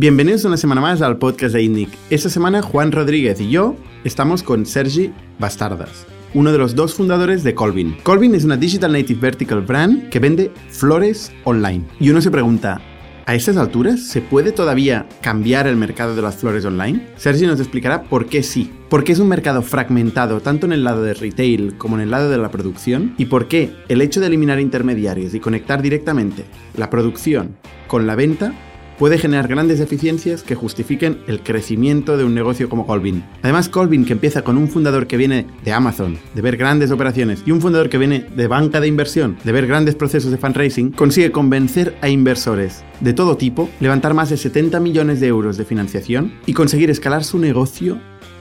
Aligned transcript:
Bienvenidos 0.00 0.46
una 0.46 0.56
semana 0.56 0.80
más 0.80 1.02
al 1.02 1.18
podcast 1.18 1.52
de 1.52 1.62
INNIC. 1.62 1.90
Esta 2.08 2.30
semana 2.30 2.62
Juan 2.62 2.90
Rodríguez 2.90 3.38
y 3.38 3.50
yo 3.50 3.76
estamos 4.02 4.42
con 4.42 4.64
Sergi 4.64 5.12
Bastardas, 5.38 6.06
uno 6.32 6.52
de 6.52 6.56
los 6.56 6.74
dos 6.74 6.94
fundadores 6.94 7.44
de 7.44 7.54
Colvin. 7.54 7.98
Colvin 8.02 8.34
es 8.34 8.44
una 8.44 8.56
Digital 8.56 8.92
Native 8.92 9.20
Vertical 9.20 9.60
Brand 9.60 10.08
que 10.08 10.18
vende 10.18 10.52
flores 10.70 11.30
online. 11.44 11.84
Y 12.00 12.08
uno 12.08 12.22
se 12.22 12.30
pregunta, 12.30 12.80
¿A 13.26 13.34
estas 13.34 13.58
alturas 13.58 14.00
se 14.00 14.22
puede 14.22 14.52
todavía 14.52 15.06
cambiar 15.20 15.66
el 15.66 15.76
mercado 15.76 16.16
de 16.16 16.22
las 16.22 16.36
flores 16.36 16.64
online? 16.64 17.06
Sergi 17.16 17.46
nos 17.46 17.60
explicará 17.60 18.04
por 18.04 18.24
qué 18.24 18.42
sí. 18.42 18.72
¿Por 18.88 19.04
qué 19.04 19.12
es 19.12 19.18
un 19.18 19.28
mercado 19.28 19.60
fragmentado 19.60 20.40
tanto 20.40 20.64
en 20.64 20.72
el 20.72 20.82
lado 20.82 21.02
de 21.02 21.12
retail 21.12 21.76
como 21.76 21.96
en 21.96 22.02
el 22.02 22.10
lado 22.10 22.30
de 22.30 22.38
la 22.38 22.50
producción? 22.50 23.14
¿Y 23.18 23.26
por 23.26 23.48
qué 23.48 23.70
el 23.88 24.00
hecho 24.00 24.20
de 24.20 24.28
eliminar 24.28 24.58
intermediarios 24.60 25.34
y 25.34 25.40
conectar 25.40 25.82
directamente 25.82 26.46
la 26.74 26.88
producción 26.88 27.54
con 27.86 28.06
la 28.06 28.16
venta 28.16 28.54
puede 29.00 29.16
generar 29.16 29.48
grandes 29.48 29.80
eficiencias 29.80 30.42
que 30.42 30.54
justifiquen 30.54 31.20
el 31.26 31.40
crecimiento 31.40 32.18
de 32.18 32.24
un 32.24 32.34
negocio 32.34 32.68
como 32.68 32.86
Colvin. 32.86 33.24
Además, 33.42 33.70
Colvin, 33.70 34.04
que 34.04 34.12
empieza 34.12 34.42
con 34.42 34.58
un 34.58 34.68
fundador 34.68 35.06
que 35.06 35.16
viene 35.16 35.46
de 35.64 35.72
Amazon, 35.72 36.18
de 36.34 36.42
ver 36.42 36.58
grandes 36.58 36.90
operaciones, 36.90 37.42
y 37.46 37.50
un 37.50 37.62
fundador 37.62 37.88
que 37.88 37.96
viene 37.96 38.26
de 38.36 38.46
banca 38.46 38.78
de 38.78 38.88
inversión, 38.88 39.38
de 39.42 39.52
ver 39.52 39.66
grandes 39.66 39.94
procesos 39.94 40.30
de 40.30 40.36
fundraising, 40.36 40.90
consigue 40.90 41.32
convencer 41.32 41.96
a 42.02 42.10
inversores 42.10 42.84
de 43.00 43.14
todo 43.14 43.38
tipo, 43.38 43.70
levantar 43.80 44.12
más 44.12 44.28
de 44.28 44.36
70 44.36 44.78
millones 44.80 45.18
de 45.18 45.28
euros 45.28 45.56
de 45.56 45.64
financiación 45.64 46.34
y 46.44 46.52
conseguir 46.52 46.90
escalar 46.90 47.24
su 47.24 47.38
negocio, 47.38 47.98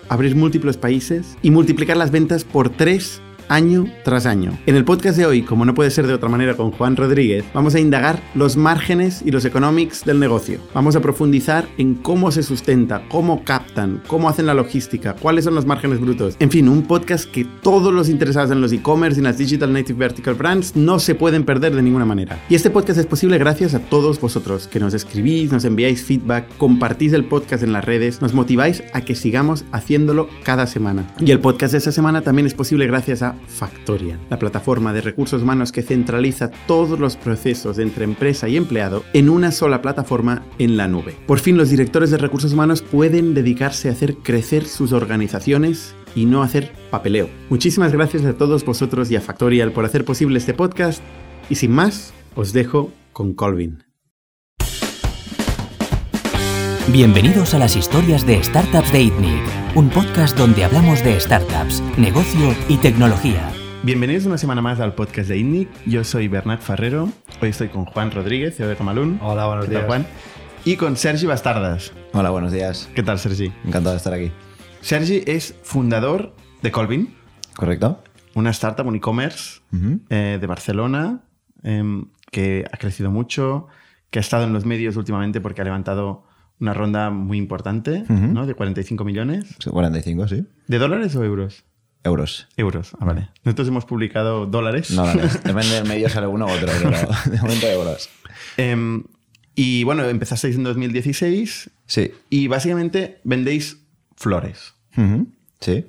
abrir 0.10 0.36
múltiples 0.36 0.76
países 0.76 1.38
y 1.42 1.52
multiplicar 1.52 1.96
las 1.96 2.12
ventas 2.12 2.44
por 2.44 2.68
3 2.70 3.22
año 3.50 3.86
tras 4.04 4.26
año. 4.26 4.58
En 4.66 4.76
el 4.76 4.86
podcast 4.86 5.18
de 5.18 5.26
hoy, 5.26 5.42
como 5.42 5.66
no 5.66 5.74
puede 5.74 5.92
ser 5.92 6.08
de 6.08 6.14
otra 6.14 6.30
manera 6.30 6.56
con 6.56 6.72
Juan 6.72 6.96
Rodríguez, 6.96 7.44
vamos 7.54 7.76
a 7.76 7.80
indagar 7.80 8.22
los 8.36 8.56
márgenes 8.56 9.22
y 9.26 9.32
los 9.32 9.44
economics 9.44 10.06
del 10.06 10.20
negocio. 10.20 10.60
Vamos 10.74 10.96
a 10.96 11.02
profundizar 11.02 11.68
en 11.78 11.96
cómo 11.96 12.32
se 12.32 12.44
sustenta, 12.44 13.04
cómo 13.10 13.44
captan, 13.44 14.02
cómo 14.08 14.30
hacen 14.30 14.46
la 14.46 14.54
logística, 14.54 15.16
cuáles 15.16 15.46
son 15.46 15.56
los 15.56 15.66
márgenes 15.66 16.00
brutos. 16.00 16.36
En 16.40 16.52
fin, 16.52 16.70
un 16.70 16.84
podcast 16.84 17.30
que 17.30 17.46
todos 17.62 17.94
los 17.94 18.08
interesados 18.08 18.52
en 18.52 18.62
los 18.62 18.72
e-commerce 18.72 19.20
y 19.20 19.24
las 19.24 19.38
digital 19.38 19.74
native 19.74 19.98
vertical 19.98 20.36
brands 20.36 20.76
no 20.76 21.00
se 21.00 21.16
pueden 21.16 21.44
perder 21.44 21.76
de 21.76 21.82
ninguna 21.82 22.06
manera. 22.06 22.40
Y 22.50 22.56
este 22.56 22.70
podcast 22.70 23.00
es 23.00 23.06
posible 23.06 23.38
gracias 23.38 23.74
a 23.74 23.80
todos 23.80 24.22
vosotros 24.22 24.68
que 24.68 24.80
nos 24.80 24.94
escribís, 24.94 25.52
nos 25.52 25.66
enviáis 25.66 26.04
feedback, 26.04 26.46
compartís 26.58 27.14
el 27.14 27.26
podcast 27.26 27.64
en 27.64 27.74
las 27.74 27.84
redes, 27.84 28.22
nos 28.22 28.34
motiváis 28.34 28.84
a 28.94 29.02
que 29.02 29.16
sigamos 29.16 29.66
haciéndolo 29.72 30.30
cada 30.44 30.68
semana. 30.68 31.08
Y 31.20 31.32
el 31.32 31.40
podcast 31.40 31.72
de 31.72 31.80
esta 31.80 31.92
semana 31.92 32.22
también 32.22 32.46
es 32.46 32.54
posible 32.54 32.86
gracias 32.86 33.22
a 33.24 33.39
Factorial, 33.48 34.20
la 34.30 34.40
plataforma 34.40 34.94
de 34.94 35.02
recursos 35.02 35.42
humanos 35.42 35.72
que 35.72 35.82
centraliza 35.82 36.52
todos 36.68 37.00
los 37.00 37.16
procesos 37.16 37.80
entre 37.80 38.04
empresa 38.04 38.48
y 38.48 38.58
empleado 38.58 39.04
en 39.14 39.30
una 39.30 39.52
sola 39.52 39.82
plataforma 39.82 40.44
en 40.60 40.78
la 40.78 40.88
nube. 40.88 41.16
Por 41.28 41.40
fin 41.40 41.58
los 41.58 41.70
directores 41.70 42.12
de 42.12 42.18
recursos 42.18 42.54
humanos 42.54 42.82
pueden 42.82 43.34
dedicarse 43.34 43.90
a 43.90 43.94
hacer 43.94 44.16
crecer 44.16 44.66
sus 44.66 44.94
organizaciones 44.94 45.94
y 46.16 46.26
no 46.26 46.44
hacer 46.44 46.72
papeleo. 46.90 47.30
Muchísimas 47.50 47.92
gracias 47.92 48.26
a 48.26 48.34
todos 48.34 48.66
vosotros 48.66 49.12
y 49.12 49.16
a 49.16 49.22
Factorial 49.22 49.72
por 49.72 49.86
hacer 49.86 50.06
posible 50.06 50.38
este 50.38 50.54
podcast 50.54 51.02
y 51.50 51.56
sin 51.56 51.72
más, 51.72 52.14
os 52.36 52.54
dejo 52.54 52.92
con 53.12 53.34
Colvin. 53.34 53.89
Bienvenidos 56.92 57.54
a 57.54 57.60
las 57.60 57.76
historias 57.76 58.26
de 58.26 58.42
Startups 58.44 58.92
de 58.92 59.04
ITNIC, 59.04 59.76
un 59.76 59.90
podcast 59.90 60.36
donde 60.36 60.64
hablamos 60.64 61.04
de 61.04 61.20
startups, 61.20 61.84
negocio 61.98 62.56
y 62.68 62.78
tecnología. 62.78 63.52
Bienvenidos 63.84 64.26
una 64.26 64.38
semana 64.40 64.62
más 64.62 64.80
al 64.80 64.96
podcast 64.96 65.30
de 65.30 65.38
ITNIC. 65.38 65.70
Yo 65.86 66.04
soy 66.04 66.28
Bernat 66.28 66.62
Ferrero. 66.62 67.10
Hoy 67.42 67.50
estoy 67.50 67.70
con 67.70 67.86
Juan 67.86 68.10
Rodríguez, 68.12 68.58
CEO 68.58 68.68
de 68.68 68.76
Camalún. 68.76 69.20
Hola, 69.22 69.46
buenos 69.46 69.66
¿Qué 69.66 69.72
tal, 69.74 69.82
días. 69.82 69.88
Juan? 69.88 70.08
Y 70.66 70.76
con 70.78 70.98
Sergi 70.98 71.28
Bastardas. 71.28 71.94
Hola, 72.14 72.32
buenos 72.32 72.52
días. 72.52 72.90
¿Qué 72.96 73.04
tal, 73.04 73.20
Sergi? 73.20 73.54
Encantado 73.66 73.92
de 73.92 73.98
estar 73.98 74.14
aquí. 74.14 74.32
Sergi 74.82 75.24
es 75.28 75.56
fundador 75.62 76.36
de 76.62 76.72
Colvin, 76.72 77.16
¿Correcto? 77.56 78.02
una 78.34 78.50
startup, 78.50 78.88
un 78.88 78.96
e-commerce 78.96 79.62
eh, 80.10 80.38
de 80.40 80.48
Barcelona 80.48 81.22
em, 81.64 82.06
que 82.32 82.66
ha 82.72 82.78
crecido 82.78 83.12
mucho, 83.12 83.68
que 84.10 84.20
ha 84.20 84.22
estado 84.22 84.46
en 84.46 84.54
los 84.54 84.66
medios 84.66 84.96
últimamente 84.96 85.40
porque 85.42 85.62
ha 85.62 85.66
levantado 85.66 86.24
una 86.60 86.74
ronda 86.74 87.10
muy 87.10 87.38
importante, 87.38 88.04
Ujú. 88.10 88.14
¿no? 88.28 88.46
De 88.46 88.54
45 88.54 89.04
millones. 89.06 89.46
Sí, 89.60 89.70
45, 89.70 90.28
sí. 90.28 90.46
¿De 90.68 90.78
dólares 90.78 91.16
o 91.16 91.24
euros? 91.24 91.64
Euros. 92.04 92.48
Euros, 92.58 92.92
ah, 93.00 93.06
vale. 93.06 93.30
Nosotros 93.44 93.68
hemos 93.68 93.86
publicado 93.86 94.46
dólares. 94.46 94.92
No, 94.92 95.06
no. 95.06 95.22
Depende 95.44 95.70
del 95.76 95.86
medio 95.88 96.10
sale 96.10 96.28
uno 96.28 96.46
u 96.46 96.50
otro, 96.50 96.68
pero 96.82 96.92
de 97.32 97.38
momento 97.42 97.68
euros. 97.68 98.10
Em, 98.58 99.04
y 99.56 99.84
bueno, 99.84 100.04
empezasteis 100.06 100.56
en 100.56 100.64
2016 100.64 101.70
Sí. 101.86 102.12
y 102.30 102.48
básicamente 102.48 103.20
vendéis 103.24 103.82
flores. 104.16 104.74
Sí. 105.60 105.86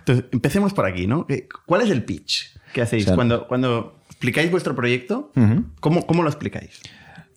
Entonces, 0.00 0.24
empecemos 0.32 0.72
por 0.74 0.86
aquí, 0.86 1.06
¿no? 1.06 1.26
¿Qué- 1.26 1.46
¿Cuál 1.66 1.82
es 1.82 1.90
el 1.90 2.04
pitch 2.04 2.56
que 2.72 2.82
hacéis? 2.82 3.04
O 3.04 3.06
sea- 3.08 3.14
cuando, 3.16 3.46
cuando 3.48 3.98
explicáis 4.08 4.50
vuestro 4.50 4.74
proyecto. 4.74 5.32
¿cómo, 5.80 6.06
¿cómo 6.06 6.22
lo 6.22 6.28
explicáis? 6.28 6.80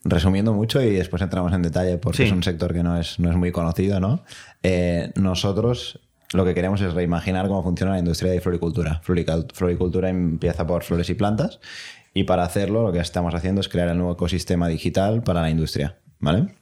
Resumiendo 0.06 0.53
mucho 0.53 0.81
y 0.81 0.91
después 0.96 1.22
entramos 1.22 1.53
en 1.53 1.62
detalle 1.62 1.97
porque 1.97 2.18
Sí. 2.18 2.24
es 2.24 2.31
un 2.31 2.44
sector 2.44 2.74
que 2.74 2.84
no 2.84 3.00
es, 3.00 3.19
no 3.19 3.30
es 3.30 3.36
muy 3.38 3.52
conocido, 3.52 4.00
¿no? 4.00 4.24
Eh, 4.62 5.12
nosotros 5.16 6.00
lo 6.34 6.44
que 6.46 6.53
queremos 6.53 6.81
es 6.81 6.94
reimaginar 6.94 7.47
cómo 7.47 7.64
funciona 7.64 7.94
la 7.94 8.00
industria 8.00 8.31
de 8.31 8.41
floricultura. 8.41 9.02
Floricultura 9.03 10.09
empieza 10.09 10.66
por 10.68 10.84
flores 10.84 11.09
y 11.09 11.14
plantas 11.14 11.59
y 12.14 12.24
para 12.25 12.44
hacerlo 12.44 12.84
lo 12.84 12.91
que 12.91 13.00
estamos 13.00 13.34
haciendo 13.34 13.62
es 13.62 13.69
crear 13.69 13.88
el 13.88 13.97
nuevo 13.97 14.14
ecosistema 14.14 14.68
digital 14.68 15.24
para 15.24 15.41
la 15.41 15.50
industria, 15.50 15.97
¿vale? 16.20 16.53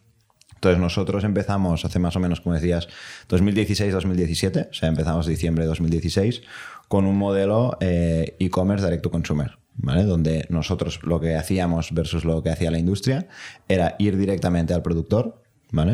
Entonces 0.56 0.80
nosotros 0.80 1.24
empezamos 1.24 1.84
hace 1.86 1.98
más 1.98 2.16
o 2.16 2.20
menos, 2.20 2.42
como 2.42 2.54
decías, 2.54 2.88
2016-2017, 3.30 4.70
o 4.70 4.74
sea, 4.74 4.90
empezamos 4.90 5.26
diciembre 5.26 5.64
de 5.64 5.70
2016, 5.70 6.44
con 6.88 7.06
un 7.06 7.18
modelo 7.18 7.78
eh, 7.80 8.36
e-commerce 8.40 8.86
direct 8.86 9.02
to 9.04 9.10
consumer, 9.10 9.58
¿vale? 9.76 10.04
Donde 10.04 10.46
nosotros 10.50 11.00
lo 11.04 11.20
que 11.20 11.36
hacíamos 11.36 11.94
versus 11.94 12.26
lo 12.26 12.42
que 12.44 12.50
hacía 12.50 12.72
la 12.72 12.80
industria 12.80 13.28
era 13.68 13.96
ir 14.00 14.18
directamente 14.18 14.74
al 14.74 14.82
productor. 14.82 15.42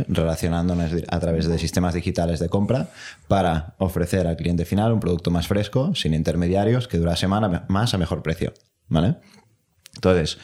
Relacionándonos 0.08 0.92
a 1.08 1.20
través 1.20 1.48
de 1.48 1.60
sistemas 1.60 1.94
digitales 1.94 2.40
de 2.40 2.50
compra 2.50 2.90
para 3.28 3.76
ofrecer 3.78 4.26
al 4.26 4.36
cliente 4.36 4.66
final 4.66 4.92
un 4.92 5.00
producto 5.00 5.30
más 5.30 5.48
fresco, 5.48 5.94
sin 5.94 6.16
intermediarios, 6.16 6.88
que 6.88 6.98
durase 6.98 7.22
semana 7.22 7.66
más 7.68 7.94
a 7.94 8.00
mejor 8.00 8.24
precio, 8.24 8.54
¿vale? 8.88 9.18
Entonces, 9.94 10.38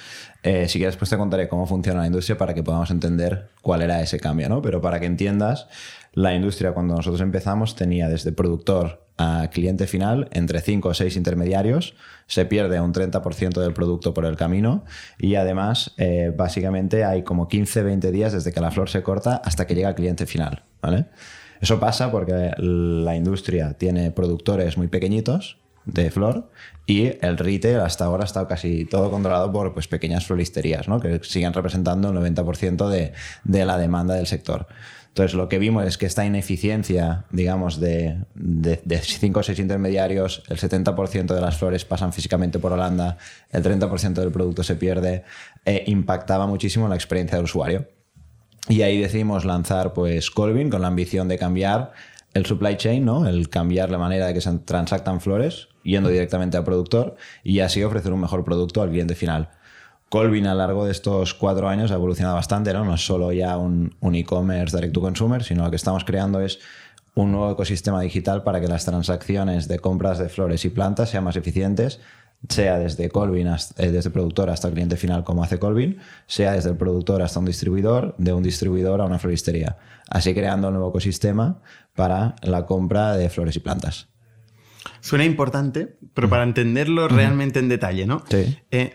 eh, 0.43 0.67
si 0.67 0.77
quieres, 0.77 0.97
pues 0.97 1.09
te 1.09 1.17
contaré 1.17 1.47
cómo 1.47 1.65
funciona 1.65 2.01
la 2.01 2.07
industria 2.07 2.37
para 2.37 2.53
que 2.53 2.63
podamos 2.63 2.91
entender 2.91 3.49
cuál 3.61 3.81
era 3.81 4.01
ese 4.01 4.19
cambio, 4.19 4.49
¿no? 4.49 4.61
Pero 4.61 4.81
para 4.81 4.99
que 4.99 5.05
entiendas, 5.05 5.67
la 6.13 6.33
industria 6.33 6.73
cuando 6.73 6.95
nosotros 6.95 7.21
empezamos 7.21 7.75
tenía 7.75 8.07
desde 8.07 8.31
productor 8.31 9.03
a 9.17 9.49
cliente 9.51 9.85
final 9.85 10.27
entre 10.31 10.61
5 10.61 10.89
o 10.89 10.93
6 10.93 11.15
intermediarios, 11.17 11.95
se 12.25 12.45
pierde 12.45 12.79
un 12.79 12.93
30% 12.93 13.61
del 13.61 13.73
producto 13.73 14.13
por 14.13 14.25
el 14.25 14.35
camino 14.35 14.85
y 15.19 15.35
además, 15.35 15.93
eh, 15.97 16.33
básicamente 16.35 17.03
hay 17.03 17.23
como 17.23 17.47
15-20 17.47 18.11
días 18.11 18.33
desde 18.33 18.51
que 18.51 18.61
la 18.61 18.71
flor 18.71 18.89
se 18.89 19.03
corta 19.03 19.35
hasta 19.43 19.67
que 19.67 19.75
llega 19.75 19.89
al 19.89 19.95
cliente 19.95 20.25
final, 20.25 20.63
¿vale? 20.81 21.05
Eso 21.61 21.79
pasa 21.79 22.11
porque 22.11 22.51
la 22.57 23.15
industria 23.15 23.73
tiene 23.73 24.11
productores 24.11 24.77
muy 24.77 24.87
pequeñitos 24.87 25.57
de 25.85 26.11
flor 26.11 26.49
y 26.85 27.13
el 27.25 27.37
retail 27.37 27.79
hasta 27.79 28.05
ahora 28.05 28.23
ha 28.23 28.25
estado 28.25 28.47
casi 28.47 28.85
todo 28.85 29.09
controlado 29.09 29.51
por 29.51 29.73
pues, 29.73 29.87
pequeñas 29.87 30.25
floristerías, 30.25 30.87
¿no? 30.87 30.99
que 30.99 31.19
siguen 31.23 31.53
representando 31.53 32.09
el 32.09 32.17
90% 32.35 32.89
de, 32.89 33.13
de 33.43 33.65
la 33.65 33.77
demanda 33.77 34.15
del 34.15 34.27
sector. 34.27 34.67
Entonces, 35.13 35.35
lo 35.35 35.47
que 35.47 35.59
vimos 35.59 35.85
es 35.85 35.99
que 35.99 36.07
esta 36.07 36.25
ineficiencia, 36.25 37.25
digamos, 37.29 37.79
de, 37.79 38.17
de, 38.33 38.81
de 38.83 38.97
5 38.97 39.39
o 39.39 39.43
6 39.43 39.59
intermediarios, 39.59 40.41
el 40.49 40.57
70% 40.57 41.35
de 41.35 41.39
las 41.39 41.57
flores 41.57 41.85
pasan 41.85 42.13
físicamente 42.13 42.57
por 42.57 42.73
Holanda, 42.73 43.19
el 43.51 43.61
30% 43.61 44.13
del 44.13 44.31
producto 44.31 44.63
se 44.63 44.75
pierde, 44.75 45.23
eh, 45.65 45.83
impactaba 45.85 46.47
muchísimo 46.47 46.87
la 46.87 46.95
experiencia 46.95 47.37
del 47.37 47.45
usuario. 47.45 47.87
Y 48.69 48.81
ahí 48.81 48.99
decidimos 48.99 49.45
lanzar 49.45 49.93
pues 49.93 50.31
Colvin 50.31 50.71
con 50.71 50.81
la 50.81 50.87
ambición 50.87 51.27
de 51.27 51.37
cambiar 51.37 51.91
el 52.33 52.47
supply 52.47 52.75
chain, 52.77 53.05
¿no? 53.05 53.27
El 53.27 53.49
cambiar 53.49 53.91
la 53.91 53.99
manera 53.99 54.25
de 54.25 54.33
que 54.33 54.41
se 54.41 54.51
transactan 54.65 55.21
flores 55.21 55.67
yendo 55.83 56.09
directamente 56.09 56.57
al 56.57 56.63
productor 56.63 57.17
y 57.43 57.59
así 57.59 57.83
ofrecer 57.83 58.13
un 58.13 58.21
mejor 58.21 58.43
producto 58.43 58.81
al 58.81 58.89
cliente 58.89 59.13
final. 59.13 59.49
Colvin 60.13 60.45
a 60.45 60.51
lo 60.53 60.59
largo 60.59 60.85
de 60.85 60.91
estos 60.91 61.33
cuatro 61.33 61.67
años 61.67 61.89
ha 61.89 61.95
evolucionado 61.95 62.35
bastante, 62.35 62.71
¿no? 62.71 62.85
No 62.85 62.93
es 62.93 63.03
solo 63.03 63.31
ya 63.31 63.57
un, 63.57 63.95
un 63.99 64.13
e-commerce 64.13 64.75
direct 64.77 64.93
to 64.93 65.01
consumer, 65.01 65.43
sino 65.43 65.63
lo 65.63 65.71
que 65.71 65.75
estamos 65.75 66.03
creando 66.05 66.39
es 66.39 66.59
un 67.15 67.31
nuevo 67.31 67.49
ecosistema 67.51 67.99
digital 67.99 68.43
para 68.43 68.61
que 68.61 68.67
las 68.67 68.85
transacciones 68.85 69.67
de 69.67 69.79
compras 69.79 70.19
de 70.19 70.29
flores 70.29 70.65
y 70.65 70.69
plantas 70.69 71.09
sean 71.09 71.23
más 71.23 71.35
eficientes, 71.35 71.99
sea 72.47 72.77
desde 72.77 73.09
Colvin, 73.09 73.47
hasta- 73.47 73.83
eh, 73.83 73.89
desde 73.91 74.11
productor 74.11 74.51
hasta 74.51 74.67
el 74.67 74.75
cliente 74.75 74.97
final 74.97 75.23
como 75.23 75.43
hace 75.43 75.57
Colvin, 75.57 75.97
sea 76.27 76.51
desde 76.51 76.69
el 76.69 76.77
productor 76.77 77.23
hasta 77.23 77.39
un 77.39 77.45
distribuidor, 77.45 78.13
de 78.19 78.33
un 78.33 78.43
distribuidor 78.43 79.01
a 79.01 79.05
una 79.05 79.17
floristería. 79.17 79.77
Así 80.09 80.35
creando 80.35 80.67
un 80.67 80.75
nuevo 80.75 80.89
ecosistema 80.89 81.59
para 81.95 82.35
la 82.43 82.67
compra 82.67 83.17
de 83.17 83.31
flores 83.31 83.55
y 83.55 83.61
plantas. 83.61 84.09
Suena 84.99 85.25
importante, 85.25 85.97
pero 86.13 86.29
para 86.29 86.43
entenderlo 86.43 87.07
realmente 87.07 87.57
en 87.57 87.67
detalle, 87.67 88.05
¿no? 88.05 88.21
Sí. 88.29 88.57
Eh, 88.69 88.93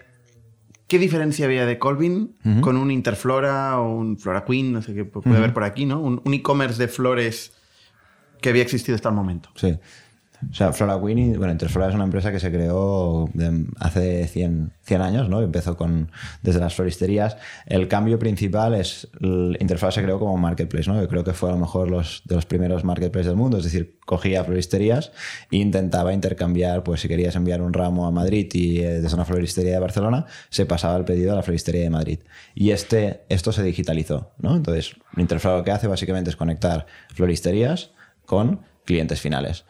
¿Qué 0.88 0.98
diferencia 0.98 1.44
había 1.44 1.66
de 1.66 1.78
Colvin 1.78 2.34
con 2.62 2.76
un 2.76 2.90
Interflora 2.90 3.78
o 3.78 3.94
un 3.94 4.18
Flora 4.18 4.44
Queen, 4.44 4.72
no 4.72 4.82
sé 4.82 4.94
qué 4.94 5.04
puede 5.04 5.36
haber 5.36 5.52
por 5.52 5.64
aquí, 5.64 5.84
¿no? 5.84 6.00
Un, 6.00 6.22
un 6.24 6.34
e-commerce 6.34 6.78
de 6.78 6.88
flores 6.88 7.52
que 8.40 8.48
había 8.48 8.62
existido 8.62 8.96
hasta 8.96 9.10
el 9.10 9.14
momento. 9.14 9.50
Sí. 9.54 9.78
O 10.50 10.54
sea, 10.54 10.72
Flora 10.72 10.96
Winnie, 10.96 11.36
bueno, 11.36 11.52
Interflora 11.52 11.88
es 11.88 11.94
una 11.94 12.04
empresa 12.04 12.30
que 12.30 12.38
se 12.38 12.52
creó 12.52 13.28
hace 13.80 14.26
100, 14.28 14.72
100 14.82 15.02
años, 15.02 15.28
¿no? 15.28 15.42
Empezó 15.42 15.76
con, 15.76 16.10
desde 16.42 16.60
las 16.60 16.74
floristerías. 16.74 17.36
El 17.66 17.88
cambio 17.88 18.18
principal 18.18 18.74
es, 18.74 19.08
Interflora 19.20 19.90
se 19.90 20.02
creó 20.02 20.18
como 20.18 20.36
marketplace, 20.36 20.88
¿no? 20.88 21.00
Yo 21.00 21.08
creo 21.08 21.24
que 21.24 21.32
fue 21.32 21.48
a 21.48 21.52
lo 21.52 21.58
mejor 21.58 21.90
los, 21.90 22.22
de 22.24 22.36
los 22.36 22.46
primeros 22.46 22.84
marketplaces 22.84 23.26
del 23.26 23.36
mundo, 23.36 23.58
es 23.58 23.64
decir, 23.64 23.98
cogía 24.06 24.44
floristerías 24.44 25.12
e 25.50 25.56
intentaba 25.56 26.12
intercambiar, 26.12 26.84
pues 26.84 27.00
si 27.00 27.08
querías 27.08 27.34
enviar 27.34 27.60
un 27.60 27.72
ramo 27.72 28.06
a 28.06 28.10
Madrid 28.10 28.48
y 28.54 28.80
eh, 28.80 29.00
desde 29.00 29.14
una 29.14 29.24
floristería 29.24 29.72
de 29.72 29.80
Barcelona, 29.80 30.26
se 30.50 30.66
pasaba 30.66 30.96
el 30.96 31.04
pedido 31.04 31.32
a 31.32 31.36
la 31.36 31.42
floristería 31.42 31.82
de 31.82 31.90
Madrid. 31.90 32.20
Y 32.54 32.70
este, 32.70 33.22
esto 33.28 33.50
se 33.50 33.62
digitalizó, 33.62 34.30
¿no? 34.38 34.54
Entonces, 34.54 34.94
Interflora 35.16 35.58
lo 35.58 35.64
que 35.64 35.72
hace 35.72 35.88
básicamente 35.88 36.30
es 36.30 36.36
conectar 36.36 36.86
floristerías 37.12 37.90
con 38.24 38.60
clientes 38.84 39.20
finales. 39.20 39.64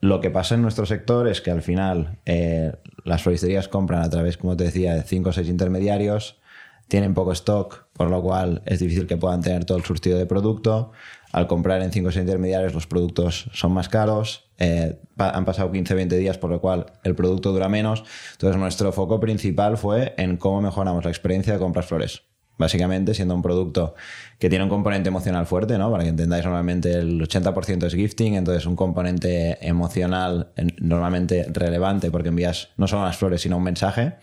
Lo 0.00 0.20
que 0.20 0.30
pasa 0.30 0.54
en 0.54 0.62
nuestro 0.62 0.86
sector 0.86 1.28
es 1.28 1.40
que 1.42 1.50
al 1.50 1.62
final 1.62 2.18
eh, 2.24 2.72
las 3.04 3.22
floristerías 3.22 3.68
compran 3.68 4.02
a 4.02 4.08
través, 4.08 4.38
como 4.38 4.56
te 4.56 4.64
decía, 4.64 4.94
de 4.94 5.02
5 5.02 5.28
o 5.28 5.32
6 5.32 5.48
intermediarios, 5.48 6.40
tienen 6.88 7.14
poco 7.14 7.32
stock, 7.32 7.86
por 7.92 8.10
lo 8.10 8.22
cual 8.22 8.62
es 8.66 8.80
difícil 8.80 9.06
que 9.06 9.16
puedan 9.16 9.42
tener 9.42 9.64
todo 9.64 9.78
el 9.78 9.84
surtido 9.84 10.18
de 10.18 10.26
producto. 10.26 10.90
Al 11.32 11.46
comprar 11.46 11.82
en 11.82 11.92
5 11.92 12.08
o 12.08 12.12
6 12.12 12.22
intermediarios 12.22 12.74
los 12.74 12.86
productos 12.86 13.48
son 13.52 13.72
más 13.72 13.88
caros, 13.88 14.50
eh, 14.58 14.98
han 15.18 15.44
pasado 15.44 15.70
15-20 15.70 16.08
días, 16.16 16.38
por 16.38 16.50
lo 16.50 16.60
cual 16.60 16.86
el 17.04 17.14
producto 17.14 17.52
dura 17.52 17.68
menos. 17.68 18.04
Entonces 18.32 18.58
nuestro 18.58 18.92
foco 18.92 19.20
principal 19.20 19.76
fue 19.76 20.14
en 20.16 20.36
cómo 20.38 20.62
mejoramos 20.62 21.04
la 21.04 21.10
experiencia 21.10 21.52
de 21.52 21.58
compras 21.58 21.86
flores. 21.86 22.22
Básicamente, 22.60 23.14
siendo 23.14 23.34
un 23.34 23.40
producto 23.40 23.94
que 24.38 24.50
tiene 24.50 24.64
un 24.64 24.68
componente 24.70 25.08
emocional 25.08 25.46
fuerte, 25.46 25.78
¿no? 25.78 25.90
Para 25.90 26.02
que 26.04 26.10
entendáis, 26.10 26.44
normalmente 26.44 26.92
el 26.92 27.18
80% 27.22 27.86
es 27.86 27.94
gifting, 27.94 28.34
entonces 28.34 28.66
un 28.66 28.76
componente 28.76 29.56
emocional 29.66 30.52
en- 30.56 30.74
normalmente 30.78 31.46
relevante 31.50 32.10
porque 32.10 32.28
envías 32.28 32.68
no 32.76 32.86
solo 32.86 33.04
las 33.06 33.16
flores, 33.16 33.40
sino 33.40 33.56
un 33.56 33.62
mensaje. 33.62 34.16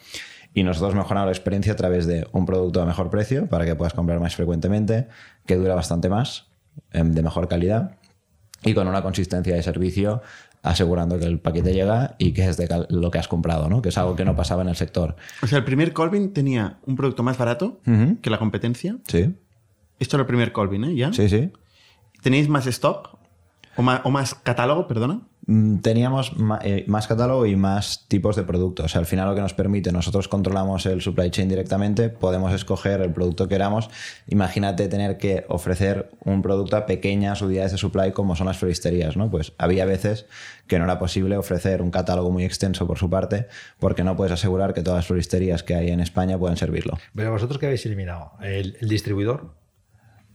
Y 0.54 0.62
nosotros 0.64 0.94
mejoramos 0.94 1.26
la 1.26 1.32
experiencia 1.32 1.74
a 1.74 1.76
través 1.76 2.06
de 2.06 2.28
un 2.32 2.46
producto 2.46 2.80
a 2.80 2.86
mejor 2.86 3.10
precio 3.10 3.48
para 3.48 3.66
que 3.66 3.76
puedas 3.76 3.94
comprar 3.96 4.20
más 4.20 4.36
frecuentemente, 4.36 5.08
que 5.48 5.56
dura 5.56 5.74
bastante 5.74 6.08
más, 6.08 6.46
em, 6.94 7.12
de 7.14 7.24
mejor 7.24 7.48
calidad 7.48 7.98
y 8.64 8.74
con 8.76 8.88
una 8.88 9.02
consistencia 9.02 9.56
de 9.56 9.64
servicio 9.64 10.22
asegurando 10.64 11.18
que 11.18 11.26
el 11.26 11.40
paquete 11.40 11.74
llega 11.74 12.16
y 12.18 12.34
que 12.34 12.48
es 12.48 12.58
de 12.58 12.68
lo 12.90 13.12
que 13.12 13.20
has 13.20 13.28
comprado, 13.28 13.70
¿no? 13.70 13.82
Que 13.82 13.90
es 13.90 13.98
algo 13.98 14.16
que 14.16 14.26
no 14.26 14.36
pasaba 14.36 14.62
en 14.64 14.70
el 14.70 14.76
sector. 14.76 15.16
O 15.42 15.48
sea, 15.48 15.60
el 15.60 15.64
primer 15.64 15.94
Colvin 15.94 16.34
tenía 16.34 16.78
un 16.86 16.96
producto 16.96 17.24
más 17.24 17.38
barato 17.38 17.80
que 18.22 18.30
la 18.30 18.38
competencia. 18.40 18.98
Sí, 19.08 19.34
Esto 20.00 20.18
era 20.18 20.22
el 20.22 20.28
primer 20.28 20.52
Colvin, 20.52 20.84
¿eh? 20.84 20.96
¿Ya? 20.96 21.14
sí, 21.14 21.30
sí. 21.30 21.52
¿Tenéis 22.22 22.50
más 22.50 22.66
stock? 22.68 23.18
¿O 23.76 23.84
más, 23.84 24.02
o 24.04 24.10
más 24.10 24.34
catálogo, 24.34 24.88
perdona? 24.88 25.22
Mm, 25.50 25.78
Teníamos 25.80 26.34
eh, 26.62 26.84
más 26.88 27.08
catálogo 27.08 27.46
y 27.46 27.56
más 27.56 28.06
tipos 28.10 28.36
de 28.36 28.44
productos. 28.44 28.86
O 28.86 28.90
sea, 28.90 29.00
al 29.00 29.06
final 29.06 29.30
lo 29.30 29.34
que 29.36 29.40
nos 29.42 29.54
permite, 29.54 29.94
nosotros 29.94 30.28
controlamos 30.28 30.86
el 30.86 31.02
supply 31.02 31.32
chain 31.32 31.48
directamente, 31.48 32.10
podemos 32.10 32.54
escoger 32.54 33.00
el 33.02 33.14
producto 33.14 33.48
que 33.48 33.56
queramos. 33.56 33.90
Imagínate 34.28 34.88
tener 34.90 35.18
que 35.18 35.46
ofrecer 35.48 36.10
un 36.26 36.42
producto 36.42 36.76
a 36.76 36.86
pequeñas 36.86 37.42
unidades 37.42 37.72
de 37.72 37.78
supply 37.78 38.12
como 38.12 38.36
son 38.36 38.48
las 38.48 38.58
floristerías, 38.58 39.16
¿no? 39.16 39.32
Pues 39.32 39.54
había 39.58 39.86
veces 39.86 40.26
que 40.68 40.80
no 40.80 40.84
era 40.84 41.00
posible 41.00 41.38
ofrecer 41.38 41.82
un 41.82 41.92
catálogo 41.92 42.30
muy 42.30 42.44
extenso 42.44 42.86
por 42.86 42.98
su 42.98 43.10
parte 43.10 43.48
porque 43.80 44.04
no 44.04 44.18
puedes 44.18 44.34
asegurar 44.34 44.74
que 44.74 44.84
todas 44.84 44.98
las 44.98 45.08
floristerías 45.08 45.64
que 45.64 45.76
hay 45.76 45.92
en 45.92 46.02
España 46.02 46.38
pueden 46.38 46.58
servirlo. 46.58 46.98
Pero 47.16 47.32
vosotros 47.32 47.58
qué 47.58 47.68
habéis 47.68 47.86
eliminado? 47.86 48.34
¿El, 48.42 48.76
el 48.82 48.90
distribuidor? 48.90 49.54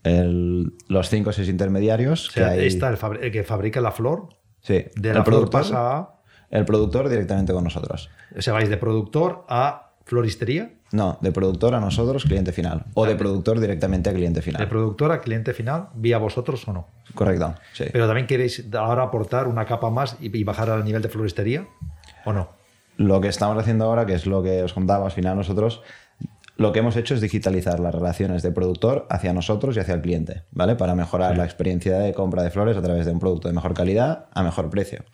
El- 0.05 0.73
los 0.89 1.11
cinco 1.11 1.31
o 1.31 1.33
seis 1.33 1.49
intermediarios 1.49 2.29
O 2.31 2.33
sea, 2.33 2.55
que 2.55 2.61
hay... 2.63 2.67
está 2.67 2.89
el 2.91 3.31
que 3.31 3.45
fabrica 3.45 3.81
la 3.81 3.93
flor, 3.93 4.29
sí, 4.63 4.85
de 4.97 5.09
el 5.11 5.15
la 5.17 5.25
flor 5.25 5.25
productor, 5.25 5.61
pasa 5.61 5.99
a... 5.99 6.15
el 6.51 6.65
productor 6.65 7.09
directamente 7.09 7.53
con 7.53 7.65
nosotros. 7.65 8.11
O 8.37 8.41
sea, 8.43 8.55
vais 8.55 8.69
de 8.69 8.77
productor 8.79 9.45
a 9.49 9.91
floristería, 10.05 10.73
No, 10.91 11.19
de 11.21 11.31
productor 11.33 11.75
a 11.75 11.81
nosotros, 11.81 12.25
cliente 12.25 12.53
final. 12.53 12.85
O 12.95 13.07
de 13.07 13.15
productor 13.15 13.61
directamente 13.61 14.11
a 14.11 14.13
cliente 14.13 14.41
de 14.41 14.43
final. 14.43 14.69
productor 14.69 15.13
a 15.13 15.21
cliente 15.21 15.55
final, 15.55 15.89
vía 15.95 16.19
vosotros 16.19 16.67
o 16.69 16.73
no. 16.73 16.89
Correcto, 17.15 17.55
sí. 17.73 17.85
Pero 17.93 18.07
también 18.07 18.27
queréis 18.27 18.65
ahora 18.75 19.05
aportar 19.05 19.47
una 19.49 19.65
capa 19.65 19.91
más 19.91 20.17
y, 20.21 20.37
y 20.37 20.45
bajar 20.45 20.71
al 20.71 20.85
nivel 20.85 21.01
de 21.03 21.09
floristería, 21.09 21.67
¿o 22.25 22.33
no? 22.33 22.49
Lo 22.99 23.21
que 23.21 23.29
estamos 23.29 23.57
haciendo 23.57 23.87
ahora, 23.87 24.05
que 24.05 24.15
es 24.15 24.27
lo 24.27 24.43
que 24.43 24.63
os 24.63 24.75
contaba, 24.75 25.07
al 25.07 25.13
final 25.13 25.37
nosotros 25.37 25.83
lo 26.63 26.73
que 26.73 26.79
hemos 26.79 26.97
hecho 26.97 27.15
es 27.15 27.21
digitalizar 27.21 27.81
las 27.81 27.95
relaciones 27.95 28.43
de 28.43 28.53
productor 28.53 29.07
hacia 29.11 29.33
nosotros 29.33 29.77
y 29.77 29.81
hacia 29.81 29.95
el 29.95 30.01
cliente, 30.01 30.45
¿vale? 30.53 30.77
Para 30.77 30.95
mejorar 30.95 31.37
la 31.37 31.45
experiencia 31.45 31.99
de 31.99 32.15
compra 32.15 32.43
de 32.43 32.51
flores 32.51 32.77
a 32.77 32.83
través 32.83 33.05
de 33.05 33.13
un 33.13 33.19
producto 33.19 33.49
de 33.49 33.55
mejor 33.55 33.75
calidad 33.75 34.27
a 34.33 34.43
mejor 34.43 34.71
precio. 34.71 35.05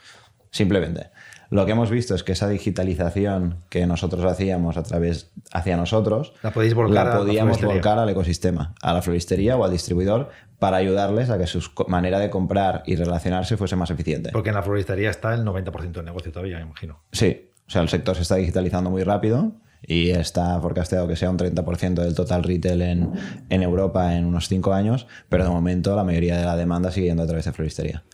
Simplemente. 0.51 1.11
Lo 1.51 1.65
que 1.65 1.73
hemos 1.73 1.89
visto 1.89 2.15
es 2.15 2.23
que 2.23 2.33
esa 2.33 2.49
digitalización 2.49 3.65
que 3.71 3.87
nosotros 3.87 4.23
hacíamos 4.25 4.77
a 4.77 4.83
través 4.83 5.31
hacia 5.51 5.79
nosotros, 5.79 6.35
La 6.43 6.53
podéis 6.53 6.75
volcar 6.75 7.07
la 7.07 7.13
a 7.13 7.15
la 7.15 7.21
podíamos 7.21 7.63
volcar 7.63 7.99
al 7.99 8.09
ecosistema, 8.11 8.75
a 8.83 8.93
la 8.93 9.01
floristería 9.01 9.57
o 9.57 9.65
al 9.65 9.71
distribuidor 9.71 10.29
para 10.59 10.77
ayudarles 10.77 11.31
a 11.31 11.39
que 11.39 11.47
su 11.47 11.63
manera 11.87 12.19
de 12.19 12.29
comprar 12.29 12.83
y 12.85 12.97
relacionarse 12.97 13.57
fuese 13.57 13.77
más 13.77 13.91
eficiente. 13.91 14.31
Porque 14.33 14.51
en 14.51 14.57
la 14.57 14.63
floristería 14.63 15.09
está 15.09 15.33
el 15.33 15.45
90% 15.47 15.93
del 15.93 16.05
negocio 16.05 16.31
todavía, 16.31 16.59
me 16.59 16.65
imagino. 16.65 17.01
Sí, 17.13 17.51
o 17.67 17.71
sea, 17.71 17.81
el 17.81 17.89
sector 17.89 18.17
se 18.17 18.23
está 18.23 18.35
digitalizando 18.35 18.91
muy 18.91 19.03
rápido 19.03 19.55
y 19.87 20.11
está 20.11 20.61
forecasteado 20.61 21.07
que 21.09 21.17
sea 21.17 21.31
un 21.31 21.39
30% 21.39 21.95
del 21.95 22.15
total 22.15 22.43
retail 22.45 22.83
en, 22.83 23.11
en 23.49 23.63
Europa 23.63 24.15
en 24.17 24.25
unos 24.27 24.49
5 24.49 24.73
años, 24.75 25.07
pero 25.29 25.45
de 25.45 25.51
momento 25.51 25.95
la 25.97 26.05
mayoría 26.05 26.37
de 26.37 26.45
la 26.45 26.57
demanda 26.57 26.91
sigue 26.91 27.07
yendo 27.07 27.23
a 27.23 27.27
través 27.27 27.45
de 27.45 27.53
floristería. 27.53 28.05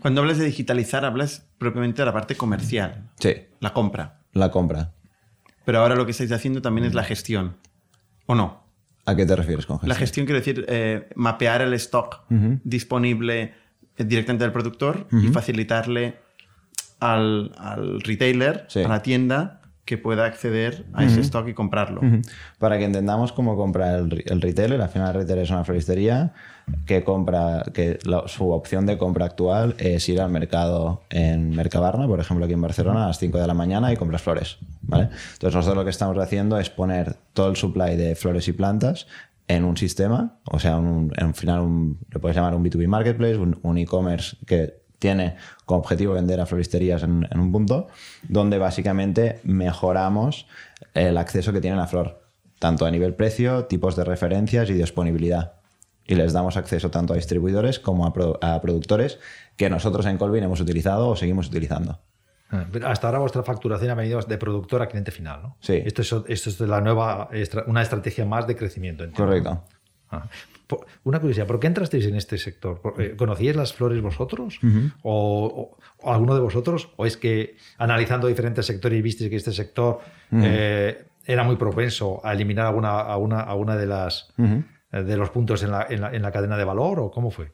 Cuando 0.00 0.20
hablas 0.22 0.38
de 0.38 0.44
digitalizar, 0.46 1.04
hablas 1.04 1.46
propiamente 1.58 2.02
de 2.02 2.06
la 2.06 2.12
parte 2.12 2.36
comercial, 2.36 3.10
Sí, 3.18 3.34
la 3.60 3.72
compra. 3.72 4.20
la 4.32 4.50
compra. 4.50 4.92
Pero 5.64 5.80
ahora 5.80 5.94
lo 5.96 6.04
que 6.04 6.12
estáis 6.12 6.30
haciendo 6.32 6.62
también 6.62 6.86
es 6.86 6.94
la 6.94 7.04
gestión. 7.04 7.56
¿O 8.26 8.34
no? 8.34 8.62
¿A 9.06 9.14
qué 9.16 9.26
te 9.26 9.36
refieres 9.36 9.66
con 9.66 9.76
La 9.82 9.94
gestión? 9.94 9.98
gestión 9.98 10.26
quiero 10.26 10.38
decir 10.40 10.64
eh, 10.68 11.08
mapear 11.14 11.60
el 11.62 11.74
stock 11.74 12.22
disponible 12.64 13.52
directamente 13.98 14.44
del 14.44 14.52
productor 14.52 15.06
y 15.12 15.28
facilitarle 15.28 16.16
al, 17.00 17.52
al 17.58 18.00
retailer, 18.00 18.64
Sí. 18.68 18.80
a 18.82 18.88
la 18.88 19.02
tienda, 19.02 19.60
que 19.84 19.98
pueda 19.98 20.24
acceder 20.24 20.86
a 20.94 21.04
ese 21.04 21.20
stock 21.20 21.46
y 21.48 21.52
comprarlo. 21.54 22.00
Para 22.58 22.78
que 22.78 22.84
entendamos 22.84 23.32
cómo 23.32 23.54
compra 23.56 23.96
el, 23.96 24.22
el 24.26 24.40
retailer, 24.40 24.80
al 24.80 24.88
final 24.88 25.08
el 25.08 25.14
retailer 25.22 25.44
es 25.44 25.50
una 25.50 25.62
floristería 25.64 26.32
que 26.86 27.04
compra, 27.04 27.62
que 27.74 27.98
la- 28.04 28.26
su 28.26 28.50
opción 28.50 28.86
de 28.86 28.96
compra 28.96 29.26
actual 29.26 29.74
es 29.78 30.08
ir 30.08 30.20
al 30.22 30.30
mercado 30.30 31.02
en 31.10 31.50
Mercabarna, 31.50 32.06
por 32.06 32.18
ejemplo, 32.20 32.46
aquí 32.46 32.54
en 32.54 32.62
Barcelona, 32.62 33.04
a 33.04 33.08
las 33.08 33.18
5 33.18 33.36
de 33.38 33.46
la 33.46 33.52
mañana 33.54 33.92
y 33.92 33.96
compras 33.96 34.22
flores. 34.22 34.56
¿vale? 34.82 35.04
Entonces 35.34 35.54
nosotros 35.54 35.76
lo 35.76 35.84
que 35.84 35.90
estamos 35.90 36.16
haciendo 36.18 36.58
es 36.58 36.70
poner 36.70 37.16
todo 37.34 37.48
el 37.50 37.56
supply 37.56 37.96
de 37.96 38.14
flores 38.14 38.48
y 38.48 38.52
plantas 38.52 39.06
en 39.48 39.64
un 39.64 39.76
sistema, 39.76 40.38
o 40.46 40.58
sea, 40.58 40.78
un, 40.78 41.12
en 41.18 41.34
final 41.34 41.60
un, 41.60 41.98
le 42.10 42.18
puedes 42.18 42.34
llamar 42.34 42.54
un 42.54 42.64
B2B 42.64 42.86
marketplace, 42.88 43.36
un, 43.36 43.58
un 43.62 43.76
e-commerce 43.76 44.38
que 44.46 44.82
tiene 45.04 45.36
como 45.66 45.80
objetivo 45.80 46.14
vender 46.14 46.40
a 46.40 46.46
floristerías 46.46 47.02
en, 47.02 47.28
en 47.30 47.38
un 47.40 47.52
punto, 47.52 47.88
donde 48.26 48.56
básicamente 48.58 49.38
mejoramos 49.44 50.46
el 50.94 51.18
acceso 51.18 51.52
que 51.52 51.60
tiene 51.60 51.76
la 51.76 51.86
flor, 51.86 52.22
tanto 52.58 52.86
a 52.86 52.90
nivel 52.90 53.14
precio, 53.14 53.66
tipos 53.66 53.96
de 53.96 54.04
referencias 54.04 54.70
y 54.70 54.72
disponibilidad. 54.72 55.56
Y 56.06 56.14
les 56.14 56.32
damos 56.32 56.56
acceso 56.56 56.90
tanto 56.90 57.12
a 57.12 57.16
distribuidores 57.16 57.78
como 57.78 58.06
a, 58.06 58.12
pro- 58.14 58.38
a 58.40 58.60
productores 58.62 59.18
que 59.56 59.68
nosotros 59.68 60.06
en 60.06 60.16
Colvin 60.16 60.44
hemos 60.44 60.60
utilizado 60.60 61.08
o 61.08 61.16
seguimos 61.16 61.48
utilizando. 61.48 62.00
Ah, 62.50 62.64
Pero 62.72 62.88
hasta 62.88 63.06
ahora 63.08 63.18
vuestra 63.18 63.42
facturación 63.42 63.90
ha 63.90 63.94
venido 63.94 64.20
de 64.20 64.38
productor 64.38 64.80
a 64.82 64.86
cliente 64.88 65.10
final, 65.10 65.42
¿no? 65.42 65.56
Sí. 65.60 65.82
Esto 65.84 66.00
es, 66.02 66.12
esto 66.28 66.50
es 66.50 66.60
la 66.60 66.80
nueva, 66.80 67.28
una 67.66 67.82
estrategia 67.82 68.24
más 68.24 68.46
de 68.46 68.54
crecimiento. 68.56 69.04
entiendo. 69.04 69.24
Correcto. 69.26 69.64
Ah. 70.10 70.28
Por- 70.66 70.86
Una 71.04 71.20
curiosidad, 71.20 71.46
¿por 71.46 71.60
qué 71.60 71.66
entrasteis 71.66 72.06
en 72.06 72.14
este 72.16 72.38
sector? 72.38 72.80
¿Por- 72.80 73.00
eh, 73.00 73.16
¿Conocíais 73.16 73.56
las 73.56 73.72
flores 73.74 74.00
vosotros? 74.02 74.58
o, 75.02 75.46
o- 75.72 75.78
o 76.06 76.12
alguno 76.12 76.34
de 76.34 76.40
vosotros? 76.40 76.88
¿O 76.96 77.04
es 77.06 77.16
que 77.16 77.56
analizando 77.78 78.28
diferentes 78.28 78.64
sectores 78.66 78.98
y 78.98 79.02
visteis 79.02 79.28
que 79.30 79.36
este 79.36 79.52
sector 79.52 80.00
eh, 80.32 81.04
era 81.26 81.42
muy 81.44 81.56
propenso 81.56 82.20
a 82.24 82.32
eliminar 82.32 82.66
alguna, 82.66 83.00
alguna, 83.00 83.40
alguna 83.40 83.76
de, 83.76 83.86
las, 83.86 84.32
eh, 84.92 85.02
de 85.02 85.16
los 85.16 85.30
puntos 85.30 85.62
en 85.62 85.70
la, 85.70 85.86
en 85.88 86.00
la- 86.00 86.14
en 86.14 86.22
la 86.22 86.32
cadena 86.32 86.56
de 86.56 86.64
valor? 86.64 87.00
¿O 87.00 87.10
cómo 87.10 87.30
fue? 87.30 87.52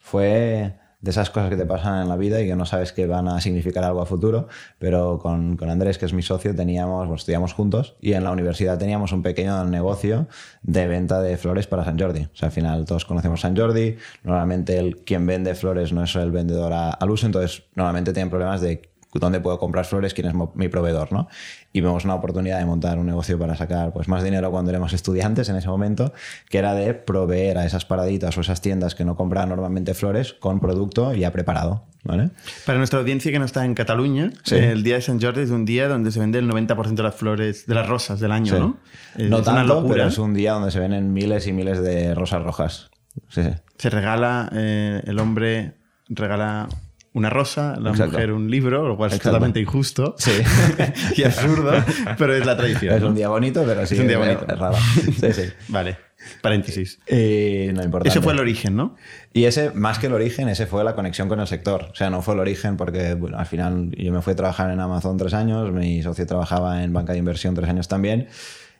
fue 0.00 0.74
de 1.02 1.10
esas 1.10 1.28
cosas 1.30 1.50
que 1.50 1.56
te 1.56 1.66
pasan 1.66 2.00
en 2.02 2.08
la 2.08 2.16
vida 2.16 2.40
y 2.40 2.46
que 2.46 2.56
no 2.56 2.64
sabes 2.64 2.92
que 2.92 3.06
van 3.06 3.28
a 3.28 3.40
significar 3.40 3.84
algo 3.84 4.00
a 4.00 4.06
futuro, 4.06 4.48
pero 4.78 5.18
con, 5.18 5.56
con 5.58 5.68
Andrés, 5.68 5.98
que 5.98 6.06
es 6.06 6.14
mi 6.14 6.22
socio, 6.22 6.54
teníamos, 6.54 6.98
bueno, 7.00 7.16
estudiamos 7.16 7.52
juntos 7.52 7.96
y 8.00 8.14
en 8.14 8.24
la 8.24 8.30
universidad 8.30 8.78
teníamos 8.78 9.12
un 9.12 9.22
pequeño 9.22 9.64
negocio 9.66 10.28
de 10.62 10.86
venta 10.86 11.20
de 11.20 11.36
flores 11.36 11.66
para 11.66 11.84
San 11.84 11.98
Jordi. 11.98 12.22
O 12.32 12.36
sea, 12.36 12.46
al 12.46 12.52
final 12.52 12.84
todos 12.86 13.04
conocemos 13.04 13.40
San 13.42 13.56
Jordi, 13.56 13.96
normalmente 14.24 14.78
el, 14.78 14.96
quien 15.02 15.26
vende 15.26 15.54
flores 15.54 15.92
no 15.92 16.04
es 16.04 16.14
el 16.14 16.30
vendedor 16.30 16.72
a- 16.72 16.90
al 16.90 17.10
uso, 17.10 17.26
entonces 17.26 17.64
normalmente 17.74 18.12
tienen 18.12 18.30
problemas 18.30 18.60
de 18.60 18.91
dónde 19.20 19.40
puedo 19.40 19.58
comprar 19.58 19.84
flores, 19.84 20.14
quién 20.14 20.26
es 20.28 20.34
mi 20.54 20.68
proveedor, 20.68 21.12
¿no? 21.12 21.28
Y 21.72 21.80
vemos 21.80 22.04
una 22.04 22.14
oportunidad 22.14 22.58
de 22.58 22.64
montar 22.64 22.98
un 22.98 23.06
negocio 23.06 23.38
para 23.38 23.56
sacar 23.56 23.92
pues, 23.92 24.08
más 24.08 24.22
dinero 24.24 24.50
cuando 24.50 24.70
éramos 24.70 24.92
estudiantes 24.92 25.48
en 25.48 25.56
ese 25.56 25.68
momento, 25.68 26.12
que 26.48 26.58
era 26.58 26.74
de 26.74 26.94
proveer 26.94 27.58
a 27.58 27.66
esas 27.66 27.84
paraditas 27.84 28.36
o 28.38 28.40
esas 28.40 28.60
tiendas 28.60 28.94
que 28.94 29.04
no 29.04 29.16
compran 29.16 29.48
normalmente 29.48 29.94
flores 29.94 30.32
con 30.32 30.60
producto 30.60 31.14
ya 31.14 31.30
preparado. 31.32 31.84
¿vale? 32.04 32.30
Para 32.66 32.78
nuestra 32.78 32.98
audiencia 32.98 33.30
que 33.30 33.38
no 33.38 33.44
está 33.44 33.64
en 33.64 33.74
Cataluña, 33.74 34.32
Sí. 34.42 34.56
el 34.56 34.82
día 34.82 34.96
de 34.96 35.02
Sant 35.02 35.22
Jordi 35.22 35.42
es 35.42 35.50
un 35.50 35.64
día 35.64 35.86
donde 35.88 36.10
se 36.10 36.18
vende 36.18 36.38
el 36.40 36.48
90% 36.48 36.94
de 36.96 37.02
las 37.04 37.14
flores, 37.14 37.66
de 37.66 37.74
las 37.76 37.86
rosas 37.88 38.18
del 38.18 38.32
año, 38.32 38.54
Sí. 38.54 38.58
¿no? 38.60 38.76
Es 39.16 39.30
no 39.30 39.36
una 39.36 39.44
tanto, 39.44 39.74
locura. 39.74 39.94
pero 39.94 40.08
es 40.08 40.18
un 40.18 40.34
día 40.34 40.52
donde 40.54 40.72
se 40.72 40.80
venden 40.80 41.12
miles 41.12 41.46
y 41.46 41.52
miles 41.52 41.80
de 41.80 42.14
rosas 42.16 42.42
rojas. 42.42 42.90
Sí. 43.28 43.42
Se 43.78 43.88
regala, 43.90 44.48
eh, 44.52 45.00
el 45.06 45.18
hombre 45.20 45.74
regala 46.08 46.68
una 47.14 47.28
rosa, 47.28 47.76
la 47.78 47.90
Exacto. 47.90 48.12
mujer 48.12 48.32
un 48.32 48.50
libro, 48.50 48.88
lo 48.88 48.96
cual 48.96 49.10
es 49.10 49.16
Exacto. 49.16 49.30
totalmente 49.36 49.60
injusto 49.60 50.14
Sí. 50.18 50.30
y 51.16 51.24
absurdo, 51.24 51.72
pero 52.16 52.34
es 52.34 52.46
la 52.46 52.56
tradición. 52.56 52.94
es 52.94 53.02
¿no? 53.02 53.08
un 53.08 53.14
día 53.14 53.28
bonito, 53.28 53.62
pero 53.66 53.84
sí. 53.86 53.94
Es 53.94 54.00
un 54.00 54.08
día 54.08 54.18
bonito. 54.18 54.46
Es 54.48 54.58
raro. 54.58 54.76
Sí, 55.20 55.32
sí. 55.32 55.42
Vale, 55.68 55.96
paréntesis. 56.40 57.00
Y 57.06 57.70
no 57.74 57.82
importa. 57.82 58.08
Ese 58.08 58.20
fue 58.22 58.32
el 58.32 58.40
origen, 58.40 58.76
¿no? 58.76 58.96
Y 59.34 59.44
ese, 59.44 59.70
más 59.72 59.98
que 59.98 60.06
el 60.06 60.14
origen, 60.14 60.48
ese 60.48 60.66
fue 60.66 60.84
la 60.84 60.94
conexión 60.94 61.28
con 61.28 61.38
el 61.40 61.46
sector. 61.46 61.88
O 61.92 61.94
sea, 61.94 62.08
no 62.08 62.22
fue 62.22 62.32
el 62.34 62.40
origen 62.40 62.76
porque 62.78 63.14
bueno, 63.14 63.38
al 63.38 63.46
final 63.46 63.90
yo 63.96 64.12
me 64.12 64.22
fui 64.22 64.32
a 64.32 64.36
trabajar 64.36 64.70
en 64.70 64.80
Amazon 64.80 65.16
tres 65.18 65.34
años, 65.34 65.70
mi 65.70 66.02
socio 66.02 66.26
trabajaba 66.26 66.82
en 66.82 66.92
banca 66.94 67.12
de 67.12 67.18
inversión 67.18 67.54
tres 67.54 67.68
años 67.68 67.88
también. 67.88 68.28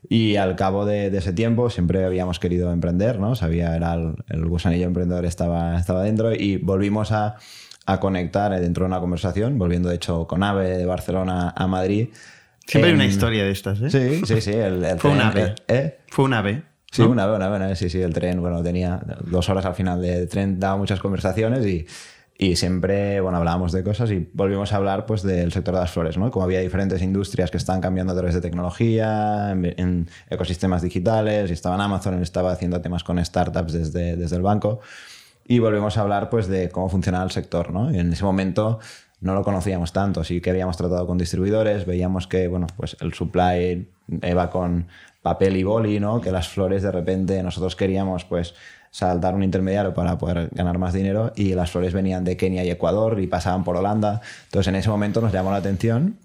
Y 0.08 0.34
al 0.36 0.56
cabo 0.56 0.84
de, 0.84 1.10
de 1.10 1.18
ese 1.18 1.32
tiempo 1.32 1.70
siempre 1.70 2.04
habíamos 2.04 2.40
querido 2.40 2.72
emprender, 2.72 3.20
¿no? 3.20 3.36
Sabía, 3.36 3.76
era 3.76 3.94
el, 3.94 4.14
el 4.30 4.46
gusanillo 4.46 4.86
emprendedor 4.86 5.24
estaba, 5.26 5.78
estaba 5.78 6.02
dentro 6.02 6.34
y 6.34 6.56
volvimos 6.56 7.12
a, 7.12 7.36
a 7.86 7.98
conectar 8.00 8.52
dentro 8.60 8.84
de 8.84 8.88
una 8.88 9.00
conversación, 9.00 9.58
volviendo 9.58 9.88
de 9.88 9.96
hecho 9.96 10.26
con 10.26 10.42
AVE 10.42 10.78
de 10.78 10.86
Barcelona 10.86 11.52
a 11.56 11.66
Madrid. 11.66 12.08
Siempre 12.66 12.90
hay 12.90 12.94
En- 12.94 13.00
una 13.00 13.06
historia 13.06 13.42
de 13.44 13.50
estas, 13.50 13.80
¿eh? 13.80 13.90
Sí, 13.90 14.22
sí, 14.24 14.40
sí. 14.40 14.50
El, 14.52 14.84
el 14.84 14.98
Fue 15.00 15.10
un 15.10 15.20
AVE. 15.20 15.54
¿Eh? 15.68 15.98
Fue 16.08 16.24
un 16.26 16.34
ave. 16.34 16.62
Sí, 16.92 17.02
¿no? 17.02 17.08
una 17.10 17.26
vez, 17.26 17.36
una 17.38 17.48
vez, 17.48 17.72
¿eh? 17.72 17.76
sí, 17.76 17.90
sí, 17.90 18.02
el 18.02 18.12
tren, 18.12 18.40
bueno, 18.40 18.62
tenía 18.62 19.00
dos 19.24 19.48
horas 19.48 19.64
al 19.64 19.74
final 19.74 20.00
de 20.02 20.26
tren, 20.26 20.60
daba 20.60 20.76
muchas 20.76 21.00
conversaciones 21.00 21.66
y, 21.66 21.86
y 22.38 22.54
siempre, 22.56 23.18
bueno, 23.20 23.38
hablábamos 23.38 23.72
de 23.72 23.82
cosas 23.82 24.10
y 24.10 24.28
volvimos 24.34 24.72
a 24.72 24.76
hablar 24.76 25.06
pues 25.06 25.22
del 25.22 25.50
sector 25.52 25.74
de 25.74 25.80
las 25.80 25.90
flores, 25.90 26.18
¿no? 26.18 26.30
Como 26.30 26.44
había 26.44 26.60
diferentes 26.60 27.00
industrias 27.00 27.50
que 27.50 27.56
estaban 27.56 27.80
cambiando 27.80 28.12
a 28.12 28.16
través 28.16 28.34
de 28.34 28.42
tecnología, 28.42 29.50
en, 29.52 29.64
en 29.78 30.08
ecosistemas 30.28 30.82
digitales, 30.82 31.48
y 31.50 31.54
estaba 31.54 31.74
en 31.76 31.80
Amazon, 31.80 32.14
él 32.14 32.22
estaba 32.22 32.52
haciendo 32.52 32.80
temas 32.82 33.02
con 33.04 33.24
startups 33.24 33.72
desde, 33.72 34.16
desde 34.16 34.36
el 34.36 34.42
banco 34.42 34.80
y 35.46 35.58
volvemos 35.58 35.96
a 35.96 36.02
hablar 36.02 36.30
pues 36.30 36.48
de 36.48 36.68
cómo 36.68 36.88
funcionaba 36.88 37.24
el 37.24 37.30
sector, 37.30 37.72
¿no? 37.72 37.92
Y 37.92 37.98
en 37.98 38.12
ese 38.12 38.24
momento 38.24 38.78
no 39.20 39.34
lo 39.34 39.42
conocíamos 39.42 39.92
tanto, 39.92 40.24
sí 40.24 40.40
que 40.40 40.50
habíamos 40.50 40.76
tratado 40.76 41.06
con 41.06 41.16
distribuidores, 41.16 41.86
veíamos 41.86 42.26
que, 42.26 42.48
bueno, 42.48 42.66
pues 42.76 42.96
el 43.00 43.14
supply 43.14 43.88
iba 44.22 44.50
con 44.50 44.86
papel 45.22 45.56
y 45.56 45.62
boli, 45.62 46.00
¿no? 46.00 46.20
Que 46.20 46.32
las 46.32 46.48
flores 46.48 46.82
de 46.82 46.90
repente 46.90 47.42
nosotros 47.42 47.76
queríamos 47.76 48.24
pues 48.24 48.54
saltar 48.90 49.34
un 49.34 49.42
intermediario 49.42 49.94
para 49.94 50.18
poder 50.18 50.50
ganar 50.52 50.78
más 50.78 50.92
dinero 50.92 51.32
y 51.36 51.54
las 51.54 51.70
flores 51.70 51.94
venían 51.94 52.24
de 52.24 52.36
Kenia 52.36 52.64
y 52.64 52.70
Ecuador 52.70 53.20
y 53.20 53.26
pasaban 53.26 53.64
por 53.64 53.76
Holanda. 53.76 54.20
Entonces 54.44 54.68
en 54.68 54.74
ese 54.74 54.90
momento 54.90 55.20
nos 55.20 55.32
llamó 55.32 55.50
la 55.50 55.58
atención 55.58 56.18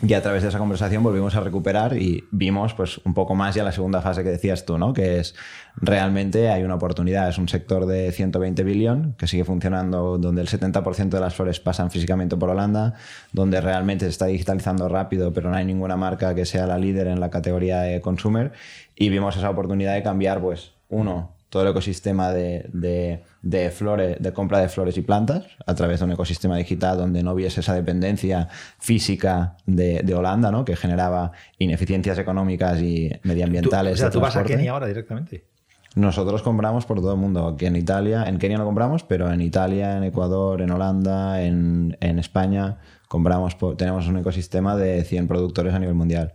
y 0.00 0.14
a 0.14 0.22
través 0.22 0.42
de 0.42 0.50
esa 0.50 0.58
conversación 0.58 1.02
volvimos 1.02 1.34
a 1.34 1.40
recuperar 1.40 1.96
y 1.96 2.24
vimos 2.30 2.72
pues 2.74 2.98
un 2.98 3.14
poco 3.14 3.34
más 3.34 3.56
ya 3.56 3.64
la 3.64 3.72
segunda 3.72 4.00
fase 4.00 4.22
que 4.22 4.30
decías 4.30 4.64
tú, 4.64 4.78
¿no? 4.78 4.92
Que 4.92 5.18
es 5.18 5.34
realmente 5.74 6.50
hay 6.50 6.62
una 6.62 6.76
oportunidad, 6.76 7.28
es 7.28 7.38
un 7.38 7.48
sector 7.48 7.84
de 7.86 8.12
120 8.12 8.62
billón 8.62 9.14
que 9.18 9.26
sigue 9.26 9.44
funcionando 9.44 10.18
donde 10.18 10.42
el 10.42 10.48
70% 10.48 11.08
de 11.08 11.20
las 11.20 11.34
flores 11.34 11.58
pasan 11.58 11.90
físicamente 11.90 12.36
por 12.36 12.50
Holanda, 12.50 12.94
donde 13.32 13.60
realmente 13.60 14.04
se 14.04 14.10
está 14.10 14.26
digitalizando 14.26 14.88
rápido, 14.88 15.32
pero 15.32 15.50
no 15.50 15.56
hay 15.56 15.64
ninguna 15.64 15.96
marca 15.96 16.32
que 16.34 16.46
sea 16.46 16.66
la 16.66 16.78
líder 16.78 17.08
en 17.08 17.18
la 17.18 17.30
categoría 17.30 17.80
de 17.80 18.00
consumer 18.00 18.52
y 18.94 19.08
vimos 19.08 19.36
esa 19.36 19.50
oportunidad 19.50 19.94
de 19.94 20.04
cambiar 20.04 20.40
pues 20.40 20.72
uno 20.88 21.37
todo 21.50 21.62
el 21.62 21.68
ecosistema 21.70 22.30
de, 22.30 22.68
de, 22.72 23.22
de 23.42 23.70
flores, 23.70 24.16
de 24.20 24.32
compra 24.32 24.58
de 24.60 24.68
flores 24.68 24.96
y 24.98 25.02
plantas 25.02 25.46
a 25.66 25.74
través 25.74 26.00
de 26.00 26.04
un 26.04 26.12
ecosistema 26.12 26.56
digital 26.56 26.98
donde 26.98 27.22
no 27.22 27.32
hubiese 27.32 27.60
esa 27.60 27.74
dependencia 27.74 28.48
física 28.78 29.56
de, 29.64 30.02
de 30.04 30.14
Holanda, 30.14 30.50
¿no? 30.50 30.64
que 30.64 30.76
generaba 30.76 31.32
ineficiencias 31.58 32.18
económicas 32.18 32.80
y 32.82 33.08
Tú- 33.10 33.16
medioambientales. 33.28 33.94
o 33.94 33.96
sea, 33.96 34.10
tú 34.10 34.20
vas 34.20 34.36
a. 34.36 34.44
Kenia 34.44 34.72
ahora 34.72 34.86
directamente. 34.86 35.46
Nosotros 35.94 36.42
compramos 36.42 36.84
por 36.84 36.98
todo 37.00 37.12
el 37.14 37.18
mundo. 37.18 37.48
Aquí 37.48 37.64
en 37.66 37.74
Italia, 37.74 38.24
en 38.28 38.38
Kenia 38.38 38.58
no 38.58 38.64
compramos, 38.66 39.02
pero 39.02 39.32
en 39.32 39.40
Italia, 39.40 39.96
en 39.96 40.04
Ecuador, 40.04 40.60
en 40.60 40.70
Holanda, 40.70 41.42
en, 41.42 41.96
en 42.00 42.18
España, 42.18 42.78
compramos 43.08 43.54
por- 43.54 43.76
tenemos 43.76 44.06
un 44.06 44.18
ecosistema 44.18 44.76
de 44.76 45.02
100 45.02 45.26
productores 45.26 45.72
a 45.74 45.78
nivel 45.78 45.94
mundial. 45.94 46.34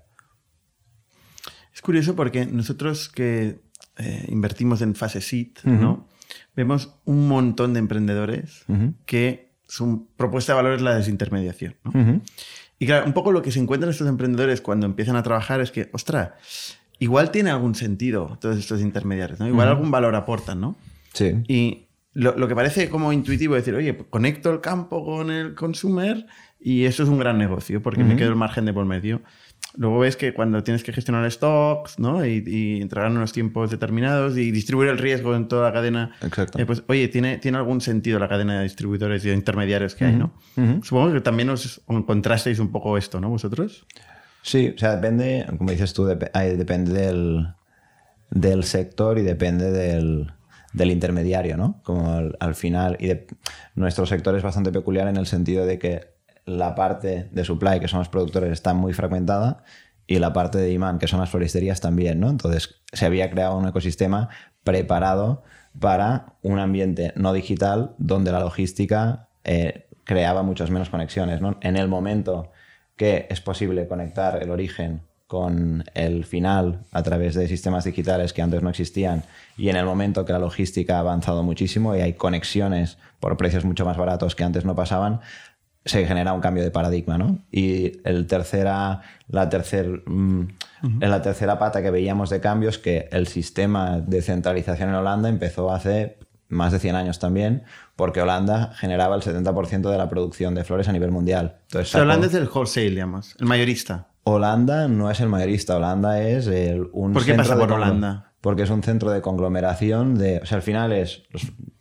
Es 1.73 1.81
curioso 1.81 2.15
porque 2.15 2.45
nosotros 2.45 3.09
que 3.09 3.61
eh, 3.97 4.25
invertimos 4.29 4.81
en 4.81 4.95
fase 4.95 5.21
seed, 5.21 5.49
¿no? 5.63 6.07
Vemos 6.55 6.95
un 7.05 7.27
montón 7.27 7.73
de 7.73 7.79
emprendedores 7.79 8.65
que 9.05 9.53
su 9.67 10.07
propuesta 10.17 10.53
de 10.53 10.57
valor 10.57 10.73
es 10.73 10.81
la 10.81 10.95
desintermediación. 10.95 11.75
¿no? 11.83 12.21
Y 12.79 12.85
claro, 12.85 13.05
un 13.05 13.13
poco 13.13 13.31
lo 13.31 13.41
que 13.41 13.51
se 13.51 13.59
encuentran 13.59 13.89
estos 13.91 14.07
emprendedores 14.07 14.61
cuando 14.61 14.85
empiezan 14.85 15.15
a 15.15 15.23
trabajar 15.23 15.61
es 15.61 15.71
que, 15.71 15.89
ostras, 15.93 16.31
igual 16.99 17.31
tiene 17.31 17.49
algún 17.49 17.75
sentido 17.75 18.37
todos 18.41 18.57
estos 18.57 18.81
intermediarios, 18.81 19.39
¿no? 19.39 19.47
Igual 19.47 19.67
algún 19.67 19.91
valor 19.91 20.15
aportan, 20.15 20.59
¿no? 20.59 20.75
Sí. 21.13 21.43
Y 21.47 21.87
lo, 22.13 22.37
lo 22.37 22.47
que 22.47 22.55
parece 22.55 22.89
como 22.89 23.13
intuitivo 23.13 23.55
es 23.55 23.63
decir, 23.63 23.75
oye, 23.75 23.93
pues 23.93 24.09
conecto 24.09 24.51
el 24.51 24.61
campo 24.61 25.03
con 25.05 25.31
el 25.31 25.55
consumer 25.55 26.25
y 26.59 26.85
eso 26.85 27.03
es 27.03 27.09
un 27.09 27.19
gran 27.19 27.37
negocio 27.37 27.81
porque 27.81 28.03
me 28.03 28.15
quedo 28.15 28.29
el 28.29 28.35
margen 28.35 28.65
de 28.65 28.73
por 28.73 28.85
medio. 28.85 29.21
Luego 29.75 29.97
ves 29.99 30.15
que 30.17 30.33
cuando 30.35 30.61
tienes 30.63 30.83
que 30.83 30.93
gestionar 30.93 31.29
stocks 31.31 31.97
¿no? 31.97 32.23
y, 32.25 32.43
y 32.45 32.81
entregar 32.81 33.09
en 33.09 33.17
unos 33.17 33.33
tiempos 33.33 33.71
determinados 33.71 34.37
y 34.37 34.51
distribuir 34.51 34.89
el 34.89 34.99
riesgo 34.99 35.35
en 35.35 35.47
toda 35.47 35.69
la 35.69 35.73
cadena, 35.73 36.11
Exacto. 36.21 36.59
eh, 36.59 36.65
pues 36.67 36.83
oye, 36.87 37.07
tiene, 37.07 37.39
tiene 37.39 37.57
algún 37.57 37.81
sentido 37.81 38.19
la 38.19 38.27
cadena 38.29 38.57
de 38.59 38.63
distribuidores 38.63 39.25
y 39.25 39.29
de 39.29 39.33
intermediarios 39.35 39.95
que 39.95 40.05
hay, 40.05 40.15
¿no? 40.15 40.33
Supongo 40.83 41.11
que 41.13 41.21
también 41.21 41.49
os 41.49 41.81
encontrasteis 41.89 42.59
un 42.59 42.71
poco 42.71 42.97
esto, 42.99 43.19
¿no? 43.19 43.29
Vosotros. 43.29 43.87
Sí, 44.43 44.73
o 44.75 44.77
sea, 44.77 44.95
depende, 44.95 45.45
como 45.57 45.71
dices 45.71 45.93
tú, 45.93 46.05
dep- 46.05 46.31
depende 46.55 46.91
del, 46.93 47.47
del 48.29 48.63
sector 48.65 49.17
y 49.17 49.23
depende 49.23 49.71
del, 49.71 50.33
del 50.73 50.91
intermediario, 50.91 51.57
¿no? 51.57 51.81
Como 51.83 52.11
al, 52.13 52.35
al 52.39 52.53
final, 52.53 52.97
y 52.99 53.07
de- 53.07 53.25
nuestro 53.73 54.05
sector 54.05 54.35
es 54.35 54.43
bastante 54.43 54.71
peculiar 54.71 55.07
en 55.07 55.17
el 55.17 55.25
sentido 55.25 55.65
de 55.65 55.79
que 55.79 56.12
la 56.45 56.75
parte 56.75 57.29
de 57.31 57.45
supply, 57.45 57.79
que 57.79 57.87
son 57.87 57.99
los 57.99 58.09
productores, 58.09 58.51
está 58.51 58.73
muy 58.73 58.93
fragmentada 58.93 59.63
y 60.07 60.19
la 60.19 60.33
parte 60.33 60.57
de 60.57 60.67
demand, 60.67 60.99
que 60.99 61.07
son 61.07 61.19
las 61.19 61.29
floristerías, 61.29 61.79
también, 61.81 62.19
¿no? 62.19 62.29
Entonces, 62.29 62.81
se 62.91 63.05
había 63.05 63.29
creado 63.29 63.57
un 63.57 63.67
ecosistema 63.67 64.29
preparado 64.63 65.43
para 65.79 66.35
un 66.41 66.59
ambiente 66.59 67.13
no 67.15 67.33
digital 67.33 67.95
donde 67.97 68.31
la 68.31 68.39
logística 68.39 69.29
eh, 69.43 69.87
creaba 70.03 70.43
muchas 70.43 70.69
menos 70.69 70.89
conexiones, 70.89 71.41
¿no? 71.41 71.57
En 71.61 71.77
el 71.77 71.87
momento 71.87 72.51
que 72.95 73.27
es 73.29 73.41
posible 73.41 73.87
conectar 73.87 74.41
el 74.41 74.51
origen 74.51 75.01
con 75.27 75.83
el 75.95 76.25
final 76.25 76.83
a 76.91 77.01
través 77.01 77.33
de 77.33 77.47
sistemas 77.47 77.85
digitales 77.85 78.33
que 78.33 78.43
antes 78.43 78.61
no 78.61 78.69
existían 78.69 79.23
y 79.57 79.69
en 79.69 79.77
el 79.77 79.85
momento 79.85 80.25
que 80.25 80.33
la 80.33 80.37
logística 80.37 80.97
ha 80.97 80.99
avanzado 80.99 81.41
muchísimo 81.41 81.95
y 81.95 82.01
hay 82.01 82.13
conexiones 82.13 82.99
por 83.19 83.35
precios 83.35 83.65
mucho 83.65 83.83
más 83.83 83.97
baratos 83.97 84.35
que 84.35 84.43
antes 84.43 84.63
no 84.63 84.75
pasaban, 84.75 85.21
se 85.85 86.05
genera 86.05 86.33
un 86.33 86.39
cambio 86.41 86.63
de 86.63 86.71
paradigma, 86.71 87.17
¿no? 87.17 87.39
Y 87.51 87.99
el 88.07 88.25
tercera, 88.27 89.01
la, 89.27 89.49
tercer, 89.49 90.03
mm, 90.05 90.47
en 91.01 91.09
la 91.09 91.21
tercera 91.21 91.59
pata 91.59 91.81
que 91.81 91.91
veíamos 91.91 92.29
de 92.29 92.39
cambio 92.39 92.69
es 92.69 92.77
que 92.77 93.09
el 93.11 93.27
sistema 93.27 93.99
de 93.99 94.21
centralización 94.21 94.89
en 94.89 94.95
Holanda 94.95 95.27
empezó 95.29 95.71
hace 95.73 96.17
más 96.49 96.71
de 96.71 96.79
100 96.79 96.95
años 96.95 97.19
también, 97.19 97.63
porque 97.95 98.21
Holanda 98.21 98.73
generaba 98.75 99.15
el 99.15 99.21
70% 99.23 99.89
de 99.91 99.97
la 99.97 100.07
producción 100.09 100.55
de 100.55 100.63
flores 100.63 100.87
a 100.87 100.91
nivel 100.93 101.11
mundial. 101.11 101.57
Entonces, 101.63 101.91
Pero 101.91 102.03
sacó- 102.05 102.11
hablando 102.13 102.27
del 102.29 102.47
wholesale, 102.47 102.89
digamos, 102.91 103.35
el 103.39 103.45
mayorista. 103.47 104.07
Holanda 104.23 104.87
no 104.87 105.09
es 105.11 105.19
el 105.19 105.27
mayorista, 105.29 105.75
Holanda 105.75 106.21
es 106.21 106.47
el, 106.47 106.87
un 106.93 107.11
¿Por 107.13 107.25
qué 107.25 107.33
pasa 107.33 107.57
por 107.57 107.71
Holanda? 107.71 108.32
Porque 108.43 108.63
es 108.63 108.69
un 108.69 108.83
centro 108.83 109.09
de 109.09 109.21
conglomeración 109.21 110.15
de, 110.15 110.39
o 110.39 110.45
sea, 110.45 110.57
al 110.57 110.63
final 110.63 110.91
es 110.91 111.23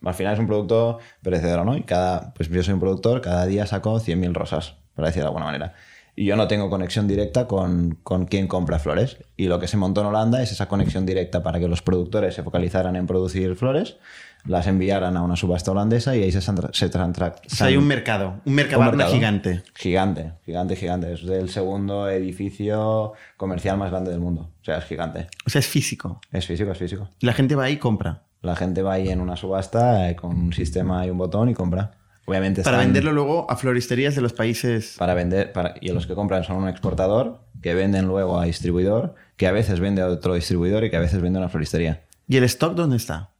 al 0.04 0.14
final 0.14 0.34
es 0.34 0.38
un 0.38 0.46
producto 0.46 0.98
perecedero, 1.20 1.64
¿no? 1.64 1.76
Y 1.76 1.82
cada 1.82 2.32
pues 2.34 2.48
yo 2.48 2.62
soy 2.62 2.74
un 2.74 2.80
productor, 2.80 3.20
cada 3.20 3.46
día 3.46 3.66
saco 3.66 3.98
100.000 3.98 4.32
rosas, 4.32 4.76
por 4.94 5.04
decirlo 5.04 5.24
de 5.24 5.28
alguna 5.28 5.46
manera. 5.46 5.74
Y 6.14 6.26
yo 6.26 6.36
no 6.36 6.46
tengo 6.46 6.70
conexión 6.70 7.08
directa 7.08 7.48
con, 7.48 7.98
con 8.04 8.26
quien 8.26 8.46
compra 8.46 8.78
flores. 8.78 9.16
Y 9.36 9.46
lo 9.46 9.58
que 9.58 9.66
se 9.66 9.76
montó 9.76 10.02
en 10.02 10.08
Holanda 10.08 10.42
es 10.42 10.52
esa 10.52 10.68
conexión 10.68 11.04
directa 11.04 11.42
para 11.42 11.58
que 11.58 11.68
los 11.68 11.82
productores 11.82 12.34
se 12.34 12.42
focalizaran 12.42 12.96
en 12.96 13.06
producir 13.06 13.56
flores, 13.56 13.96
las 14.44 14.66
enviaran 14.66 15.16
a 15.16 15.22
una 15.22 15.36
subasta 15.36 15.70
holandesa 15.70 16.16
y 16.16 16.22
ahí 16.22 16.32
se, 16.32 16.40
se 16.40 16.88
trantra- 16.90 17.34
O 17.46 17.48
sea, 17.54 17.68
hay 17.68 17.76
un 17.76 17.86
mercado, 17.86 18.40
un 18.44 18.54
mercado, 18.54 18.82
gigante. 19.08 19.62
Gigante, 19.74 20.32
gigante, 20.44 20.76
gigante. 20.76 21.12
Es 21.12 21.22
el 21.22 21.48
segundo 21.48 22.08
edificio 22.08 23.12
comercial 23.36 23.78
más 23.78 23.90
grande 23.90 24.10
del 24.10 24.20
mundo. 24.20 24.50
O 24.60 24.64
sea, 24.64 24.78
es 24.78 24.84
gigante. 24.84 25.28
O 25.46 25.50
sea, 25.50 25.60
es 25.60 25.66
físico. 25.66 26.20
Es 26.32 26.46
físico, 26.46 26.70
es 26.72 26.78
físico. 26.78 27.08
Y 27.20 27.26
la 27.26 27.32
gente 27.32 27.54
va 27.54 27.64
ahí 27.64 27.74
y 27.74 27.76
compra. 27.78 28.22
La 28.40 28.56
gente 28.56 28.82
va 28.82 28.94
ahí 28.94 29.08
en 29.08 29.20
una 29.20 29.36
subasta 29.36 30.10
eh, 30.10 30.16
con 30.16 30.30
un 30.36 30.52
sistema 30.52 31.06
y 31.06 31.10
un 31.10 31.18
botón 31.18 31.48
y 31.48 31.54
compra. 31.54 31.92
Obviamente 32.26 32.62
Para 32.62 32.76
están- 32.78 32.88
venderlo 32.88 33.12
luego 33.12 33.50
a 33.50 33.56
floristerías 33.56 34.14
de 34.14 34.20
los 34.22 34.32
países. 34.32 34.96
para 34.98 35.14
vender 35.14 35.52
para, 35.52 35.74
y 35.80 35.88
los 35.90 36.06
que 36.06 36.14
compran 36.14 36.44
son 36.44 36.56
un 36.56 36.68
exportador 36.68 37.40
que 37.60 37.74
venden 37.74 38.06
luego 38.06 38.38
a 38.40 38.44
distribuidor 38.44 39.14
que 39.36 39.46
a 39.48 39.52
veces 39.52 39.80
vende 39.80 40.02
a 40.02 40.06
otro 40.06 40.34
distribuidor 40.34 40.84
y 40.84 40.90
que 40.90 40.96
a 40.96 41.00
veces 41.00 41.20
vende 41.20 41.38
a 41.38 41.42
una 41.42 41.48
floristería 41.48 42.02
¿Y 42.28 42.36
el 42.36 42.44
stock 42.44 42.74
dónde 42.74 42.96
está? 42.96 43.30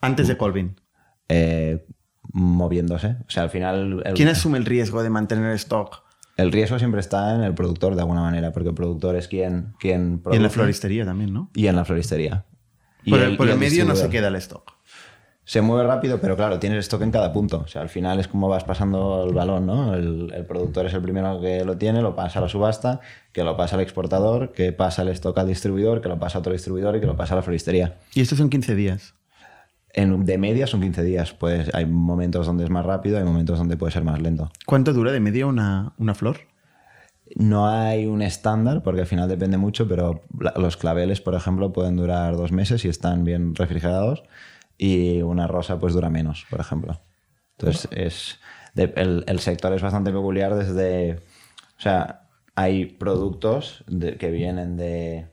Antes 0.00 0.28
de 0.28 0.36
Colvin. 0.36 0.80
Eh, 1.28 1.86
moviéndose 2.32 3.16
o 3.26 3.30
sea 3.30 3.44
al 3.44 3.50
final 3.50 4.02
el, 4.04 4.14
¿Quién 4.14 4.28
asume 4.28 4.58
el 4.58 4.64
riesgo 4.66 5.02
de 5.02 5.10
mantener 5.10 5.52
stock? 5.54 6.02
el 6.36 6.52
riesgo 6.52 6.78
siempre 6.78 7.00
está 7.00 7.34
en 7.34 7.42
el 7.42 7.54
productor 7.54 7.94
de 7.94 8.02
alguna 8.02 8.20
manera 8.20 8.52
porque 8.52 8.68
el 8.68 8.74
productor 8.74 9.16
es 9.16 9.28
quien 9.28 9.74
quien 9.78 10.00
Y 10.00 10.02
en 10.04 10.14
la 10.14 10.20
produce 10.22 10.50
floristería 10.50 11.04
también, 11.04 11.32
¿no? 11.32 11.50
y 11.54 11.66
en 11.66 11.76
la 11.76 11.84
floristería 11.84 12.44
Y 13.04 13.10
Por 13.10 13.20
el, 13.20 13.36
por 13.36 13.48
y 13.48 13.50
el 13.50 13.58
medio 13.58 13.84
no 13.84 13.96
se 13.96 14.08
queda 14.08 14.28
el 14.28 14.36
stock. 14.36 14.72
Se 15.44 15.62
mueve 15.62 15.84
rápido, 15.88 16.20
pero 16.20 16.36
claro, 16.36 16.60
tienes 16.60 16.78
stock 16.80 17.02
en 17.02 17.10
cada 17.10 17.32
punto. 17.32 17.62
O 17.64 17.66
sea, 17.66 17.82
al 17.82 17.88
final 17.88 18.20
es 18.20 18.28
como 18.28 18.48
vas 18.48 18.62
pasando 18.62 19.24
el 19.26 19.34
balón, 19.34 19.66
¿no? 19.66 19.94
El, 19.94 20.32
el 20.32 20.46
productor 20.46 20.86
es 20.86 20.94
el 20.94 21.02
primero 21.02 21.40
que 21.40 21.64
lo 21.64 21.76
tiene, 21.76 22.02
lo 22.02 22.14
pasa 22.14 22.38
a 22.38 22.42
la 22.42 22.48
subasta, 22.48 23.00
que 23.32 23.42
lo 23.42 23.56
pasa 23.56 23.74
al 23.74 23.82
exportador, 23.82 24.52
que 24.52 24.72
pasa 24.72 25.02
el 25.02 25.08
stock 25.08 25.36
al 25.38 25.48
distribuidor, 25.48 26.02
que 26.02 26.08
lo 26.08 26.20
pasa 26.20 26.38
a 26.38 26.40
otro 26.40 26.52
distribuidor 26.52 26.94
y 26.94 27.00
que 27.00 27.06
lo 27.06 27.16
pasa 27.16 27.34
a 27.34 27.36
la 27.38 27.42
floristería. 27.42 27.98
Y 28.14 28.20
estos 28.20 28.38
son 28.38 28.48
15 28.48 28.76
días. 28.76 29.14
En, 29.92 30.24
de 30.24 30.38
media 30.38 30.66
son 30.66 30.80
15 30.80 31.02
días. 31.02 31.32
Pues 31.32 31.70
hay 31.74 31.86
momentos 31.86 32.46
donde 32.46 32.64
es 32.64 32.70
más 32.70 32.84
rápido, 32.86 33.18
hay 33.18 33.24
momentos 33.24 33.58
donde 33.58 33.76
puede 33.76 33.92
ser 33.92 34.04
más 34.04 34.20
lento. 34.20 34.50
¿Cuánto 34.66 34.92
dura 34.92 35.12
de 35.12 35.20
media 35.20 35.46
una, 35.46 35.92
una 35.98 36.14
flor? 36.14 36.38
No 37.36 37.68
hay 37.68 38.06
un 38.06 38.22
estándar, 38.22 38.82
porque 38.82 39.02
al 39.02 39.06
final 39.06 39.28
depende 39.28 39.56
mucho, 39.56 39.86
pero 39.86 40.22
los 40.56 40.76
claveles, 40.76 41.20
por 41.20 41.34
ejemplo, 41.34 41.72
pueden 41.72 41.96
durar 41.96 42.36
dos 42.36 42.50
meses 42.50 42.80
si 42.82 42.88
están 42.88 43.24
bien 43.24 43.54
refrigerados 43.54 44.24
y 44.76 45.22
una 45.22 45.46
rosa 45.46 45.78
pues 45.78 45.94
dura 45.94 46.10
menos, 46.10 46.46
por 46.50 46.58
ejemplo. 46.60 47.00
Entonces, 47.58 47.88
es, 47.92 48.38
de- 48.74 48.92
el, 48.96 49.24
el 49.28 49.38
sector 49.38 49.72
es 49.74 49.82
bastante 49.82 50.10
peculiar 50.10 50.54
desde... 50.56 51.20
O 51.78 51.80
sea, 51.82 52.22
hay 52.56 52.86
productos 52.86 53.84
de- 53.86 54.16
que 54.16 54.30
vienen 54.30 54.76
de 54.76 55.28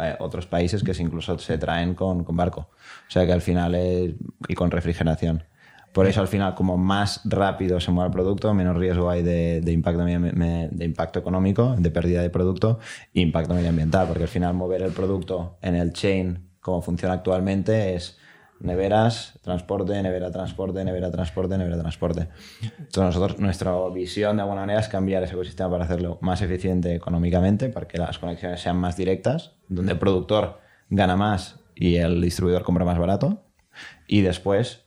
eh, 0.00 0.16
otros 0.18 0.46
países 0.46 0.82
que 0.82 0.92
incluso 1.00 1.38
se 1.38 1.58
traen 1.58 1.94
con, 1.94 2.24
con 2.24 2.36
barco. 2.36 2.70
O 3.08 3.10
sea, 3.10 3.26
que 3.26 3.32
al 3.32 3.42
final 3.42 3.74
es... 3.74 4.14
y 4.48 4.54
con 4.54 4.70
refrigeración. 4.70 5.44
Por 5.92 6.06
eso 6.06 6.22
al 6.22 6.28
final, 6.28 6.54
como 6.54 6.78
más 6.78 7.20
rápido 7.24 7.78
se 7.78 7.90
mueve 7.90 8.08
el 8.08 8.12
producto, 8.12 8.54
menos 8.54 8.76
riesgo 8.76 9.10
hay 9.10 9.22
de, 9.22 9.60
de 9.60 9.72
impacto, 9.72 10.04
de 10.04 10.84
impacto 10.84 11.18
económico, 11.18 11.74
de 11.78 11.90
pérdida 11.90 12.22
de 12.22 12.30
producto 12.30 12.78
e 13.12 13.20
impacto 13.20 13.52
medioambiental, 13.54 14.06
porque 14.06 14.22
al 14.22 14.28
final 14.28 14.54
mover 14.54 14.80
el 14.80 14.92
producto 14.92 15.58
en 15.60 15.74
el 15.74 15.92
chain 15.92 16.48
como 16.62 16.80
funciona 16.80 17.14
actualmente 17.14 17.94
es 17.94 18.16
neveras, 18.60 19.38
transporte, 19.42 20.00
nevera, 20.00 20.30
transporte, 20.30 20.84
nevera, 20.84 21.10
transporte, 21.10 21.58
nevera, 21.58 21.78
transporte. 21.78 22.28
Entonces 22.62 23.02
nosotros, 23.02 23.40
nuestra 23.40 23.72
visión 23.88 24.36
de 24.36 24.42
alguna 24.42 24.60
manera 24.60 24.80
es 24.80 24.88
cambiar 24.88 25.24
ese 25.24 25.34
ecosistema 25.34 25.68
para 25.70 25.84
hacerlo 25.84 26.18
más 26.22 26.40
eficiente 26.40 26.94
económicamente, 26.94 27.68
para 27.68 27.88
que 27.88 27.98
las 27.98 28.18
conexiones 28.18 28.60
sean 28.60 28.76
más 28.76 28.96
directas, 28.96 29.56
donde 29.74 29.92
el 29.92 29.98
productor 29.98 30.60
gana 30.90 31.16
más 31.16 31.60
y 31.74 31.96
el 31.96 32.20
distribuidor 32.20 32.62
compra 32.62 32.84
más 32.84 32.98
barato, 32.98 33.42
y 34.06 34.20
después 34.20 34.84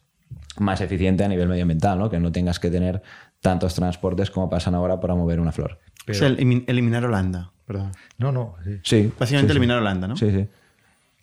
más 0.57 0.79
eficiente 0.81 1.23
a 1.23 1.27
nivel 1.27 1.47
medioambiental, 1.49 1.97
¿no? 1.99 2.09
que 2.09 2.19
no 2.19 2.31
tengas 2.31 2.59
que 2.59 2.69
tener 2.69 3.01
tantos 3.41 3.75
transportes 3.75 4.31
como 4.31 4.49
pasan 4.49 4.75
ahora 4.75 4.99
para 4.99 5.15
mover 5.15 5.39
una 5.39 5.51
flor. 5.51 5.79
O 6.09 6.13
sea, 6.13 6.29
elimi- 6.29 6.63
eliminar 6.67 7.03
Holanda. 7.05 7.51
Perdón. 7.65 7.91
No, 8.19 8.31
no. 8.31 8.55
sí. 8.63 8.79
Sí. 8.83 9.11
Básicamente 9.19 9.51
sí, 9.51 9.53
sí. 9.53 9.57
eliminar 9.57 9.79
Holanda, 9.79 10.07
¿no? 10.07 10.15
Sí, 10.15 10.29
sí. 10.29 10.47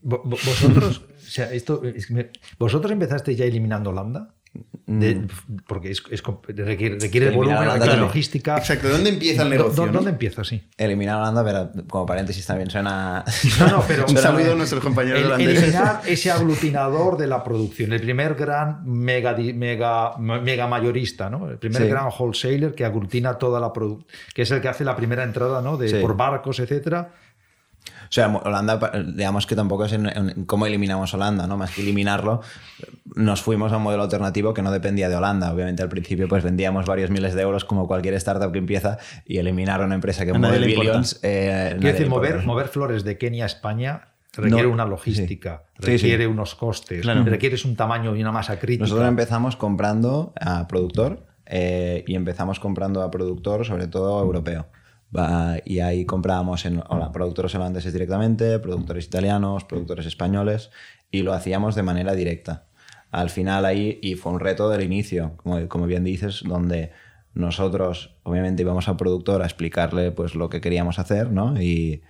Vo- 0.04 0.23
vo- 0.25 0.31
Vosotros, 0.45 1.02
o 1.16 1.21
sea, 1.21 1.52
esto 1.52 1.83
es 1.85 2.07
que 2.09 2.14
me- 2.14 2.31
vosotros 2.59 2.90
empezaste 2.90 3.35
ya 3.37 3.45
eliminando 3.45 3.90
Holanda, 3.90 4.35
De- 4.85 5.26
porque 5.66 5.90
es, 5.92 6.02
es 6.11 6.23
comp- 6.23 6.44
requiere, 6.47 6.99
requiere 6.99 7.28
Eliminar 7.28 7.35
volumen, 7.35 7.56
Holanda 7.59 7.73
requiere 7.75 7.90
también. 7.92 8.00
logística. 8.09 8.59
Exacto. 8.59 8.88
¿Dónde 8.90 9.11
empieza 9.11 9.42
el 9.42 9.49
¿Dó- 9.49 9.50
negocio? 9.52 9.82
dó- 9.82 9.87
no? 9.87 9.92
¿Dónde 9.92 10.11
empieza? 10.11 10.44
Sí. 10.44 10.62
Eliminar 10.76 11.16
Holanda, 11.21 11.44
pero 11.44 11.87
como 11.88 12.04
paréntesis 12.04 12.44
también 12.44 12.68
suena... 12.68 13.25
No, 13.61 13.68
no, 13.68 13.85
pero 13.87 14.04
Un 14.09 14.16
saludo 14.18 14.52
a 14.52 14.54
nuestros 14.56 14.82
compañeros 14.82 15.21
el- 15.21 15.26
holandeses. 15.26 15.62
eliminar 15.62 16.00
ese 16.06 16.30
aglutinador 16.30 17.16
de 17.16 17.26
la 17.28 17.42
producción, 17.42 17.92
el 17.92 18.00
primer 18.02 18.35
gran 18.35 18.85
mega, 18.85 19.35
mega, 19.37 20.16
mega 20.18 20.66
mayorista, 20.66 21.30
¿no? 21.30 21.49
El 21.49 21.59
primer 21.59 21.82
Sí. 21.82 21.88
gran 21.88 22.09
wholesaler 22.18 22.75
que 22.75 22.84
aglutina 22.84 23.38
toda 23.38 23.60
la 23.60 23.73
producción, 23.73 24.06
que 24.34 24.43
es 24.43 24.50
el 24.50 24.60
que 24.60 24.69
hace 24.69 24.84
la 24.84 24.97
primera 24.97 25.23
entrada, 25.23 25.62
¿no? 25.62 25.76
De, 25.78 25.88
Sí. 25.88 25.97
Por 26.00 26.17
barcos, 26.17 26.58
etcétera. 26.60 27.10
O 28.13 28.15
sea, 28.15 28.29
Holanda, 28.29 28.79
digamos 29.07 29.47
que 29.47 29.57
tampoco 29.57 29.87
es 29.87 29.93
en, 29.95 30.07
en 30.07 30.45
cómo 30.45 30.67
eliminamos 30.67 31.15
Holanda, 31.15 31.47
¿no? 31.47 31.57
Más 31.57 31.71
que 31.71 31.81
eliminarlo, 31.81 32.43
nos 33.15 33.41
fuimos 33.41 33.73
a 33.73 33.79
un 33.79 33.85
modelo 33.85 34.03
alternativo 34.03 34.53
que 34.53 34.61
no 34.61 34.71
dependía 34.71 35.09
de 35.09 35.17
Holanda. 35.17 35.51
Obviamente 35.51 35.83
al 35.83 35.89
principio 35.89 36.29
pues 36.29 36.45
vendíamos 36.45 36.85
varios 36.85 37.09
miles 37.09 37.33
de 37.33 37.41
euros 37.41 37.65
como 37.65 37.87
cualquier 37.87 38.13
startup 38.13 38.53
que 38.53 38.59
empieza 38.59 38.99
y 39.25 39.39
eliminar 39.39 39.81
una 39.83 39.95
empresa 39.95 40.27
que 40.27 40.35
mueve 40.35 40.59
billions. 40.59 41.21
eh, 41.23 41.75
Quiero 41.81 41.93
decir, 41.95 42.11
mover, 42.11 42.45
mover 42.45 42.69
flores 42.69 43.03
de 43.03 43.17
Kenia 43.17 43.45
a 43.45 43.47
España 43.47 44.09
requiere 44.35 44.65
No, 44.69 44.75
una 44.75 44.85
logística, 44.85 45.63
sí. 45.79 45.87
Sí, 45.87 45.93
requiere 45.93 46.25
sí. 46.25 46.31
unos 46.31 46.55
costes, 46.55 47.01
Claro. 47.01 47.25
requieres 47.25 47.65
un 47.65 47.77
tamaño 47.77 48.15
y 48.15 48.21
una 48.21 48.31
masa 48.33 48.59
crítica. 48.59 48.85
Nosotros 48.85 49.09
empezamos 49.09 49.57
comprando 49.57 50.35
a 50.39 50.69
productor 50.69 51.25
eh, 51.47 52.05
y 52.07 52.15
empezamos 52.15 52.61
comprando 52.61 53.01
a 53.03 53.11
productor, 53.11 53.65
sobre 53.65 53.87
todo 53.87 54.21
europeo. 54.23 54.67
Y 55.65 55.81
ahí 55.81 56.07
comprábamos 56.07 56.65
en 56.65 56.83
productores 57.13 57.55
holandeses 57.55 57.93
directamente, 57.93 58.59
productores 58.59 59.05
italianos, 59.07 59.65
productores 59.65 60.07
españoles, 60.07 60.71
y 61.11 61.23
lo 61.23 61.35
hacíamos 61.35 61.75
de 61.75 61.83
manera 61.83 62.15
directa. 62.15 62.67
Al 63.11 63.29
final 63.29 63.67
ahí, 63.67 63.99
y 64.03 64.15
fue 64.15 64.33
un 64.33 64.41
reto 64.41 64.71
del 64.71 64.83
inicio, 64.83 65.37
como, 65.37 65.87
bien 65.87 66.03
dices, 66.03 66.43
donde 66.45 66.93
nosotros 67.35 68.17
obviamente 68.23 68.63
íbamos 68.63 68.89
al 68.89 68.97
productor 68.97 69.43
a 69.43 69.45
explicarle 69.45 70.13
pues, 70.13 70.35
lo 70.35 70.49
que 70.49 70.63
queríamos 70.63 70.99
hacer, 70.99 71.31
¿no? 71.31 71.61
Y 71.61 72.03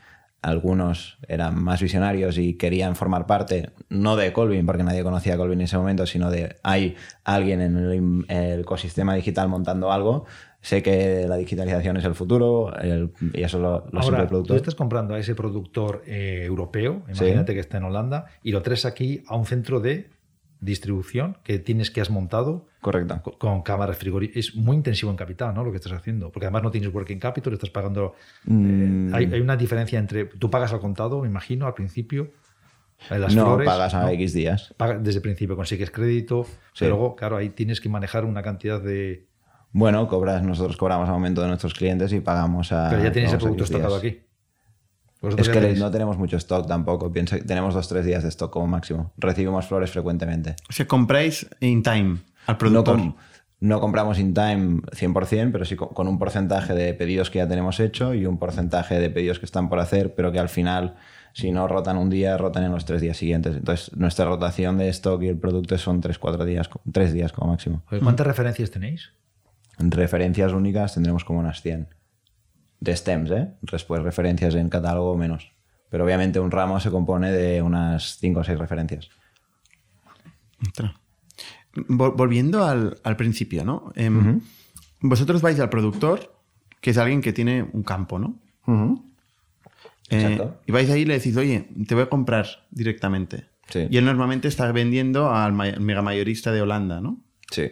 algunos 0.43 1.19
eran 1.29 1.63
más 1.63 1.81
visionarios 1.81 2.37
y 2.39 2.55
querían 2.55 2.97
formar 2.97 3.27
parte, 3.27 3.71
no 3.89 4.17
de 4.17 4.33
Colvin, 4.33 4.67
porque 4.67 4.83
nadie 4.83 5.05
conocía 5.05 5.35
a 5.35 5.37
Colvin 5.37 5.61
en 5.61 5.65
ese 5.65 5.79
momento, 5.79 6.07
sino 6.07 6.31
de 6.31 6.57
hay 6.65 6.97
alguien 7.25 7.61
en 7.61 8.25
el 8.29 8.61
ecosistema 8.61 9.15
digital 9.15 9.49
montando 9.49 9.93
algo. 9.93 10.27
Sé 10.63 10.81
que 10.83 11.27
la 11.29 11.37
digitalización 11.37 11.97
es 11.99 12.05
el 12.05 12.15
futuro 12.15 12.73
y 13.35 13.43
eso 13.43 13.59
lo, 13.59 13.85
lo 13.91 14.01
Ahora, 14.01 14.23
el 14.23 14.29
tú 14.45 14.55
estás 14.55 14.75
comprando 14.77 15.15
a 15.15 15.19
ese 15.19 15.35
productor 15.35 16.03
eh, 16.07 16.45
europeo, 16.47 17.03
Sí. 17.13 17.25
imagínate 17.25 17.53
que 17.53 17.61
está 17.61 17.79
en 17.79 17.85
Holanda, 17.85 18.27
y 18.45 18.53
lo 18.53 18.63
traes 18.63 18.85
aquí 18.87 19.23
a 19.27 19.37
un 19.37 19.45
centro 19.45 19.81
de 19.81 20.09
distribución 20.61 21.37
que 21.43 21.59
tienes 21.59 21.91
que 21.91 22.01
has 22.01 22.11
montado 22.11 22.69
Correcto. 22.81 23.21
co- 23.23 23.37
con 23.39 23.63
cámaras 23.63 23.99
frigoríficas. 23.99 24.47
Es 24.51 24.55
muy 24.55 24.77
intensivo 24.77 25.11
en 25.11 25.17
capital, 25.17 25.53
¿no? 25.53 25.65
Lo 25.65 25.73
que 25.73 25.77
estás 25.79 25.93
haciendo. 25.93 26.31
Porque 26.31 26.47
además 26.47 26.63
no 26.63 26.71
tienes 26.71 26.95
working 26.95 27.19
capital, 27.19 27.53
estás 27.53 27.71
pagando. 27.71 28.15
eh, 28.47 28.51
Mm. 28.53 29.13
hay, 29.15 29.25
hay 29.33 29.41
una 29.41 29.57
diferencia 29.57 29.99
entre. 29.99 30.27
Tú 30.27 30.49
pagas 30.51 30.73
al 30.73 30.79
contado, 30.81 31.21
me 31.21 31.29
imagino, 31.29 31.67
al 31.67 31.75
principio. 31.75 32.31
Las 33.11 33.35
no 33.35 33.47
flores, 33.47 33.67
pagas 33.67 33.95
a 33.95 34.03
¿no? 34.03 34.09
X 34.11 34.33
días. 34.33 34.73
Pagas- 34.77 35.03
desde 35.03 35.19
el 35.19 35.23
principio 35.23 35.57
consigues 35.57 35.91
crédito, 35.91 36.45
Sí. 36.45 36.51
pero 36.85 36.91
luego, 36.91 37.17
claro, 37.17 37.37
ahí 37.37 37.49
tienes 37.49 37.81
que 37.81 37.89
manejar 37.89 38.25
una 38.25 38.43
cantidad 38.43 38.81
de. 38.81 39.27
Bueno, 39.73 40.07
cobras, 40.09 40.43
nosotros 40.43 40.77
cobramos 40.77 41.09
a 41.09 41.13
momento 41.13 41.41
de 41.43 41.49
nuestros 41.49 41.75
clientes 41.75 42.13
y 42.13 42.21
pagamos 42.21 42.73
a. 42.73 42.89
Pero 42.91 43.03
ya 43.05 43.13
tienes 43.13 43.33
el 43.33 43.39
producto 43.39 43.65
estocado 43.65 43.97
aquí. 43.97 44.21
Es 45.39 45.49
que 45.49 45.61
tenéis- 45.61 45.79
no 45.79 45.91
tenemos 45.91 46.19
mucho 46.19 46.37
stock 46.37 46.67
tampoco. 46.67 47.13
Piensa 47.13 47.37
que 47.39 47.45
tenemos 47.45 47.75
dos 47.75 47.89
tres 47.89 48.05
días 48.05 48.23
de 48.25 48.29
stock 48.29 48.53
como 48.53 48.67
máximo. 48.67 49.13
Recibimos 49.17 49.67
flores 49.67 49.91
frecuentemente. 49.93 50.57
O 50.69 50.73
sea, 50.73 50.87
compráis 50.87 51.49
in 51.61 51.83
time 51.83 52.19
al 52.47 52.55
No, 52.55 52.59
productor. 52.59 52.97
com- 52.99 53.15
no 53.61 53.81
compramos 53.81 54.19
in 54.19 54.35
time 54.35 54.81
100%, 54.93 55.53
pero 55.53 55.65
sí 55.65 55.77
co- 55.77 55.91
con 55.91 56.09
un 56.09 56.19
porcentaje 56.19 56.75
de 56.75 56.93
pedidos 56.95 57.31
que 57.31 57.39
ya 57.39 57.47
tenemos 57.49 57.79
hecho 57.79 58.13
y 58.15 58.27
un 58.27 58.37
porcentaje 58.39 58.99
de 58.99 59.09
pedidos 59.11 59.39
que 59.39 59.47
están 59.47 59.69
por 59.69 59.79
hacer, 59.79 60.17
pero 60.17 60.33
que 60.33 60.41
al 60.41 60.49
final, 60.49 60.97
si 61.33 61.53
no 61.53 61.69
rotan 61.69 61.97
un 61.97 62.11
día, 62.11 62.37
rotan 62.37 62.65
en 62.65 62.73
los 62.73 62.85
tres 62.85 63.01
días 63.01 63.17
siguientes. 63.17 63.55
Entonces, 63.55 63.97
nuestra 63.97 64.25
rotación 64.25 64.79
de 64.79 64.89
stock 64.89 65.23
y 65.23 65.29
el 65.29 65.39
producto 65.39 65.79
son 65.79 66.01
tres, 66.01 66.19
cuatro 66.19 66.45
días, 66.45 66.69
tres 66.93 67.13
días 67.13 67.31
como 67.33 67.53
máximo. 67.53 67.83
¿Cuántas 68.03 68.27
referencias 68.27 68.73
tenéis? 68.73 69.11
En 69.79 69.91
referencias 69.91 70.53
únicas 70.53 70.95
tendremos 70.95 71.25
como 71.25 71.39
unas 71.41 71.63
100. 71.63 71.89
De 72.81 72.97
stems, 72.97 73.31
¿eh? 73.31 73.49
Después 73.63 74.03
referencias 74.03 74.55
en 74.55 74.69
catálogo 74.69 75.17
menos. 75.17 75.53
Pero 75.89 76.05
obviamente 76.05 76.41
un 76.41 76.51
ramo 76.51 76.81
se 76.81 76.91
compone 76.91 77.31
de 77.33 77.63
unas 77.63 78.17
5 78.19 78.41
o 78.41 78.45
6 78.45 78.59
referencias. 78.59 79.09
Volviendo 81.89 82.65
al, 82.65 82.99
al 83.03 83.17
principio, 83.17 83.65
¿no? 83.65 83.93
Em, 83.97 84.41
Vosotros 85.01 85.41
vais 85.43 85.59
al 85.59 85.69
productor, 85.71 86.33
que 86.81 86.91
es 86.91 86.99
alguien 86.99 87.23
que 87.23 87.33
tiene 87.33 87.63
un 87.73 87.83
campo, 87.83 88.19
¿no? 88.21 88.39
Eh, 90.11 90.21
Exacto. 90.23 90.61
y 90.67 90.73
vais 90.73 90.89
ahí 90.91 91.01
y 91.03 91.05
le 91.07 91.15
decís, 91.15 91.37
oye, 91.37 91.69
te 91.89 91.95
voy 91.95 92.05
a 92.05 92.09
comprar 92.11 92.47
directamente. 92.71 93.47
Sí. 93.69 93.87
Y 93.91 93.97
él 93.97 94.05
normalmente 94.05 94.47
está 94.49 94.71
vendiendo 94.71 95.33
al 95.35 95.53
ma- 95.55 95.73
mega 95.81 96.03
mayorista 96.03 96.53
de 96.53 96.61
Holanda, 96.63 97.01
¿no? 97.01 97.21
Sí. 97.51 97.71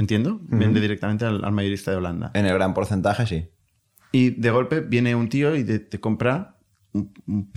¿Entiendo? 0.00 0.40
Vende 0.44 0.80
directamente 0.80 1.26
al, 1.26 1.44
al 1.44 1.52
mayorista 1.52 1.90
de 1.90 1.98
Holanda. 1.98 2.30
En 2.32 2.46
el 2.46 2.54
gran 2.54 2.72
porcentaje, 2.72 3.26
sí. 3.26 3.48
Y 4.12 4.30
de 4.30 4.50
golpe 4.50 4.80
viene 4.80 5.14
un 5.14 5.28
tío 5.28 5.54
y 5.54 5.62
te, 5.62 5.78
te 5.78 6.00
compra 6.00 6.56
un- 6.92 7.12
un- 7.26 7.52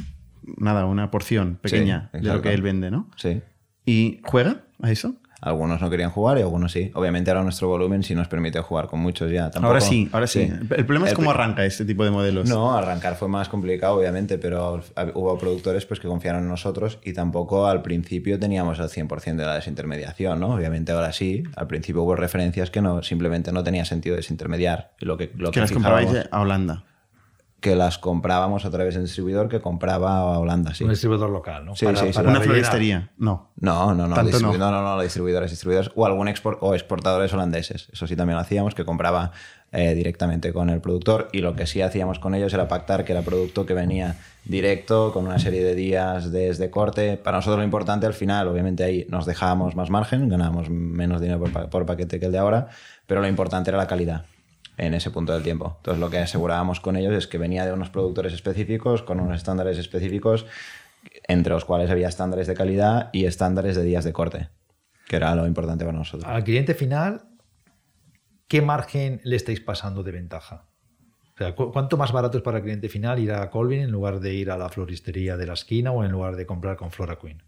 nada, 0.58 0.86
una 0.86 1.10
porción 1.10 1.58
pequeña 1.62 2.10
de 2.12 2.20
lo 2.36 2.42
que 2.42 2.54
él 2.54 2.62
vende, 2.62 2.92
¿no? 2.92 3.10
Sí. 3.16 3.42
¿Y 3.86 4.20
juega 4.26 4.66
a 4.82 4.92
eso? 4.92 5.16
Algunos 5.46 5.82
no 5.82 5.90
querían 5.90 6.10
jugar 6.10 6.38
y 6.38 6.42
algunos 6.42 6.72
sí. 6.72 6.90
Obviamente 6.94 7.30
ahora 7.30 7.44
nuestro 7.44 7.68
volumen 7.68 8.02
sí 8.02 8.16
nos 8.16 8.30
permite 8.30 8.60
jugar 8.62 8.88
con 8.88 9.02
muchos 9.02 9.30
ya. 9.30 9.52
Tampoco- 9.52 9.68
ahora 9.68 9.82
sí, 9.82 10.10
ahora 10.14 10.26
sí. 10.28 10.50
El 10.70 10.86
problema 10.86 11.08
es 11.08 11.14
cómo 11.14 11.32
arranca 11.32 11.66
este 11.66 11.84
tipo 11.84 12.06
de 12.06 12.12
modelos. 12.12 12.48
No, 12.50 12.74
arrancar 12.76 13.16
fue 13.16 13.28
más 13.28 13.50
complicado, 13.50 13.96
obviamente, 13.98 14.38
pero 14.38 14.82
hubo 15.14 15.38
productores 15.38 15.86
pues, 15.86 16.00
que 16.00 16.08
confiaron 16.08 16.44
en 16.44 16.50
nosotros 16.50 16.98
y 17.04 17.12
tampoco 17.14 17.68
al 17.68 17.82
principio 17.82 18.40
teníamos 18.40 18.80
el 18.80 18.88
100% 18.90 19.36
de 19.36 19.46
la 19.46 19.56
desintermediación, 19.56 20.40
¿no? 20.40 20.54
Obviamente 20.56 20.94
ahora 20.94 21.12
sí, 21.12 21.44
al 21.58 21.68
principio 21.68 22.04
hubo 22.04 22.16
referencias 22.16 22.72
que 22.72 22.82
no, 22.82 23.04
simplemente 23.04 23.52
no 23.52 23.64
tenía 23.64 23.84
sentido 23.84 24.16
desintermediar. 24.16 24.92
Lo 25.00 25.18
que, 25.18 25.32
lo 25.36 25.52
que 25.52 25.60
las 25.60 25.72
comprabais 25.72 26.10
a 26.32 26.40
Holanda. 26.42 26.84
Que 27.64 27.78
las 27.78 27.98
comprábamos 27.98 28.66
a 28.66 28.70
través 28.72 28.94
de 28.94 29.00
un 29.00 29.06
distribuidor 29.06 29.48
que 29.48 29.62
compraba 29.62 30.18
a 30.18 30.38
Holanda, 30.38 30.74
sí. 30.76 30.84
Un 30.84 30.90
distribuidor 30.90 31.30
local, 31.30 31.64
¿no? 31.66 31.76
Sí, 31.78 31.86
sí, 31.88 31.96
sí. 31.96 32.04
Una 32.04 32.12
rellenar. 32.12 32.44
floristería. 32.44 33.10
No. 33.18 33.52
No, 33.56 33.96
no, 33.96 34.06
no, 34.08 34.14
Tanto 34.16 34.38
no. 34.42 34.52
no, 34.58 34.70
no, 34.70 34.82
no, 34.84 35.02
distribuidores, 35.02 35.50
distribuidores 35.50 35.90
o 35.96 36.06
algún 36.06 36.28
export 36.28 36.58
o 36.62 36.74
exportadores 36.76 37.32
holandeses. 37.34 37.88
Eso 37.94 38.06
sí 38.06 38.18
también 38.18 38.36
lo 38.36 38.42
hacíamos, 38.42 38.76
que 38.76 38.84
compraba 38.84 39.32
eh, 39.72 39.94
directamente 39.96 40.52
con 40.52 40.70
el 40.70 40.82
productor 40.82 41.30
y 41.32 41.40
lo 41.40 41.56
que 41.56 41.66
sí 41.66 41.82
hacíamos 41.82 42.20
con 42.20 42.36
ellos 42.36 42.54
era 42.54 42.68
pactar 42.68 43.06
que 43.06 43.14
era 43.14 43.22
producto 43.22 43.66
que 43.66 43.74
venía 43.74 44.18
directo 44.44 45.14
con 45.14 45.26
una 45.26 45.40
serie 45.40 45.64
de 45.64 45.74
días 45.74 46.34
desde 46.34 46.70
corte. 46.70 47.16
Para 47.16 47.38
nosotros 47.38 47.60
lo 47.60 47.64
importante 47.64 48.06
al 48.06 48.14
final, 48.14 48.50
obviamente 48.50 48.84
ahí 48.84 49.06
nos 49.10 49.26
dejábamos 49.26 49.78
más 49.78 49.90
margen, 49.90 50.28
ganábamos 50.28 50.70
menos 50.70 51.22
dinero 51.22 51.40
por, 51.40 51.52
pa- 51.54 51.70
por 51.70 51.86
paquete 51.86 52.20
que 52.20 52.26
el 52.26 52.34
de 52.34 52.40
ahora, 52.40 52.68
pero 53.08 53.22
lo 53.22 53.28
importante 53.30 53.70
era 53.70 53.78
la 53.78 53.88
calidad 53.88 54.26
en 54.78 54.94
ese 54.94 55.12
punto 55.12 55.34
del 55.34 55.44
tiempo. 55.44 55.76
Entonces 55.78 56.00
lo 56.00 56.10
que 56.10 56.18
asegurábamos 56.20 56.80
con 56.80 56.96
ellos 56.96 57.14
es 57.14 57.28
que 57.28 57.38
venía 57.38 57.66
de 57.66 57.74
unos 57.74 57.90
productores 57.90 58.34
específicos, 58.34 59.04
con 59.04 59.20
unos 59.20 59.38
estándares 59.38 59.78
específicos, 59.78 60.46
entre 61.28 61.54
los 61.54 61.66
cuales 61.66 61.90
había 61.92 62.08
estándares 62.08 62.48
de 62.48 62.54
calidad 62.56 63.10
y 63.14 63.26
estándares 63.26 63.76
de 63.76 63.84
días 63.84 64.04
de 64.04 64.14
corte, 64.14 64.50
que 65.08 65.18
era 65.18 65.36
lo 65.36 65.46
importante 65.48 65.86
para 65.86 65.98
nosotros. 65.98 66.30
Al 66.32 66.44
cliente 66.44 66.74
final, 66.74 67.26
¿qué 68.48 68.62
margen 68.62 69.22
le 69.24 69.36
estáis 69.36 69.60
pasando 69.62 70.04
de 70.04 70.12
ventaja? 70.12 70.66
O 71.36 71.38
sea, 71.38 71.56
¿cu- 71.56 71.72
¿cuánto 71.72 71.98
más 71.98 72.12
barato 72.12 72.38
es 72.38 72.44
para 72.44 72.58
el 72.60 72.64
cliente 72.64 72.90
final 72.90 73.20
ir 73.20 73.32
a 73.32 73.50
Colvin 73.50 73.82
en 73.82 73.92
lugar 73.92 74.20
de 74.20 74.34
ir 74.34 74.52
a 74.52 74.58
la 74.58 74.70
floristería 74.70 75.36
de 75.36 75.48
la 75.48 75.54
esquina 75.54 75.92
o 75.92 76.04
en 76.04 76.12
lugar 76.12 76.36
de 76.36 76.46
comprar 76.46 76.78
con 76.78 76.92
Flora 76.92 77.18
Queen? 77.20 77.42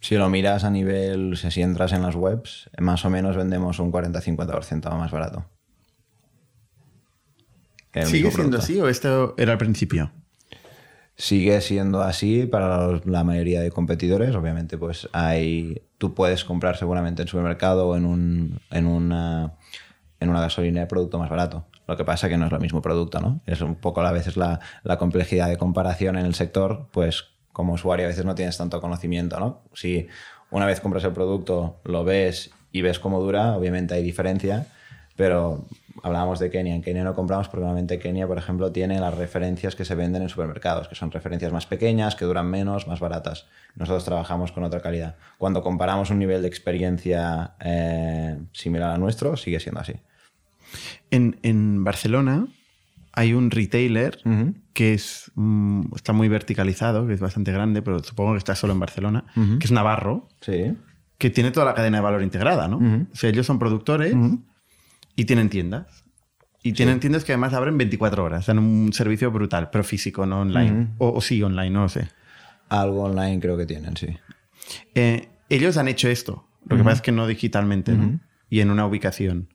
Si 0.00 0.16
lo 0.16 0.28
miras 0.28 0.64
a 0.64 0.70
nivel, 0.70 1.36
si 1.36 1.50
si 1.50 1.62
entras 1.62 1.92
en 1.92 2.02
las 2.02 2.14
webs, 2.14 2.68
más 2.78 3.04
o 3.04 3.10
menos 3.10 3.36
vendemos 3.36 3.78
un 3.78 3.90
40-50% 3.92 4.90
más 4.98 5.10
barato. 5.10 5.46
¿Sigue 8.02 8.30
siendo 8.30 8.58
así 8.58 8.80
o 8.80 8.88
esto 8.88 9.34
era 9.38 9.52
al 9.52 9.58
principio? 9.58 10.10
Sigue 11.16 11.60
siendo 11.60 12.02
así 12.02 12.46
para 12.46 13.00
la 13.04 13.22
mayoría 13.22 13.60
de 13.60 13.70
competidores. 13.70 14.34
Obviamente, 14.34 14.76
pues 14.76 15.08
hay. 15.12 15.82
Tú 15.98 16.14
puedes 16.14 16.44
comprar 16.44 16.76
seguramente 16.76 17.22
en 17.22 17.28
supermercado 17.28 17.88
o 17.88 17.96
en, 17.96 18.04
un, 18.04 18.60
en, 18.70 18.86
una, 18.86 19.54
en 20.18 20.28
una 20.28 20.40
gasolina 20.40 20.80
de 20.80 20.86
producto 20.86 21.18
más 21.18 21.30
barato. 21.30 21.66
Lo 21.86 21.96
que 21.96 22.04
pasa 22.04 22.28
que 22.28 22.36
no 22.36 22.46
es 22.46 22.52
lo 22.52 22.58
mismo 22.58 22.82
producto, 22.82 23.20
¿no? 23.20 23.40
Es 23.46 23.60
un 23.60 23.76
poco 23.76 24.00
a 24.00 24.10
veces 24.10 24.36
la, 24.36 24.58
la 24.82 24.98
complejidad 24.98 25.48
de 25.48 25.56
comparación 25.56 26.16
en 26.16 26.26
el 26.26 26.34
sector, 26.34 26.88
pues 26.90 27.26
como 27.52 27.74
usuario 27.74 28.06
a 28.06 28.08
veces 28.08 28.24
no 28.24 28.34
tienes 28.34 28.56
tanto 28.56 28.80
conocimiento, 28.80 29.38
¿no? 29.38 29.62
Si 29.74 30.08
una 30.50 30.66
vez 30.66 30.80
compras 30.80 31.04
el 31.04 31.12
producto, 31.12 31.80
lo 31.84 32.02
ves 32.04 32.50
y 32.72 32.82
ves 32.82 32.98
cómo 32.98 33.20
dura, 33.20 33.56
obviamente 33.56 33.94
hay 33.94 34.02
diferencia, 34.02 34.66
pero 35.14 35.66
hablábamos 36.02 36.38
de 36.38 36.50
Kenia. 36.50 36.74
En 36.74 36.82
Kenia 36.82 37.04
no 37.04 37.14
compramos 37.14 37.48
porque 37.48 37.60
normalmente 37.60 37.98
Kenia, 37.98 38.26
por 38.26 38.38
ejemplo, 38.38 38.72
tiene 38.72 38.98
las 39.00 39.14
referencias 39.16 39.76
que 39.76 39.84
se 39.84 39.94
venden 39.94 40.22
en 40.22 40.28
supermercados, 40.28 40.88
que 40.88 40.94
son 40.94 41.10
referencias 41.10 41.52
más 41.52 41.66
pequeñas, 41.66 42.16
que 42.16 42.24
duran 42.24 42.46
menos, 42.50 42.86
más 42.88 43.00
baratas. 43.00 43.46
Nosotros 43.76 44.04
trabajamos 44.04 44.52
con 44.52 44.64
otra 44.64 44.80
calidad. 44.80 45.16
Cuando 45.38 45.62
comparamos 45.62 46.10
un 46.10 46.18
nivel 46.18 46.42
de 46.42 46.48
experiencia 46.48 47.52
eh, 47.60 48.38
similar 48.52 48.90
al 48.90 49.00
nuestro, 49.00 49.36
sigue 49.36 49.60
siendo 49.60 49.80
así. 49.80 49.94
En, 51.10 51.38
en 51.42 51.84
Barcelona 51.84 52.46
hay 53.12 53.32
un 53.32 53.50
retailer 53.52 54.18
que 54.72 54.94
es, 54.94 55.30
mm, 55.36 55.94
está 55.94 56.12
muy 56.12 56.28
verticalizado, 56.28 57.06
que 57.06 57.14
es 57.14 57.20
bastante 57.20 57.52
grande, 57.52 57.80
pero 57.80 58.02
supongo 58.02 58.32
que 58.32 58.38
está 58.38 58.56
solo 58.56 58.72
en 58.72 58.80
Barcelona, 58.80 59.24
que 59.60 59.64
es 59.64 59.70
Navarro, 59.70 60.28
Sí. 60.40 60.76
que 61.18 61.30
tiene 61.30 61.52
toda 61.52 61.64
la 61.64 61.74
cadena 61.74 61.98
de 61.98 62.02
valor 62.02 62.22
integrada, 62.24 62.66
¿no? 62.66 62.78
O 63.12 63.14
sea, 63.16 63.30
ellos 63.30 63.46
son 63.46 63.60
productores 63.60 64.16
y 65.16 65.24
tienen 65.24 65.48
tiendas. 65.48 66.04
Y 66.62 66.72
tienen 66.72 66.98
tiendas 66.98 67.24
que 67.24 67.32
además 67.32 67.52
abren 67.52 67.76
24 67.76 68.24
horas, 68.24 68.46
dan 68.46 68.58
un 68.58 68.92
servicio 68.94 69.30
brutal, 69.30 69.68
pero 69.70 69.84
físico, 69.84 70.24
no 70.24 70.40
online. 70.40 70.94
o, 70.96 71.10
o 71.10 71.20
sí, 71.20 71.42
online, 71.42 71.70
no 71.70 71.82
lo 71.82 71.88
sé. 71.90 72.08
Algo 72.70 73.02
online 73.02 73.38
creo 73.38 73.58
que 73.58 73.66
tienen, 73.66 73.96
sí. 73.98 74.16
Eh, 74.94 75.28
ellos 75.50 75.76
han 75.76 75.88
hecho 75.88 76.08
esto, 76.08 76.48
lo 76.66 76.78
que 76.78 76.82
pasa 76.82 76.96
es 76.96 77.02
que 77.02 77.12
no 77.12 77.26
digitalmente, 77.26 77.92
¿no? 77.92 78.18
Y 78.48 78.60
en 78.60 78.70
una 78.70 78.86
ubicación. 78.86 79.48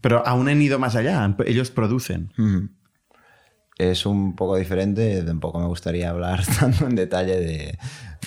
Pero 0.00 0.26
aún 0.26 0.48
han 0.48 0.62
ido 0.62 0.78
más 0.78 0.96
allá, 0.96 1.36
ellos 1.44 1.70
producen. 1.70 2.32
Es 3.76 4.06
un 4.06 4.36
poco 4.36 4.56
diferente, 4.56 5.22
tampoco 5.22 5.58
me 5.58 5.66
gustaría 5.66 6.08
hablar 6.08 6.42
tanto 6.58 6.86
en 6.86 6.94
detalle 6.96 7.38
de, 7.38 7.78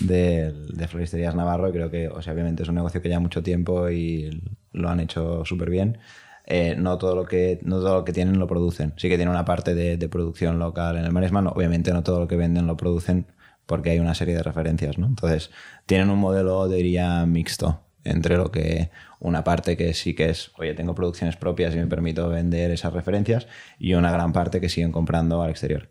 de, 0.02 0.52
de 0.52 0.88
Floristerías 0.88 1.34
Navarro, 1.36 1.72
creo 1.72 1.90
que 1.90 2.08
o 2.10 2.22
sea, 2.22 2.34
obviamente 2.34 2.62
es 2.62 2.70
un 2.70 2.76
negocio 2.76 3.02
que 3.02 3.10
lleva 3.10 3.20
mucho 3.22 3.42
tiempo 3.42 3.90
y 3.90 4.42
lo 4.74 4.90
han 4.90 5.00
hecho 5.00 5.46
súper 5.46 5.70
bien. 5.70 5.98
Eh, 6.46 6.76
no, 6.78 6.98
todo 6.98 7.16
lo 7.16 7.26
que, 7.26 7.60
no 7.64 7.80
todo 7.80 7.96
lo 7.96 8.04
que 8.06 8.12
tienen 8.12 8.38
lo 8.38 8.48
producen, 8.48 8.94
sí 8.98 9.08
que 9.08 9.16
tienen 9.16 9.30
una 9.34 9.46
parte 9.46 9.74
de, 9.76 9.96
de 9.96 10.10
producción 10.10 10.60
local 10.60 10.98
en 10.98 11.06
el 11.06 11.12
Maresma, 11.14 11.42
no, 11.42 11.52
obviamente 11.52 11.94
no 11.94 12.04
todo 12.04 12.20
lo 12.20 12.28
que 12.28 12.36
venden 12.36 12.68
lo 12.68 12.76
producen 12.76 13.28
porque 13.66 13.92
hay 13.92 14.00
una 14.00 14.14
serie 14.14 14.36
de 14.36 14.44
referencias, 14.44 14.98
¿no? 14.98 15.08
Entonces, 15.08 15.52
tienen 15.86 16.10
un 16.10 16.20
modelo, 16.20 16.68
diría, 16.68 17.26
mixto 17.26 17.80
entre 18.04 18.36
lo 18.36 18.52
que 18.52 18.92
una 19.22 19.46
parte 19.46 19.78
que 19.78 19.94
sí 19.94 20.14
que 20.14 20.30
es, 20.30 20.52
oye, 20.58 20.74
tengo 20.74 20.94
producciones 20.96 21.38
propias 21.38 21.74
y 21.74 21.78
me 21.78 21.88
permito 21.88 22.28
vender 22.28 22.72
esas 22.72 22.92
referencias, 22.92 23.48
y 23.80 23.94
una 23.94 24.12
gran 24.12 24.34
parte 24.34 24.60
que 24.60 24.68
siguen 24.68 24.92
comprando 24.92 25.42
al 25.42 25.50
exterior. 25.50 25.88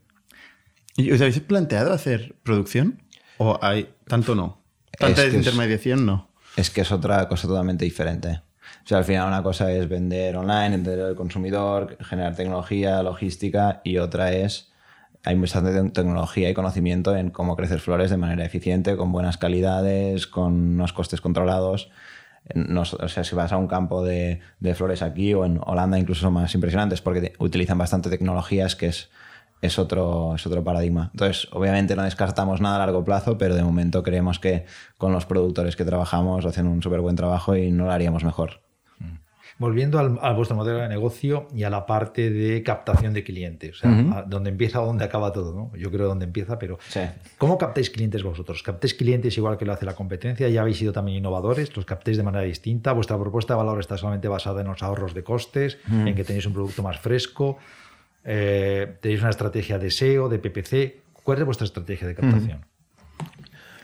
¿Y 0.99 1.11
¿Os 1.13 1.21
habéis 1.23 1.41
planteado 1.41 1.95
hacer 1.95 2.35
producción? 2.43 3.03
¿O 3.39 3.59
hay 3.63 3.89
tanto 4.07 4.35
no? 4.35 4.63
Tanta 4.99 5.07
Es 5.09 5.15
que 5.21 5.27
es- 5.29 5.33
desintermediación 5.33 6.05
no. 6.05 6.29
Es 6.57 6.69
que 6.69 6.83
es 6.83 6.93
otra 6.93 7.27
cosa 7.29 7.49
totalmente 7.49 7.87
diferente. 7.87 8.43
O 8.85 8.87
sea, 8.89 8.99
al 8.99 9.05
final 9.05 9.29
una 9.29 9.43
cosa 9.43 9.71
es 9.73 9.89
vender 9.89 10.37
online, 10.37 10.75
entender 10.75 11.01
al 11.01 11.15
consumidor, 11.15 11.97
generar 12.01 12.35
tecnología, 12.35 13.03
logística, 13.03 13.81
y 13.85 13.99
otra 13.99 14.33
es, 14.33 14.73
hay 15.25 15.39
bastante 15.39 15.73
te- 15.73 15.91
tecnología 15.91 16.51
y 16.51 16.55
conocimiento 16.55 17.15
en 17.17 17.31
cómo 17.31 17.55
crecer 17.57 17.79
flores 17.79 18.11
de 18.11 18.17
manera 18.17 18.45
eficiente, 18.45 18.97
con 18.97 19.13
buenas 19.13 19.39
calidades, 19.39 20.27
con 20.27 20.53
unos 20.75 20.93
costes 20.93 21.21
controlados. 21.21 21.91
No- 22.57 22.83
o 22.83 23.09
sea, 23.09 23.23
si 23.23 23.37
vas 23.37 23.53
a 23.53 23.57
un 23.57 23.69
campo 23.69 24.05
de, 24.05 24.41
de 24.59 24.75
flores 24.75 25.01
aquí 25.03 25.33
o 25.33 25.45
en 25.45 25.61
Holanda 25.65 25.97
incluso 25.99 26.23
son 26.23 26.33
más 26.33 26.53
impresionantes 26.57 27.01
porque 27.01 27.21
te- 27.21 27.33
utilizan 27.39 27.79
bastante 27.79 28.11
tecnologías 28.11 28.75
que 28.75 28.87
es, 28.87 29.11
es, 29.61 29.79
otro, 29.79 30.35
es 30.35 30.45
otro 30.45 30.65
paradigma. 30.65 31.11
Entonces, 31.13 31.47
obviamente 31.53 31.95
no 31.95 32.03
descartamos 32.03 32.61
nada 32.61 32.75
a 32.77 32.79
largo 32.81 33.05
plazo, 33.05 33.39
pero 33.39 33.55
de 33.55 33.63
momento 33.63 34.03
creemos 34.03 34.41
que 34.41 34.67
con 34.99 35.13
los 35.13 35.25
productores 35.25 35.77
que 35.77 35.85
trabajamos 35.85 36.45
hacen 36.47 36.67
un 36.67 36.83
súper 36.83 37.01
buen 37.01 37.15
trabajo 37.15 37.55
y 37.55 37.71
no 37.71 37.85
lo 37.85 37.93
haríamos 37.93 38.25
mejor. 38.25 38.61
Volviendo 39.63 39.99
al, 40.01 40.19
a 40.21 40.33
vuestro 40.33 40.57
modelo 40.57 40.79
de 40.81 40.89
negocio 40.89 41.47
y 41.55 41.63
a 41.63 41.71
la 41.71 41.87
parte 41.87 42.31
de 42.31 42.63
captación 42.65 43.15
de 43.15 43.23
clientes, 43.23 43.77
o 43.77 43.79
sea, 43.79 43.91
a 44.19 44.23
donde 44.23 44.51
empieza 44.51 44.83
o 44.83 44.87
donde 44.87 45.05
acaba 45.05 45.33
todo, 45.33 45.55
¿no? 45.55 45.71
Yo 45.79 45.91
creo 45.93 46.09
donde 46.09 46.25
empieza, 46.25 46.59
pero 46.59 46.79
Sí. 46.89 47.01
¿cómo 47.39 47.57
captáis 47.59 47.89
clientes 47.89 48.25
vosotros? 48.25 48.63
¿Captáis 48.65 48.93
clientes 48.95 49.37
igual 49.39 49.57
que 49.57 49.65
lo 49.65 49.73
hace 49.73 49.87
la 49.87 49.95
competencia? 49.95 50.49
¿Ya 50.49 50.63
habéis 50.63 50.79
sido 50.79 50.93
también 50.93 51.19
innovadores? 51.19 51.75
¿Los 51.77 51.85
captáis 51.87 52.17
de 52.17 52.25
manera 52.25 52.43
distinta? 52.45 52.93
¿Vuestra 52.93 53.17
propuesta 53.19 53.55
de 53.55 53.59
valor 53.59 53.79
está 53.79 53.97
solamente 53.97 54.27
basada 54.29 54.61
en 54.63 54.67
los 54.67 54.83
ahorros 54.83 55.15
de 55.15 55.23
costes, 55.23 55.79
en 55.91 56.13
que 56.15 56.25
tenéis 56.25 56.45
un 56.47 56.55
producto 56.55 56.83
más 56.83 56.99
fresco? 56.99 57.57
Eh, 58.25 58.97
¿Tenéis 59.01 59.21
una 59.21 59.31
estrategia 59.31 59.79
de 59.79 59.91
SEO, 59.91 60.29
de 60.29 60.39
PPC? 60.41 61.03
¿Cuál 61.23 61.39
es 61.39 61.45
vuestra 61.45 61.65
estrategia 61.67 62.09
de 62.09 62.15
captación? 62.17 62.65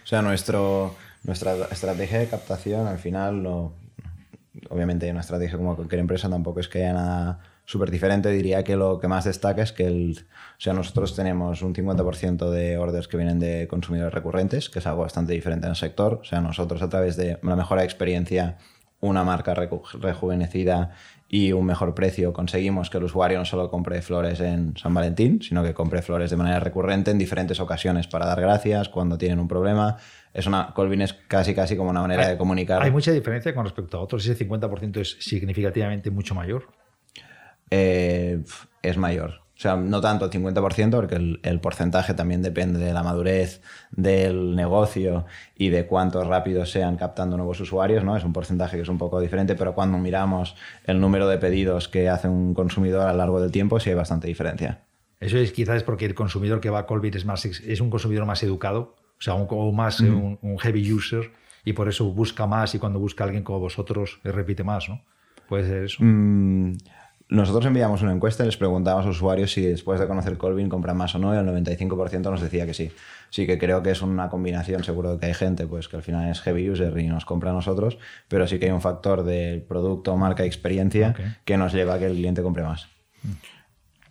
O 0.02 0.06
sea, 0.06 0.22
nuestro, 0.22 0.94
nuestra 1.24 1.54
estrategia 1.70 2.18
de 2.18 2.26
captación 2.26 2.86
al 2.86 2.98
final, 2.98 3.42
lo- 3.42 3.72
obviamente 4.70 5.06
hay 5.06 5.12
una 5.12 5.20
estrategia 5.20 5.56
como 5.56 5.76
cualquier 5.76 6.00
empresa, 6.00 6.28
tampoco 6.28 6.60
es 6.60 6.68
que 6.68 6.78
haya 6.84 6.92
nada 6.94 7.40
súper 7.64 7.90
diferente. 7.90 8.30
Diría 8.30 8.64
que 8.64 8.76
lo 8.76 8.98
que 8.98 9.08
más 9.08 9.24
destaca 9.24 9.62
es 9.62 9.72
que 9.72 9.86
el, 9.86 10.18
o 10.26 10.60
sea, 10.60 10.72
nosotros 10.72 11.14
tenemos 11.14 11.62
un 11.62 11.74
50% 11.74 12.50
de 12.50 12.78
orders 12.78 13.08
que 13.08 13.16
vienen 13.16 13.38
de 13.38 13.68
consumidores 13.68 14.14
recurrentes, 14.14 14.70
que 14.70 14.78
es 14.78 14.86
algo 14.86 15.02
bastante 15.02 15.32
diferente 15.32 15.66
en 15.66 15.70
el 15.70 15.76
sector. 15.76 16.20
O 16.22 16.24
sea, 16.24 16.40
nosotros 16.40 16.80
a 16.82 16.88
través 16.88 17.16
de 17.16 17.38
una 17.42 17.56
mejora 17.56 17.82
de 17.82 17.86
experiencia, 17.86 18.56
una 19.00 19.22
marca 19.24 19.54
reju- 19.54 20.00
rejuvenecida 20.00 20.90
y 21.28 21.52
un 21.52 21.66
mejor 21.66 21.94
precio 21.94 22.32
conseguimos 22.32 22.88
que 22.88 22.96
el 22.96 23.04
usuario 23.04 23.38
no 23.38 23.44
solo 23.44 23.70
compre 23.70 24.00
flores 24.00 24.40
en 24.40 24.74
San 24.78 24.94
Valentín, 24.94 25.42
sino 25.42 25.62
que 25.62 25.74
compre 25.74 26.00
flores 26.00 26.30
de 26.30 26.36
manera 26.36 26.58
recurrente 26.58 27.10
en 27.10 27.18
diferentes 27.18 27.60
ocasiones 27.60 28.06
para 28.06 28.26
dar 28.26 28.40
gracias 28.40 28.88
cuando 28.88 29.18
tienen 29.18 29.38
un 29.38 29.46
problema. 29.46 29.98
Es 30.32 30.46
una 30.46 30.72
Colvin 30.74 31.02
es 31.02 31.12
casi 31.12 31.54
casi 31.54 31.76
como 31.76 31.90
una 31.90 32.00
manera 32.00 32.28
de 32.28 32.38
comunicar. 32.38 32.82
¿Hay 32.82 32.90
mucha 32.90 33.12
diferencia 33.12 33.54
con 33.54 33.64
respecto 33.64 33.98
a 33.98 34.00
otros? 34.00 34.26
¿Ese 34.26 34.48
50% 34.48 35.00
es 35.00 35.16
significativamente 35.20 36.10
mucho 36.10 36.34
mayor? 36.34 36.68
Eh, 37.70 38.42
es 38.82 38.96
mayor. 38.96 39.42
O 39.58 39.60
sea, 39.60 39.74
no 39.74 40.00
tanto 40.00 40.26
el 40.26 40.30
50%, 40.30 40.90
porque 40.92 41.16
el, 41.16 41.40
el, 41.42 41.58
porcentaje 41.58 42.14
también 42.14 42.42
depende 42.42 42.78
de 42.78 42.92
la 42.92 43.02
madurez 43.02 43.60
del 43.90 44.54
negocio 44.54 45.26
y 45.56 45.70
de 45.70 45.84
cuánto 45.84 46.22
rápido 46.22 46.64
sean 46.64 46.96
captando 46.96 47.36
nuevos 47.36 47.58
usuarios, 47.58 48.04
¿no? 48.04 48.16
Es 48.16 48.22
un 48.22 48.32
porcentaje 48.32 48.76
que 48.76 48.84
es 48.84 48.88
un 48.88 48.98
poco 48.98 49.18
diferente, 49.18 49.56
pero 49.56 49.74
cuando 49.74 49.98
miramos 49.98 50.54
el 50.84 51.00
número 51.00 51.26
de 51.26 51.38
pedidos 51.38 51.88
que 51.88 52.08
hace 52.08 52.28
un 52.28 52.54
consumidor 52.54 53.08
a 53.08 53.10
lo 53.10 53.18
largo 53.18 53.40
del 53.40 53.50
tiempo, 53.50 53.80
sí 53.80 53.90
hay 53.90 53.96
bastante 53.96 54.28
diferencia. 54.28 54.84
Eso 55.18 55.38
es 55.38 55.50
quizás 55.50 55.82
porque 55.82 56.06
el 56.06 56.14
consumidor 56.14 56.60
que 56.60 56.70
va 56.70 56.78
a 56.78 56.86
Colbit 56.86 57.16
es, 57.16 57.24
más, 57.24 57.44
es 57.44 57.80
un 57.80 57.90
consumidor 57.90 58.26
más 58.26 58.44
educado, 58.44 58.94
o 59.18 59.20
sea, 59.20 59.34
un, 59.34 59.74
más 59.74 59.98
un, 59.98 60.38
un, 60.40 60.58
heavy 60.60 60.92
user, 60.92 61.32
y 61.64 61.72
por 61.72 61.88
eso 61.88 62.04
busca 62.12 62.46
más 62.46 62.76
y 62.76 62.78
cuando 62.78 63.00
busca 63.00 63.24
a 63.24 63.26
alguien 63.26 63.42
como 63.42 63.58
vosotros, 63.58 64.20
repite 64.22 64.62
más, 64.62 64.88
¿no? 64.88 65.02
Puede 65.48 65.66
ser 65.66 65.82
eso. 65.84 65.96
Mm, 66.00 66.74
nosotros 67.30 67.66
enviamos 67.66 68.00
una 68.02 68.12
encuesta 68.12 68.42
y 68.42 68.46
les 68.46 68.56
preguntábamos 68.56 69.04
a 69.06 69.10
usuarios 69.10 69.52
si 69.52 69.60
después 69.62 70.00
de 70.00 70.06
conocer 70.06 70.38
Colvin 70.38 70.68
compran 70.68 70.96
más 70.96 71.14
o 71.14 71.18
no 71.18 71.34
y 71.34 71.38
el 71.38 71.46
95% 71.46 72.22
nos 72.30 72.40
decía 72.40 72.64
que 72.64 72.72
sí. 72.74 72.90
Sí 73.30 73.46
que 73.46 73.58
creo 73.58 73.82
que 73.82 73.90
es 73.90 74.00
una 74.00 74.30
combinación, 74.30 74.82
seguro 74.82 75.18
que 75.18 75.26
hay 75.26 75.34
gente 75.34 75.66
pues 75.66 75.88
que 75.88 75.96
al 75.96 76.02
final 76.02 76.30
es 76.30 76.40
heavy 76.40 76.70
user 76.70 76.96
y 76.98 77.06
nos 77.08 77.26
compra 77.26 77.50
a 77.50 77.52
nosotros, 77.54 77.98
pero 78.28 78.46
sí 78.46 78.58
que 78.58 78.66
hay 78.66 78.72
un 78.72 78.80
factor 78.80 79.24
del 79.24 79.60
producto, 79.62 80.16
marca 80.16 80.44
y 80.44 80.46
experiencia 80.46 81.14
que 81.44 81.56
nos 81.58 81.74
lleva 81.74 81.94
a 81.94 81.98
que 81.98 82.06
el 82.06 82.14
cliente 82.14 82.42
compre 82.42 82.62
más. 82.62 82.88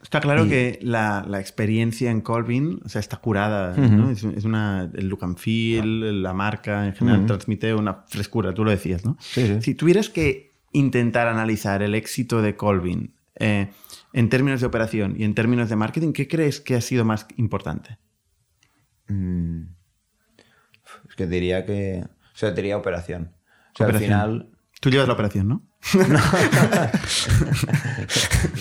Está 0.04 0.20
claro 0.22 0.46
Y- 0.46 0.50
que 0.50 0.80
la, 0.84 1.26
la 1.28 1.40
experiencia 1.40 2.12
en 2.12 2.22
Colvin 2.22 2.80
o 2.86 2.90
sea, 2.90 3.00
está 3.00 3.18
curada. 3.18 3.76
¿no? 3.76 4.12
Es, 4.12 4.24
es 4.24 4.46
una, 4.46 4.90
el 4.94 5.08
look 5.10 5.24
and 5.24 5.38
feel, 5.38 6.22
la 6.22 6.34
marca 6.34 6.86
en 6.86 6.94
general 6.94 7.26
transmite 7.26 7.74
una 7.74 8.04
frescura, 8.08 8.54
tú 8.54 8.64
lo 8.64 8.70
decías, 8.72 9.04
¿no? 9.04 9.18
Sí, 9.20 9.48
sí. 9.48 9.62
Si 9.62 9.74
tuvieras 9.76 10.10
que 10.10 10.47
intentar 10.78 11.28
analizar 11.28 11.82
el 11.84 11.96
éxito 11.96 12.42
de 12.42 12.56
Colvin 12.56 13.16
eh, 13.40 13.70
en 14.14 14.30
términos 14.30 14.62
de 14.62 14.68
operación 14.68 15.16
y 15.18 15.24
en 15.24 15.36
términos 15.36 15.70
de 15.70 15.76
marketing, 15.76 16.14
¿qué 16.14 16.28
crees 16.28 16.60
que 16.62 16.76
ha 16.76 16.82
sido 16.82 17.06
más 17.06 17.28
importante? 17.38 17.98
Mm. 19.08 19.64
Es 21.10 21.16
que 21.16 21.28
diría 21.28 21.66
que... 21.66 22.04
O 22.06 22.38
sea, 22.38 22.52
diría 22.52 22.78
operación. 22.78 23.34
O 23.74 23.78
sea, 23.78 23.86
Operación. 23.88 24.14
al 24.14 24.30
final... 24.32 24.50
Tú 24.80 24.90
llevas 24.92 25.08
la 25.08 25.14
operación, 25.14 25.48
¿no? 25.48 25.64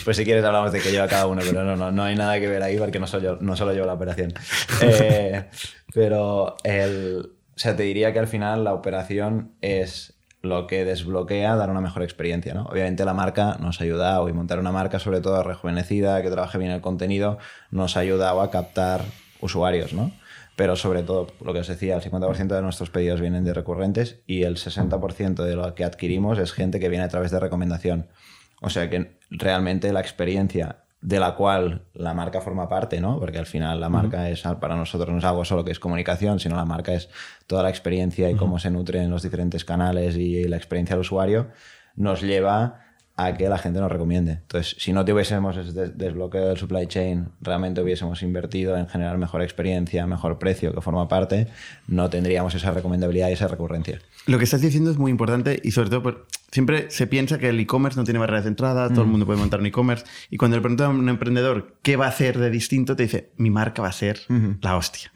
Pues 0.04 0.16
si 0.16 0.24
quieres 0.24 0.44
hablamos 0.44 0.72
de 0.72 0.80
que 0.80 0.90
lleva 0.90 1.08
cada 1.08 1.26
uno, 1.26 1.42
pero 1.44 1.64
no, 1.64 1.76
no, 1.76 1.90
no 1.90 2.02
hay 2.04 2.14
nada 2.14 2.38
que 2.38 2.46
ver 2.46 2.62
ahí 2.62 2.78
porque 2.78 3.00
no 3.00 3.06
solo, 3.06 3.22
yo- 3.24 3.38
no 3.40 3.56
solo 3.56 3.72
llevo 3.72 3.86
la 3.86 3.94
operación. 3.94 4.32
Eh, 4.80 5.48
pero 5.92 6.56
el, 6.64 7.32
o 7.54 7.58
sea, 7.58 7.76
te 7.76 7.82
diría 7.82 8.12
que 8.12 8.18
al 8.20 8.28
final 8.28 8.64
la 8.64 8.72
operación 8.74 9.52
es 9.60 10.15
lo 10.48 10.66
que 10.66 10.84
desbloquea 10.84 11.56
dar 11.56 11.70
una 11.70 11.80
mejor 11.80 12.02
experiencia. 12.02 12.54
¿no? 12.54 12.64
Obviamente 12.64 13.04
la 13.04 13.14
marca 13.14 13.56
nos 13.60 13.80
ha 13.80 13.84
ayudado 13.84 14.28
y 14.28 14.32
montar 14.32 14.58
una 14.58 14.72
marca 14.72 14.98
sobre 14.98 15.20
todo 15.20 15.42
rejuvenecida, 15.42 16.22
que 16.22 16.30
trabaje 16.30 16.58
bien 16.58 16.70
el 16.70 16.80
contenido, 16.80 17.38
nos 17.70 17.96
ha 17.96 18.00
ayudado 18.00 18.40
a 18.40 18.50
captar 18.50 19.02
usuarios, 19.40 19.92
¿no? 19.92 20.12
Pero 20.56 20.74
sobre 20.74 21.02
todo, 21.02 21.26
lo 21.44 21.52
que 21.52 21.58
os 21.60 21.68
decía, 21.68 21.96
el 21.96 22.02
50% 22.02 22.46
de 22.46 22.62
nuestros 22.62 22.88
pedidos 22.88 23.20
vienen 23.20 23.44
de 23.44 23.52
recurrentes 23.52 24.20
y 24.26 24.44
el 24.44 24.56
60% 24.56 25.44
de 25.44 25.54
lo 25.54 25.74
que 25.74 25.84
adquirimos 25.84 26.38
es 26.38 26.52
gente 26.52 26.80
que 26.80 26.88
viene 26.88 27.04
a 27.04 27.08
través 27.08 27.30
de 27.30 27.38
recomendación. 27.38 28.08
O 28.62 28.70
sea 28.70 28.88
que 28.88 29.18
realmente 29.30 29.92
la 29.92 30.00
experiencia 30.00 30.85
de 31.06 31.20
la 31.20 31.36
cual 31.36 31.82
la 31.94 32.14
marca 32.14 32.40
forma 32.40 32.68
parte, 32.68 33.00
¿no? 33.00 33.20
Porque 33.20 33.38
al 33.38 33.46
final 33.46 33.80
la 33.80 33.88
marca 33.88 34.28
es 34.28 34.42
para 34.42 34.74
nosotros 34.74 35.10
no 35.10 35.18
es 35.18 35.24
algo 35.24 35.44
solo 35.44 35.64
que 35.64 35.70
es 35.70 35.78
comunicación, 35.78 36.40
sino 36.40 36.56
la 36.56 36.64
marca 36.64 36.94
es 36.94 37.08
toda 37.46 37.62
la 37.62 37.70
experiencia 37.70 38.28
y 38.28 38.34
cómo 38.34 38.58
se 38.58 38.72
nutre 38.72 39.00
en 39.00 39.12
los 39.12 39.22
diferentes 39.22 39.64
canales 39.64 40.16
y 40.16 40.48
la 40.48 40.56
experiencia 40.56 40.96
del 40.96 41.02
usuario, 41.02 41.46
nos 41.94 42.22
lleva 42.22 42.85
a 43.18 43.34
que 43.34 43.48
la 43.48 43.56
gente 43.56 43.80
nos 43.80 43.90
recomiende. 43.90 44.32
Entonces, 44.32 44.76
si 44.78 44.92
no 44.92 45.02
tuviésemos 45.04 45.56
ese 45.56 45.72
des- 45.72 45.96
desbloqueo 45.96 46.48
del 46.48 46.58
supply 46.58 46.86
chain, 46.86 47.28
realmente 47.40 47.80
hubiésemos 47.80 48.22
invertido 48.22 48.76
en 48.76 48.86
generar 48.88 49.16
mejor 49.16 49.40
experiencia, 49.42 50.06
mejor 50.06 50.38
precio 50.38 50.74
que 50.74 50.80
forma 50.82 51.08
parte, 51.08 51.46
no 51.88 52.10
tendríamos 52.10 52.54
esa 52.54 52.72
recomendabilidad 52.72 53.30
y 53.30 53.32
esa 53.32 53.48
recurrencia. 53.48 54.00
Lo 54.26 54.36
que 54.36 54.44
estás 54.44 54.60
diciendo 54.60 54.90
es 54.90 54.98
muy 54.98 55.10
importante 55.10 55.58
y 55.64 55.70
sobre 55.70 55.88
todo 55.88 56.26
siempre 56.52 56.90
se 56.90 57.06
piensa 57.06 57.38
que 57.38 57.48
el 57.48 57.58
e-commerce 57.58 57.98
no 57.98 58.04
tiene 58.04 58.18
barreras 58.20 58.44
de 58.44 58.48
entrada, 58.50 58.90
todo 58.90 59.02
el 59.02 59.08
mundo 59.08 59.24
puede 59.24 59.38
montar 59.38 59.60
un 59.60 59.66
e-commerce 59.66 60.04
y 60.30 60.36
cuando 60.36 60.58
le 60.58 60.60
preguntan 60.60 60.86
a 60.86 60.90
un 60.90 61.08
emprendedor 61.08 61.76
qué 61.82 61.96
va 61.96 62.04
a 62.06 62.08
hacer 62.10 62.38
de 62.38 62.50
distinto, 62.50 62.96
te 62.96 63.04
dice, 63.04 63.30
mi 63.38 63.48
marca 63.48 63.80
va 63.80 63.88
a 63.88 63.92
ser 63.92 64.20
la 64.60 64.76
hostia. 64.76 65.10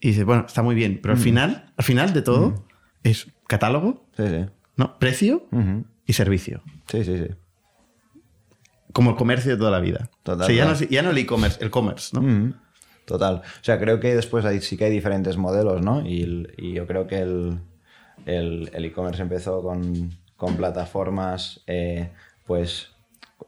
Y 0.00 0.08
dices, 0.08 0.24
bueno, 0.26 0.44
está 0.46 0.62
muy 0.62 0.74
bien, 0.74 0.98
pero 1.00 1.14
al 1.14 1.20
final, 1.20 1.72
al 1.78 1.84
final 1.84 2.12
de 2.12 2.20
todo 2.20 2.66
es 3.04 3.28
catálogo, 3.46 4.04
Sí, 4.18 4.24
sí. 4.26 4.44
¿no? 4.76 4.98
precio. 4.98 5.46
Y 6.06 6.12
servicio. 6.12 6.62
Sí, 6.88 7.04
sí, 7.04 7.18
sí. 7.18 7.34
Como 8.92 9.10
el 9.10 9.16
comercio 9.16 9.52
de 9.52 9.58
toda 9.58 9.70
la 9.70 9.80
vida. 9.80 10.08
Total, 10.22 10.44
O 10.44 10.46
sea, 10.46 10.54
ya, 10.54 10.64
no, 10.64 10.74
ya 10.74 11.00
el 11.00 11.18
e-commerce, 11.18 11.62
el 11.62 11.70
commerce, 11.70 12.16
¿no? 12.18 12.20
Ujú. 12.20 12.54
Total. 13.04 13.36
O 13.36 13.64
sea, 13.64 13.78
creo 13.78 14.00
que 14.00 14.14
después 14.14 14.44
hay, 14.44 14.60
sí 14.60 14.76
que 14.76 14.86
hay 14.86 14.90
diferentes 14.90 15.36
modelos, 15.36 15.82
¿no? 15.82 16.06
Y, 16.06 16.46
yo 16.74 16.86
creo 16.86 17.06
que 17.06 17.18
el 17.20 17.58
el 18.24 18.70
el 18.72 18.84
e-commerce 18.84 19.22
empezó 19.22 19.62
con, 19.62 20.12
con 20.36 20.56
plataformas, 20.56 21.60
eh, 21.66 22.10
pues 22.46 22.95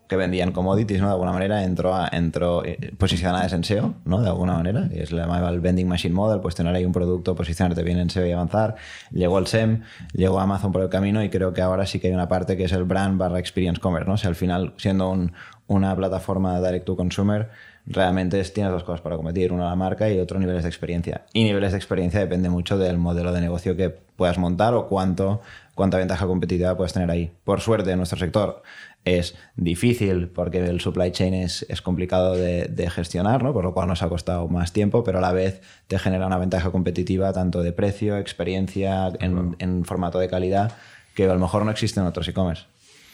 que 0.07 0.17
vendían 0.17 0.53
commodities, 0.53 1.01
¿no? 1.01 1.07
De 1.07 1.13
alguna 1.13 1.33
manera 1.33 1.65
entró, 1.65 1.95
entró 2.13 2.65
eh, 2.65 2.93
posicionadas 2.99 3.53
en 3.53 3.65
SEO, 3.65 3.95
¿no? 4.05 4.21
De 4.23 4.29
alguna 4.29 4.55
manera. 4.55 4.89
Y 4.93 5.01
es 5.01 5.13
el 5.13 5.61
Vending 5.61 5.89
Machine 5.89 6.15
Model, 6.15 6.41
pues 6.41 6.55
tener 6.55 6.75
ahí 6.75 6.85
un 6.85 6.93
producto, 6.93 7.35
posicionarte 7.35 7.83
bien 7.83 7.99
en 7.99 8.09
SEO 8.11 8.27
y 8.27 8.33
avanzar. 8.33 8.77
Llegó 9.11 9.39
el 9.39 9.47
SEM, 9.47 9.83
llegó 10.13 10.41
Amazon 10.41 10.73
por 10.73 10.83
el 10.83 10.89
camino 10.89 11.23
y 11.23 11.29
creo 11.31 11.53
que 11.53 11.63
ahora 11.63 11.87
sí 11.87 12.01
que 12.01 12.09
hay 12.09 12.15
una 12.15 12.29
parte 12.29 12.57
que 12.57 12.65
es 12.65 12.73
el 12.73 12.85
brand 12.85 13.19
barra 13.19 13.39
experience 13.39 13.81
commerce, 13.81 14.09
¿no? 14.09 14.15
O 14.15 14.29
al 14.29 14.35
final, 14.35 14.73
siendo 14.77 15.11
un- 15.11 15.33
una 15.67 15.95
plataforma 15.95 16.59
direct 16.61 16.87
to 16.87 16.97
consumer, 16.97 17.51
realmente 17.87 18.41
es- 18.41 18.53
tienes 18.55 18.73
dos 18.73 18.85
cosas 18.85 19.01
para 19.03 19.17
competir, 19.17 19.53
una 19.53 19.67
la 19.67 19.77
marca 19.77 20.11
y 20.11 20.19
otro 20.19 20.39
niveles 20.39 20.63
de 20.63 20.69
experiencia. 20.69 21.23
Y 21.33 21.45
niveles 21.45 21.73
de 21.73 21.79
experiencia 21.79 22.21
depende 22.21 22.49
mucho 22.51 22.79
del 22.79 22.97
modelo 22.99 23.33
de 23.33 23.41
negocio 23.43 23.77
que 23.77 23.91
puedas 23.91 24.39
montar 24.39 24.75
o 24.75 24.87
cuánto, 24.89 25.41
cuánta 25.75 25.97
ventaja 25.99 26.27
competitiva 26.27 26.77
puedes 26.77 26.93
tener 26.93 27.11
ahí. 27.11 27.31
Por 27.45 27.61
suerte, 27.61 27.91
en 27.93 27.99
nuestro 27.99 28.19
sector 28.19 28.63
es 29.05 29.37
difícil 29.57 30.29
porque 30.29 30.59
el 30.59 30.81
supply 30.81 31.11
chain 31.13 31.35
es, 31.35 31.65
es 31.69 31.83
complicado 31.83 32.35
de, 32.35 32.67
de 32.67 32.91
gestionar, 32.91 33.43
¿no? 33.43 33.53
por 33.53 33.65
lo 33.65 33.73
cual 33.73 33.89
nos 33.89 34.03
ha 34.03 34.09
costado 34.09 34.49
más 34.49 34.73
tiempo, 34.73 35.05
pero 35.05 35.19
a 35.19 35.21
la 35.21 35.33
vez 35.33 35.63
te 35.87 35.99
genera 35.99 36.27
una 36.27 36.39
ventaja 36.39 36.71
competitiva 36.71 37.33
tanto 37.33 37.63
de 37.63 37.73
precio, 37.73 38.19
experiencia, 38.19 39.13
en, 39.21 39.57
en 39.59 39.85
formato 39.85 40.19
de 40.19 40.29
calidad, 40.29 40.73
que 41.15 41.25
a 41.25 41.35
lo 41.35 41.41
mejor 41.41 41.65
no 41.65 41.71
existe 41.71 42.01
en 42.01 42.07
otros 42.07 42.29
e-commerce. 42.29 42.65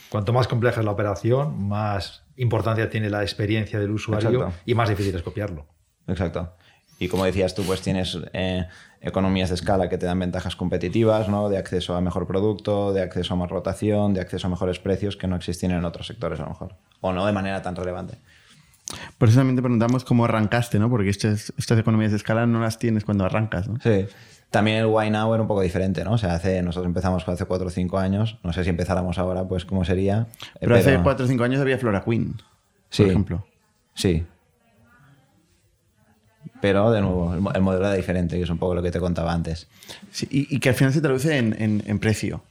Cuanto 0.08 0.32
más 0.32 0.46
compleja 0.46 0.80
es 0.80 0.84
la 0.84 0.92
operación, 0.92 1.68
más 1.68 2.24
importancia 2.36 2.90
tiene 2.90 3.10
la 3.10 3.22
experiencia 3.22 3.78
del 3.78 3.90
usuario 3.90 4.30
Exacto. 4.30 4.54
y 4.66 4.74
más 4.74 4.88
difícil 4.88 5.14
es 5.14 5.22
copiarlo. 5.22 5.66
Exacto. 6.06 6.54
Y 6.98 7.08
como 7.08 7.24
decías 7.24 7.54
tú, 7.54 7.62
pues 7.64 7.80
tienes 7.82 8.16
eh, 8.32 8.66
economías 9.00 9.48
de 9.50 9.56
escala 9.56 9.88
que 9.88 9.98
te 9.98 10.06
dan 10.06 10.18
ventajas 10.18 10.56
competitivas, 10.56 11.28
¿no? 11.28 11.48
De 11.48 11.58
acceso 11.58 11.94
a 11.96 12.00
mejor 12.00 12.26
producto, 12.26 12.92
de 12.92 13.02
acceso 13.02 13.34
a 13.34 13.36
más 13.36 13.50
rotación, 13.50 14.14
de 14.14 14.20
acceso 14.20 14.46
a 14.46 14.50
mejores 14.50 14.78
precios 14.78 15.16
que 15.16 15.26
no 15.26 15.36
existían 15.36 15.72
en 15.72 15.84
otros 15.84 16.06
sectores 16.06 16.38
a 16.40 16.44
lo 16.44 16.50
mejor. 16.50 16.74
O 17.00 17.12
no 17.12 17.26
de 17.26 17.32
manera 17.32 17.62
tan 17.62 17.74
relevante. 17.76 18.18
Por 19.18 19.28
eso 19.28 19.38
también 19.38 19.56
te 19.56 19.62
preguntamos 19.62 20.04
cómo 20.04 20.24
arrancaste, 20.24 20.78
¿no? 20.78 20.88
Porque 20.88 21.10
estas, 21.10 21.52
estas 21.58 21.78
economías 21.78 22.12
de 22.12 22.16
escala 22.18 22.46
no 22.46 22.60
las 22.60 22.78
tienes 22.78 23.04
cuando 23.04 23.24
arrancas, 23.24 23.68
¿no? 23.68 23.78
Sí. 23.80 24.06
También 24.50 24.76
el 24.78 24.86
Why 24.86 25.10
Now 25.10 25.34
era 25.34 25.42
un 25.42 25.48
poco 25.48 25.62
diferente, 25.62 26.04
¿no? 26.04 26.12
O 26.12 26.18
sea, 26.18 26.34
hace, 26.34 26.62
nosotros 26.62 26.86
empezamos 26.86 27.26
hace 27.28 27.44
4 27.44 27.66
o 27.66 27.70
5 27.70 27.98
años. 27.98 28.38
No 28.44 28.52
sé 28.52 28.62
si 28.62 28.70
empezáramos 28.70 29.18
ahora, 29.18 29.48
pues 29.48 29.64
cómo 29.64 29.84
sería. 29.84 30.28
Pero, 30.60 30.76
hace 30.76 31.00
4 31.02 31.24
o 31.24 31.28
5 31.28 31.42
años 31.42 31.60
había 31.60 31.76
Flora 31.76 32.04
Queen, 32.04 32.36
Sí. 32.90 33.02
por 33.02 33.10
ejemplo. 33.10 33.46
Sí. 33.94 34.24
Pero, 36.64 36.90
de 36.90 37.02
nuevo, 37.02 37.34
el, 37.34 37.40
mo- 37.42 37.52
el 37.52 37.60
modelo 37.60 37.84
era 37.84 37.94
diferente, 37.94 38.38
que 38.38 38.42
es 38.44 38.48
un 38.48 38.56
poco 38.56 38.74
lo 38.74 38.82
que 38.82 38.90
te 38.90 38.98
contaba 39.00 39.34
antes. 39.34 39.66
Sí, 40.10 40.26
y, 40.30 40.56
y 40.56 40.60
que 40.60 40.70
al 40.70 40.74
final 40.74 40.94
se 40.94 41.02
traduce 41.02 41.36
en, 41.36 41.54
en- 41.60 41.82
en 41.86 41.98
precio. 41.98 42.42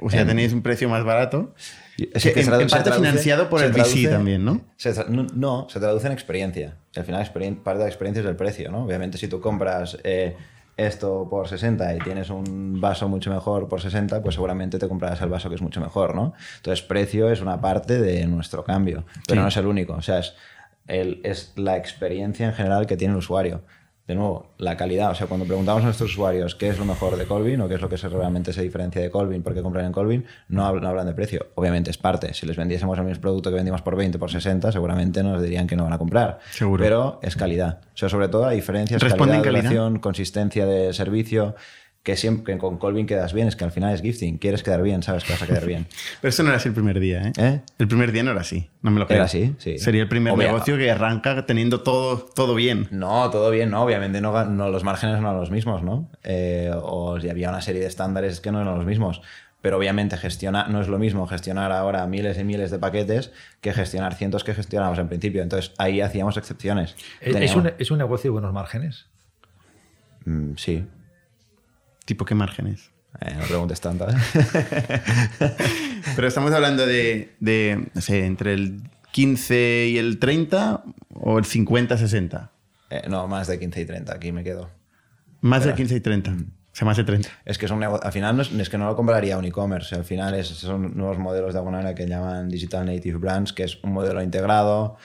O 0.00 0.10
sea, 0.10 0.22
En- 0.22 0.26
tenéis 0.26 0.52
un 0.52 0.62
precio 0.62 0.88
más 0.88 1.04
barato. 1.04 1.54
Es 1.96 2.24
Que 2.24 2.42
se 2.42 2.50
tradu- 2.50 2.62
en 2.62 2.68
se 2.68 2.74
parte 2.76 2.90
traduce- 2.90 3.06
financiado 3.08 3.48
por 3.48 3.60
se 3.60 3.66
el 3.66 3.72
VC 3.72 4.08
también, 4.10 4.44
¿no? 4.44 4.62
se 4.76 4.92
no, 5.08 5.28
no, 5.32 5.68
se 5.70 5.78
traduce 5.78 6.08
en 6.08 6.12
experiencia. 6.12 6.74
Al 6.96 7.04
final, 7.04 7.22
experien- 7.24 7.62
parte 7.62 7.78
de 7.78 7.84
la 7.84 7.88
experiencia 7.90 8.20
es 8.20 8.26
el 8.28 8.34
precio, 8.34 8.70
¿no? 8.72 8.84
Obviamente, 8.84 9.16
si 9.16 9.28
tú 9.28 9.40
compras 9.40 9.96
eh, 10.02 10.36
esto 10.76 11.28
por 11.30 11.46
60 11.48 11.94
y 11.94 11.98
tienes 12.00 12.28
un 12.30 12.80
vaso 12.80 13.08
mucho 13.08 13.30
mejor 13.30 13.68
por 13.68 13.80
60, 13.80 14.22
pues 14.22 14.34
seguramente 14.34 14.78
te 14.80 14.88
comprarás 14.88 15.22
el 15.22 15.28
vaso 15.28 15.48
que 15.48 15.54
es 15.54 15.62
mucho 15.62 15.80
mejor, 15.80 16.14
¿no? 16.16 16.34
Entonces, 16.56 16.84
precio 16.84 17.30
es 17.30 17.40
una 17.40 17.60
parte 17.60 17.98
de 18.00 18.26
nuestro 18.26 18.64
cambio, 18.64 19.04
pero 19.26 19.40
Sí. 19.40 19.42
no 19.42 19.48
es 19.48 19.56
el 19.56 19.66
único. 19.66 19.94
O 19.94 20.02
sea, 20.02 20.18
es, 20.18 20.34
el- 20.88 21.20
es 21.24 21.52
la 21.56 21.76
experiencia 21.76 22.46
en 22.46 22.52
general 22.54 22.86
que 22.86 22.96
tiene 22.96 23.12
el 23.12 23.18
usuario. 23.18 23.62
De 24.06 24.14
nuevo, 24.14 24.54
la 24.58 24.76
calidad. 24.76 25.10
O 25.10 25.14
sea, 25.16 25.26
cuando 25.26 25.46
preguntamos 25.46 25.82
a 25.82 25.86
nuestros 25.86 26.12
usuarios 26.12 26.54
qué 26.54 26.68
es 26.68 26.78
lo 26.78 26.84
mejor 26.84 27.16
de 27.16 27.24
Colvin 27.26 27.60
o 27.60 27.68
qué 27.68 27.74
es 27.74 27.80
lo 27.80 27.88
que 27.88 27.96
realmente 27.96 28.52
se 28.52 28.62
diferencia 28.62 29.02
de 29.02 29.10
Colvin, 29.10 29.42
por 29.42 29.52
qué 29.52 29.62
compran 29.62 29.84
en 29.84 29.90
Colvin, 29.90 30.24
no 30.48 30.64
hablan, 30.64 31.06
de 31.06 31.12
precio. 31.12 31.46
Obviamente 31.56 31.90
es 31.90 31.98
parte. 31.98 32.32
Si 32.32 32.46
les 32.46 32.56
vendiésemos 32.56 32.96
el 32.98 33.04
mismo 33.04 33.20
producto 33.20 33.50
que 33.50 33.56
vendimos 33.56 33.82
por 33.82 33.96
20, 33.96 34.16
por 34.20 34.30
60, 34.30 34.70
seguramente 34.70 35.24
nos 35.24 35.42
dirían 35.42 35.66
que 35.66 35.74
no 35.74 35.82
van 35.82 35.92
a 35.92 35.98
comprar. 35.98 36.38
Seguro. 36.52 36.84
Pero 36.84 37.18
es 37.20 37.34
calidad. 37.34 37.80
O 37.94 37.96
sea, 37.96 38.08
sobre 38.08 38.28
todo 38.28 38.42
la 38.46 38.52
diferencia 38.52 38.96
es 38.96 39.02
¿Responden 39.02 39.42
calidad, 39.42 39.62
calidad? 39.64 39.70
duración, 39.72 39.98
consistencia 39.98 40.66
de 40.66 40.92
servicio, 40.92 41.56
que 42.06 42.16
siempre 42.16 42.54
que 42.54 42.58
con 42.60 42.78
Colvin 42.78 43.04
quedas 43.04 43.32
bien, 43.32 43.48
es 43.48 43.56
que 43.56 43.64
al 43.64 43.72
final 43.72 43.92
es 43.92 44.00
gifting. 44.00 44.38
Quieres 44.38 44.62
quedar 44.62 44.80
bien, 44.80 45.02
sabes 45.02 45.24
que 45.24 45.32
vas 45.32 45.42
a 45.42 45.46
quedar 45.48 45.66
bien. 45.66 45.88
Pero 46.20 46.28
eso 46.28 46.44
no 46.44 46.50
era 46.50 46.58
así 46.58 46.68
el 46.68 46.74
primer 46.74 47.00
día, 47.00 47.26
¿eh? 47.26 47.32
¿Eh? 47.36 47.60
El 47.80 47.88
primer 47.88 48.12
día 48.12 48.22
no 48.22 48.30
era 48.30 48.42
así. 48.42 48.70
No 48.80 48.92
me 48.92 49.00
lo 49.00 49.08
creo. 49.08 49.16
Era 49.16 49.24
así, 49.24 49.56
sí. 49.58 49.76
Sería 49.80 50.02
el 50.02 50.08
primer 50.08 50.32
Obvia- 50.32 50.46
negocio 50.46 50.76
que 50.76 50.88
arranca 50.88 51.44
teniendo 51.46 51.80
todo, 51.82 52.18
todo 52.18 52.54
bien. 52.54 52.86
No, 52.92 53.28
todo 53.30 53.50
bien, 53.50 53.70
¿no? 53.72 53.82
Obviamente 53.82 54.20
no, 54.20 54.44
no, 54.44 54.70
los 54.70 54.84
márgenes 54.84 55.16
no 55.20 55.22
eran 55.28 55.36
los 55.40 55.50
mismos, 55.50 55.82
¿no? 55.82 56.08
Eh, 56.22 56.70
o 56.80 57.18
si 57.20 57.28
había 57.28 57.48
una 57.50 57.60
serie 57.60 57.80
de 57.80 57.88
estándares 57.88 58.40
que 58.40 58.52
no 58.52 58.60
eran 58.62 58.76
los 58.76 58.86
mismos. 58.86 59.20
Pero 59.60 59.76
obviamente 59.78 60.16
gestionar, 60.16 60.70
no 60.70 60.80
es 60.80 60.86
lo 60.86 61.00
mismo 61.00 61.26
gestionar 61.26 61.72
ahora 61.72 62.06
miles 62.06 62.38
y 62.38 62.44
miles 62.44 62.70
de 62.70 62.78
paquetes 62.78 63.32
que 63.60 63.72
gestionar 63.72 64.14
cientos 64.14 64.44
que 64.44 64.54
gestionábamos 64.54 65.00
en 65.00 65.08
principio. 65.08 65.42
Entonces 65.42 65.72
ahí 65.78 66.00
hacíamos 66.00 66.36
excepciones. 66.36 66.94
¿Es, 67.20 67.28
es 67.28 67.32
Teníamos- 67.34 67.56
un, 67.56 67.72
es 67.76 67.90
un 67.90 67.98
negocio 67.98 68.28
de 68.28 68.32
buenos 68.32 68.52
márgenes? 68.52 69.06
Mm, 70.24 70.52
sí, 70.56 70.86
Tipo, 72.06 72.24
¿qué 72.24 72.34
márgenes? 72.34 72.90
Eh, 73.20 73.34
no 73.38 73.44
preguntes 73.46 73.80
tanto. 73.80 74.06
¿eh? 74.08 74.14
Pero 76.16 76.28
estamos 76.28 76.52
hablando 76.52 76.86
de, 76.86 77.34
de, 77.40 77.88
no 77.94 78.00
sé, 78.00 78.26
entre 78.26 78.54
el 78.54 78.82
15 79.12 79.86
y 79.88 79.98
el 79.98 80.18
30 80.18 80.82
o 81.14 81.38
el 81.38 81.44
50-60. 81.44 82.50
Eh, 82.90 83.02
no, 83.08 83.26
más 83.28 83.46
de 83.48 83.58
15 83.58 83.80
y 83.80 83.84
30, 83.86 84.14
aquí 84.14 84.32
me 84.32 84.44
quedo. 84.44 84.70
Más 85.40 85.64
de 85.64 85.70
Espera. 85.70 85.76
15 85.76 85.96
y 85.96 86.00
30. 86.00 86.30
O 86.30 86.78
sea, 86.78 86.86
más 86.86 86.96
de 86.98 87.04
30. 87.04 87.28
Es 87.44 87.58
que 87.58 87.66
negocio, 87.68 88.04
al 88.06 88.12
final 88.12 88.36
no 88.36 88.42
es, 88.42 88.52
es 88.52 88.68
que 88.68 88.76
no 88.78 88.86
lo 88.86 88.94
compraría 88.96 89.38
un 89.38 89.44
e-commerce, 89.46 89.94
al 89.94 90.04
final 90.04 90.34
es- 90.34 90.48
son 90.48 90.94
nuevos 90.96 91.18
modelos 91.18 91.54
de 91.54 91.58
alguna 91.58 91.78
manera 91.78 91.94
que 91.94 92.06
llaman 92.06 92.48
Digital 92.50 92.84
Native 92.86 93.16
Brands, 93.18 93.52
que 93.54 93.62
es 93.64 93.82
un 93.82 93.92
modelo 93.92 94.22
integrado, 94.22 94.96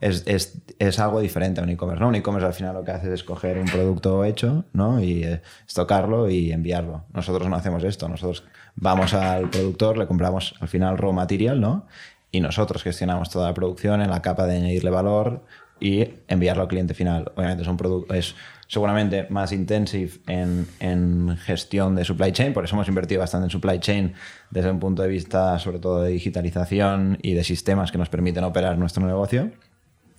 es, 0.00 0.24
es, 0.26 0.58
es 0.78 0.98
algo 0.98 1.20
diferente 1.20 1.60
a 1.60 1.64
un 1.64 1.70
e-commerce. 1.70 2.00
¿no? 2.00 2.08
Un 2.08 2.14
e-commerce 2.14 2.46
al 2.46 2.54
final 2.54 2.74
lo 2.74 2.84
que 2.84 2.92
hace 2.92 3.12
es 3.12 3.22
coger 3.22 3.58
un 3.58 3.66
producto 3.66 4.24
hecho 4.24 4.64
¿no? 4.72 5.02
y 5.02 5.24
eh, 5.24 5.42
estocarlo 5.66 6.30
y 6.30 6.52
enviarlo. 6.52 7.04
Nosotros 7.12 7.48
no 7.48 7.56
hacemos 7.56 7.84
esto, 7.84 8.08
nosotros 8.08 8.44
vamos 8.76 9.14
al 9.14 9.50
productor, 9.50 9.98
le 9.98 10.06
compramos 10.06 10.54
al 10.60 10.68
final 10.68 10.96
raw 10.96 11.12
material 11.12 11.60
¿no? 11.60 11.86
y 12.30 12.40
nosotros 12.40 12.82
gestionamos 12.82 13.30
toda 13.30 13.48
la 13.48 13.54
producción 13.54 14.00
en 14.00 14.10
la 14.10 14.22
capa 14.22 14.46
de 14.46 14.56
añadirle 14.56 14.90
valor 14.90 15.44
y 15.80 16.06
enviarlo 16.28 16.62
al 16.62 16.68
cliente 16.68 16.94
final. 16.94 17.32
Obviamente 17.34 17.62
es 17.62 17.68
un 17.68 17.76
producto, 17.76 18.14
es 18.14 18.34
seguramente 18.68 19.26
más 19.30 19.50
intensive 19.52 20.12
en, 20.28 20.66
en 20.78 21.36
gestión 21.38 21.94
de 21.94 22.04
supply 22.04 22.32
chain, 22.32 22.52
por 22.52 22.64
eso 22.64 22.76
hemos 22.76 22.88
invertido 22.88 23.20
bastante 23.20 23.46
en 23.46 23.50
supply 23.50 23.80
chain 23.80 24.14
desde 24.50 24.70
un 24.70 24.78
punto 24.78 25.02
de 25.02 25.08
vista 25.08 25.58
sobre 25.58 25.78
todo 25.78 26.02
de 26.02 26.10
digitalización 26.10 27.18
y 27.22 27.34
de 27.34 27.44
sistemas 27.44 27.90
que 27.90 27.98
nos 27.98 28.08
permiten 28.08 28.44
operar 28.44 28.78
nuestro 28.78 29.04
negocio. 29.04 29.50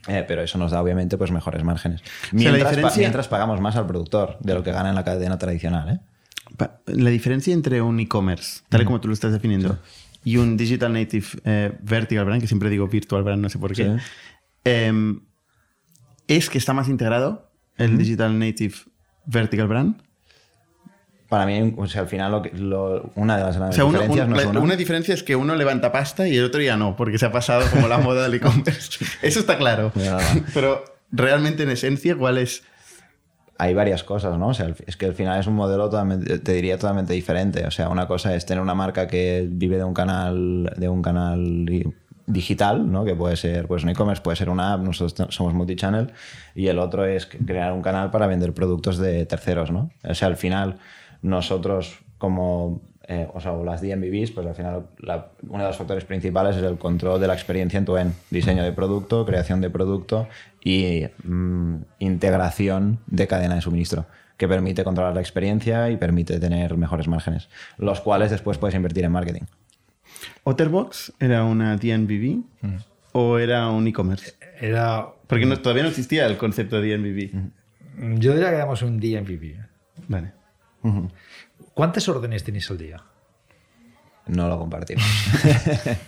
Eh, 0.07 0.25
pero 0.27 0.41
eso 0.41 0.57
nos 0.57 0.71
da 0.71 0.81
obviamente 0.81 1.17
pues 1.17 1.31
mejores 1.31 1.63
márgenes. 1.63 2.01
Mientras, 2.31 2.71
diferencia- 2.71 2.99
mientras 2.99 3.27
pagamos 3.27 3.61
más 3.61 3.75
al 3.75 3.85
productor 3.85 4.37
de 4.39 4.53
lo 4.55 4.63
que 4.63 4.71
gana 4.71 4.89
en 4.89 4.95
la 4.95 5.03
cadena 5.03 5.37
tradicional. 5.37 5.89
¿eh? 5.89 6.69
La 6.87 7.09
diferencia 7.11 7.53
entre 7.53 7.81
un 7.81 7.99
e-commerce, 7.99 8.61
tal 8.69 8.81
y 8.81 8.85
como 8.85 8.99
tú 8.99 9.07
lo 9.07 9.13
estás 9.13 9.31
definiendo, 9.31 9.77
y 10.23 10.37
un 10.37 10.57
digital 10.57 10.91
native 10.93 11.25
eh, 11.45 11.71
vertical 11.81 12.25
brand, 12.25 12.41
que 12.41 12.47
siempre 12.47 12.69
digo 12.69 12.87
virtual 12.87 13.23
brand, 13.23 13.41
no 13.41 13.49
sé 13.49 13.57
por 13.59 13.73
qué, 13.73 13.85
Sí. 13.85 13.91
em, 14.65 15.21
es 16.27 16.49
que 16.49 16.57
está 16.57 16.73
más 16.73 16.89
integrado 16.89 17.51
el 17.77 17.97
digital 17.97 18.37
native 18.37 18.75
vertical 19.25 19.67
brand. 19.67 19.95
Para 21.31 21.45
mí, 21.45 21.73
o 21.77 21.87
sea, 21.87 22.01
al 22.01 22.07
final 22.09 22.29
lo 22.29 22.41
que- 22.41 22.51
lo- 22.51 23.09
una 23.15 23.37
de 23.37 23.43
las 23.45 23.55
O 23.55 23.59
grandes 23.59 23.75
sea, 23.77 23.85
uno- 23.85 23.99
diferencias 23.99 24.27
un- 24.27 24.33
no 24.33 24.39
es 24.41 24.45
una. 24.47 24.59
una 24.59 24.75
diferencia 24.75 25.13
es 25.13 25.23
que 25.23 25.37
uno 25.37 25.55
levanta 25.55 25.89
pasta 25.93 26.27
y 26.27 26.35
el 26.35 26.43
otro 26.43 26.59
ya 26.61 26.75
no, 26.75 26.97
porque 26.97 27.17
se 27.17 27.25
ha 27.25 27.31
pasado 27.31 27.63
como 27.71 27.87
la 27.87 27.99
moda 27.99 28.23
del 28.23 28.33
e-commerce. 28.33 28.99
Eso 29.21 29.39
está 29.39 29.57
claro. 29.57 29.93
No, 29.95 30.03
no, 30.03 30.17
no. 30.17 30.43
Pero 30.53 30.83
realmente, 31.09 31.63
en 31.63 31.69
esencia, 31.69 32.17
¿cuál 32.17 32.37
es? 32.37 32.63
hay 33.57 33.73
varias 33.75 34.03
cosas, 34.03 34.37
¿no? 34.39 34.47
O 34.47 34.53
sea, 34.55 34.73
es 34.87 34.97
que 34.97 35.05
al 35.05 35.13
final 35.13 35.39
es 35.39 35.45
un 35.47 35.53
modelo 35.53 35.85
totalmente, 35.87 36.39
te 36.39 36.51
diría 36.53 36.77
totalmente 36.79 37.13
diferente. 37.13 37.63
O 37.65 37.69
sea, 37.71 37.89
una 37.89 38.07
cosa 38.07 38.35
es 38.35 38.43
tener 38.45 38.59
una 38.61 38.73
marca 38.73 39.05
que 39.07 39.47
vive 39.49 39.77
de 39.77 39.83
un 39.83 39.93
canal, 39.93 40.73
de 40.75 40.89
un 40.89 41.01
canal 41.03 41.65
di- 41.65 41.85
digital, 42.25 42.91
¿no? 42.91 43.05
Que 43.05 43.13
puede 43.15 43.35
ser, 43.35 43.67
pues 43.67 43.83
un 43.83 43.89
e-commerce, 43.89 44.23
puede 44.23 44.35
ser 44.35 44.49
una 44.49 44.73
app, 44.73 44.81
nosotros 44.81 45.33
somos 45.35 45.53
multichannel, 45.53 46.11
y 46.55 46.67
el 46.67 46.79
otro 46.79 47.05
es 47.05 47.27
crear 47.27 47.71
un 47.73 47.83
canal 47.83 48.09
para 48.09 48.25
vender 48.25 48.51
productos 48.53 48.97
de 48.97 49.27
terceros, 49.27 49.69
¿no? 49.69 49.91
O 50.03 50.13
sea, 50.15 50.27
al 50.27 50.37
final, 50.37 50.77
nosotros 51.21 51.99
como, 52.17 52.81
eh, 53.07 53.27
o 53.33 53.39
sea, 53.41 53.53
o 53.53 53.63
las 53.65 53.81
DMVBs, 53.81 54.31
pues 54.31 54.45
al 54.47 54.55
final 54.55 54.87
la- 54.99 55.31
uno 55.47 55.63
de 55.63 55.67
los 55.69 55.77
factores 55.77 56.05
principales 56.05 56.55
es 56.57 56.63
el 56.63 56.77
control 56.77 57.19
de 57.19 57.27
la 57.27 57.33
experiencia 57.33 57.77
en 57.77 57.85
tu 57.85 57.97
en 57.97 58.13
diseño 58.29 58.63
de 58.63 58.71
producto, 58.71 59.25
creación 59.25 59.59
de 59.61 59.69
producto 59.69 60.27
y 60.63 61.03
mm, 61.23 61.75
integración 61.99 62.99
de 63.07 63.27
cadena 63.27 63.55
de 63.55 63.61
suministro 63.61 64.05
que 64.37 64.47
permite 64.47 64.83
controlar 64.83 65.13
la 65.13 65.21
experiencia 65.21 65.89
y 65.91 65.97
permite 65.97 66.39
tener 66.39 66.75
mejores 66.77 67.07
márgenes, 67.07 67.49
los 67.77 68.01
cuales 68.01 68.31
después 68.31 68.57
puedes 68.57 68.75
invertir 68.75 69.03
en 69.05 69.11
marketing. 69.11 69.41
¿Otterbox 70.43 71.13
era 71.19 71.43
una 71.43 71.77
DNVB 71.77 72.41
o 73.13 73.37
era 73.37 73.69
un 73.69 73.87
e-commerce? 73.87 74.33
Era. 74.59 75.07
Porque 75.27 75.45
no- 75.45 75.57
todavía 75.59 75.83
no 75.83 75.89
existía 75.89 76.25
el 76.25 76.37
concepto 76.37 76.81
de 76.81 76.89
DNVB. 76.97 78.19
Yo 78.19 78.33
diría 78.33 78.49
que 78.49 78.55
éramos 78.55 78.81
un 78.81 78.99
día 78.99 79.19
en 79.19 79.25
¿Cuántas 81.73 82.07
órdenes 82.09 82.43
tenéis 82.43 82.69
al 82.71 82.77
día? 82.77 83.03
No 84.27 84.47
lo 84.49 84.57
compartimos. 84.59 85.03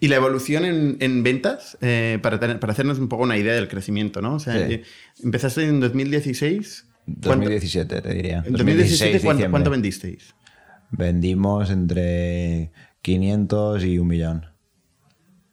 Y 0.00 0.08
la 0.08 0.16
evolución 0.16 0.64
en, 0.64 0.96
en 1.00 1.22
ventas, 1.22 1.78
eh, 1.80 2.18
para, 2.20 2.40
tener- 2.40 2.58
para 2.58 2.72
hacernos 2.72 2.98
un 2.98 3.08
poco 3.08 3.22
una 3.22 3.36
idea 3.36 3.54
del 3.54 3.68
crecimiento, 3.68 4.20
¿no? 4.20 4.34
O 4.34 4.38
sea, 4.40 4.54
Sí. 4.54 4.74
eh, 4.74 4.82
empezaste 5.22 5.64
en 5.64 5.78
2016. 5.78 6.86
¿Cuánto- 7.04 7.28
2017, 7.28 8.02
te 8.02 8.14
diría. 8.14 8.42
En 8.44 8.52
2017, 8.54 9.20
¿cuánto, 9.20 9.48
cuánto 9.50 9.70
vendisteis? 9.70 10.34
Vendimos 10.90 11.70
entre 11.70 12.72
500 13.02 13.84
y 13.84 13.98
un 13.98 14.08
millón. 14.08 14.46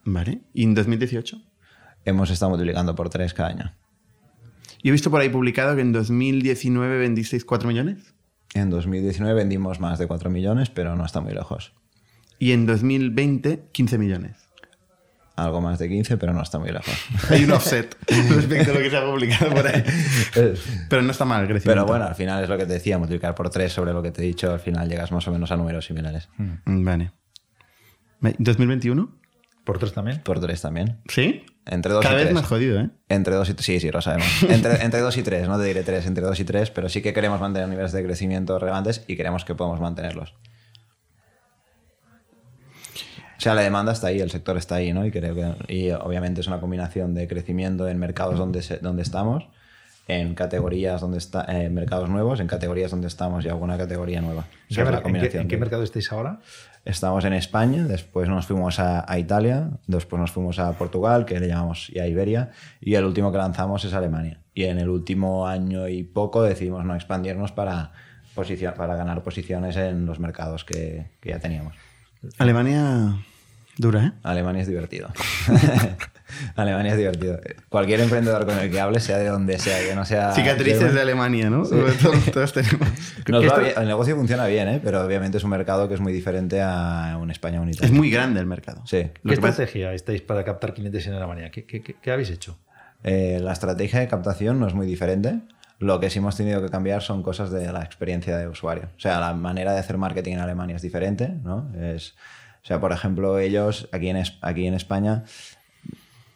Vale. 0.05 0.41
¿Y 0.53 0.63
en 0.63 0.73
2018? 0.73 1.39
Hemos 2.05 2.31
estado 2.31 2.49
multiplicando 2.49 2.95
por 2.95 3.09
tres 3.09 3.33
cada 3.35 3.49
año. 3.49 3.75
Yo 4.83 4.89
he 4.89 4.91
visto 4.91 5.09
por 5.11 5.21
ahí 5.21 5.29
publicado 5.29 5.75
que 5.75 5.81
en 5.81 5.91
2019 5.91 6.97
vendisteis 6.99 7.43
4 7.45 7.67
millones 7.67 8.13
En 8.53 8.69
2019 8.69 9.33
vendimos 9.33 9.79
más 9.79 9.99
de 9.99 10.07
4 10.07 10.29
millones, 10.29 10.69
pero 10.69 10.95
no 10.95 11.05
está 11.05 11.19
muy 11.21 11.33
lejos. 11.33 11.73
y 12.39 12.51
en 12.51 12.65
2020 12.65 13.69
15 13.71 13.97
millones. 13.97 14.37
Algo 15.35 15.61
más 15.61 15.77
de 15.77 15.87
15, 15.87 16.17
pero 16.17 16.33
no 16.33 16.41
está 16.41 16.57
muy 16.57 16.71
lejos. 16.71 16.95
Hay 17.29 17.43
un 17.43 17.51
offset 17.51 17.95
respecto 18.35 18.71
a 18.71 18.73
lo 18.73 18.79
que 18.81 18.89
se 18.89 18.97
ha 18.97 19.05
publicado 19.05 19.51
por 19.53 19.67
ahí. 19.67 19.83
Pero 20.89 21.03
no 21.03 21.11
está 21.11 21.25
mal 21.25 21.41
el 21.43 21.47
crecimiento. 21.47 21.81
Pero 21.81 21.85
bueno, 21.85 22.05
al 22.05 22.15
final 22.15 22.41
es 22.43 22.49
lo 22.49 22.57
que 22.57 22.65
te 22.65 22.73
decía, 22.73 22.97
multiplicar 22.97 23.35
por 23.35 23.47
3 23.51 23.71
sobre 23.71 23.93
lo 23.93 24.01
que 24.01 24.09
te 24.11 24.23
he 24.23 24.25
dicho, 24.25 24.51
al 24.51 24.59
final 24.59 24.89
llegas 24.89 25.11
más 25.11 25.27
o 25.27 25.31
menos 25.31 25.51
a 25.51 25.57
números 25.57 25.85
similares. 25.85 26.27
Mm, 26.37 26.83
Vale. 26.83 27.11
¿2021? 28.21 29.09
¿Por 29.67 29.77
tres 29.77 29.93
también? 29.93 30.21
Por 30.23 30.39
3 30.39 30.61
también. 30.61 30.97
¿Sí? 31.09 31.45
Entre 31.65 31.91
2 31.93 32.01
Cada 32.01 32.13
y 32.15 32.17
vez 32.17 32.25
3. 32.27 32.33
más 32.35 32.45
jodido, 32.47 32.79
¿eh? 32.79 32.89
Entre 33.09 33.35
2 33.35 33.49
y 33.49 33.53
Sí, 33.61 33.79
sí, 33.81 33.91
lo 33.91 34.01
sabemos. 34.01 34.25
Entre, 34.49 34.81
entre 34.83 35.01
2 35.01 35.17
y 35.17 35.21
3, 35.23 35.47
no 35.49 35.59
te 35.59 35.65
diré 35.65 35.83
3, 35.83 36.05
entre 36.07 36.23
2 36.23 36.39
y 36.39 36.45
3, 36.45 36.71
pero 36.71 36.87
sí 36.89 37.01
que 37.01 37.13
queremos 37.13 37.39
mantener 37.41 37.67
niveles 37.67 37.91
de 37.91 38.03
crecimiento 38.03 38.57
relevantes 38.57 39.03
y 39.07 39.17
creemos 39.17 39.43
que 39.45 39.53
podemos 39.53 39.79
mantenerlos. 39.81 40.33
O 43.37 43.39
sea, 43.39 43.53
la 43.53 43.61
demanda 43.61 43.91
está 43.91 44.07
ahí, 44.07 44.19
el 44.19 44.31
sector 44.31 44.57
está 44.57 44.75
ahí, 44.75 44.93
¿no? 44.93 45.05
Y 45.05 45.11
creo 45.11 45.35
que 45.35 45.73
y 45.73 45.91
obviamente 45.91 46.41
es 46.41 46.47
una 46.47 46.59
combinación 46.59 47.13
de 47.13 47.27
crecimiento 47.27 47.87
en 47.87 47.99
mercados 47.99 48.39
donde, 48.39 48.63
se- 48.63 48.77
donde 48.79 49.03
estamos, 49.03 49.47
en 50.07 50.33
categorías 50.33 51.01
donde 51.01 51.19
está, 51.19 51.43
en 51.47 51.73
mercados 51.73 52.09
nuevos, 52.09 52.39
en 52.39 52.47
categorías 52.47 52.89
donde 52.89 53.07
estamos 53.07 53.45
y 53.45 53.49
alguna 53.49 53.77
categoría 53.77 54.21
nueva. 54.21 54.41
O 54.41 54.45
¿En 54.69 54.75
qué, 54.75 54.81
es 54.81 54.85
la 54.85 54.85
mer- 54.85 54.93
en 54.93 54.97
qué- 54.97 55.03
combinación 55.03 55.41
en 55.43 55.47
qué 55.49 55.55
de- 55.55 55.59
mercado 55.59 55.83
estáis 55.83 56.11
ahora? 56.11 56.39
Estamos 56.87 57.25
en 57.25 57.33
España, 57.33 57.83
después 57.83 58.29
nos 58.29 58.47
fuimos 58.47 58.79
a, 58.79 59.03
a 59.11 59.19
Italia, 59.19 59.71
después 59.87 60.21
nos 60.21 60.31
fuimos 60.31 60.57
a 60.57 60.71
Portugal, 60.77 61.25
que 61.25 61.37
le 61.37 61.49
llamamos 61.49 61.89
y 61.89 61.99
a 61.99 62.07
Iberia, 62.07 62.51
y 62.79 62.95
el 62.95 63.03
último 63.03 63.29
que 63.29 63.37
lanzamos 63.37 63.83
es 63.83 63.93
Alemania. 63.93 64.39
Y 64.53 64.63
en 64.63 64.79
el 64.79 64.87
último 64.87 65.47
año 65.47 65.89
y 65.89 66.03
poco 66.03 66.43
decidimos 66.43 66.85
no 66.85 66.95
expandirnos 66.95 67.51
para, 67.51 67.91
para 68.77 68.95
ganar 68.95 69.21
posiciones 69.21 69.75
en 69.75 70.05
los 70.05 70.19
mercados 70.19 70.63
que, 70.63 71.11
que 71.19 71.31
ya 71.31 71.39
teníamos. 71.39 71.75
Alemania 72.37 73.17
dura, 73.77 74.05
¿eh? 74.05 74.11
Alemania 74.23 74.61
es 74.61 74.69
divertido. 74.69 75.09
Alemania 76.55 76.91
es 76.93 76.97
divertido. 76.97 77.39
Cualquier 77.69 78.01
emprendedor 78.01 78.45
con 78.45 78.57
el 78.59 78.69
que 78.71 78.79
hable, 78.79 78.99
sea 78.99 79.17
de 79.17 79.27
donde 79.27 79.57
sea, 79.59 79.79
que 79.87 79.95
no 79.95 80.05
sea... 80.05 80.31
Cicatrices 80.35 80.93
de 80.93 81.01
Alemania, 81.01 81.49
¿no? 81.49 81.65
Sobre 81.65 81.91
todo, 82.01 82.13
todos 82.33 82.53
tenemos. 82.53 82.87
Esto- 83.17 83.39
bien, 83.59 83.73
el 83.77 83.87
negocio 83.87 84.15
funciona 84.15 84.45
bien, 84.47 84.67
¿eh? 84.67 84.81
pero 84.83 85.03
obviamente 85.05 85.37
es 85.37 85.43
un 85.43 85.49
mercado 85.51 85.87
que 85.87 85.93
es 85.93 85.99
muy 85.99 86.13
diferente 86.13 86.61
a 86.61 87.17
un 87.19 87.31
España 87.31 87.61
unitario. 87.61 87.85
Es 87.87 87.91
muy 87.97 88.09
grande 88.09 88.39
el 88.39 88.45
mercado. 88.45 88.81
Sí. 88.85 89.09
¿Qué 89.25 89.33
estrategia 89.33 89.93
estáis 89.93 90.21
para 90.21 90.43
captar 90.43 90.73
clientes 90.73 91.05
en 91.07 91.13
Alemania? 91.13 91.51
¿Qué, 91.51 91.65
qué- 91.65 91.81
qué- 91.81 91.95
qué 92.01 92.11
habéis 92.11 92.29
hecho? 92.29 92.57
Eh, 93.03 93.39
la 93.41 93.53
estrategia 93.53 93.99
de 93.99 94.07
captación 94.07 94.59
no 94.59 94.67
es 94.67 94.73
muy 94.73 94.87
diferente. 94.87 95.39
Lo 95.79 95.99
que 95.99 96.09
sí 96.09 96.17
hemos 96.17 96.35
tenido 96.35 96.59
que 96.63 96.69
cambiar 96.69 97.03
son 97.03 97.21
cosas 97.21 97.51
de 97.51 97.71
la 97.71 97.83
experiencia 97.83 98.35
de 98.35 98.47
usuario. 98.47 98.85
O 98.97 98.99
sea, 98.99 99.19
la 99.19 99.33
manera 99.35 99.73
de 99.73 99.79
hacer 99.79 99.97
marketing 99.97 100.33
en 100.33 100.39
Alemania 100.39 100.75
es 100.75 100.81
diferente, 100.81 101.27
¿no? 101.43 101.71
Es, 101.79 102.15
o 102.63 102.65
sea, 102.67 102.79
por 102.79 102.91
ejemplo, 102.91 103.37
ellos 103.37 103.87
aquí 103.91 104.09
en, 104.09 104.21
aquí 104.41 104.65
en 104.65 104.73
España 104.73 105.23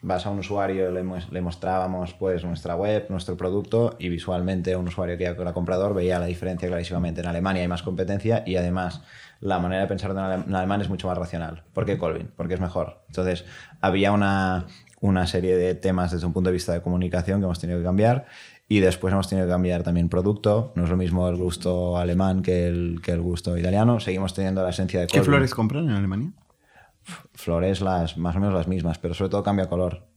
vas 0.04 0.26
a 0.26 0.32
un 0.32 0.39
usuario, 0.39 0.89
le, 0.91 1.04
le 1.32 1.41
mostrábamos 1.41 2.14
pues 2.16 2.43
nuestra 2.43 2.76
web, 2.76 3.06
nuestro 3.10 3.38
producto 3.38 3.95
y 3.99 4.10
visualmente 4.10 4.76
un 4.76 4.88
usuario 4.88 5.18
que 5.18 5.26
era 5.26 5.54
comprador 5.54 5.93
veía 5.93 6.18
la 6.20 6.26
diferencia 6.26 6.68
clarísimamente. 6.68 7.22
En 7.22 7.28
Alemania 7.28 7.62
hay 7.62 7.68
más 7.68 7.84
competencia 7.84 8.43
y 8.45 8.56
además 8.56 9.02
la 9.41 9.60
manera 9.60 9.82
de 9.84 9.88
pensar 9.88 10.12
en, 10.12 10.18
ale- 10.18 10.43
en 10.47 10.56
alemán 10.56 10.82
es 10.82 10.89
mucho 10.89 11.08
más 11.08 11.18
racional. 11.18 11.64
¿Por 11.74 11.86
qué 11.86 11.97
Colvin? 11.97 12.30
Porque 12.36 12.56
es 12.56 12.60
mejor. 12.60 13.02
Entonces 13.10 13.45
había 13.80 14.12
una, 14.12 14.66
una 15.02 15.28
serie 15.28 15.56
de 15.56 15.76
temas 15.76 16.12
desde 16.12 16.26
un 16.26 16.34
punto 16.34 16.49
de 16.49 16.54
vista 16.54 16.74
de 16.74 16.82
comunicación 16.82 17.39
que 17.39 17.45
hemos 17.45 17.60
tenido 17.60 17.78
que 17.80 17.86
cambiar 17.86 18.26
y 18.68 18.80
después 18.80 19.12
hemos 19.12 19.28
tenido 19.28 19.47
que 19.47 19.52
cambiar 19.52 19.84
también 19.84 20.10
producto. 20.10 20.72
No 20.76 20.86
es 20.86 20.89
lo 20.89 20.97
mismo 20.97 21.28
el 21.30 21.36
gusto 21.36 21.97
alemán 21.97 22.41
que 22.41 22.68
el, 22.68 23.02
que 23.04 23.12
el 23.12 23.22
gusto 23.22 23.58
italiano. 23.58 23.99
Seguimos 23.99 24.34
teniendo 24.34 24.64
la 24.64 24.70
esencia 24.70 25.02
de 25.02 25.08
¿Qué 25.08 25.18
Colvin 25.20 25.26
flores 25.34 25.54
compran 25.54 25.84
en 25.89 25.91
Alemania? 25.91 26.32
Flores 27.34 27.82
las 27.82 28.18
más 28.18 28.36
o 28.36 28.39
menos 28.39 28.54
las 28.56 28.68
mismas, 28.68 28.97
pero 28.99 29.14
sobre 29.14 29.30
todo 29.30 29.43
cambia 29.43 29.68
color. 29.70 30.08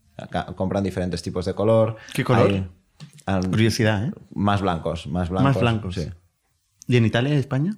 Compran 0.57 0.85
diferentes 0.85 1.23
tipos 1.23 1.45
de 1.45 1.55
color. 1.55 1.97
¿Qué 2.13 2.23
color? 2.25 2.51
Hay, 2.51 2.69
ah, 3.27 3.41
Curiosidad, 3.49 4.07
¿eh? 4.07 4.13
más 4.35 4.61
blancos, 4.61 5.07
más 5.07 5.29
blancos. 5.29 5.55
Más 5.55 5.61
blancos. 5.61 5.95
sí. 5.97 6.09
¿Y 6.87 6.97
en 6.99 7.07
Italia 7.07 7.35
y 7.35 7.39
España? 7.39 7.73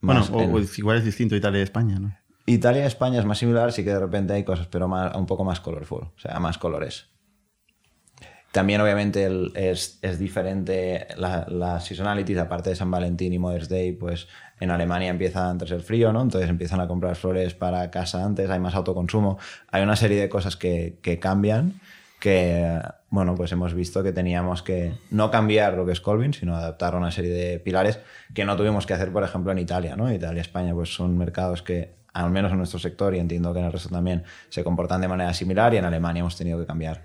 Más 0.00 0.30
bueno, 0.30 0.54
o- 0.54 0.58
en- 0.58 0.64
o 0.66 0.68
igual 0.78 0.98
es 0.98 1.04
distinto 1.04 1.34
Italia 1.36 1.60
y 1.60 1.62
España, 1.64 1.98
¿no? 1.98 2.16
Italia 2.46 2.84
y 2.84 2.86
España 2.86 3.18
es 3.18 3.24
más 3.24 3.38
similar, 3.38 3.72
sí 3.72 3.82
que 3.82 3.90
de 3.90 3.98
repente 3.98 4.32
hay 4.34 4.44
cosas, 4.44 4.68
pero 4.68 4.86
más, 4.86 5.14
un 5.16 5.26
poco 5.26 5.42
más 5.44 5.58
colorful, 5.60 6.04
o 6.04 6.18
sea, 6.18 6.38
más 6.38 6.58
colores. 6.58 7.08
También, 8.52 8.80
obviamente, 8.80 9.24
el- 9.24 9.52
es, 9.54 9.98
es 10.00 10.18
diferente 10.18 11.08
la, 11.18 11.46
la 11.50 11.80
seasonality, 11.80 12.38
aparte 12.38 12.70
de 12.70 12.76
San 12.76 12.90
Valentín 12.90 13.32
y 13.32 13.38
Mother's 13.38 13.68
Day, 13.68 13.92
pues 13.92 14.28
en 14.60 14.70
Alemania 14.70 15.10
empieza 15.10 15.50
antes 15.50 15.70
el 15.70 15.82
frío, 15.82 16.12
¿no? 16.12 16.22
Entonces 16.22 16.48
empiezan 16.48 16.80
a 16.80 16.88
comprar 16.88 17.16
flores 17.16 17.54
para 17.54 17.90
casa 17.90 18.24
antes, 18.24 18.48
hay 18.50 18.58
más 18.60 18.74
autoconsumo. 18.74 19.38
Hay 19.70 19.82
una 19.82 19.96
serie 19.96 20.20
de 20.20 20.28
cosas 20.28 20.56
que, 20.56 20.98
que 21.02 21.18
cambian 21.18 21.80
que, 22.20 22.80
bueno, 23.10 23.34
pues 23.34 23.52
hemos 23.52 23.74
visto 23.74 24.02
que 24.02 24.10
teníamos 24.12 24.62
que 24.62 24.94
no 25.10 25.30
cambiar 25.30 25.74
lo 25.74 25.84
que 25.84 25.92
es 25.92 26.00
Colvin, 26.00 26.32
sino 26.32 26.56
adaptar 26.56 26.94
una 26.94 27.10
serie 27.10 27.30
de 27.32 27.58
pilares 27.60 28.00
que 28.34 28.44
no 28.46 28.56
tuvimos 28.56 28.86
que 28.86 28.94
hacer, 28.94 29.12
por 29.12 29.22
ejemplo, 29.22 29.52
en 29.52 29.58
Italia, 29.58 29.96
¿no? 29.96 30.10
Italia 30.12 30.38
y 30.38 30.40
España, 30.40 30.72
pues 30.72 30.94
son 30.94 31.16
mercados 31.18 31.62
que, 31.62 31.94
al 32.14 32.30
menos 32.30 32.50
en 32.52 32.58
nuestro 32.58 32.78
sector, 32.78 33.14
y 33.14 33.18
entiendo 33.18 33.52
que 33.52 33.58
en 33.60 33.66
el 33.66 33.72
resto 33.72 33.90
también, 33.90 34.24
se 34.48 34.64
comportan 34.64 35.02
de 35.02 35.08
manera 35.08 35.34
similar 35.34 35.74
y 35.74 35.76
en 35.76 35.84
Alemania 35.84 36.20
hemos 36.20 36.36
tenido 36.38 36.58
que 36.58 36.64
cambiar. 36.66 37.04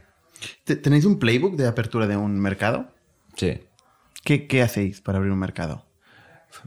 ¿Te- 0.64 0.78
¿Tenéis 0.78 1.04
un 1.04 1.20
playbook 1.20 1.56
de 1.58 1.68
apertura 1.68 2.08
de 2.08 2.16
un 2.16 2.40
mercado? 2.40 2.88
Sí. 3.36 3.60
¿Qué, 4.24 4.48
qué 4.48 4.62
hacéis 4.62 5.02
para 5.02 5.18
abrir 5.18 5.34
un 5.34 5.40
mercado? 5.40 5.84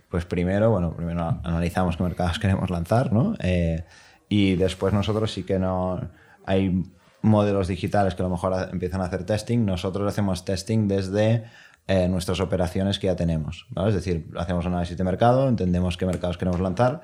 Pues 0.09 0.25
primero, 0.25 0.71
bueno, 0.71 0.95
primero 0.97 1.41
analizamos 1.43 1.97
qué 1.97 2.03
mercados 2.03 2.39
queremos 2.39 2.71
lanzar, 2.71 3.13
¿no? 3.13 3.35
Eh, 3.41 3.85
y 4.29 4.57
después 4.57 4.93
nosotros 4.93 5.33
sí 5.33 5.45
que 5.45 5.59
no... 5.59 6.11
Hay 6.47 6.83
modelos 7.23 7.69
digitales 7.69 8.15
que 8.15 8.23
a 8.23 8.25
lo 8.25 8.31
mejor 8.31 8.69
empiezan 8.71 9.01
a 9.01 9.05
hacer 9.05 9.25
testing. 9.25 9.65
Nosotros 9.65 10.07
hacemos 10.07 10.45
testing 10.45 10.89
desde 10.89 11.45
eh, 11.87 12.09
nuestras 12.09 12.41
operaciones 12.41 12.99
que 12.99 13.07
ya 13.07 13.17
tenemos, 13.17 13.67
¿vale? 13.71 13.89
Es 13.89 13.95
decir, 13.95 14.27
hacemos 14.37 14.67
análisis 14.67 14.97
de 14.97 15.05
mercado, 15.05 15.49
entendemos 15.49 15.97
qué 15.97 16.07
mercados 16.07 16.37
queremos 16.39 16.61
lanzar 16.61 17.03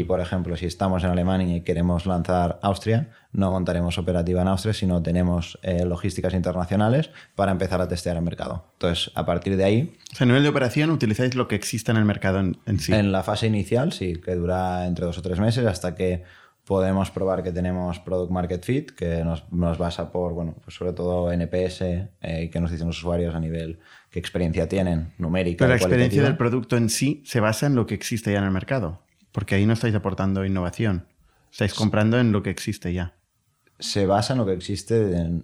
y, 0.00 0.04
por 0.04 0.20
ejemplo, 0.20 0.56
si 0.56 0.66
estamos 0.66 1.04
en 1.04 1.10
Alemania 1.10 1.56
y 1.56 1.60
queremos 1.60 2.06
lanzar 2.06 2.58
Austria, 2.62 3.10
no 3.32 3.50
montaremos 3.50 3.98
operativa 3.98 4.42
en 4.42 4.48
Austria, 4.48 4.74
sino 4.74 5.02
tenemos 5.02 5.58
eh, 5.62 5.84
logísticas 5.84 6.34
internacionales 6.34 7.10
para 7.34 7.52
empezar 7.52 7.80
a 7.80 7.88
testear 7.88 8.16
el 8.16 8.22
mercado. 8.22 8.64
Entonces, 8.74 9.12
a 9.14 9.24
partir 9.24 9.56
de 9.56 9.64
ahí, 9.64 9.96
O 10.12 10.16
sea, 10.16 10.24
a 10.24 10.28
nivel 10.28 10.42
de 10.42 10.48
operación 10.48 10.90
utilizáis 10.90 11.34
lo 11.34 11.48
que 11.48 11.54
exista 11.54 11.92
en 11.92 11.98
el 11.98 12.04
mercado 12.04 12.40
en, 12.40 12.56
en 12.66 12.80
sí. 12.80 12.92
en 12.92 13.12
la 13.12 13.22
fase 13.22 13.46
inicial, 13.46 13.92
sí, 13.92 14.16
que 14.16 14.34
dura 14.34 14.86
entre 14.86 15.04
dos 15.06 15.18
o 15.18 15.22
tres 15.22 15.38
meses 15.40 15.66
hasta 15.66 15.94
que 15.94 16.24
podemos 16.64 17.10
probar 17.10 17.42
que 17.42 17.52
tenemos 17.52 17.98
product 18.00 18.30
market 18.32 18.64
fit, 18.64 18.90
que 18.92 19.22
nos, 19.22 19.44
nos 19.52 19.78
basa 19.78 20.10
por, 20.10 20.32
bueno, 20.32 20.54
pues 20.64 20.74
sobre 20.74 20.92
todo 20.92 21.30
NPS 21.30 21.82
eh, 21.82 22.08
y 22.44 22.48
que 22.48 22.60
nos 22.60 22.70
dicen 22.70 22.86
los 22.86 22.98
usuarios 22.98 23.34
a 23.34 23.40
nivel 23.40 23.78
qué 24.10 24.18
experiencia 24.18 24.68
tienen, 24.68 25.12
numérica. 25.18 25.58
Pero 25.58 25.70
la 25.70 25.76
experiencia 25.76 26.22
del 26.22 26.36
producto 26.36 26.76
en 26.76 26.88
sí 26.88 27.22
se 27.26 27.40
basa 27.40 27.66
en 27.66 27.74
lo 27.74 27.86
que 27.86 27.94
existe 27.94 28.32
ya 28.32 28.38
en 28.38 28.44
el 28.44 28.50
mercado. 28.50 29.03
Porque 29.34 29.56
ahí 29.56 29.66
no 29.66 29.72
estáis 29.72 29.94
aportando 29.94 30.44
innovación. 30.46 31.06
Estáis 31.50 31.74
comprando 31.74 32.18
en 32.18 32.30
lo 32.32 32.42
que 32.42 32.50
existe 32.50 32.92
ya. 32.94 33.14
se 33.78 34.06
basa 34.06 34.32
en 34.34 34.38
lo 34.38 34.46
que 34.46 34.52
existe 34.52 35.16
en 35.16 35.42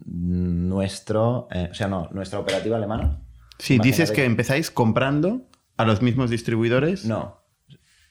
nuestro, 0.69 1.49
eh, 1.51 1.69
o 1.73 1.75
sea, 1.75 1.89
no, 1.89 2.09
nuestra 2.13 2.39
operativa 2.39 2.77
alemana. 2.77 3.19
Sí, 3.59 3.75
Imagínate 3.75 3.87
dices 4.03 4.11
que 4.13 4.25
empezáis 4.25 4.71
comprando 4.71 5.43
a 5.77 5.85
los 5.85 6.01
mismos 6.01 6.31
distribuidores. 6.31 7.05
No. 7.05 7.41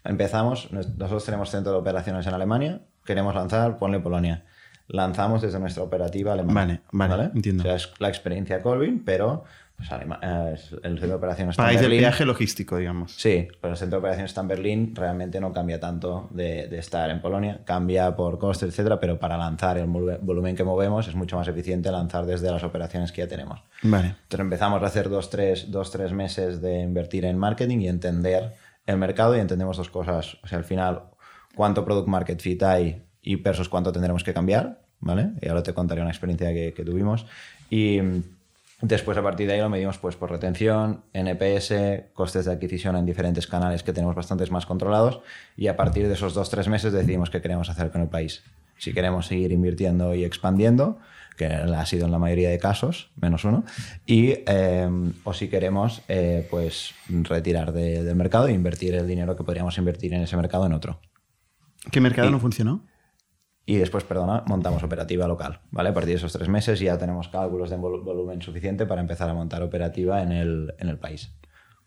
Empezamos, 0.04 0.72
nos- 0.72 0.90
nosotros 0.98 1.26
tenemos 1.26 1.50
centro 1.50 1.72
de 1.72 1.78
operaciones 1.80 2.28
en 2.28 2.34
Alemania, 2.34 2.82
queremos 3.06 3.34
lanzar, 3.34 3.78
ponle 3.80 4.00
Polonia. 4.00 4.46
Lanzamos 4.88 5.42
desde 5.42 5.60
nuestra 5.60 5.84
operativa 5.84 6.34
alemana. 6.34 6.82
Vale, 6.92 7.16
vale, 7.16 7.32
entiendo. 7.36 7.62
O 7.62 7.66
sea, 7.66 7.76
es 7.76 7.92
la 8.00 8.10
experiencia 8.10 8.62
Colvin, 8.62 9.04
pero 9.06 9.44
pues, 9.80 9.92
Alema- 9.92 10.20
eh, 10.22 10.52
es- 10.54 10.74
el 10.74 10.80
centro 11.00 11.08
de 11.08 11.14
operaciones 11.16 11.54
está 11.54 11.64
en 11.64 11.66
Pagáis 11.66 11.80
el 11.80 11.86
Berlín. 11.86 12.00
viaje 12.00 12.26
logístico, 12.26 12.78
digamos. 12.78 13.14
Sí, 13.16 13.48
pero 13.60 13.72
el 13.74 13.78
centro 13.78 13.96
de 13.98 14.00
operaciones 14.00 14.30
está 14.32 14.42
en 14.42 14.48
Berlín, 14.50 14.94
realmente 14.96 15.40
no 15.40 15.52
cambia 15.52 15.80
tanto 15.80 16.28
de, 16.32 16.68
de 16.68 16.78
estar 16.78 17.10
en 17.10 17.22
Polonia, 17.22 17.62
cambia 17.66 18.16
por 18.16 18.38
coste, 18.38 18.66
etcétera, 18.68 19.00
pero 19.00 19.18
para 19.18 19.38
lanzar 19.38 19.78
el 19.78 19.88
volumen 19.88 20.56
que 20.56 20.64
movemos 20.64 21.08
es 21.08 21.16
mucho 21.16 21.38
más 21.38 21.48
eficiente 21.48 21.92
lanzar 21.92 22.26
desde 22.26 22.52
las 22.52 22.64
operaciones 22.64 23.12
que 23.12 23.22
ya 23.22 23.28
tenemos. 23.28 23.62
Vale. 23.82 24.10
Entonces 24.24 24.40
empezamos 24.42 24.84
a 24.84 24.86
hacer 24.86 25.10
dos 25.10 25.30
tres, 25.30 25.72
dos, 25.72 25.90
tres 25.92 26.12
meses 26.14 26.62
de 26.62 26.82
invertir 26.82 27.26
en 27.26 27.38
marketing 27.38 27.80
y 27.80 27.88
entender 27.88 28.54
el 28.86 28.98
mercado 28.98 29.36
y 29.38 29.40
entendemos 29.40 29.78
dos 29.78 29.90
cosas. 29.90 30.38
O 30.44 30.48
sea, 30.48 30.58
al 30.58 30.64
final, 30.66 31.04
cuánto 31.56 31.86
product 31.86 32.08
market 32.08 32.42
fit 32.42 32.62
hay 32.64 33.04
y 33.22 33.36
versus 33.38 33.70
cuánto 33.70 33.92
tendremos 33.92 34.24
que 34.24 34.34
cambiar, 34.34 34.82
¿vale? 35.00 35.30
Y 35.42 35.48
ahora 35.48 35.64
te 35.64 35.74
contaré 35.74 36.02
una 36.02 36.10
experiencia 36.10 36.50
que, 36.54 36.74
que 36.74 36.84
tuvimos. 36.84 37.26
Y 37.70 38.00
después 38.82 39.18
a 39.18 39.24
partir 39.24 39.48
de 39.48 39.54
ahí 39.54 39.60
lo 39.60 39.70
medimos 39.70 39.98
pues 39.98 40.16
por 40.16 40.32
retención, 40.32 41.02
NPS, 41.14 41.74
costes 42.14 42.46
de 42.46 42.52
adquisición 42.54 42.96
en 42.96 43.06
diferentes 43.06 43.48
canales 43.48 43.84
que 43.84 43.94
tenemos 43.94 44.16
bastantes 44.16 44.52
más 44.52 44.66
controlados 44.66 45.22
y 45.58 45.68
a 45.68 45.76
partir 45.76 46.08
de 46.08 46.14
esos 46.14 46.34
dos, 46.34 46.50
tres 46.50 46.68
meses 46.68 46.94
decidimos 46.94 47.30
qué 47.30 47.42
queremos 47.42 47.70
hacer 47.70 47.92
con 47.92 48.02
el 48.02 48.08
país. 48.08 48.44
Si 48.78 48.94
queremos 48.94 49.26
seguir 49.28 49.52
invirtiendo 49.52 50.16
y 50.16 50.24
expandiendo, 50.24 51.00
que 51.38 51.46
ha 51.46 51.86
sido 51.86 52.06
en 52.06 52.12
la 52.12 52.20
mayoría 52.20 52.50
de 52.50 52.60
casos, 52.60 53.12
menos 53.20 53.44
uno, 53.46 53.64
y, 54.06 54.36
eh, 54.48 54.90
o 55.24 55.34
si 55.34 55.48
queremos 55.50 56.02
eh, 56.08 56.48
pues 56.50 56.94
retirar 57.10 57.72
de- 57.74 58.04
del 58.04 58.16
mercado 58.16 58.48
e 58.48 58.54
invertir 58.54 58.96
el 58.96 59.08
dinero 59.08 59.36
que 59.38 59.44
podríamos 59.44 59.78
invertir 59.78 60.14
en 60.14 60.22
ese 60.22 60.36
mercado 60.38 60.66
en 60.66 60.74
otro. 60.74 61.00
¿Qué 61.92 62.02
mercado 62.02 62.28
Y- 62.28 62.32
no 62.32 62.40
funcionó? 62.40 62.86
Y 63.70 63.76
después, 63.78 64.04
perdona, 64.04 64.42
montamos 64.48 64.82
operativa 64.82 65.28
local, 65.28 65.60
¿vale? 65.70 65.90
A 65.90 65.94
partir 65.94 66.14
de 66.14 66.16
esos 66.16 66.34
tres 66.34 66.50
meses 66.50 66.80
ya 66.80 66.98
tenemos 66.98 67.28
cálculos 67.28 67.70
de 67.70 67.78
vol- 67.78 68.04
volumen 68.04 68.42
suficiente 68.42 68.88
para 68.88 69.00
empezar 69.00 69.30
a 69.30 69.36
montar 69.36 69.62
operativa 69.62 70.24
en 70.24 70.32
el, 70.32 70.74
en 70.80 70.90
el 70.90 70.98
país, 70.98 71.32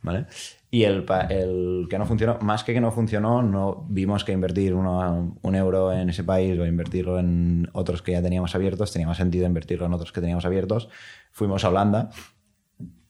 ¿vale? 0.01 0.26
Y 0.70 0.85
el, 0.85 1.05
el 1.28 1.89
que 1.91 1.99
no 1.99 2.07
funcionó, 2.07 2.39
más 2.41 2.62
que 2.62 2.72
que 2.72 2.80
no 2.80 2.93
funcionó, 2.93 3.43
no 3.43 3.85
vimos 3.89 4.22
que 4.22 4.30
invertir 4.30 4.74
uno- 4.74 5.37
un 5.43 5.55
euro 5.57 5.93
en 5.93 6.09
ese 6.09 6.22
país 6.22 6.57
o 6.57 6.64
invertirlo 6.66 7.18
en 7.18 7.68
otros 7.72 8.01
que 8.01 8.12
ya 8.12 8.22
teníamos 8.22 8.55
abiertos, 8.55 8.93
tenía 8.93 9.09
más 9.09 9.16
sentido 9.16 9.45
invertirlo 9.45 9.87
en 9.87 9.93
otros 9.95 10.12
que 10.12 10.20
teníamos 10.20 10.45
abiertos. 10.45 10.89
Fuimos 11.33 11.64
a 11.64 11.70
Holanda, 11.70 12.11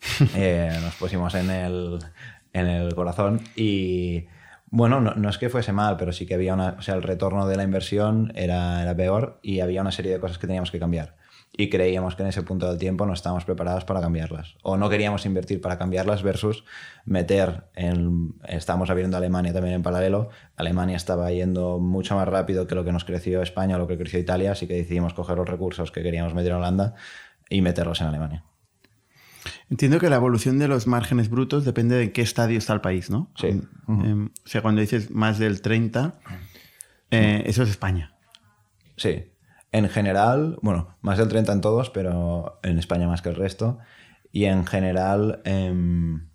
eh, 0.35 0.79
nos 0.81 0.95
pusimos 0.95 1.35
en 1.35 1.51
el, 1.51 1.99
en 2.55 2.67
el 2.69 2.95
corazón 2.95 3.41
y 3.55 4.25
bueno, 4.73 5.03
no, 5.03 5.29
es 5.29 5.37
que 5.37 5.51
fuese 5.51 5.71
mal, 5.73 5.99
pero 5.99 6.13
sí 6.13 6.25
que 6.25 6.33
había 6.33 6.55
una, 6.55 6.77
o 6.79 6.83
sea, 6.83 6.95
el 6.95 7.03
retorno 7.03 7.47
de 7.47 7.57
la 7.57 7.63
inversión 7.63 8.33
era, 8.35 8.81
era 8.81 8.97
peor 8.97 9.39
y 9.43 9.61
había 9.61 9.83
una 9.83 9.93
serie 9.93 10.11
de 10.11 10.19
cosas 10.19 10.39
que 10.39 10.47
teníamos 10.47 10.71
que 10.71 10.79
cambiar. 10.79 11.15
Y 11.55 11.69
creíamos 11.69 12.17
que 12.17 12.23
en 12.23 12.31
ese 12.31 12.41
punto 12.43 12.67
del 12.67 12.79
tiempo 12.79 13.05
no 13.05 13.13
estábamos 13.13 13.45
preparados 13.45 13.85
para 13.85 14.01
cambiarlas. 14.01 14.55
O 14.63 14.79
no 14.79 14.89
queríamos 14.89 15.27
invertir 15.27 15.61
para 15.61 15.77
cambiarlas 15.77 16.23
versus 16.23 16.65
meter 17.05 17.65
en... 17.75 18.35
Estamos 18.49 18.89
abriendo 18.89 19.19
Alemania 19.19 19.53
también 19.53 19.75
en 19.75 19.83
paralelo. 19.83 20.31
Alemania 20.57 20.97
estaba 20.97 21.31
yendo 21.31 21.79
mucho 21.79 22.17
más 22.17 22.27
rápido 22.27 22.67
que 22.67 22.75
lo 22.75 22.83
que 22.83 22.93
nos 22.93 23.05
creció 23.05 23.43
España 23.43 23.77
o 23.77 23.79
lo 23.79 23.87
que 23.87 23.99
creció 23.99 24.19
Italia, 24.19 24.53
así 24.53 24.67
que 24.67 24.73
decidimos 24.73 25.13
coger 25.13 25.37
los 25.37 25.47
recursos 25.47 25.93
que 25.93 26.03
queríamos 26.03 26.33
meter 26.33 26.53
en 26.53 26.57
Holanda 26.57 26.95
y 27.51 27.61
meterlos 27.61 28.01
en 28.01 28.07
Alemania. 28.07 28.43
Entiendo 29.73 29.99
que 29.99 30.11
la 30.11 30.17
evolución 30.17 30.59
de 30.59 30.69
los 30.69 30.87
márgenes 30.87 31.31
brutos 31.31 31.65
depende 31.65 31.97
de 31.97 32.03
en 32.03 32.13
qué 32.13 32.21
estadio 32.21 32.59
está 32.59 32.75
el 32.75 32.83
país, 32.83 33.09
¿no? 33.09 33.31
Sí. 33.37 33.47
Eh, 33.47 34.29
o 34.45 34.47
sea, 34.47 34.61
cuando 34.61 34.83
dices 34.83 35.11
más 35.11 35.39
del 35.39 35.63
30, 35.63 36.17
eh, 37.11 37.43
eso 37.47 37.63
es 37.63 37.71
España. 37.71 38.15
Sí. 38.99 39.33
En 39.73 39.89
general, 39.89 40.59
bueno, 40.61 40.95
más 41.01 41.17
del 41.17 41.29
30 41.29 41.55
en 41.55 41.61
todos, 41.63 41.89
pero 41.89 42.61
en 42.63 42.79
España 42.79 43.09
más 43.09 43.23
que 43.23 43.31
el 43.31 43.35
resto. 43.35 43.79
Y 44.31 44.45
en 44.45 44.67
general, 44.67 45.41
em, 45.47 46.29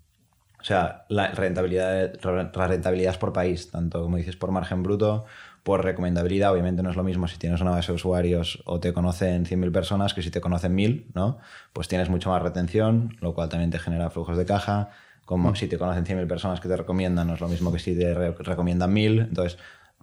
o 0.60 0.64
sea, 0.64 1.06
la 1.08 1.28
rentabilidad, 1.28 2.14
la 2.24 2.68
rentabilidad 2.68 3.12
es 3.12 3.20
por 3.20 3.34
país, 3.34 3.70
tanto 3.70 4.02
como 4.02 4.18
dices, 4.18 4.36
por 4.36 4.50
margen 4.50 4.82
bruto, 4.82 5.26
por 5.68 5.84
recomendabilidad. 5.84 6.54
Obviamente 6.54 6.82
no 6.82 6.90
es 6.90 6.96
lo 6.96 7.04
mismo 7.04 7.28
si 7.28 7.38
tienes 7.38 7.60
una 7.60 7.72
base 7.72 7.92
de 7.92 7.96
usuarios 7.98 8.62
o 8.64 8.80
te 8.80 8.94
conocen 8.94 9.46
100.000 9.46 9.70
personas 9.74 10.14
que 10.14 10.22
si 10.22 10.32
te 10.32 10.40
conocen 10.40 10.74
1.000, 10.74 11.08
¿no? 11.14 11.40
Pues 11.74 11.90
tienes 11.90 12.10
mucho 12.10 12.30
más 12.30 12.42
retención, 12.42 13.18
lo 13.20 13.34
cual 13.34 13.50
también 13.50 13.70
te 13.70 13.78
genera 13.78 14.10
flujos 14.10 14.38
de 14.38 14.46
caja. 14.46 14.92
Como 15.26 15.56
si 15.56 15.68
te 15.68 15.78
conocen 15.78 16.06
100.000 16.06 16.26
personas 16.26 16.62
que 16.62 16.70
te 16.70 16.78
recomiendan, 16.78 17.28
no 17.28 17.34
es 17.34 17.42
lo 17.42 17.50
mismo 17.50 17.74
que 17.74 17.80
si 17.80 17.98
te 17.98 18.14
re- 18.14 18.32
recomiendan 18.32 18.94
1.000. 18.94 19.20
Entonces, 19.28 19.58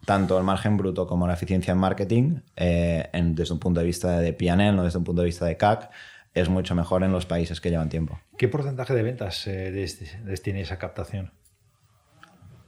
tanto 0.05 0.37
el 0.37 0.45
margen 0.45 0.77
bruto 0.77 1.07
como 1.07 1.27
la 1.27 1.33
eficiencia 1.33 1.73
en 1.73 1.79
marketing, 1.79 2.41
eh, 2.57 3.09
en- 3.15 3.35
desde 3.35 3.55
un 3.55 3.59
punto 3.61 3.81
de 3.81 3.87
vista 3.87 4.19
de 4.21 4.35
P&L, 4.35 4.73
no 4.77 4.85
desde 4.85 4.99
un 4.99 5.05
punto 5.05 5.23
de 5.23 5.27
vista 5.27 5.47
de 5.47 5.57
CAC, 5.57 5.89
es 6.35 6.51
mucho 6.51 6.75
mejor 6.75 7.05
en 7.05 7.13
los 7.13 7.25
países 7.25 7.63
que 7.63 7.71
llevan 7.71 7.89
tiempo. 7.89 8.21
¿Qué 8.37 8.49
porcentaje 8.49 8.93
de 8.93 9.03
ventas 9.03 9.47
eh, 9.47 9.71
des- 9.73 10.23
destina 10.27 10.59
esa 10.59 10.77
captación? 10.77 11.33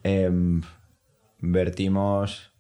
Em, 0.03 0.63
vertimos 1.41 2.53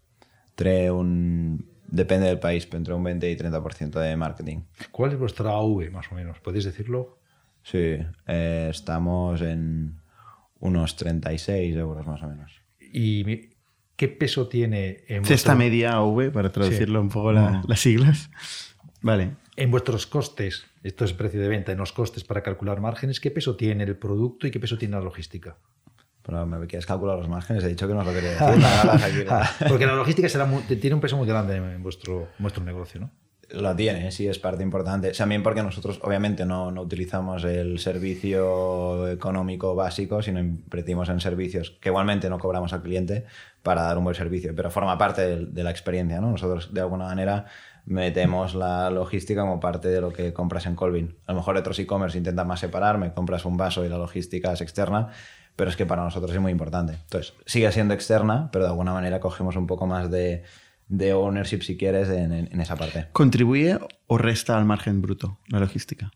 entre 0.56 0.90
un... 0.90 1.76
Depende 1.88 2.26
del 2.26 2.40
país, 2.40 2.66
pero 2.66 2.78
entre 2.78 2.94
un 2.94 3.04
20 3.04 3.30
y 3.30 3.36
30% 3.36 4.00
de 4.00 4.16
marketing. 4.16 4.62
¿Cuál 4.90 5.12
es 5.12 5.18
vuestra 5.18 5.50
AV, 5.52 5.90
más 5.92 6.10
o 6.10 6.16
menos? 6.16 6.40
¿Podéis 6.40 6.64
decirlo? 6.64 7.18
Sí, 7.62 7.96
eh, 8.26 8.68
estamos 8.70 9.40
en 9.42 10.00
unos 10.58 10.96
36 10.96 11.76
euros 11.76 12.04
más 12.06 12.20
o 12.24 12.26
menos. 12.28 12.60
¿Y 12.80 13.50
qué 13.94 14.08
peso 14.08 14.48
tiene 14.48 15.04
en, 15.06 15.24
Cesta 15.24 15.52
vuestro- 15.52 15.56
media 15.56 16.00
OV, 16.00 16.32
para 16.32 16.50
traducirlo 16.50 17.00
un 17.00 17.08
poco 17.08 17.30
la- 17.32 17.62
las 17.68 17.80
siglas. 17.80 18.30
Vale. 19.00 19.32
en 19.56 19.70
vuestros 19.70 20.06
costes? 20.08 20.66
Esto 20.82 21.04
es 21.04 21.12
precio 21.12 21.40
de 21.40 21.48
venta, 21.48 21.70
en 21.72 21.78
los 21.78 21.92
costes 21.92 22.24
para 22.24 22.42
calcular 22.42 22.80
márgenes. 22.80 23.20
¿Qué 23.20 23.30
peso 23.30 23.54
tiene 23.56 23.84
el 23.84 23.96
producto 23.96 24.46
y 24.48 24.50
qué 24.50 24.58
peso 24.58 24.76
tiene 24.76 24.96
la 24.96 25.02
logística? 25.02 25.56
Pero 26.26 26.44
me 26.44 26.66
quieres 26.66 26.86
calcular 26.86 27.16
los 27.16 27.28
márgenes, 27.28 27.62
he 27.62 27.68
dicho 27.68 27.86
que 27.86 27.94
no 27.94 28.00
os 28.00 28.06
lo 28.06 28.12
quería 28.12 28.30
decir. 28.30 28.64
Aquí- 29.30 29.64
Porque 29.68 29.86
la 29.86 29.94
logística 29.94 30.28
será 30.28 30.44
muy- 30.44 30.62
tiene 30.62 30.94
un 30.94 31.00
peso 31.00 31.16
muy 31.16 31.26
grande 31.28 31.54
en 31.56 31.82
vuestro, 31.82 32.28
vuestro 32.38 32.64
negocio, 32.64 33.00
¿no? 33.00 33.10
Lo 33.50 33.76
tiene, 33.76 34.10
sí, 34.10 34.26
es 34.26 34.40
parte 34.40 34.64
importante. 34.64 35.12
También 35.12 35.44
porque 35.44 35.62
nosotros, 35.62 36.00
obviamente, 36.02 36.44
no, 36.44 36.72
no 36.72 36.82
utilizamos 36.82 37.44
el 37.44 37.78
servicio 37.78 39.06
económico 39.08 39.76
básico, 39.76 40.20
sino 40.20 40.40
invertimos 40.40 41.08
en 41.10 41.20
servicios 41.20 41.70
que 41.80 41.90
igualmente 41.90 42.28
no 42.28 42.40
cobramos 42.40 42.72
al 42.72 42.82
cliente 42.82 43.24
para 43.62 43.82
dar 43.82 43.98
un 43.98 44.04
buen 44.04 44.16
servicio, 44.16 44.52
pero 44.56 44.68
forma 44.70 44.98
parte 44.98 45.22
de, 45.22 45.46
de 45.46 45.62
la 45.62 45.70
experiencia, 45.70 46.20
¿no? 46.20 46.32
Nosotros, 46.32 46.74
de 46.74 46.80
alguna 46.80 47.04
manera, 47.04 47.46
metemos 47.84 48.56
la 48.56 48.90
logística 48.90 49.42
como 49.42 49.60
parte 49.60 49.88
de 49.88 50.00
lo 50.00 50.12
que 50.12 50.32
compras 50.32 50.66
en 50.66 50.74
Colvin. 50.74 51.16
A 51.26 51.32
lo 51.32 51.38
mejor 51.38 51.56
otros 51.56 51.78
e-commerce 51.78 52.18
intentan 52.18 52.48
más 52.48 52.58
separar, 52.60 52.98
me 52.98 53.12
compras 53.14 53.44
un 53.44 53.56
vaso 53.56 53.84
y 53.84 53.88
la 53.88 53.96
logística 53.96 54.52
es 54.52 54.60
externa, 54.60 55.10
pero 55.56 55.70
es 55.70 55.76
que 55.76 55.86
para 55.86 56.04
nosotros 56.04 56.30
es 56.32 56.40
muy 56.40 56.52
importante. 56.52 56.94
Entonces, 56.94 57.34
sigue 57.46 57.70
siendo 57.72 57.94
externa, 57.94 58.50
pero 58.52 58.64
de 58.64 58.70
alguna 58.70 58.92
manera 58.92 59.18
cogemos 59.20 59.56
un 59.56 59.66
poco 59.66 59.86
más 59.86 60.10
de, 60.10 60.44
de 60.88 61.12
ownership, 61.14 61.62
si 61.62 61.76
quieres, 61.76 62.08
en- 62.10 62.32
en- 62.32 62.60
esa 62.60 62.76
parte. 62.76 63.08
¿Contribuye 63.12 63.78
o 64.06 64.18
resta 64.18 64.56
al 64.56 64.64
margen 64.66 65.02
bruto 65.02 65.38
la 65.48 65.58
logística? 65.60 66.10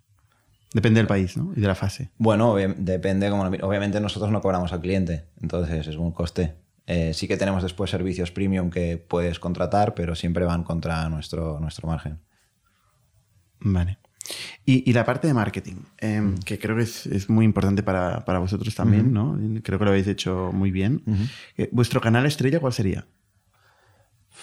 Depende 0.73 1.01
del 1.01 1.09
país 1.09 1.37
¿no? 1.37 1.53
y 1.57 1.61
de 1.61 1.67
la 1.67 1.75
fase. 1.75 2.11
Bueno, 2.19 2.55
depende, 2.77 3.29
como 3.31 3.45
obviamente 3.45 4.01
nosotros 4.01 4.31
no 4.31 4.41
cobramos 4.41 4.73
al 4.73 4.81
cliente, 4.81 5.25
entonces 5.41 5.89
es 5.89 5.97
un 5.97 6.13
coste. 6.13 6.55
Eh, 6.87 7.13
sí 7.15 7.27
que 7.27 7.37
tenemos 7.37 7.63
después 7.63 7.91
servicios 7.91 8.31
premium 8.31 8.71
que 8.71 8.97
puedes 8.99 9.39
contratar, 9.41 9.95
pero 9.95 10.15
siempre 10.15 10.45
van 10.45 10.63
contra 10.65 11.09
nuestro, 11.09 11.59
nuestro 11.61 11.89
margen. 11.89 12.21
Vale. 13.61 13.99
Y, 14.65 14.89
y 14.89 14.93
la 14.93 15.05
parte 15.05 15.27
de 15.27 15.35
marketing, 15.35 15.77
eh, 15.99 16.35
que 16.45 16.59
creo 16.59 16.77
que 16.77 16.83
es, 16.83 17.07
es 17.07 17.29
muy 17.29 17.45
importante 17.45 17.83
para, 17.83 18.25
para 18.25 18.39
vosotros 18.39 18.75
también, 18.75 19.13
¿no? 19.13 19.39
Creo 19.63 19.79
que 19.79 19.85
lo 19.85 19.91
habéis 19.91 20.07
hecho 20.07 20.51
muy 20.53 20.71
bien. 20.71 21.03
Eh, 21.57 21.69
¿Vuestro 21.73 22.01
canal 22.01 22.27
estrella 22.27 22.61
cuál 22.61 22.73
sería? 22.73 23.07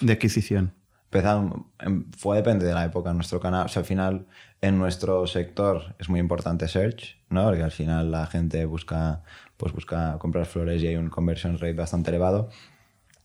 De 0.01 0.13
adquisición. 0.13 0.73
Empezamos, 1.05 1.61
em, 1.79 2.05
fue 2.17 2.35
depende 2.37 2.65
de 2.65 2.73
la 2.73 2.83
época. 2.83 3.13
Nuestro 3.13 3.39
canal, 3.39 3.65
o 3.65 3.69
sea, 3.69 3.81
al 3.81 3.85
final, 3.85 4.27
en 4.61 4.77
nuestro 4.77 5.25
sector 5.25 5.95
es 5.99 6.09
muy 6.09 6.19
importante 6.19 6.67
search, 6.67 7.17
¿no? 7.29 7.45
Porque 7.45 7.63
al 7.63 7.71
final 7.71 8.11
la 8.11 8.27
gente 8.27 8.65
busca, 8.65 9.23
pues 9.55 9.71
busca 9.71 10.17
comprar 10.19 10.45
flores 10.45 10.81
y 10.81 10.87
hay 10.87 10.97
un 10.97 11.09
conversion 11.09 11.57
rate 11.57 11.73
bastante 11.73 12.09
elevado. 12.09 12.49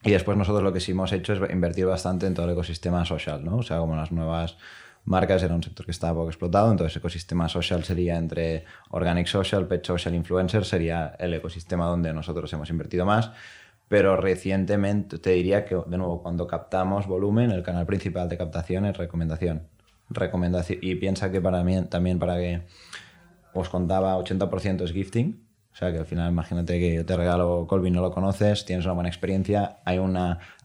Y 0.04 0.10
después 0.10 0.36
nosotros 0.36 0.62
lo 0.62 0.72
que 0.72 0.80
sí 0.80 0.92
hemos 0.92 1.12
hecho 1.12 1.32
es 1.32 1.50
invertir 1.50 1.86
bastante 1.86 2.26
en 2.26 2.34
todo 2.34 2.46
el 2.46 2.52
ecosistema 2.52 3.04
social, 3.04 3.44
¿no? 3.44 3.58
O 3.58 3.62
sea, 3.62 3.78
como 3.78 3.96
las 3.96 4.12
nuevas 4.12 4.56
marcas 5.04 5.42
era 5.42 5.54
un 5.54 5.62
sector 5.62 5.84
que 5.84 5.92
estaba 5.92 6.14
poco 6.14 6.28
explotado, 6.28 6.70
entonces 6.70 6.96
ecosistema 6.96 7.48
social 7.48 7.84
sería 7.84 8.16
entre 8.16 8.64
organic 8.90 9.26
social, 9.26 9.66
pet 9.66 9.84
social, 9.84 10.14
influencer, 10.14 10.64
sería 10.64 11.14
el 11.18 11.34
ecosistema 11.34 11.86
donde 11.86 12.12
nosotros 12.12 12.52
hemos 12.52 12.70
invertido 12.70 13.04
más. 13.04 13.32
Pero 13.88 14.16
recientemente 14.16 15.18
te 15.18 15.30
diría 15.30 15.66
que, 15.66 15.74
de 15.74 15.98
nuevo, 15.98 16.22
cuando 16.22 16.46
captamos 16.46 17.06
volumen, 17.06 17.50
el 17.50 17.62
canal 17.62 17.84
principal 17.84 18.28
de 18.28 18.38
captación 18.38 18.86
es 18.86 18.96
recomendación. 18.96 19.68
recomendación 20.08 20.78
y 20.80 20.94
piensa 20.94 21.30
que 21.30 21.40
para 21.40 21.62
mí, 21.62 21.78
también 21.90 22.18
para 22.18 22.36
que 22.36 22.62
os 23.52 23.68
contaba, 23.68 24.16
80% 24.16 24.82
es 24.82 24.92
gifting. 24.92 25.46
O 25.72 25.76
sea 25.76 25.90
que 25.90 25.98
al 25.98 26.06
final, 26.06 26.30
imagínate 26.30 26.78
que 26.78 26.94
yo 26.94 27.06
te 27.06 27.16
regalo 27.16 27.66
Colvin, 27.66 27.94
no 27.94 28.02
lo 28.02 28.12
conoces, 28.12 28.64
tienes 28.64 28.84
una 28.84 28.94
buena 28.94 29.08
experiencia, 29.08 29.80
hay 29.84 29.98
un 29.98 30.16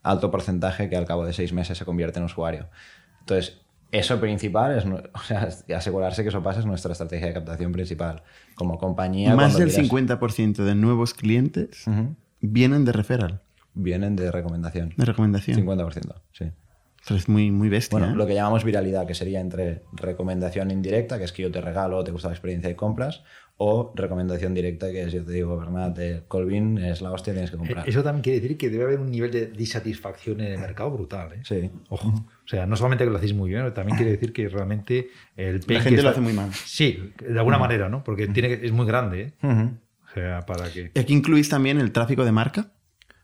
alto 0.02 0.30
porcentaje 0.30 0.90
que 0.90 0.96
al 0.96 1.06
cabo 1.06 1.24
de 1.24 1.32
seis 1.32 1.52
meses 1.52 1.78
se 1.78 1.84
convierte 1.84 2.18
en 2.18 2.26
usuario. 2.26 2.68
Entonces, 3.20 3.60
eso 3.90 4.20
principal 4.20 4.76
es, 4.78 4.84
o 5.14 5.18
sea, 5.26 5.48
asegurarse 5.76 6.22
que 6.22 6.28
eso 6.28 6.42
pasa 6.42 6.60
es 6.60 6.66
nuestra 6.66 6.92
estrategia 6.92 7.28
de 7.28 7.34
captación 7.34 7.72
principal. 7.72 8.22
Como 8.54 8.78
compañía. 8.78 9.34
Más 9.34 9.56
del 9.56 9.68
miras- 9.68 9.88
50% 9.90 10.64
de 10.64 10.74
nuevos 10.74 11.14
clientes 11.14 11.84
vienen 12.40 12.84
de 12.84 12.92
referral, 12.92 13.40
vienen 13.74 14.16
de 14.16 14.30
recomendación. 14.30 14.94
de 14.96 15.04
recomendación. 15.04 15.56
50%, 15.66 16.14
sí. 16.32 16.50
Es 17.14 17.28
muy, 17.28 17.50
muy 17.50 17.68
bestia. 17.70 17.98
Bueno, 17.98 18.12
¿eh? 18.12 18.16
lo 18.16 18.26
que 18.26 18.34
llamamos 18.34 18.64
viralidad, 18.64 19.06
que 19.06 19.14
sería 19.14 19.40
entre 19.40 19.82
recomendación 19.92 20.70
indirecta, 20.70 21.16
que 21.18 21.24
es 21.24 21.32
que 21.32 21.42
yo 21.42 21.50
te 21.50 21.60
regalo, 21.62 22.04
te 22.04 22.10
gusta 22.10 22.28
la 22.28 22.34
experiencia 22.34 22.68
de 22.68 22.76
compras, 22.76 23.22
o 23.60 23.92
recomendación 23.96 24.54
directa, 24.54 24.90
que 24.92 25.02
es 25.02 25.12
yo 25.12 25.24
te 25.24 25.32
digo, 25.32 25.58
Bernat, 25.58 25.98
eh, 25.98 26.22
Colvin 26.28 26.78
es 26.78 27.02
la 27.02 27.10
hostia, 27.10 27.32
tienes 27.32 27.50
que 27.50 27.56
comprar. 27.56 27.88
Eso 27.88 28.04
también 28.04 28.22
quiere 28.22 28.40
decir 28.40 28.56
que 28.56 28.70
debe 28.70 28.84
haber 28.84 29.00
un 29.00 29.10
nivel 29.10 29.32
de 29.32 29.46
disatisfacción 29.48 30.40
en 30.40 30.52
el 30.52 30.58
mercado 30.60 30.92
brutal. 30.92 31.32
¿eh? 31.32 31.40
Sí. 31.42 31.68
Ojo. 31.88 32.08
O 32.08 32.48
sea, 32.48 32.66
no 32.66 32.76
solamente 32.76 33.04
que 33.04 33.10
lo 33.10 33.16
hacéis 33.16 33.34
muy 33.34 33.50
bien, 33.50 33.74
también 33.74 33.96
quiere 33.96 34.12
decir 34.12 34.32
que 34.32 34.48
realmente 34.48 35.08
el 35.36 35.60
pain 35.60 35.78
La 35.78 35.84
que 35.84 35.88
gente 35.90 36.02
lo 36.02 36.08
hace 36.10 36.20
muy 36.20 36.32
mal. 36.32 36.52
Sí, 36.54 37.12
de 37.20 37.38
alguna 37.38 37.58
manera, 37.58 37.88
¿no? 37.88 38.04
Porque 38.04 38.28
tiene 38.28 38.48
que- 38.48 38.64
es 38.64 38.72
muy 38.72 38.86
grande. 38.86 39.34
¿eh? 39.42 39.70
O 40.08 40.14
sea, 40.14 40.40
para 40.46 40.70
que. 40.72 40.92
¿Y 40.94 40.98
aquí 40.98 41.12
incluís 41.12 41.48
también 41.48 41.80
el 41.80 41.90
tráfico 41.92 42.24
de 42.24 42.32
marca? 42.32 42.70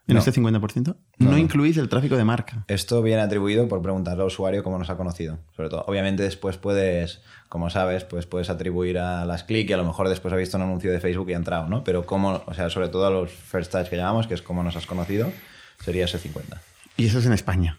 ¿En 0.07 0.15
No. 0.15 0.19
este 0.19 0.33
50%? 0.33 0.97
No, 1.19 1.39
incluís 1.39 1.79
el 1.79 1.89
tráfico 1.89 2.17
de 2.17 2.25
marca. 2.25 2.65
Esto 2.69 3.01
viene 3.03 3.23
atribuido 3.23 3.67
por 3.69 3.81
preguntarle 3.81 4.21
al 4.23 4.27
usuario 4.27 4.63
cómo 4.63 4.79
nos 4.79 4.91
ha 4.91 4.97
conocido. 4.99 5.39
Sobre 5.57 5.71
todo, 5.71 5.85
obviamente 5.87 6.23
después 6.23 6.59
puedes, 6.59 7.23
como 7.49 7.71
sabes, 7.71 8.05
pues 8.05 8.27
puedes 8.27 8.51
atribuir 8.51 8.99
a 8.99 9.25
las 9.25 9.45
clics 9.45 9.71
y 9.71 9.73
a 9.73 9.79
lo 9.79 9.85
mejor 9.85 10.11
después 10.11 10.35
ha 10.35 10.37
visto 10.37 10.59
un 10.59 10.65
anuncio 10.65 10.93
de 10.93 11.01
Facebook 11.01 11.31
y 11.31 11.33
ha 11.33 11.37
entrado, 11.37 11.69
¿no? 11.69 11.85
Pero 11.85 12.05
cómo, 12.05 12.43
o 12.45 12.53
sea, 12.55 12.69
sobre 12.69 12.89
todo 12.89 13.07
a 13.07 13.11
los 13.11 13.31
first 13.31 13.73
touch 13.73 13.89
que 13.89 13.97
llamamos, 13.97 14.27
que 14.27 14.35
es 14.35 14.43
cómo 14.43 14.63
nos 14.63 14.77
has 14.77 14.87
conocido, 14.87 15.33
sería 15.83 16.05
ese 16.05 16.19
50. 16.19 16.61
Y 16.99 17.07
eso 17.07 17.19
es 17.21 17.27
en 17.27 17.33
España. 17.33 17.79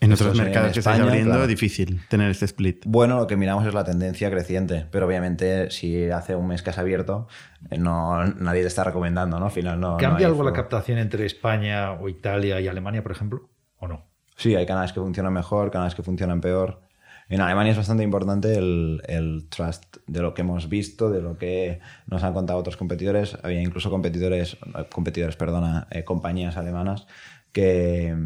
En 0.00 0.12
otros 0.12 0.32
es 0.32 0.38
en 0.38 0.44
mercados 0.44 0.72
que 0.72 0.78
estáis 0.78 0.98
España, 0.98 1.10
abriendo, 1.10 1.32
claro. 1.32 1.46
difícil 1.48 2.00
tener 2.08 2.30
este 2.30 2.44
split. 2.44 2.84
Bueno, 2.86 3.16
lo 3.16 3.26
que 3.26 3.36
miramos 3.36 3.66
es 3.66 3.74
la 3.74 3.82
tendencia 3.82 4.30
creciente, 4.30 4.86
pero 4.92 5.06
obviamente 5.06 5.70
si 5.70 6.08
hace 6.10 6.36
un 6.36 6.46
mes 6.46 6.62
que 6.62 6.70
has 6.70 6.78
abierto, 6.78 7.26
eh, 7.70 7.78
no, 7.78 8.24
nadie 8.24 8.62
te 8.62 8.68
está 8.68 8.84
recomendando, 8.84 9.40
¿no? 9.40 9.46
Al 9.46 9.50
final 9.50 9.80
no. 9.80 9.92
no 9.92 9.96
¿Cambia 9.96 10.26
hay 10.26 10.30
algo 10.30 10.44
la 10.44 10.52
captación 10.52 10.98
entre 10.98 11.26
España 11.26 11.92
o 11.92 12.08
Italia 12.08 12.60
y 12.60 12.68
Alemania, 12.68 13.02
por 13.02 13.10
ejemplo? 13.10 13.48
¿O 13.78 13.88
no? 13.88 14.04
Sí, 14.36 14.54
hay 14.54 14.66
canales 14.66 14.92
que 14.92 15.00
funcionan 15.00 15.32
mejor, 15.32 15.72
canales 15.72 15.96
que 15.96 16.04
funcionan 16.04 16.40
peor. 16.40 16.80
En 17.28 17.40
Alemania 17.40 17.72
es 17.72 17.76
bastante 17.76 18.04
importante 18.04 18.56
el, 18.56 19.02
el 19.06 19.48
trust 19.50 19.96
de 20.06 20.22
lo 20.22 20.32
que 20.32 20.42
hemos 20.42 20.68
visto, 20.68 21.10
de 21.10 21.20
lo 21.20 21.36
que 21.36 21.80
nos 22.06 22.22
han 22.22 22.32
contado 22.32 22.58
otros 22.58 22.76
competidores. 22.76 23.36
Había 23.42 23.60
incluso 23.60 23.90
competidores, 23.90 24.56
competidores, 24.92 25.36
perdona, 25.36 25.88
eh, 25.90 26.04
compañías 26.04 26.56
alemanas 26.56 27.06
que, 27.52 28.16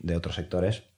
de 0.00 0.16
otros 0.16 0.34
sectores 0.34 0.91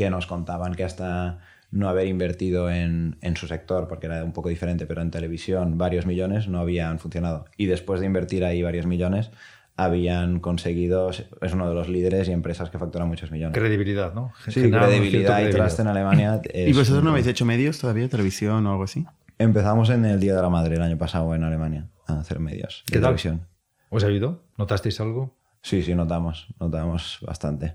que 0.00 0.08
nos 0.08 0.26
contaban 0.26 0.74
que 0.74 0.82
hasta 0.82 1.40
no 1.70 1.90
haber 1.90 2.06
invertido 2.06 2.70
en, 2.70 3.18
en 3.20 3.36
su 3.36 3.46
sector, 3.46 3.86
porque 3.86 4.06
era 4.06 4.24
un 4.24 4.32
poco 4.32 4.48
diferente, 4.48 4.86
pero 4.86 5.02
en 5.02 5.10
televisión 5.10 5.76
varios 5.76 6.06
millones 6.06 6.48
no 6.48 6.58
habían 6.58 6.98
funcionado. 6.98 7.44
Y 7.58 7.66
después 7.66 8.00
de 8.00 8.06
invertir 8.06 8.46
ahí 8.46 8.62
varios 8.62 8.86
millones, 8.86 9.30
habían 9.76 10.40
conseguido, 10.40 11.10
es 11.10 11.52
uno 11.52 11.68
de 11.68 11.74
los 11.74 11.90
líderes 11.90 12.28
y 12.28 12.32
empresas 12.32 12.70
que 12.70 12.78
facturan 12.78 13.08
muchos 13.08 13.30
millones. 13.30 13.58
Credibilidad, 13.58 14.14
¿no? 14.14 14.32
Sí, 14.48 14.70
credibilidad 14.70 15.46
y 15.46 15.50
trust 15.50 15.80
en 15.80 15.88
Alemania. 15.88 16.40
¿Y 16.54 16.72
vosotros 16.72 17.04
no 17.04 17.10
habéis 17.10 17.26
hecho 17.26 17.44
medios 17.44 17.78
todavía, 17.78 18.08
televisión 18.08 18.66
o 18.66 18.70
algo 18.70 18.84
así? 18.84 19.04
Empezamos 19.36 19.90
en 19.90 20.06
el 20.06 20.18
Día 20.18 20.34
de 20.34 20.40
la 20.40 20.48
Madre 20.48 20.76
el 20.76 20.82
año 20.82 20.96
pasado 20.96 21.34
en 21.34 21.44
Alemania 21.44 21.88
a 22.06 22.20
hacer 22.20 22.40
medios 22.40 22.84
de 22.86 22.92
¿Qué 22.94 23.00
tal? 23.00 23.08
televisión. 23.10 23.46
¿Os 23.90 24.02
ha 24.02 24.06
ayudado? 24.06 24.44
¿Notasteis 24.56 24.98
algo? 24.98 25.36
Sí, 25.60 25.82
sí, 25.82 25.94
notamos, 25.94 26.48
notamos 26.58 27.18
bastante. 27.20 27.74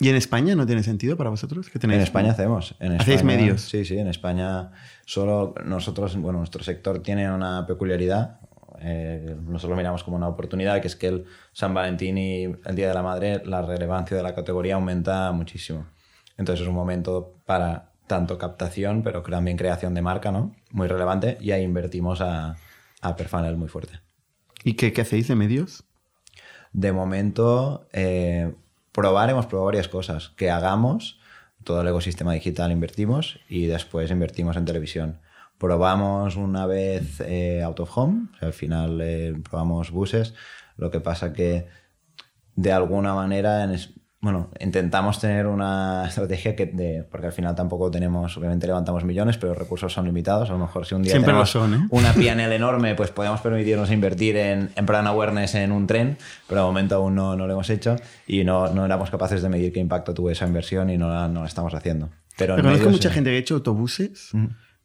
¿Y 0.00 0.08
en 0.08 0.16
España 0.16 0.54
no 0.56 0.66
tiene 0.66 0.82
sentido 0.82 1.16
para 1.16 1.30
vosotros? 1.30 1.70
¿Qué 1.70 1.78
tenéis? 1.78 1.98
En 1.98 2.02
España 2.02 2.30
hacemos. 2.32 2.74
En 2.80 2.92
¿Hacéis 3.00 3.18
España- 3.20 3.36
medios? 3.36 3.60
Sí, 3.62 3.84
sí, 3.84 3.96
en 3.96 4.08
España 4.08 4.72
solo 5.06 5.54
nosotros, 5.64 6.16
bueno, 6.16 6.38
nuestro 6.40 6.64
sector 6.64 7.00
tiene 7.00 7.30
una 7.32 7.66
peculiaridad. 7.66 8.40
eh, 8.80 9.36
nosotros 9.46 9.70
lo 9.70 9.76
miramos 9.76 10.02
como 10.04 10.16
una 10.16 10.28
oportunidad, 10.28 10.80
que 10.82 10.88
es 10.88 10.96
que 10.96 11.06
el 11.06 11.24
San 11.52 11.72
Valentín 11.72 12.18
y 12.18 12.42
el 12.44 12.74
Día 12.74 12.88
de 12.88 12.94
la 12.94 13.02
Madre, 13.02 13.40
la 13.46 13.62
relevancia 13.62 14.14
de 14.16 14.22
la 14.22 14.34
categoría 14.34 14.74
aumenta 14.74 15.30
muchísimo. 15.32 15.86
Entonces 16.36 16.62
es 16.64 16.68
un 16.68 16.74
momento 16.74 17.36
para 17.46 17.92
tanto 18.08 18.36
captación, 18.36 19.02
pero 19.02 19.22
también 19.22 19.56
creación 19.56 19.94
de 19.94 20.02
marca, 20.02 20.32
¿no? 20.32 20.54
Muy 20.70 20.88
relevante 20.88 21.38
y 21.40 21.52
ahí 21.52 21.62
invertimos 21.62 22.20
a, 22.20 22.56
a 23.00 23.16
Perfunnel 23.16 23.56
muy 23.56 23.68
fuerte. 23.68 24.00
¿Y 24.64 24.74
qué, 24.74 24.92
qué 24.92 25.00
hacéis 25.02 25.28
de 25.28 25.36
medios? 25.36 25.84
De 26.72 26.92
momento, 26.92 27.86
eh, 27.92 28.52
probar, 28.94 29.34
varias 29.50 29.88
cosas. 29.88 30.30
Que 30.30 30.50
hagamos, 30.50 31.18
todo 31.64 31.82
el 31.82 31.88
ecosistema 31.88 32.32
digital 32.32 32.72
invertimos 32.72 33.40
y 33.48 33.66
después 33.66 34.10
invertimos 34.10 34.56
en 34.56 34.64
televisión. 34.64 35.20
Probamos 35.58 36.36
una 36.36 36.66
vez 36.66 37.20
eh, 37.20 37.62
out 37.62 37.80
of 37.80 37.96
home, 37.96 38.28
al 38.40 38.52
final 38.52 39.00
eh, 39.02 39.34
probamos 39.48 39.90
buses, 39.90 40.34
lo 40.76 40.90
que 40.90 41.00
pasa 41.00 41.32
que 41.32 41.66
de 42.56 42.72
alguna 42.72 43.14
manera 43.14 43.64
en 43.64 43.76
bueno, 44.24 44.48
intentamos 44.58 45.20
tener 45.20 45.46
una 45.46 46.06
estrategia 46.08 46.56
que, 46.56 46.64
de, 46.64 47.06
porque 47.10 47.26
al 47.26 47.32
final 47.34 47.54
tampoco 47.54 47.90
tenemos, 47.90 48.34
obviamente 48.38 48.66
levantamos 48.66 49.04
millones, 49.04 49.36
pero 49.36 49.50
los 49.52 49.58
recursos 49.58 49.92
son 49.92 50.06
limitados. 50.06 50.48
A 50.48 50.54
lo 50.54 50.58
mejor 50.60 50.86
si 50.86 50.94
un 50.94 51.02
día 51.02 51.10
Siempre 51.12 51.32
tenemos 51.32 51.50
son, 51.50 51.74
¿eh? 51.74 51.86
una 51.90 52.14
PNL 52.14 52.50
enorme, 52.54 52.94
pues 52.94 53.10
podemos 53.10 53.42
permitirnos 53.42 53.90
invertir 53.90 54.38
en, 54.38 54.70
en 54.74 54.86
brand 54.86 55.06
awareness 55.08 55.54
en 55.56 55.72
un 55.72 55.86
tren, 55.86 56.16
pero 56.48 56.62
de 56.62 56.66
momento 56.66 56.94
aún 56.94 57.14
no, 57.14 57.36
no 57.36 57.46
lo 57.46 57.52
hemos 57.52 57.68
hecho 57.68 57.96
y 58.26 58.44
no, 58.44 58.72
no 58.72 58.86
éramos 58.86 59.10
capaces 59.10 59.42
de 59.42 59.50
medir 59.50 59.74
qué 59.74 59.80
impacto 59.80 60.14
tuvo 60.14 60.30
esa 60.30 60.46
inversión 60.46 60.88
y 60.88 60.96
no 60.96 61.10
la, 61.10 61.28
no 61.28 61.42
la 61.42 61.46
estamos 61.46 61.74
haciendo. 61.74 62.08
Pero 62.38 62.56
conozco 62.56 62.88
mucha 62.88 63.10
eh, 63.10 63.12
gente 63.12 63.28
que 63.28 63.36
ha 63.36 63.40
hecho 63.40 63.56
autobuses 63.56 64.30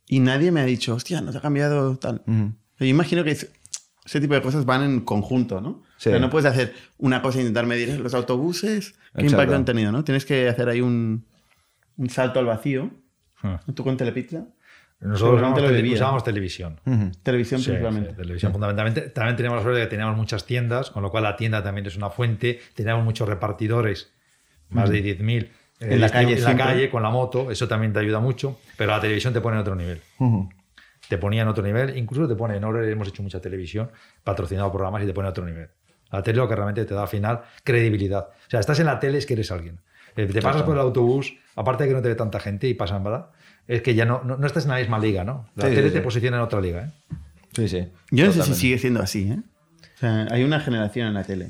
y 0.05 0.19
nadie 0.19 0.51
me 0.51 0.59
ha 0.59 0.65
dicho, 0.65 0.93
hostia, 0.95 1.21
no 1.21 1.31
te 1.31 1.37
ha 1.37 1.41
cambiado 1.41 1.95
tal. 1.97 2.23
Yo 2.27 2.85
imagino 2.85 3.23
que 3.23 3.31
es- 3.31 3.49
ese 4.05 4.19
tipo 4.19 4.33
de 4.33 4.41
cosas 4.41 4.65
van 4.65 4.83
en 4.83 4.99
conjunto, 4.99 5.61
¿no? 5.61 5.83
Sí. 5.99 6.07
O 6.09 6.11
sea, 6.13 6.19
no 6.19 6.29
puedes 6.29 6.49
hacer 6.49 6.73
una 6.97 7.21
cosa 7.21 7.39
e 7.39 7.41
intentar 7.41 7.65
medir 7.65 7.99
los 7.99 8.13
autobuses, 8.13 8.93
qué 8.93 8.97
Exacto. 9.23 9.25
impacto 9.31 9.55
han 9.55 9.65
tenido, 9.65 9.91
¿no? 9.91 10.03
Tienes 10.05 10.25
que 10.25 10.47
hacer 10.47 10.69
ahí 10.69 10.79
un, 10.79 11.25
un 11.97 12.09
salto 12.09 12.39
al 12.39 12.45
vacío. 12.45 12.89
Ah. 13.43 13.59
Tú 13.75 13.83
con 13.83 13.97
Telepizza, 13.97 14.45
Nosotros 15.01 15.35
usábamos, 15.35 15.59
tele- 15.59 15.67
televisión. 16.29 16.79
televisión 17.23 17.59
Sí, 17.61 17.65
principalmente. 17.69 18.11
sí, 18.11 18.15
televisión 18.15 18.51
fundamentalmente. 18.53 19.01
También 19.09 19.35
teníamos 19.35 19.57
la 19.57 19.63
suerte 19.63 19.79
de 19.81 19.85
que 19.87 19.89
teníamos 19.89 20.15
muchas 20.15 20.45
tiendas, 20.45 20.89
con 20.89 21.03
lo 21.03 21.11
cual 21.11 21.23
la 21.23 21.35
tienda 21.35 21.61
también 21.63 21.85
es 21.85 21.95
una 21.97 22.09
fuente. 22.09 22.59
Teníamos 22.75 23.03
muchos 23.03 23.27
repartidores, 23.27 24.13
más 24.69 24.89
de 24.89 25.03
10.000. 25.03 25.43
eh, 25.43 25.49
En 25.81 25.99
la 26.01 26.09
calle 26.09 26.33
En 26.33 26.39
la 26.39 26.45
siempre. 26.45 26.65
calle, 26.65 26.89
con 26.89 27.03
la 27.03 27.09
moto, 27.09 27.51
eso 27.51 27.67
también 27.67 27.91
te 27.93 27.99
ayuda 27.99 28.19
mucho. 28.21 28.57
Pero 28.77 28.91
la 28.91 29.01
televisión 29.01 29.33
te 29.33 29.41
pone 29.41 29.55
en 29.57 29.61
otro 29.61 29.75
nivel. 29.75 30.01
Te 31.09 31.17
ponía 31.17 31.41
en 31.41 31.47
otro 31.47 31.63
nivel, 31.63 31.97
incluso 31.97 32.27
te 32.27 32.35
pone, 32.35 32.55
en 32.57 32.63
ahora 32.63 32.85
hemos 32.87 33.07
hecho 33.07 33.23
mucha 33.23 33.41
televisión, 33.41 33.89
patrocinado 34.23 34.69
programas 34.71 35.01
y 35.03 35.05
te 35.07 35.13
pone 35.13 35.27
en 35.27 35.31
otro 35.31 35.45
nivel. 35.45 35.69
La 36.11 36.23
tele 36.23 36.37
lo 36.37 36.47
que 36.47 36.55
realmente 36.55 36.85
te 36.85 36.93
da 36.93 37.03
al 37.03 37.07
final 37.07 37.41
credibilidad. 37.63 38.27
O 38.29 38.49
sea, 38.49 38.59
estás 38.59 38.79
en 38.79 38.85
la 38.87 38.99
tele 38.99 39.17
es 39.17 39.25
que 39.25 39.33
eres 39.33 39.51
alguien. 39.51 39.79
Eh, 40.15 40.25
Te 40.25 40.41
pasas 40.41 40.63
por 40.63 40.73
el 40.75 40.81
autobús, 40.81 41.35
aparte 41.55 41.83
de 41.83 41.89
que 41.89 41.95
no 41.95 42.01
te 42.01 42.09
ve 42.09 42.15
tanta 42.15 42.39
gente 42.39 42.67
y 42.67 42.73
pasan, 42.73 43.03
¿verdad? 43.03 43.27
Es 43.67 43.81
que 43.83 43.93
ya 43.93 44.05
no, 44.05 44.21
no, 44.23 44.37
no 44.37 44.47
estás 44.47 44.63
en 44.65 44.71
la 44.71 44.77
misma 44.77 44.97
liga, 44.99 45.23
¿no? 45.23 45.47
La 45.55 45.69
Sí, 45.69 45.75
tele 45.75 45.89
sí. 45.89 45.93
te 45.93 46.01
posiciona 46.01 46.37
en 46.37 46.43
otra 46.43 46.59
liga, 46.59 46.85
¿eh? 46.85 47.15
Sí, 47.53 47.67
sí. 47.67 47.87
Yo 48.11 48.25
no 48.25 48.31
sé 48.31 48.43
si 48.43 48.53
sigue 48.55 48.77
siendo 48.79 49.01
así, 49.01 49.31
¿eh? 49.31 49.39
O 49.95 49.99
sea, 49.99 50.27
hay 50.31 50.43
una 50.43 50.59
generación 50.59 51.07
en 51.07 51.13
la 51.13 51.23
tele. 51.23 51.49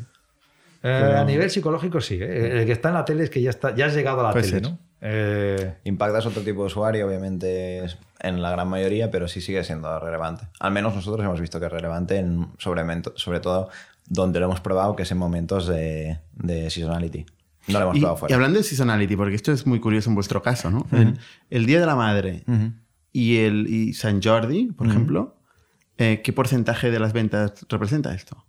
Eh, 0.84 1.16
A 1.18 1.24
nivel 1.24 1.49
psicológico 1.49 2.01
sí. 2.01 2.18
¿eh? 2.22 2.60
El 2.62 2.66
que 2.66 2.72
está 2.74 2.89
en 2.89 2.95
la 2.95 3.05
tele 3.05 3.24
es 3.24 3.30
que 3.30 3.41
ya, 3.41 3.49
está, 3.49 3.74
ya 3.76 3.86
has 3.88 3.93
llegado 3.95 4.20
a 4.22 4.24
la 4.24 4.32
Puede 4.32 4.45
tele, 4.49 4.60
ser. 4.62 4.72
¿no? 4.72 4.80
Eh, 5.02 5.76
Impactas 5.86 6.26
otro 6.26 6.41
tipo 6.41 6.62
de 6.62 6.68
usuario, 6.68 7.08
obviamente, 7.08 7.84
en 8.20 8.41
la 8.41 8.52
gran 8.52 8.68
mayoría, 8.68 9.12
pero 9.12 9.28
sí 9.28 9.41
sigue 9.41 9.64
siendo 9.64 9.97
relevante. 10.00 10.45
Al 10.60 10.72
menos 10.72 10.93
nosotros 10.95 11.24
hemos 11.26 11.39
visto 11.39 11.60
que 11.60 11.68
es 11.68 11.72
relevante, 11.72 12.18
en, 12.18 12.47
sobre, 12.58 13.39
todo 13.39 13.70
donde 14.08 14.39
lo 14.39 14.45
hemos 14.47 14.60
probado, 14.60 14.95
que 14.95 15.04
es 15.04 15.12
en 15.12 15.18
momentos 15.18 15.68
de, 15.68 16.20
de 16.34 16.70
seasonality. 16.70 17.26
No 17.68 17.80
lo 17.80 17.86
hemos 17.86 17.97
Y, 17.97 18.00
probado 18.00 18.18
y 18.18 18.20
fuera. 18.20 18.36
hablando 18.36 18.58
de 18.58 18.64
seasonality, 18.64 19.16
porque 19.16 19.36
esto 19.36 19.52
es 19.52 19.66
muy 19.66 19.80
curioso 19.80 20.10
en 20.10 20.16
vuestro 20.16 20.41
caso, 20.41 20.70
¿no? 20.72 20.88
el, 20.91 21.18
el 21.50 21.66
Día 21.66 21.80
de 21.80 21.86
la 21.86 21.95
Madre 21.95 22.43
y, 23.14 23.38
el, 23.38 23.68
y 23.68 23.93
San 23.93 24.22
Jordi, 24.22 24.72
por 24.72 24.88
ejemplo, 24.88 25.36
eh, 25.97 26.22
¿qué 26.24 26.34
porcentaje 26.34 26.89
de 26.91 27.00
las 27.00 27.14
ventas 27.14 27.66
representa 27.70 28.14
esto? 28.14 28.43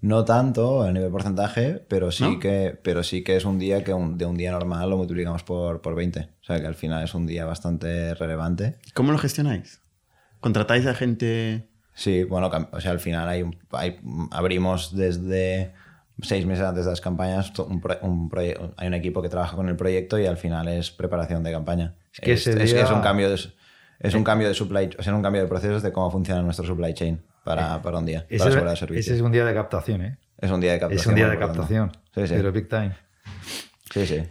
No 0.00 0.24
tanto 0.24 0.82
a 0.82 0.92
nivel 0.92 1.10
porcentaje, 1.10 1.84
pero 1.88 2.12
sí, 2.12 2.22
¿No? 2.24 2.38
que, 2.38 2.78
pero 2.82 3.02
sí 3.02 3.24
que 3.24 3.36
es 3.36 3.44
un 3.44 3.58
día 3.58 3.82
que 3.82 3.92
un- 3.92 4.16
de 4.16 4.26
un 4.26 4.36
día 4.36 4.52
normal 4.52 4.88
lo 4.88 4.96
multiplicamos 4.96 5.42
por, 5.42 5.80
por 5.80 5.94
20. 5.96 6.20
O 6.20 6.44
sea 6.44 6.60
que 6.60 6.66
al 6.66 6.76
final 6.76 7.02
es 7.02 7.14
un 7.14 7.26
día 7.26 7.44
bastante 7.44 8.14
relevante. 8.14 8.76
¿Cómo 8.94 9.10
lo 9.12 9.18
gestionáis? 9.18 9.80
¿Contratáis 10.40 10.86
a 10.86 10.94
gente...? 10.94 11.68
Sí, 11.94 12.22
bueno, 12.22 12.48
o 12.70 12.80
sea, 12.80 12.92
al 12.92 13.00
final 13.00 13.28
hay, 13.28 13.44
hay- 13.72 13.98
abrimos 14.30 14.94
desde 14.96 15.72
seis 16.22 16.46
meses 16.46 16.64
antes 16.64 16.84
de 16.84 16.90
las 16.92 17.00
campañas, 17.00 17.52
un 17.58 17.80
pro- 17.80 17.98
un 18.02 18.30
proye- 18.30 18.56
hay 18.76 18.86
un 18.86 18.94
equipo 18.94 19.20
que 19.20 19.28
trabaja 19.28 19.56
con 19.56 19.68
el 19.68 19.74
proyecto 19.74 20.16
y 20.18 20.26
al 20.26 20.36
final 20.36 20.68
es 20.68 20.92
preparación 20.92 21.42
de 21.42 21.50
campaña. 21.50 21.96
Es 22.12 22.20
que 22.20 22.32
ese 22.34 22.50
es, 22.62 22.72
día- 22.72 22.84
es 22.84 22.90
un 22.92 23.00
cambio 23.00 23.28
de, 23.30 23.34
es 23.98 24.14
un 24.14 24.22
cambio 24.22 24.46
de 24.46 24.54
supply, 24.54 24.90
o 24.96 25.02
sea, 25.02 25.12
un 25.12 25.22
cambio 25.22 25.42
de 25.42 25.48
procesos 25.48 25.82
de 25.82 25.90
cómo 25.90 26.08
funciona 26.12 26.40
nuestro 26.42 26.64
supply 26.64 26.94
chain 26.94 27.20
para, 27.48 27.82
para 27.82 27.98
un 27.98 28.06
día, 28.06 28.26
ese, 28.28 28.38
para 28.38 28.50
asegurar 28.50 28.72
el 28.72 28.78
servicio. 28.78 29.00
ese 29.00 29.14
es 29.16 29.20
un 29.20 29.32
día 29.32 29.44
de 29.44 29.54
captación, 29.54 30.02
¿eh? 30.02 30.18
Es 30.38 30.50
un 30.50 30.60
día 30.60 30.72
de 30.72 30.78
captación. 30.80 31.00
Es 31.00 31.06
un 31.06 31.14
día 31.14 31.28
de 31.28 31.38
captación. 31.38 31.92
Sí, 32.14 32.26
sí. 32.26 32.34
Pero 32.36 32.52
big 32.52 32.68
time. 32.68 32.92
sí, 33.92 34.06
sí. 34.06 34.22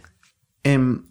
Em, 0.62 1.02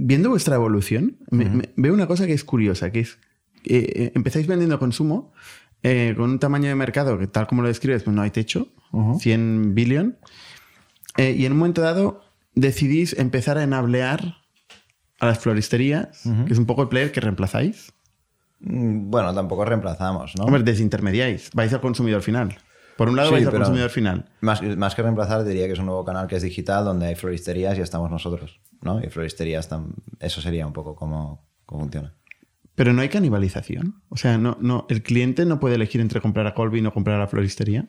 viendo 0.00 0.30
vuestra 0.30 0.56
evolución, 0.56 1.16
me- 1.30 1.44
me- 1.50 1.70
veo 1.76 1.92
una 1.94 2.06
cosa 2.06 2.26
que 2.26 2.32
es 2.32 2.44
curiosa, 2.44 2.90
que 2.90 3.00
es, 3.00 3.18
eh, 3.64 4.12
empezáis 4.14 4.46
vendiendo 4.46 4.78
consumo 4.78 5.32
eh, 5.82 6.14
con 6.16 6.30
un 6.30 6.38
tamaño 6.38 6.68
de 6.68 6.74
mercado 6.74 7.18
que 7.18 7.26
tal 7.26 7.46
como 7.46 7.62
lo 7.62 7.68
describes, 7.68 8.02
pues 8.02 8.14
no 8.16 8.22
hay 8.22 8.30
techo, 8.30 8.68
100 9.18 9.74
billion, 9.74 10.16
eh, 11.16 11.34
y 11.36 11.46
en 11.46 11.52
un 11.52 11.58
momento 11.58 11.80
dado 11.82 12.22
decidís 12.54 13.18
empezar 13.18 13.58
a 13.58 13.62
enablear 13.64 14.36
a 15.20 15.26
las 15.26 15.38
floristerías, 15.40 16.22
que 16.46 16.52
es 16.52 16.58
un 16.58 16.66
poco 16.66 16.82
el 16.82 16.88
player 16.88 17.12
que 17.12 17.20
reemplazáis. 17.20 17.92
Mm, 18.66 19.10
Bueno, 19.10 19.34
tampoco 19.34 19.64
reemplazamos, 19.64 20.34
¿no? 20.36 20.44
Hombre, 20.44 20.62
desintermediáis, 20.62 21.50
vais 21.54 21.72
al 21.72 21.80
consumidor 21.80 22.22
final. 22.22 22.56
Por 22.96 23.08
un 23.08 23.16
lado 23.16 23.28
Sí, 23.30 23.34
vais 23.34 23.46
al 23.46 23.52
consumidor 23.54 23.90
final. 23.90 24.24
Más, 24.40 24.62
más 24.76 24.94
que 24.94 25.02
reemplazar, 25.02 25.44
diría 25.44 25.66
que 25.66 25.72
es 25.72 25.78
un 25.80 25.86
nuevo 25.86 26.04
canal 26.04 26.28
que 26.28 26.36
es 26.36 26.42
digital, 26.42 26.84
donde 26.84 27.06
hay 27.06 27.14
floristerías 27.16 27.76
y 27.76 27.80
estamos 27.80 28.10
nosotros, 28.10 28.60
¿no? 28.82 29.02
Y 29.02 29.08
floristerías, 29.08 29.68
tam- 29.70 29.94
eso 30.20 30.40
sería 30.40 30.66
un 30.66 30.72
poco 30.72 30.94
cómo, 30.94 31.44
cómo 31.66 31.82
funciona. 31.82 32.14
Pero 32.76 32.92
no 32.92 33.02
hay 33.02 33.08
canibalización. 33.08 34.02
O 34.08 34.16
sea, 34.16 34.38
no, 34.38 34.56
no, 34.60 34.86
el 34.88 35.02
cliente 35.02 35.44
no 35.44 35.58
puede 35.60 35.74
elegir 35.74 36.00
entre 36.00 36.20
comprar 36.20 36.46
a 36.46 36.54
Colvin 36.54 36.86
o 36.86 36.92
comprar 36.92 37.16
a 37.16 37.20
la 37.20 37.26
floristería. 37.28 37.86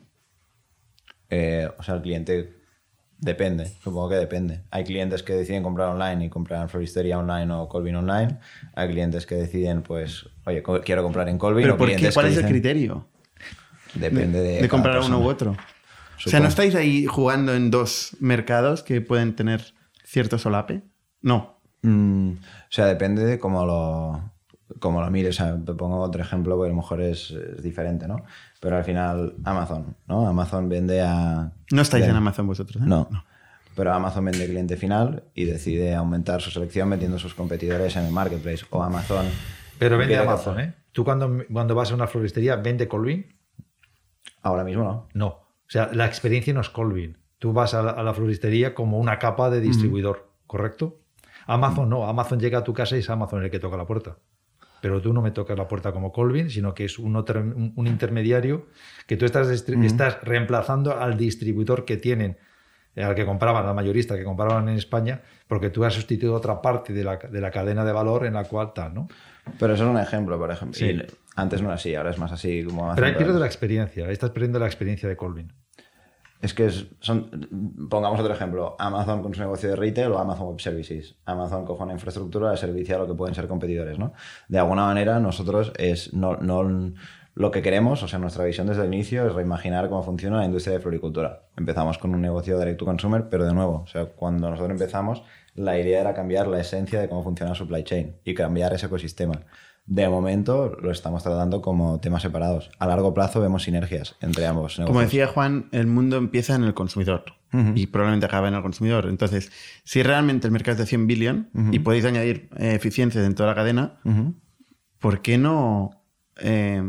Eh, 1.30 1.68
o 1.78 1.82
sea, 1.82 1.94
el 1.96 2.02
cliente 2.02 2.55
depende, 3.18 3.66
supongo 3.82 4.10
que 4.10 4.16
depende. 4.16 4.62
Hay 4.70 4.84
clientes 4.84 5.22
que 5.22 5.32
deciden 5.32 5.62
comprar 5.62 5.88
online 5.88 6.26
y 6.26 6.28
comprar 6.28 6.68
floristería 6.68 7.18
online 7.18 7.52
o 7.52 7.68
Colvin 7.68 7.96
online. 7.96 8.38
Hay 8.74 8.88
clientes 8.88 9.26
que 9.26 9.34
deciden, 9.36 9.82
pues, 9.82 10.26
oye, 10.44 10.62
co- 10.62 10.80
quiero 10.80 11.02
comprar 11.02 11.28
en 11.28 11.38
Colvin. 11.38 11.62
¿Pero 11.62 11.74
o 11.74 11.78
por 11.78 11.94
qué? 11.94 12.10
¿Cuál 12.12 12.26
es 12.26 12.36
el 12.36 12.46
criterio? 12.46 13.06
Depende 13.94 14.40
de. 14.40 14.62
de 14.62 14.68
comprar 14.68 15.00
uno 15.00 15.20
u 15.20 15.24
otro. 15.28 15.56
O 16.26 16.28
sea. 16.30 16.40
¿no 16.40 16.48
estáis 16.48 16.74
ahí 16.74 17.06
jugando 17.06 17.54
en 17.54 17.70
dos 17.70 18.16
mercados 18.20 18.82
que 18.82 19.00
pueden 19.00 19.36
tener 19.36 19.74
cierto 20.04 20.38
solape? 20.38 20.82
No. 21.22 21.60
Mm, 21.82 22.32
o 22.32 22.70
sea, 22.70 22.86
depende 22.86 23.24
de 23.24 23.38
cómo 23.38 23.64
lo, 23.64 24.32
cómo 24.78 25.00
lo 25.00 25.10
mires. 25.10 25.40
O 25.40 25.44
sea, 25.44 25.56
te 25.56 25.74
pongo 25.74 26.00
otro 26.00 26.22
ejemplo, 26.22 26.56
porque 26.56 26.68
a 26.68 26.74
lo 26.74 26.76
mejor 26.76 27.00
es, 27.00 27.30
es 27.30 27.62
diferente, 27.62 28.06
¿no? 28.08 28.24
Pero 28.60 28.76
al 28.76 28.84
final, 28.84 29.34
Amazon, 29.44 29.96
¿no? 30.08 30.26
Amazon 30.26 30.68
vende 30.68 31.02
a... 31.02 31.52
No 31.70 31.82
estáis 31.82 32.04
en 32.06 32.16
Amazon 32.16 32.46
vosotros. 32.46 32.82
¿eh? 32.82 32.86
No. 32.86 33.08
Pero 33.74 33.92
Amazon 33.92 34.24
vende 34.24 34.46
cliente 34.46 34.76
final 34.76 35.24
y 35.34 35.44
decide 35.44 35.94
aumentar 35.94 36.40
su 36.40 36.50
selección 36.50 36.88
metiendo 36.88 37.18
sus 37.18 37.34
competidores 37.34 37.96
en 37.96 38.06
el 38.06 38.12
marketplace. 38.12 38.64
O 38.70 38.82
Amazon. 38.82 39.26
Pero 39.78 39.98
vende 39.98 40.16
Amazon, 40.16 40.60
¿eh? 40.60 40.74
Tú 40.92 41.04
cuando, 41.04 41.44
cuando 41.52 41.74
vas 41.74 41.92
a 41.92 41.94
una 41.94 42.06
floristería, 42.06 42.56
¿vende 42.56 42.88
Colvin? 42.88 43.36
Ahora 44.42 44.64
mismo 44.64 44.82
no. 44.82 45.08
No. 45.12 45.26
O 45.26 45.68
sea, 45.68 45.90
la 45.92 46.06
experiencia 46.06 46.54
no 46.54 46.60
es 46.60 46.70
Colvin. 46.70 47.18
Tú 47.38 47.52
vas 47.52 47.74
a 47.74 47.82
la, 47.82 47.90
a 47.90 48.02
la 48.02 48.14
floristería 48.14 48.74
como 48.74 48.98
una 48.98 49.18
capa 49.18 49.50
de 49.50 49.60
distribuidor, 49.60 50.30
¿correcto? 50.46 51.00
Amazon 51.46 51.90
no. 51.90 52.08
Amazon 52.08 52.40
llega 52.40 52.60
a 52.60 52.64
tu 52.64 52.72
casa 52.72 52.96
y 52.96 53.00
es 53.00 53.10
Amazon 53.10 53.44
el 53.44 53.50
que 53.50 53.58
toca 53.58 53.76
la 53.76 53.86
puerta. 53.86 54.16
Pero 54.80 55.00
tú 55.00 55.12
no 55.12 55.22
me 55.22 55.30
tocas 55.30 55.56
la 55.56 55.66
puerta 55.66 55.92
como 55.92 56.12
Colvin, 56.12 56.50
sino 56.50 56.74
que 56.74 56.84
es 56.84 56.98
un, 56.98 57.16
otro- 57.16 57.40
un- 57.40 57.72
un 57.74 57.86
intermediario 57.86 58.66
que 59.06 59.16
tú 59.16 59.24
estás, 59.24 59.48
estás 59.48 60.22
reemplazando 60.22 60.98
al 60.98 61.16
distribuidor 61.16 61.84
que 61.84 61.96
tienen, 61.96 62.36
eh, 62.94 63.02
al 63.02 63.14
que 63.14 63.24
compraban, 63.24 63.66
al 63.66 63.74
mayorista 63.74 64.16
que 64.16 64.24
compraban 64.24 64.68
en 64.68 64.76
España, 64.76 65.22
porque 65.48 65.70
tú 65.70 65.84
has 65.84 65.94
sustituido 65.94 66.34
otra 66.34 66.60
parte 66.62 66.92
de 66.92 67.04
la, 67.04 67.16
de 67.16 67.40
la 67.40 67.50
cadena 67.50 67.84
de 67.84 67.92
valor 67.92 68.26
en 68.26 68.34
la 68.34 68.44
cual 68.44 68.72
tal, 68.74 68.94
¿no? 68.94 69.08
Pero 69.58 69.74
eso 69.74 69.84
es 69.84 69.90
un 69.90 69.98
ejemplo, 69.98 70.38
por 70.38 70.50
ejemplo. 70.50 70.78
Sí. 70.78 70.86
Y 70.86 71.02
antes 71.36 71.60
no 71.62 71.68
era 71.68 71.74
así, 71.76 71.94
ahora 71.94 72.10
es 72.10 72.18
más 72.18 72.32
así 72.32 72.64
como. 72.64 72.94
Pero 72.94 73.06
ahí 73.06 73.12
pierdes 73.18 73.36
la 73.40 73.46
experiencia, 73.46 74.10
estás 74.10 74.30
perdiendo 74.30 74.58
la 74.58 74.66
experiencia 74.66 75.08
de 75.08 75.16
Colvin. 75.16 75.52
Es 76.42 76.52
que 76.54 76.70
son, 77.00 77.88
pongamos 77.90 78.20
otro 78.20 78.32
ejemplo, 78.32 78.76
Amazon 78.78 79.22
con 79.22 79.34
su 79.34 79.40
negocio 79.40 79.70
de 79.70 79.76
retail 79.76 80.12
o 80.12 80.18
Amazon 80.18 80.48
Web 80.48 80.60
Services. 80.60 81.16
Amazon 81.24 81.64
coge 81.64 81.82
una 81.82 81.94
infraestructura 81.94 82.50
de 82.50 82.56
servicio 82.56 82.96
a 82.96 82.98
lo 82.98 83.06
que 83.06 83.14
pueden 83.14 83.34
ser 83.34 83.48
competidores, 83.48 83.98
¿no? 83.98 84.12
De 84.48 84.58
alguna 84.58 84.84
manera 84.84 85.18
nosotros 85.18 85.72
es 85.76 86.12
no, 86.12 86.36
no 86.36 86.92
lo 87.36 87.50
que 87.50 87.60
queremos, 87.60 88.02
o 88.02 88.08
sea, 88.08 88.18
nuestra 88.18 88.44
visión 88.44 88.66
desde 88.66 88.86
el 88.86 88.94
inicio 88.94 89.26
es 89.26 89.34
reimaginar 89.34 89.90
cómo 89.90 90.02
funciona 90.02 90.38
la 90.38 90.46
industria 90.46 90.76
de 90.76 90.80
floricultura. 90.80 91.42
Empezamos 91.56 91.98
con 91.98 92.14
un 92.14 92.22
negocio 92.22 92.58
direct 92.58 92.78
to 92.78 92.86
consumer, 92.86 93.28
pero 93.28 93.44
de 93.44 93.52
nuevo, 93.52 93.82
o 93.84 93.86
sea, 93.86 94.06
cuando 94.06 94.48
nosotros 94.48 94.72
empezamos, 94.72 95.22
la 95.54 95.78
idea 95.78 96.00
era 96.00 96.14
cambiar 96.14 96.46
la 96.48 96.60
esencia 96.60 96.98
de 96.98 97.10
cómo 97.10 97.22
funciona 97.22 97.50
la 97.50 97.54
supply 97.54 97.84
chain 97.84 98.16
y 98.24 98.34
cambiar 98.34 98.72
ese 98.72 98.86
ecosistema. 98.86 99.34
De 99.86 100.08
momento 100.08 100.76
lo 100.82 100.90
estamos 100.90 101.22
tratando 101.22 101.62
como 101.62 102.00
temas 102.00 102.22
separados. 102.22 102.70
A 102.78 102.86
largo 102.86 103.14
plazo 103.14 103.40
vemos 103.40 103.62
sinergias 103.62 104.16
entre 104.20 104.46
ambos 104.46 104.78
negocios. 104.78 104.86
Como 104.88 105.00
decía 105.00 105.28
Juan, 105.28 105.68
el 105.72 105.86
mundo 105.86 106.16
empieza 106.16 106.54
en 106.54 106.64
el 106.64 106.74
consumidor 106.74 107.24
y 107.74 107.86
probablemente 107.86 108.26
acaba 108.26 108.48
en 108.48 108.54
el 108.54 108.62
consumidor. 108.62 109.06
Entonces, 109.06 109.50
si 109.84 110.02
realmente 110.02 110.46
el 110.46 110.52
mercado 110.52 110.72
es 110.72 110.78
de 110.78 110.86
100 110.86 111.06
billion 111.06 111.50
y 111.72 111.78
podéis 111.78 112.04
añadir 112.04 112.50
eh, 112.58 112.74
eficiencias 112.74 113.24
en 113.24 113.34
toda 113.34 113.48
la 113.48 113.54
cadena, 113.54 114.00
¿por 114.98 115.22
qué 115.22 115.38
no, 115.38 116.04
eh, 116.38 116.82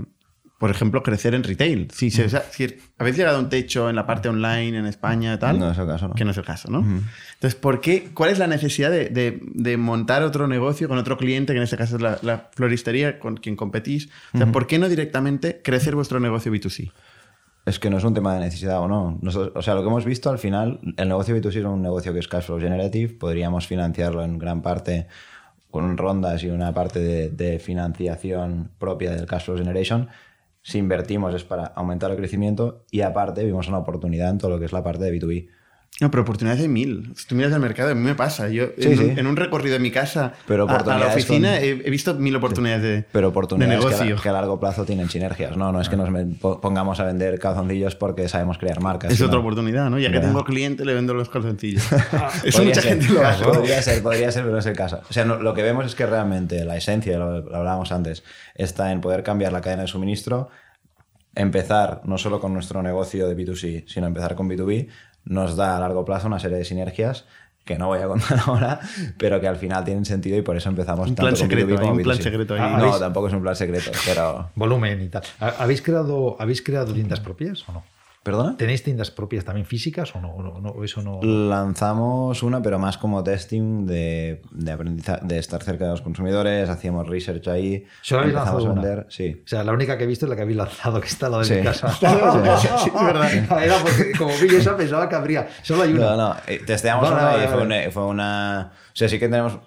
por 0.60 0.72
ejemplo, 0.72 1.04
crecer 1.04 1.36
en 1.36 1.44
retail? 1.44 1.88
Si, 1.94 2.10
se- 2.10 2.26
o 2.26 2.30
sea, 2.30 2.44
si 2.50 2.76
habéis 2.98 3.16
llegado 3.18 3.38
a 3.38 3.40
un 3.40 3.50
techo 3.50 3.90
en 3.90 3.96
la 3.96 4.06
parte 4.08 4.28
online 4.30 4.78
en 4.78 4.86
España 4.88 5.34
y 5.36 5.38
tal, 5.38 5.60
No 5.60 5.72
es 5.72 5.78
el 5.78 5.86
caso, 5.86 6.08
¿no? 6.08 6.16
que 6.16 6.26
no 6.26 6.32
es 6.32 6.38
el 6.38 6.44
caso, 6.46 6.70
¿no? 6.72 6.80
Entonces, 6.80 7.56
¿por 7.60 7.80
qué, 7.82 8.10
¿cuál 8.14 8.32
es 8.32 8.40
la 8.40 8.48
necesidad 8.48 8.90
de, 8.90 9.10
de- 9.10 9.40
de 9.44 9.78
montar 9.78 10.24
otro 10.24 10.48
negocio 10.48 10.88
con 10.88 10.98
otro 10.98 11.18
cliente, 11.18 11.54
que 11.54 11.58
en 11.58 11.64
este 11.64 11.78
caso 11.78 11.98
es 11.98 12.02
la, 12.02 12.18
la 12.24 12.50
floristería 12.54 13.20
con 13.20 13.38
quien 13.38 13.56
competís? 13.56 14.10
O 14.34 14.38
sea, 14.40 14.52
¿por 14.52 14.66
qué 14.68 14.80
no 14.80 14.90
directamente 14.90 15.62
crecer 15.64 15.94
vuestro 15.96 16.20
negocio 16.20 16.52
B2C? 16.52 16.92
Es 17.66 17.80
que 17.80 17.90
no 17.90 17.98
es 17.98 18.04
un 18.06 18.14
tema 18.14 18.34
de 18.34 18.40
necesidad 18.40 18.80
o 18.80 18.88
no. 18.88 19.20
Nosotros- 19.22 19.52
o 19.56 19.62
sea, 19.62 19.76
lo 19.76 19.82
que 19.82 19.90
hemos 19.90 20.06
visto 20.06 20.30
al 20.30 20.40
final, 20.40 20.80
el 20.96 21.08
negocio 21.10 21.36
B2C 21.36 21.58
es 21.60 21.66
un 21.66 21.82
negocio 21.82 22.14
que 22.14 22.20
es 22.20 22.28
cash 22.30 22.46
flow 22.46 22.60
generative. 22.60 23.14
Podríamos 23.14 23.68
financiarlo 23.68 24.24
en 24.24 24.40
gran 24.40 24.62
parte 24.62 25.08
con 25.70 25.98
rondas 25.98 26.42
y 26.44 26.50
una 26.50 26.74
parte 26.74 27.00
de, 27.00 27.30
de 27.30 27.60
financiación 27.60 28.72
propia 28.80 29.12
del 29.12 29.26
cash 29.26 29.44
flow 29.46 29.58
generation. 29.58 30.08
Si 30.68 30.80
invertimos 30.80 31.34
es 31.34 31.46
para 31.46 31.68
aumentar 31.68 32.12
el 32.12 32.18
crecimiento 32.18 32.84
y 32.92 33.00
aparte 33.00 33.46
vimos 33.46 33.70
una 33.70 33.78
oportunidad 33.78 34.32
en 34.32 34.38
todo 34.38 34.52
lo 34.52 34.60
que 34.60 34.66
es 34.66 34.74
la 34.74 34.84
parte 34.84 35.06
de 35.06 35.18
B2B. 35.18 35.48
No, 36.00 36.12
pero 36.12 36.22
oportunidades 36.22 36.62
hay 36.62 36.68
mil. 36.68 37.12
Si 37.16 37.26
tú 37.26 37.34
miras 37.34 37.52
el 37.54 37.60
mercado, 37.60 37.90
a 37.92 37.96
mí 37.96 38.02
me 38.02 38.14
pasa. 38.14 38.50
Yo 38.50 38.68
Sí, 38.78 38.88
en, 38.90 38.98
sí. 38.98 39.04
Un, 39.06 39.18
en 39.20 39.26
un 39.28 39.36
recorrido 39.36 39.74
de 39.74 39.80
mi 39.80 39.90
casa 39.90 40.34
Pero 40.48 40.70
a- 40.70 40.76
a, 40.76 40.98
la 41.00 41.08
oficina 41.08 41.56
con- 41.56 41.64
he, 41.64 41.70
he 41.70 41.90
visto 41.90 42.14
mil 42.14 42.36
oportunidades 42.36 42.84
de, 42.84 43.06
Pero 43.12 43.28
de 43.28 43.32
oportunidades 43.32 43.80
que 43.80 43.86
a, 43.86 43.90
negocio. 43.98 44.16
que 44.22 44.30
a 44.30 44.32
largo 44.32 44.60
plazo 44.60 44.86
tienen 44.86 45.10
sinergias. 45.10 45.58
No, 45.58 45.72
no 45.72 45.82
es 45.82 45.90
que 45.90 45.98
nos 45.98 46.12
me- 46.12 46.26
po- 46.26 46.62
pongamos 46.62 47.00
a 47.00 47.04
vender 47.06 47.40
calzoncillos 47.40 47.96
porque 47.96 48.30
sabemos 48.30 48.60
crear 48.60 48.80
marcas. 48.80 49.10
es 49.12 49.18
sino- 49.18 49.28
otra 49.30 49.40
oportunidad, 49.40 49.90
¿no? 49.90 49.98
Ya 49.98 50.12
que 50.12 50.20
tengo 50.20 50.44
cliente, 50.44 50.86
le 50.86 50.94
vendo 50.94 51.16
los 51.16 51.30
calzoncillos. 51.30 51.84
Eso 51.92 52.60
Podría 52.60 52.62
mucha 52.66 52.82
ser, 52.82 53.00
gente 53.00 53.14
lo 53.14 53.26
hace. 53.26 53.44
Podría 53.44 53.82
ser, 53.82 54.04
podría 54.04 54.32
ser, 54.32 54.44
pero 54.44 54.54
no 54.54 54.60
es 54.60 54.66
el 54.68 54.76
caso. 54.76 55.02
O 55.10 55.14
sea, 55.14 55.26
no- 55.26 55.38
lo 55.40 55.56
que 55.56 55.64
vemos 55.64 55.84
es 55.88 55.96
que 55.96 56.06
realmente 56.06 56.64
la 56.64 56.78
esencia, 56.78 57.18
lo, 57.18 57.40
lo 57.42 57.56
hablábamos 57.56 57.92
antes, 57.92 58.24
está 58.54 58.92
en 58.92 59.02
poder 59.02 59.24
cambiar 59.24 59.52
la 59.52 59.62
cadena 59.62 59.82
de 59.82 59.88
suministro, 59.88 60.50
empezar 61.36 62.02
no 62.06 62.18
solo 62.18 62.40
con 62.40 62.54
nuestro 62.54 62.82
negocio 62.82 63.28
de 63.28 63.36
B2C, 63.38 63.86
sino 63.88 64.08
empezar 64.08 64.36
con 64.36 64.50
B2B, 64.50 64.88
nos 65.30 65.56
da 65.56 65.78
a 65.78 65.80
largo 65.80 66.04
plazo 66.06 66.28
una 66.28 66.40
serie 66.40 66.58
de 66.58 66.66
sinergias 66.66 67.26
que 67.66 67.78
no 67.78 67.88
voy 67.88 68.00
a 68.00 68.08
contar 68.08 68.40
ahora, 68.48 68.80
pero 69.18 69.42
que 69.42 69.48
al 69.48 69.58
final 69.58 69.84
tienen 69.84 70.06
sentido 70.06 70.38
y 70.38 70.42
por 70.42 70.56
eso 70.56 70.70
empezamos 70.70 71.10
Un 71.10 71.16
tanto 71.16 71.22
plan 71.24 71.34
con 71.34 71.40
secreto, 71.50 71.68
B2B 71.68 71.76
como 71.80 71.92
hay 71.92 71.98
un 71.98 72.04
plan 72.04 72.18
B2C. 72.18 72.22
secreto 72.24 72.54
ahí. 72.54 72.60
No, 72.62 72.78
¿Habéis- 72.78 73.00
tampoco 73.00 73.28
es 73.28 73.34
un 73.34 73.42
plan 73.42 73.56
secreto, 73.58 73.92
pero... 74.06 74.50
Volumen 74.56 75.02
y 75.02 75.10
tal. 75.10 75.24
¿Ha- 75.42 75.56
¿Habéis 75.60 75.82
creado, 75.82 76.38
¿habéis 76.40 76.62
creado 76.62 76.94
tiendas 76.94 77.20
propias 77.20 77.68
o 77.68 77.74
no? 77.74 77.84
¿Perdona? 78.28 78.58
¿Tenéis 78.58 78.84
tiendas 78.84 79.10
propias 79.10 79.46
también 79.46 79.66
físicas 79.66 80.14
o 80.14 80.20
no? 80.20 80.32
¿O 80.32 80.44
no, 80.44 80.60
no- 80.60 80.84
eso 80.84 81.02
no? 81.02 81.22
Lanzamos 81.24 82.44
una, 82.44 82.62
pero 82.62 82.78
más 82.78 82.98
como 82.98 83.24
testing 83.24 83.86
de, 83.86 84.42
de 84.52 84.72
aprendizaje, 84.74 85.22
de 85.26 85.38
estar 85.38 85.64
cerca 85.64 85.86
de 85.86 85.92
los 85.92 86.02
consumidores, 86.02 86.68
hacíamos 86.70 87.08
research 87.08 87.48
ahí, 87.48 87.86
¿Solo 88.02 88.22
habéis 88.24 88.36
a 88.36 88.40
lanzado 88.40 88.64
una? 88.66 88.74
vender, 88.82 89.06
sí. 89.10 89.42
O 89.46 89.48
sea, 89.48 89.64
la 89.64 89.72
única 89.72 89.98
que 89.98 90.04
he 90.04 90.08
visto 90.08 90.26
es 90.26 90.30
la 90.30 90.36
que 90.36 90.42
habéis 90.42 90.58
lanzado, 90.58 91.00
que 91.00 91.08
está 91.08 91.28
al 91.28 91.32
lado 91.32 91.44
de 91.44 91.50
Sí. 91.50 91.56
mi 91.56 91.64
casa. 91.64 91.88
Sí, 92.84 92.90
es 92.94 93.06
verdad. 93.06 93.32
Era 93.64 93.76
porque 93.82 94.12
como 94.18 94.32
vi 94.42 94.56
eso 94.56 94.76
pensaba 94.76 95.08
que 95.08 95.16
habría. 95.16 95.48
Solo 95.64 95.84
hay 95.84 95.94
una. 95.94 96.02
No, 96.12 96.18
no, 96.18 96.36
eh, 96.48 96.60
testeamos 96.66 97.10
Vale, 97.10 97.38
una 97.38 97.46
y 97.46 97.48
fue 97.48 97.62
una, 97.62 97.92
fue 97.92 98.06
una- 98.06 98.72
O 98.74 98.96
sea, 98.96 99.08
sí 99.08 99.20
que 99.20 99.30
tenemos. 99.30 99.58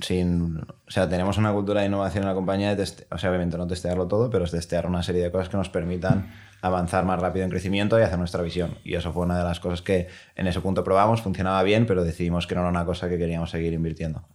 Sin, 0.00 0.56
o 0.58 0.90
sea, 0.90 1.08
tenemos 1.08 1.36
una 1.38 1.52
cultura 1.52 1.80
de 1.82 1.86
innovación 1.86 2.24
en 2.24 2.28
la 2.28 2.34
compañía. 2.34 2.74
De 2.74 2.82
teste- 2.82 3.06
o 3.10 3.18
sea, 3.18 3.30
obviamente 3.30 3.56
no 3.56 3.66
testearlo 3.66 4.08
todo, 4.08 4.30
pero 4.30 4.44
es 4.44 4.50
testear 4.50 4.86
una 4.86 5.02
serie 5.02 5.22
de 5.22 5.30
cosas 5.30 5.48
que 5.48 5.56
nos 5.56 5.68
permitan 5.68 6.32
avanzar 6.62 7.04
más 7.04 7.20
rápido 7.20 7.44
en 7.44 7.50
crecimiento 7.50 7.98
y 7.98 8.02
hacer 8.02 8.18
nuestra 8.18 8.42
visión. 8.42 8.76
Y 8.84 8.94
eso 8.94 9.12
fue 9.12 9.24
una 9.24 9.38
de 9.38 9.44
las 9.44 9.60
cosas 9.60 9.82
que 9.82 10.08
en 10.36 10.46
ese 10.46 10.60
punto 10.60 10.84
probamos, 10.84 11.22
funcionaba 11.22 11.62
bien, 11.62 11.86
pero 11.86 12.04
decidimos 12.04 12.46
que 12.46 12.54
no 12.54 12.60
era 12.62 12.70
una 12.70 12.84
cosa 12.84 13.08
que 13.08 13.18
queríamos 13.18 13.50
seguir 13.50 13.72
invirtiendo. 13.72 14.26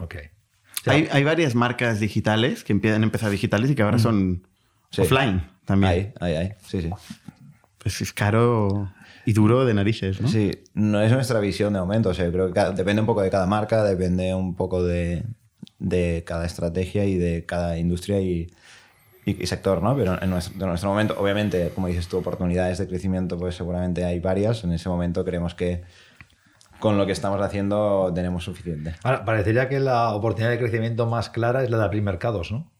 Ok. 0.00 0.16
Hay, 0.86 1.08
hay 1.10 1.24
varias 1.24 1.54
marcas 1.54 2.00
digitales 2.00 2.64
que 2.64 2.72
empiezan 2.72 3.02
a 3.02 3.04
empezar 3.04 3.30
digitales 3.30 3.70
y 3.70 3.74
que 3.74 3.82
ahora 3.82 3.98
son. 3.98 4.46
Sí. 4.90 5.02
offline 5.02 5.42
también. 5.66 5.92
Ahí, 5.92 6.12
ahí, 6.20 6.34
ahí. 6.36 6.52
Sí, 6.66 6.80
sí. 6.80 6.90
Pues 7.78 8.00
es 8.00 8.12
caro 8.12 8.90
y 9.26 9.32
duro 9.34 9.66
de 9.66 9.74
narices, 9.74 10.20
¿no? 10.20 10.28
Sí, 10.28 10.50
no 10.72 11.02
es 11.02 11.12
nuestra 11.12 11.40
visión 11.40 11.74
de 11.74 11.80
momento. 11.80 12.08
O 12.10 12.14
sea, 12.14 12.30
creo 12.30 12.46
que 12.46 12.54
cada- 12.54 12.72
depende 12.72 13.00
un 13.00 13.06
poco 13.06 13.20
de 13.22 13.28
cada 13.30 13.46
marca, 13.46 13.84
depende 13.84 14.34
un 14.34 14.54
poco 14.56 14.82
de, 14.82 15.24
de 15.78 16.22
cada 16.26 16.46
estrategia 16.46 17.04
y 17.04 17.16
de 17.18 17.44
cada 17.44 17.76
industria 17.78 18.20
y, 18.20 18.50
y- 19.24 19.42
y 19.42 19.46
sector, 19.46 19.82
¿no? 19.82 19.94
Pero 19.96 20.20
en 20.22 20.30
nuestro, 20.30 20.54
en 20.60 20.68
nuestro 20.68 20.90
momento, 20.90 21.16
obviamente, 21.18 21.70
como 21.74 21.86
dices 21.86 22.08
tú, 22.08 22.18
oportunidades 22.18 22.78
de 22.78 22.86
crecimiento, 22.88 23.36
pues 23.38 23.54
seguramente 23.56 24.04
hay 24.04 24.20
varias. 24.20 24.64
En 24.64 24.72
ese 24.72 24.88
momento 24.88 25.24
creemos 25.24 25.54
que 25.54 25.82
con 26.80 26.96
lo 26.96 27.06
que 27.06 27.12
estamos 27.12 27.40
haciendo 27.42 28.12
tenemos 28.14 28.44
suficiente. 28.44 28.94
Ahora, 29.02 29.24
parecería 29.24 29.68
que 29.68 29.80
la 29.80 30.10
oportunidad 30.14 30.50
de 30.50 30.58
crecimiento 30.58 31.06
más 31.06 31.28
clara 31.28 31.64
es 31.64 31.70
la 31.70 31.78
de 31.78 31.84
abrir 31.84 32.02
mercados, 32.02 32.52
¿no? 32.52 32.70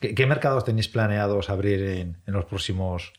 ¿Qué, 0.00 0.14
qué 0.14 0.26
mercados 0.26 0.64
tenéis 0.64 0.88
planeados 0.88 1.48
abrir 1.50 1.80
en, 1.82 2.16
en 2.26 2.34
los 2.34 2.44
próximos 2.44 3.12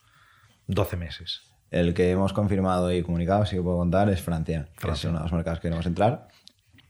12 0.68 0.97
meses? 0.97 1.41
El 1.72 1.93
que 1.93 2.12
hemos 2.12 2.34
confirmado 2.34 2.91
y 2.91 3.01
comunicado, 3.04 3.45
que 3.49 3.62
puedo 3.62 3.78
contar, 3.78 4.10
es 4.10 4.22
Francia, 4.22 4.68
que 4.80 4.91
es 4.91 5.04
uno 5.06 5.18
de 5.18 5.24
los 5.24 5.34
mercados 5.34 5.60
que 5.60 5.64
queremos 5.70 5.86
entrar. 5.86 6.28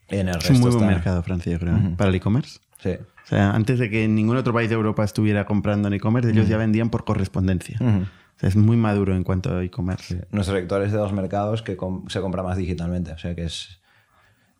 En 0.09 0.27
el 0.27 0.37
Es 0.37 0.49
un 0.49 0.57
muy 0.59 0.65
resto 0.65 0.79
buen 0.79 0.89
está- 0.89 0.95
mercado 0.97 1.23
Francia, 1.23 1.51
yo 1.53 1.59
creo, 1.59 1.75
para 1.95 2.09
el 2.09 2.15
e-commerce. 2.15 2.59
Sí. 2.83 2.91
O 2.91 3.25
sea, 3.27 3.51
antes 3.51 3.79
de 3.79 3.89
que 3.89 4.07
ningún 4.07 4.35
otro 4.37 4.53
país 4.53 4.67
de 4.69 4.75
Europa 4.75 5.03
estuviera 5.03 5.45
comprando 5.45 5.87
en 5.87 5.93
e-commerce, 5.93 6.29
ellos 6.29 6.47
ya 6.49 6.57
vendían 6.57 6.89
por 6.89 7.05
correspondencia. 7.05 7.77
O 7.81 8.39
sea, 8.39 8.49
es 8.49 8.55
muy 8.57 8.75
maduro 8.75 9.15
en 9.15 9.23
cuanto 9.23 9.55
a 9.57 9.63
e-commerce. 9.63 10.27
Nuestro 10.31 10.55
sector 10.57 10.81
es 10.83 10.91
de 10.91 10.97
los 10.97 11.13
mercados 11.13 11.61
que 11.61 11.77
com- 11.77 12.05
se 12.09 12.19
compra 12.19 12.43
más 12.43 12.57
digitalmente, 12.57 13.11
o 13.13 13.17
sea 13.17 13.33
que 13.35 13.45
es... 13.45 13.79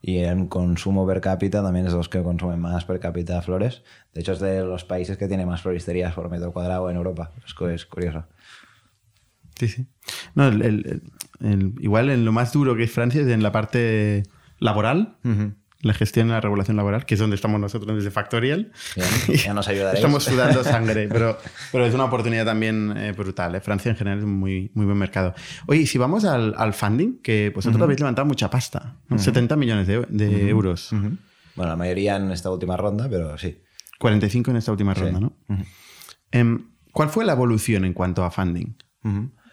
Y 0.06 0.18
en 0.20 0.48
consumo 0.48 1.08
per 1.08 1.22
cápita 1.22 1.64
también 1.64 1.86
es 1.86 1.94
de 1.94 1.98
los 1.98 2.10
que 2.10 2.22
consumen 2.22 2.60
más 2.60 2.84
per 2.84 3.00
cápita 3.00 3.42
flores. 3.42 3.84
De 4.14 4.20
hecho, 4.20 4.34
es 4.34 4.40
de 4.40 4.60
los 4.62 4.84
países 4.84 5.18
que 5.18 5.30
tiene 5.30 5.46
más 5.46 5.62
floristerías 5.62 6.14
por 6.14 6.30
metro 6.30 6.52
cuadrado 6.52 6.90
en 6.90 6.98
Europa. 6.98 7.32
Es, 7.46 7.54
cu- 7.54 7.68
es 7.68 7.86
curioso. 7.86 8.26
Sí, 9.56 9.68
sí. 9.70 9.86
No, 10.36 10.48
el- 10.48 10.62
el- 10.62 11.02
el- 11.42 11.48
el- 11.52 11.74
igual 11.80 12.10
en 12.10 12.26
lo 12.26 12.32
más 12.34 12.52
duro 12.52 12.76
que 12.76 12.84
es 12.84 12.92
Francia 12.92 13.22
es 13.22 13.28
en 13.28 13.42
la 13.44 13.52
parte 13.54 14.24
laboral, 14.60 15.16
la 15.84 15.94
gestión 15.94 16.28
y 16.30 16.32
la 16.32 16.42
regulación 16.42 16.78
laboral, 16.78 17.06
que 17.06 17.14
es 17.14 17.20
donde 17.20 17.36
estamos 17.36 17.60
nosotros 17.60 17.96
desde 17.96 18.10
Factorial. 18.10 18.72
Bien, 18.96 19.38
ya 19.38 19.54
nos 19.54 19.68
ayudaréis. 19.68 19.96
Estamos 19.98 20.24
sudando 20.24 20.64
sangre, 20.64 21.08
pero, 21.10 21.38
pero 21.72 21.86
es 21.86 21.94
una 21.94 22.06
oportunidad 22.06 22.46
también 22.46 22.96
eh, 22.98 23.12
brutal. 23.12 23.54
¿eh? 23.56 23.62
Francia 23.62 23.92
en 23.92 23.98
general 23.98 24.20
es 24.20 24.24
un 24.24 24.40
muy, 24.40 24.72
muy 24.74 24.86
buen 24.86 24.98
mercado. 24.98 25.36
Oye, 25.68 25.86
si 25.86 25.98
vamos 25.98 26.24
al, 26.26 26.56
al 26.58 26.74
funding, 26.74 27.22
que 27.22 27.52
vosotros 27.54 27.82
habéis 27.82 28.00
levantado 28.00 28.26
mucha 28.26 28.50
pasta, 28.50 28.96
¿no? 29.10 29.20
70 29.20 29.56
millones 29.58 29.86
de, 29.88 30.06
de 30.10 30.50
euros, 30.50 30.90
Bueno, 30.92 31.18
la 31.56 31.76
mayoría 31.76 32.16
en 32.16 32.32
esta 32.32 32.50
última 32.50 32.78
ronda, 32.78 33.08
pero 33.10 33.38
sí. 33.38 33.62
45 34.00 34.52
en 34.52 34.58
esta 34.58 34.72
última 34.72 34.94
ronda, 34.94 35.20
¿no? 35.20 35.38
Em, 36.32 36.66
¿Cuál 36.92 37.10
fue 37.10 37.26
la 37.26 37.34
evolución 37.34 37.86
en 37.86 37.94
cuanto 37.94 38.24
a 38.24 38.32
funding? 38.32 38.76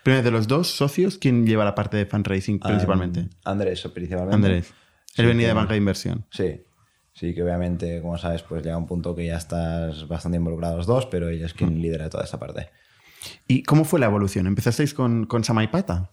Primero, 0.02 0.22
de 0.22 0.30
los 0.30 0.48
dos 0.48 0.68
socios, 0.68 1.18
¿quién 1.18 1.46
lleva 1.46 1.64
la 1.64 1.74
parte 1.74 1.96
de 1.96 2.06
fundraising 2.06 2.58
principalmente? 2.60 3.28
Ah, 3.44 3.50
Andrés, 3.50 3.82
principalmente. 3.92 4.34
Andrés. 4.34 4.72
Él 5.16 5.26
venía 5.26 5.48
de 5.48 5.54
banca 5.54 5.72
de 5.72 5.78
inversión. 5.78 6.24
Sí. 6.30 6.62
Sí, 7.12 7.34
que 7.34 7.42
obviamente, 7.42 8.00
como 8.00 8.16
sabes, 8.16 8.42
pues 8.42 8.62
llega 8.62 8.76
un 8.76 8.86
punto 8.86 9.14
que 9.14 9.26
ya 9.26 9.36
estás 9.36 10.06
bastante 10.08 10.36
involucrados 10.38 10.76
los 10.78 10.86
dos, 10.86 11.06
pero 11.06 11.28
ella 11.28 11.44
es 11.46 11.52
quien 11.54 11.82
lidera 11.82 12.08
toda 12.08 12.24
esta 12.24 12.38
parte. 12.38 12.70
¿Y 13.46 13.62
cómo 13.64 13.84
fue 13.84 14.00
la 14.00 14.06
evolución? 14.06 14.46
¿Empezasteis 14.46 14.94
con, 14.94 15.26
con 15.26 15.44
Samaipata? 15.44 16.10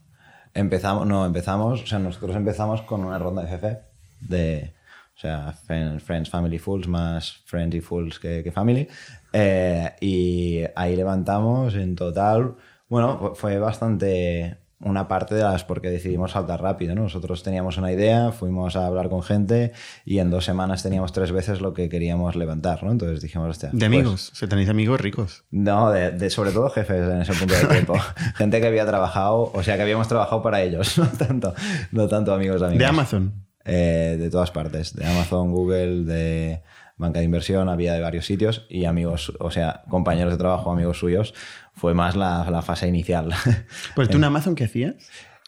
Empezamos, 0.54 1.06
no, 1.08 1.26
empezamos, 1.26 1.84
o 1.84 1.88
sea, 1.88 2.00
nosotros 2.00 2.36
empezamos 2.36 2.82
con 2.82 3.06
una 3.06 3.20
ronda 3.20 3.43
de 3.43 3.48
FF, 3.56 3.78
de, 4.22 4.74
o 5.16 5.20
sea, 5.20 5.54
Friends, 5.54 6.30
Family 6.30 6.58
Fools, 6.58 6.88
más 6.88 7.38
Friends 7.45 7.76
y 7.76 7.82
Fools 7.82 8.20
que, 8.20 8.43
que 8.43 8.52
Family, 8.52 8.88
eh, 9.32 9.91
y 10.02 10.64
ahí 10.76 10.95
levantamos 10.95 11.76
en 11.76 11.95
total, 11.95 12.56
bueno, 12.89 13.18
fu- 13.20 13.36
fue 13.36 13.60
bastante 13.60 14.58
una 14.80 15.08
parte 15.08 15.34
de 15.34 15.42
las 15.42 15.64
porque 15.64 15.90
decidimos 15.90 16.32
saltar 16.34 16.62
rápido, 16.62 16.94
¿no? 16.94 17.02
Nosotros 17.04 17.42
teníamos 17.42 17.78
una 17.78 17.92
idea, 17.92 18.32
fuimos 18.32 18.76
a 18.76 18.86
hablar 18.86 19.10
con 19.10 19.24
gente 19.24 19.72
y 20.06 20.20
en 20.20 20.30
dos 20.30 20.46
semanas 20.46 20.84
teníamos 20.84 21.14
tres 21.14 21.32
veces 21.32 21.62
lo 21.62 21.74
que 21.74 21.90
queríamos 21.90 22.36
levantar, 22.36 22.84
¿no? 22.84 22.92
Entonces 22.92 23.22
dijimos, 23.22 23.50
hostia, 23.50 23.70
De 23.70 23.78
pues- 23.80 23.86
amigos. 23.86 24.30
O 24.34 24.36
sea, 24.36 24.48
tenéis 24.48 24.70
amigos 24.70 25.02
ricos. 25.02 25.46
no, 25.50 25.90
de, 25.92 26.12
de- 26.12 26.30
sobre 26.30 26.52
todo 26.52 26.70
jefes 26.70 27.10
en 27.10 27.22
ese 27.22 27.34
punto 27.34 27.56
de 27.56 27.66
tiempo. 27.74 27.96
Gente 28.36 28.62
que 28.62 28.68
había 28.68 28.86
trabajado, 28.86 29.52
o 29.54 29.64
sea, 29.64 29.78
que 29.78 29.82
habíamos 29.82 30.08
trabajado 30.08 30.44
para 30.44 30.62
ellos, 30.62 30.98
no 31.00 31.08
tanto, 31.08 31.56
no 31.92 32.08
tanto 32.08 32.34
amigos 32.34 32.62
amigos. 32.62 32.78
De 32.80 32.86
Amazon. 32.86 33.34
Eh, 33.66 34.16
de 34.20 34.30
todas 34.30 34.52
partes, 34.52 34.96
de 34.96 35.06
Amazon, 35.06 35.52
Google, 35.52 36.06
de 36.06 36.62
banca 36.96 37.20
de 37.20 37.26
inversión, 37.26 37.68
había 37.68 37.94
de 37.94 38.00
varios 38.02 38.26
sitios 38.26 38.66
y 38.70 38.86
amigos, 38.86 39.34
o 39.40 39.52
sea, 39.52 39.84
compañeros 39.90 40.32
de 40.34 40.38
trabajo, 40.40 40.72
amigos 40.72 40.98
suyos, 41.00 41.34
fue 41.78 41.94
más 41.94 42.16
la, 42.16 42.50
la 42.50 42.62
fase 42.62 42.88
inicial. 42.88 43.34
Pues 43.96 44.10
tú 44.10 44.18
en 44.18 44.24
Amazon, 44.24 44.56
¿qué 44.56 44.66
hacías? 44.66 44.96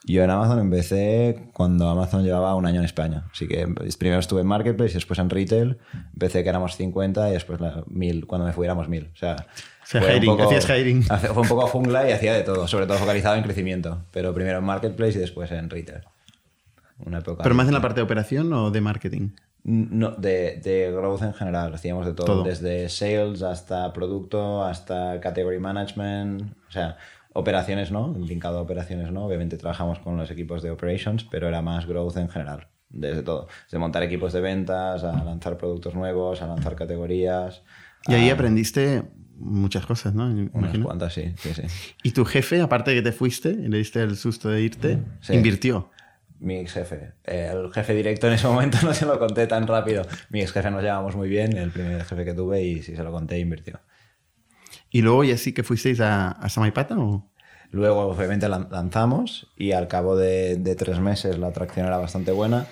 Yo 0.06 0.24
en 0.24 0.30
Amazon 0.30 0.60
empecé 0.60 1.50
cuando 1.54 1.90
Amazon 1.90 2.24
llevaba 2.24 2.56
un 2.56 2.66
año 2.66 2.80
en 2.80 2.86
España. 2.86 3.26
Así 3.32 3.48
que 3.48 3.68
primero 3.98 4.20
estuve 4.20 4.42
en 4.42 4.48
Marketplace 4.48 4.92
y 4.92 4.94
después 4.96 5.20
en 5.20 5.30
Retail. 5.30 5.78
Empecé 6.14 6.42
que 6.44 6.50
éramos 6.50 6.76
50 6.78 7.30
y 7.30 7.34
después 7.34 7.60
la, 7.60 7.84
1000, 7.88 8.26
cuando 8.26 8.48
me 8.48 8.54
fui 8.54 8.66
éramos 8.66 8.88
1000. 8.88 9.10
O 9.14 9.18
sea, 9.18 9.48
sea 9.84 10.02
fue 10.02 10.16
hiring, 10.16 10.30
un 10.30 10.38
poco, 10.38 10.50
hacías 10.50 10.70
hiring. 10.70 11.04
Fue 11.04 11.42
un 11.42 11.48
poco 11.48 11.68
jungla 11.68 12.10
y 12.10 12.14
hacía 12.14 12.34
de 12.34 12.44
todo, 12.44 12.68
sobre 12.68 12.88
todo 12.88 12.98
focalizado 12.98 13.36
en 13.36 13.44
crecimiento. 13.44 14.04
Pero 14.12 14.34
primero 14.34 14.60
en 14.60 14.64
Marketplace 14.64 15.18
y 15.18 15.22
después 15.22 15.52
en 15.52 15.70
Retail. 15.70 16.04
Una 17.00 17.20
época 17.20 17.44
¿Pero 17.44 17.56
más 17.56 17.68
en 17.68 17.74
la 17.74 17.82
parte 17.82 18.00
de 18.00 18.04
operación 18.04 18.52
o 18.54 18.72
de 18.72 18.82
marketing? 18.82 19.30
No, 19.64 20.12
de, 20.12 20.60
de 20.64 20.92
growth 20.92 21.22
en 21.22 21.34
general. 21.34 21.74
Hacíamos 21.74 22.06
de 22.06 22.14
todo, 22.14 22.26
todo, 22.26 22.44
desde 22.44 22.90
sales 22.90 23.42
hasta 23.44 23.92
producto, 23.94 24.64
hasta 24.64 25.20
category 25.20 25.60
management. 25.60 26.54
O 26.68 26.72
sea, 26.72 26.98
Operaciones 27.34 27.92
no, 27.92 28.16
linkado 28.18 28.58
a 28.58 28.62
operaciones 28.62 29.12
no. 29.12 29.26
Obviamente 29.26 29.58
trabajamos 29.58 30.00
con 30.00 30.18
los 30.18 30.32
equipos 30.32 30.64
de 30.64 30.72
operations, 30.72 31.24
pero 31.24 31.48
era 31.48 31.62
más 31.62 31.86
growth 31.86 32.18
en 32.18 32.28
general, 32.28 32.68
desde 32.90 33.22
todo. 33.22 33.48
Desde 33.66 33.78
montar 33.78 34.02
equipos 34.02 34.34
de 34.34 34.42
ventas, 34.42 35.04
a 35.04 35.24
lanzar 35.24 35.58
productos 35.58 35.94
nuevos, 35.94 36.42
a 36.42 36.48
lanzar 36.48 36.76
categorías. 36.76 37.62
Y 38.08 38.14
ahí 38.14 38.32
aprendiste 38.32 39.04
muchas 39.38 39.86
cosas, 39.86 40.16
¿no? 40.16 40.26
Unas 40.54 40.78
cuantas, 40.80 41.14
sí, 41.14 41.34
sí, 41.38 41.54
sí. 41.54 41.62
¿Y 42.04 42.12
tu 42.12 42.26
jefe, 42.26 42.62
aparte 42.62 42.92
de 42.92 42.98
que 42.98 43.04
te 43.04 43.12
fuiste 43.12 43.52
y 43.52 43.68
le 43.68 43.78
diste 43.78 44.02
el 44.02 44.18
susto 44.18 44.50
de 44.50 44.62
irte, 44.64 45.00
invirtió? 45.30 45.92
Mi 46.40 46.58
ex 46.58 46.74
jefe. 46.74 47.14
El 47.24 47.72
jefe 47.74 47.94
directo 47.94 48.28
en 48.28 48.34
ese 48.34 48.48
momento 48.48 48.78
no 48.84 48.94
se 48.94 49.06
lo 49.06 49.20
conté 49.20 49.48
tan 49.48 49.68
rápido. 49.68 50.04
Mi 50.30 50.42
ex 50.42 50.52
jefe 50.52 50.72
nos 50.72 50.82
llevamos 50.82 51.16
muy 51.16 51.30
bien, 51.30 51.58
el 51.58 51.72
primer 51.72 52.04
jefe 52.04 52.26
que 52.26 52.34
tuve, 52.34 52.64
y 52.64 52.82
si 52.82 52.96
se 52.96 53.04
lo 53.04 53.12
conté, 53.12 53.40
invirtió. 53.40 53.80
¿Y 54.90 55.02
luego 55.02 55.24
ya 55.24 55.38
sí 55.38 55.54
que 55.54 55.64
fuisteis 55.64 56.00
a, 56.00 56.32
a 56.32 56.50
Samaipata 56.50 56.98
o...? 56.98 57.30
Luego, 57.72 58.08
obviamente, 58.08 58.50
lanzamos 58.50 59.48
y 59.56 59.74
al 59.74 59.88
cabo 59.88 60.16
de, 60.16 60.76
tres 60.78 61.00
meses 61.00 61.38
la 61.38 61.48
atracción 61.48 61.86
era 61.86 61.98
bastante 61.98 62.32
buena 62.32 62.66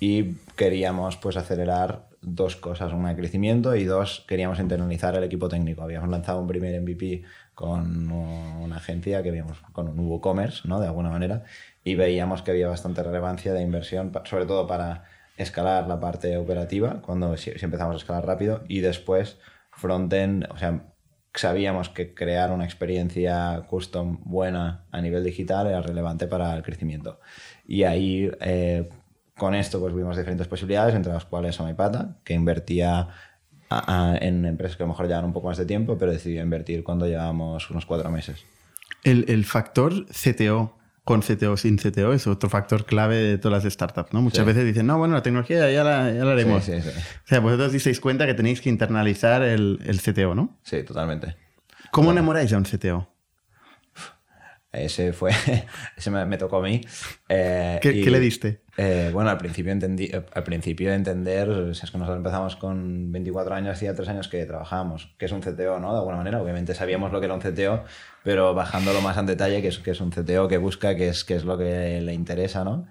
y 0.00 0.36
queríamos 0.56 1.16
pues 1.18 1.36
acelerar 1.36 2.08
dos 2.22 2.56
cosas, 2.56 2.92
una 2.92 3.10
de 3.10 3.16
crecimiento 3.16 3.76
y 3.76 3.84
dos, 3.84 4.24
queríamos 4.26 4.58
internalizar 4.58 5.14
el 5.16 5.24
equipo 5.24 5.48
técnico. 5.48 5.82
Habíamos 5.82 6.08
lanzado 6.08 6.40
un 6.40 6.46
primer 6.46 6.80
MVP 6.80 7.24
con 7.54 8.10
una 8.10 8.76
agencia 8.76 9.22
que 9.22 9.28
habíamos, 9.28 9.58
con 9.72 9.88
un 9.88 9.98
WooCommerce, 9.98 10.66
¿no? 10.66 10.80
De 10.80 10.86
alguna 10.86 11.10
manera, 11.10 11.44
y 11.88 11.94
veíamos 11.94 12.42
que 12.42 12.50
había 12.50 12.68
bastante 12.68 13.02
relevancia 13.02 13.54
de 13.54 13.62
inversión, 13.62 14.12
sobre 14.24 14.44
todo 14.44 14.66
para 14.66 15.04
escalar 15.38 15.88
la 15.88 15.98
parte 15.98 16.36
operativa, 16.36 17.00
cuando 17.00 17.34
si, 17.38 17.50
empezamos 17.62 17.94
a 17.94 17.96
escalar 17.96 18.26
rápido, 18.26 18.62
y 18.68 18.80
después 18.80 19.38
frontend, 19.72 20.46
o 20.50 20.58
sea, 20.58 20.84
sabíamos 21.32 21.88
que 21.88 22.12
crear 22.12 22.52
una 22.52 22.66
experiencia 22.66 23.64
custom 23.70 24.20
buena 24.24 24.84
a 24.90 25.00
nivel 25.00 25.24
digital 25.24 25.66
era 25.66 25.80
relevante 25.80 26.26
para 26.26 26.54
el 26.54 26.62
crecimiento. 26.62 27.20
Y 27.66 27.84
ahí, 27.84 28.30
eh, 28.42 28.90
con 29.34 29.54
esto, 29.54 29.80
pues 29.80 29.94
vimos 29.94 30.18
diferentes 30.18 30.46
posibilidades, 30.46 30.94
entre 30.94 31.14
las 31.14 31.24
cuales 31.24 31.56
Samaipata, 31.56 32.18
que 32.22 32.34
invertía 32.34 33.08
en 34.20 34.44
empresas 34.44 34.76
que 34.76 34.82
a 34.82 34.86
lo 34.86 34.92
mejor 34.92 35.06
llevan 35.06 35.24
un 35.24 35.32
poco 35.32 35.46
más 35.46 35.56
de 35.56 35.64
tiempo, 35.64 35.96
pero 35.96 36.12
decidió 36.12 36.42
invertir 36.42 36.84
cuando 36.84 37.06
llevábamos 37.06 37.70
unos 37.70 37.86
cuatro 37.86 38.10
meses. 38.10 38.44
El, 39.04 39.24
el 39.28 39.46
factor 39.46 40.06
CTO 40.06 40.78
con 41.08 41.22
CTO 41.22 41.56
sin 41.56 41.78
CTO 41.78 42.12
es 42.12 42.26
otro 42.26 42.50
factor 42.50 42.84
clave 42.84 43.16
de 43.16 43.38
todas 43.38 43.64
las 43.64 43.72
startups, 43.72 44.12
¿no? 44.12 44.20
Muchas 44.20 44.44
veces 44.44 44.66
dicen, 44.66 44.86
no, 44.86 44.98
bueno, 44.98 45.14
la 45.14 45.22
tecnología 45.22 45.70
ya 45.70 45.82
la, 45.82 46.12
ya 46.12 46.22
la 46.22 46.32
haremos. 46.32 46.62
Sí, 46.62 46.82
sí, 46.82 46.90
o 46.90 47.26
sea, 47.26 47.40
vosotros 47.40 47.72
disteis 47.72 47.98
cuenta 47.98 48.26
que 48.26 48.34
tenéis 48.34 48.60
que 48.60 48.68
internalizar 48.68 49.40
el, 49.42 49.80
el 49.86 50.02
CTO, 50.02 50.34
¿no? 50.34 50.58
Sí, 50.64 50.82
totalmente. 50.82 51.34
¿Cómo 51.92 52.12
enamoráis 52.12 52.52
a 52.52 52.58
un 52.58 52.64
CTO? 52.64 53.08
Ese 54.70 55.14
fue, 55.14 55.32
ese 55.96 56.10
me, 56.10 56.36
tocó 56.36 56.58
a 56.58 56.62
mí. 56.62 56.82
Eh, 57.30 57.78
¿Qué, 57.80 57.94
le 57.94 58.20
diste? 58.20 58.60
Eh, 58.80 59.10
bueno, 59.12 59.28
al 59.28 59.38
principio, 59.38 59.72
entendí, 59.72 60.08
al 60.12 60.44
principio 60.44 60.90
de 60.90 60.94
entender, 60.94 61.48
es 61.72 61.80
que 61.80 61.98
nosotros 61.98 62.16
empezamos 62.16 62.54
con 62.54 63.10
24 63.10 63.56
años 63.56 63.80
ya 63.80 63.92
3 63.92 64.08
años 64.08 64.28
que 64.28 64.46
trabajábamos, 64.46 65.16
que 65.18 65.26
es 65.26 65.32
un 65.32 65.40
CTO, 65.40 65.80
¿no? 65.80 65.90
De 65.90 65.98
alguna 65.98 66.18
manera, 66.18 66.40
obviamente 66.40 66.76
sabíamos 66.76 67.10
lo 67.10 67.18
que 67.18 67.26
era 67.26 67.34
un 67.34 67.40
CTO, 67.40 67.82
pero 68.22 68.54
bajándolo 68.54 69.00
más 69.00 69.18
en 69.18 69.26
detalle, 69.26 69.62
que 69.62 69.68
es, 69.68 69.80
que 69.80 69.90
es 69.90 70.00
un 70.00 70.10
CTO 70.10 70.46
que 70.46 70.58
busca, 70.58 70.94
que 70.94 71.08
es, 71.08 71.24
que 71.24 71.34
es 71.34 71.44
lo 71.44 71.58
que 71.58 72.00
le 72.00 72.14
interesa, 72.14 72.62
¿no? 72.62 72.86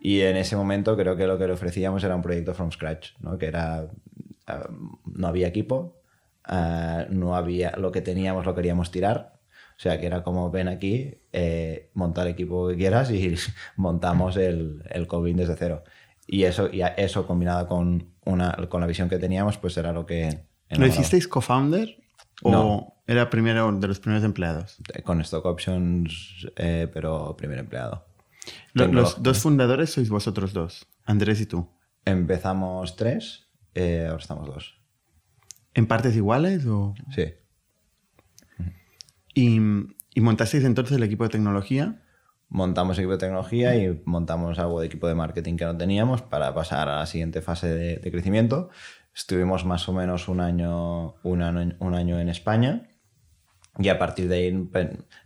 Y 0.00 0.22
en 0.22 0.38
ese 0.38 0.56
momento 0.56 0.96
creo 0.96 1.16
que 1.16 1.26
lo 1.26 1.36
que 1.36 1.46
le 1.46 1.52
ofrecíamos 1.52 2.02
era 2.02 2.16
un 2.16 2.22
proyecto 2.22 2.54
from 2.54 2.72
scratch, 2.72 3.10
¿no? 3.20 3.36
Que 3.36 3.48
era, 3.48 3.88
eh, 4.48 4.52
no 5.04 5.28
había 5.28 5.48
equipo, 5.48 6.00
no 7.10 7.36
había, 7.36 7.72
lo 7.76 7.92
que 7.92 8.00
teníamos 8.00 8.46
lo 8.46 8.54
queríamos 8.54 8.90
tirar, 8.90 9.35
o 9.76 9.78
sea, 9.78 10.00
que 10.00 10.06
era 10.06 10.22
como 10.22 10.50
ven 10.50 10.68
aquí, 10.68 11.18
eh, 11.32 11.90
monta 11.92 12.22
el 12.22 12.28
equipo 12.28 12.68
que 12.68 12.76
quieras 12.76 13.10
y 13.10 13.34
montamos 13.76 14.36
el, 14.38 14.82
el 14.88 15.06
COVID 15.06 15.36
desde 15.36 15.56
cero. 15.56 15.84
Y 16.26 16.44
eso, 16.44 16.70
y 16.72 16.80
eso 16.96 17.26
combinado 17.26 17.68
con, 17.68 18.14
una, 18.24 18.52
con 18.68 18.80
la 18.80 18.86
visión 18.86 19.08
que 19.08 19.18
teníamos, 19.18 19.58
pues 19.58 19.76
era 19.76 19.92
lo 19.92 20.06
que... 20.06 20.46
¿Lo 20.70 20.86
hicisteis 20.86 21.28
co-founder 21.28 21.96
o 22.42 22.94
era 23.06 23.30
primero 23.30 23.70
de 23.70 23.86
los 23.86 24.00
primeros 24.00 24.24
empleados? 24.24 24.78
Con 25.04 25.20
stock 25.20 25.44
options, 25.44 26.48
eh, 26.56 26.88
pero 26.92 27.36
primer 27.36 27.58
empleado. 27.58 28.04
los 28.74 29.22
dos 29.22 29.38
fundadores 29.38 29.90
sois 29.90 30.08
vosotros 30.08 30.52
dos, 30.52 30.88
Andrés 31.04 31.40
y 31.40 31.46
tú. 31.46 31.68
Empezamos 32.04 32.96
tres, 32.96 33.48
eh, 33.74 34.06
ahora 34.08 34.20
estamos 34.20 34.46
dos. 34.48 34.80
¿En 35.74 35.86
partes 35.86 36.16
iguales 36.16 36.66
o...? 36.66 36.94
Sí. 37.14 37.26
¿Y, 39.36 39.60
montasteis 40.20 40.64
entonces 40.64 40.96
el 40.96 41.02
equipo 41.02 41.24
de 41.24 41.28
tecnología? 41.28 42.00
Montamos 42.48 42.98
equipo 42.98 43.12
de 43.12 43.18
tecnología 43.18 43.76
y 43.76 44.02
montamos 44.06 44.58
algo 44.58 44.80
de 44.80 44.86
equipo 44.86 45.08
de 45.08 45.14
marketing 45.14 45.56
que 45.56 45.66
no 45.66 45.76
teníamos 45.76 46.22
para 46.22 46.54
pasar 46.54 46.88
a 46.88 47.00
la 47.00 47.06
siguiente 47.06 47.42
fase 47.42 47.68
de, 47.68 48.10
crecimiento. 48.10 48.70
Estuvimos 49.14 49.66
más 49.66 49.90
o 49.90 49.92
menos 49.92 50.28
un 50.28 50.40
año, 50.40 51.16
un 51.22 51.42
año, 51.42 52.18
en 52.18 52.28
España 52.30 52.88
y 53.78 53.88
a 53.90 53.98
partir 53.98 54.28
de 54.28 54.36
ahí 54.36 54.68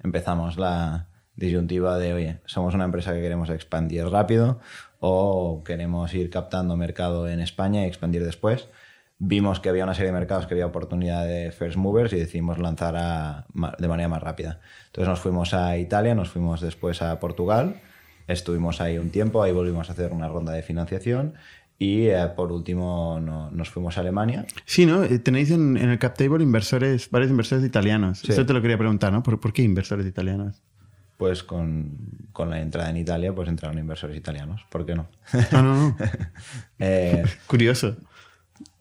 empezamos 0.03 0.59
la 0.59 1.09
disyuntiva 1.37 1.97
de, 1.99 2.13
oye, 2.13 2.41
somos 2.47 2.75
una 2.75 2.87
empresa 2.87 3.15
que 3.15 3.21
queremos 3.21 3.49
expandir 3.49 4.07
rápido 4.07 4.59
o 4.99 5.63
queremos 5.65 6.13
ir 6.15 6.31
captando 6.31 6.77
mercado 6.77 7.29
en 7.29 7.39
España 7.39 7.85
y 7.85 7.87
expandir 7.87 8.25
después 8.25 8.69
vimos 9.21 9.61
que 9.61 9.69
había 9.69 9.85
una 9.85 9.95
serie 9.95 10.09
de 10.09 10.19
mercados 10.19 10.47
que 10.47 10.55
había 10.55 10.67
oportunidad 10.67 11.27
de 11.27 11.53
first 11.53 11.77
movers 11.77 12.13
y 12.13 12.17
decidimos 12.17 12.59
lanzar 12.59 13.45
de 13.79 13.89
manera 13.89 14.09
más 14.09 14.23
rápida. 14.23 14.61
Entonces 14.87 15.09
nos 15.09 15.21
fuimos 15.21 15.55
a 15.55 15.77
Italia, 15.77 16.15
nos 16.15 16.31
fuimos 16.31 16.61
después 16.61 17.03
a 17.03 17.21
Portugal, 17.21 17.81
estuvimos 18.27 18.81
ahí 18.81 18.99
un 18.99 19.11
tiempo, 19.11 19.43
ahí 19.43 19.53
volvimos 19.53 19.91
a 19.91 19.93
hacer 19.93 20.13
una 20.13 20.27
ronda 20.29 20.53
de 20.53 20.63
financiación 20.63 21.35
y 21.79 22.07
eh, 22.09 22.27
por 22.35 22.51
último 22.51 23.21
nos 23.21 23.69
fuimos 23.69 23.99
a 23.99 24.01
Alemania. 24.01 24.47
Sí, 24.65 24.87
¿no? 24.87 25.05
Eh, 25.05 25.19
tenéis 25.19 25.51
en, 25.51 25.77
el 25.77 25.99
cap 25.99 26.17
table 26.17 26.43
inversores, 26.43 27.11
varios 27.11 27.31
inversores 27.31 27.65
italianos. 27.65 28.25
Eso 28.29 28.47
te 28.47 28.53
lo 28.55 28.63
quería 28.63 28.79
preguntar, 28.79 29.13
¿no? 29.13 29.23
¿Por, 29.23 29.53
qué 29.53 29.63
inversores 29.63 30.07
italianos? 30.07 30.63
Pues 31.19 31.43
con, 31.43 31.99
con, 32.33 32.49
la 32.49 32.63
entrada 32.63 32.89
en 32.89 32.97
Italia, 32.97 33.35
pues 33.35 33.51
entraron 33.51 33.79
inversores 33.79 34.17
italianos. 34.17 34.65
¿Por 34.71 34.87
qué 34.87 34.95
no? 34.95 35.09
No, 35.53 35.63
no, 35.63 35.75
no. 35.75 35.97
Eh, 36.79 37.23
Curioso. 37.47 37.97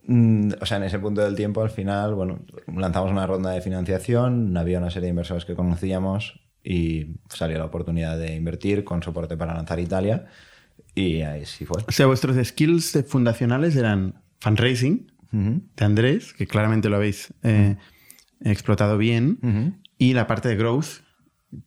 Mm, 0.05 0.51
o 0.59 0.65
sea, 0.65 0.77
en 0.77 0.83
ese 0.83 0.99
punto 0.99 1.21
del 1.21 1.35
tiempo, 1.35 1.61
al 1.61 1.69
final, 1.69 2.15
bueno, 2.15 2.39
lanzamos 2.75 3.11
una 3.11 3.27
ronda 3.27 3.51
de 3.51 3.61
financiación, 3.61 4.55
había 4.57 4.79
una 4.79 4.89
serie 4.89 5.05
de 5.05 5.11
inversores 5.11 5.45
que 5.45 5.55
conocíamos 5.55 6.39
y 6.63 7.15
salió 7.29 7.57
la 7.57 7.65
oportunidad 7.65 8.17
de 8.17 8.35
invertir 8.35 8.83
con 8.83 9.01
soporte 9.01 9.37
para 9.37 9.53
lanzar 9.53 9.79
Italia 9.79 10.25
y 10.95 11.21
ahí 11.21 11.45
sí 11.45 11.65
fue. 11.65 11.81
O 11.87 11.91
sea, 11.91 12.07
vuestros 12.07 12.35
skills 12.45 13.05
fundacionales 13.07 13.75
eran 13.75 14.21
fundraising 14.39 15.11
de 15.31 15.85
Andrés, 15.85 16.33
que 16.33 16.47
claramente 16.47 16.89
lo 16.89 16.95
habéis 16.95 17.33
eh, 17.43 17.77
explotado 18.41 18.97
bien, 18.97 19.79
y 19.97 20.13
la 20.13 20.25
parte 20.25 20.49
de 20.49 20.55
growth, 20.55 21.03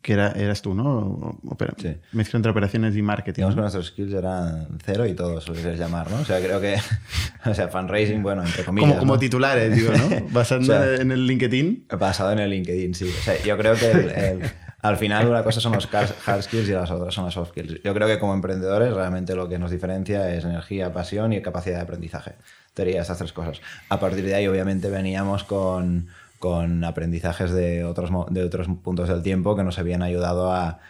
que 0.01 0.13
era, 0.13 0.33
eras 0.33 0.63
tú, 0.63 0.75
¿no? 0.75 1.41
sí. 1.79 1.97
Mezcla 2.13 2.37
entre 2.37 2.51
operaciones 2.51 2.97
y 2.97 3.03
marketing. 3.03 3.41
Digamos 3.41 3.55
que 3.55 3.61
nuestros 3.61 3.87
skills 3.89 4.13
eran 4.15 4.79
cero 4.85 5.07
y 5.07 5.15
todo, 5.15 5.35
lo 5.35 5.55
quieres 5.55 5.79
llamar, 5.79 6.11
¿no? 6.11 6.21
O 6.21 6.25
sea, 6.25 6.41
creo 6.41 6.61
que, 6.61 6.77
o 7.45 7.55
sea, 7.55 7.69
fundraising, 7.69 8.23
bueno, 8.23 8.45
entre 8.45 8.65
comillas. 8.65 8.91
Como, 8.91 9.01
como 9.01 9.19
titulares, 9.19 9.75
digo, 9.75 9.93
¿no? 9.93 10.27
Basado 10.31 10.95
en 10.95 11.11
el 11.11 11.27
LinkedIn. 11.27 11.89
Basado 11.99 12.33
en 12.33 12.39
el 12.39 12.51
LinkedIn, 12.51 12.95
sí. 12.95 13.09
O 13.09 13.23
sea, 13.23 13.43
yo 13.43 13.59
creo 13.59 13.75
que 13.75 14.51
al 14.83 14.97
final 14.97 15.29
una 15.29 15.45
cosa 15.45 15.61
son 15.61 15.73
los 15.73 15.89
hard 15.93 16.43
skills 16.43 16.69
y 16.69 16.73
las 16.73 16.91
otras 16.91 17.15
son 17.15 17.25
las 17.25 17.35
soft 17.35 17.51
skills. 17.51 17.83
Yo 17.85 17.95
creo 17.95 18.09
que 18.09 18.19
como 18.19 18.35
emprendedores 18.35 18.93
realmente 18.93 19.37
lo 19.37 19.49
que 19.49 19.59
nos 19.59 19.71
diferencia 19.71 20.35
es 20.35 20.45
energía, 20.45 20.93
pasión 20.93 21.33
y 21.33 21.41
capacidad 21.41 21.77
de 21.77 21.83
aprendizaje. 21.83 22.33
Tenías 22.75 23.07
esas 23.07 23.19
tres 23.19 23.33
cosas. 23.33 23.61
A 23.89 24.01
partir 24.01 24.25
de 24.25 24.35
ahí, 24.35 24.49
obviamente, 24.49 24.91
veníamos 24.91 25.45
con 25.45 26.09
con 26.43 26.83
aprendizajes 26.83 27.53
de 27.53 27.85
otros, 27.85 28.11
de 28.31 28.43
otros 28.43 28.67
puntos 28.83 29.09
del 29.09 29.23
tiempo 29.23 29.55
que 29.55 29.63
nos 29.63 29.79
habían 29.79 30.03
ayudado 30.03 30.53
a, 30.53 30.81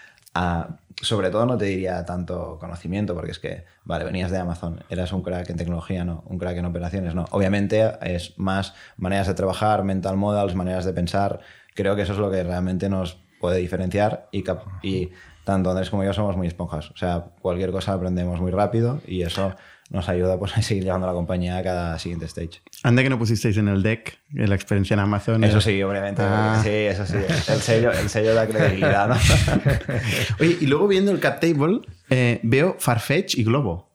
sobre 1.03 1.29
todo 1.29 1.45
no 1.45 1.59
te 1.59 1.67
diría 1.67 2.07
tanto 2.07 2.57
conocimiento, 2.59 3.15
porque 3.15 3.33
es 3.33 3.39
que, 3.39 3.67
vale, 3.85 4.07
venías 4.07 4.31
de 4.31 4.39
Amazon, 4.39 4.83
eras 4.89 5.13
un 5.13 5.23
crack 5.23 5.51
en 5.51 5.59
tecnología, 5.59 6.07
no, 6.07 6.25
un 6.27 6.39
crack 6.39 6.57
en 6.57 6.65
operaciones, 6.65 7.15
no. 7.15 7.27
Obviamente 7.33 7.87
es 8.01 8.33
más 8.39 8.73
maneras 8.97 9.27
de 9.27 9.35
trabajar, 9.35 9.85
mental 9.85 10.17
models, 10.17 10.55
maneras 10.55 10.87
de 10.87 10.95
pensar. 10.95 11.41
Creo 11.75 11.97
que 11.97 12.03
eso 12.03 12.15
es 12.15 12.19
lo 12.19 12.31
que 12.31 12.43
realmente 12.43 12.89
nos 12.89 13.19
puede 13.39 13.59
diferenciar 13.59 14.31
y, 14.33 14.45
y 14.83 15.11
tanto 15.45 15.71
Andrés 15.71 15.91
como 15.91 16.05
yo 16.05 16.13
somos 16.13 16.37
muy 16.37 16.47
esponjas. 16.47 16.91
O 16.91 16.97
sea, 16.97 17.25
cualquier 17.41 17.71
cosa 17.73 17.93
aprendemos 17.95 18.41
muy 18.41 18.51
rápido 18.53 19.01
y 19.07 19.23
eso 19.23 19.55
nos 19.91 20.09
ayuda 20.09 20.39
pues, 20.39 20.57
a 20.57 20.63
seguir 20.63 20.85
llevando 20.85 21.07
la 21.07 21.13
compañía 21.13 21.59
a 21.59 21.63
cada 21.63 21.99
siguiente 21.99 22.27
stage. 22.27 22.63
Anda 22.83 23.03
que 23.03 23.11
no 23.11 23.19
pusisteis 23.19 23.57
en 23.59 23.69
el 23.69 23.83
deck 23.83 24.19
en 24.35 24.49
la 24.49 24.55
experiencia 24.55 24.95
en 24.95 25.01
Amazon. 25.01 25.45
Eso 25.45 25.61
sí, 25.61 25.83
obviamente. 25.83 26.23
Ah. 26.25 26.61
Sí, 26.63 26.71
eso 26.71 27.05
sí. 27.07 27.17
El 27.17 27.61
sello, 27.61 27.93
el 27.93 28.09
sello 28.09 28.31
de 28.31 28.35
la 28.35 28.47
credibilidad, 28.47 29.09
¿no? 29.09 29.17
Oye, 30.41 30.57
y 30.61 30.67
luego 30.67 30.89
viendo 30.89 31.11
el 31.13 31.21
cap 31.21 31.41
table, 31.41 31.81
eh, 32.11 32.41
veo 32.43 32.77
Farfetch 32.79 33.37
y 33.39 33.45
Globo. 33.45 33.91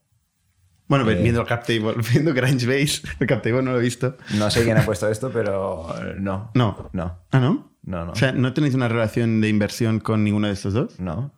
Bueno, 0.87 1.09
Eh. 1.09 1.15
viendo 1.21 1.41
el 1.41 1.47
cap 1.47 1.65
table, 1.65 1.95
viendo 2.13 2.33
Crunchbase, 2.33 3.01
el 3.19 3.27
cap 3.27 3.41
table 3.41 3.61
no 3.61 3.71
lo 3.73 3.79
he 3.79 3.83
visto. 3.83 4.15
No 4.37 4.49
sé 4.49 4.63
quién 4.63 4.77
ha 4.77 4.85
puesto 4.85 5.09
esto, 5.09 5.29
pero 5.31 5.87
eh, 6.01 6.15
no. 6.17 6.51
No. 6.53 6.89
No. 6.93 7.17
Ah, 7.31 7.39
¿no? 7.39 7.71
No, 7.83 8.05
no. 8.05 8.11
O 8.11 8.15
sea, 8.15 8.31
¿no 8.31 8.53
tenéis 8.53 8.73
una 8.75 8.87
relación 8.87 9.41
de 9.41 9.49
inversión 9.49 9.99
con 9.99 10.23
ninguno 10.23 10.47
de 10.47 10.53
estos 10.53 10.73
dos? 10.73 10.99
No. 10.99 11.31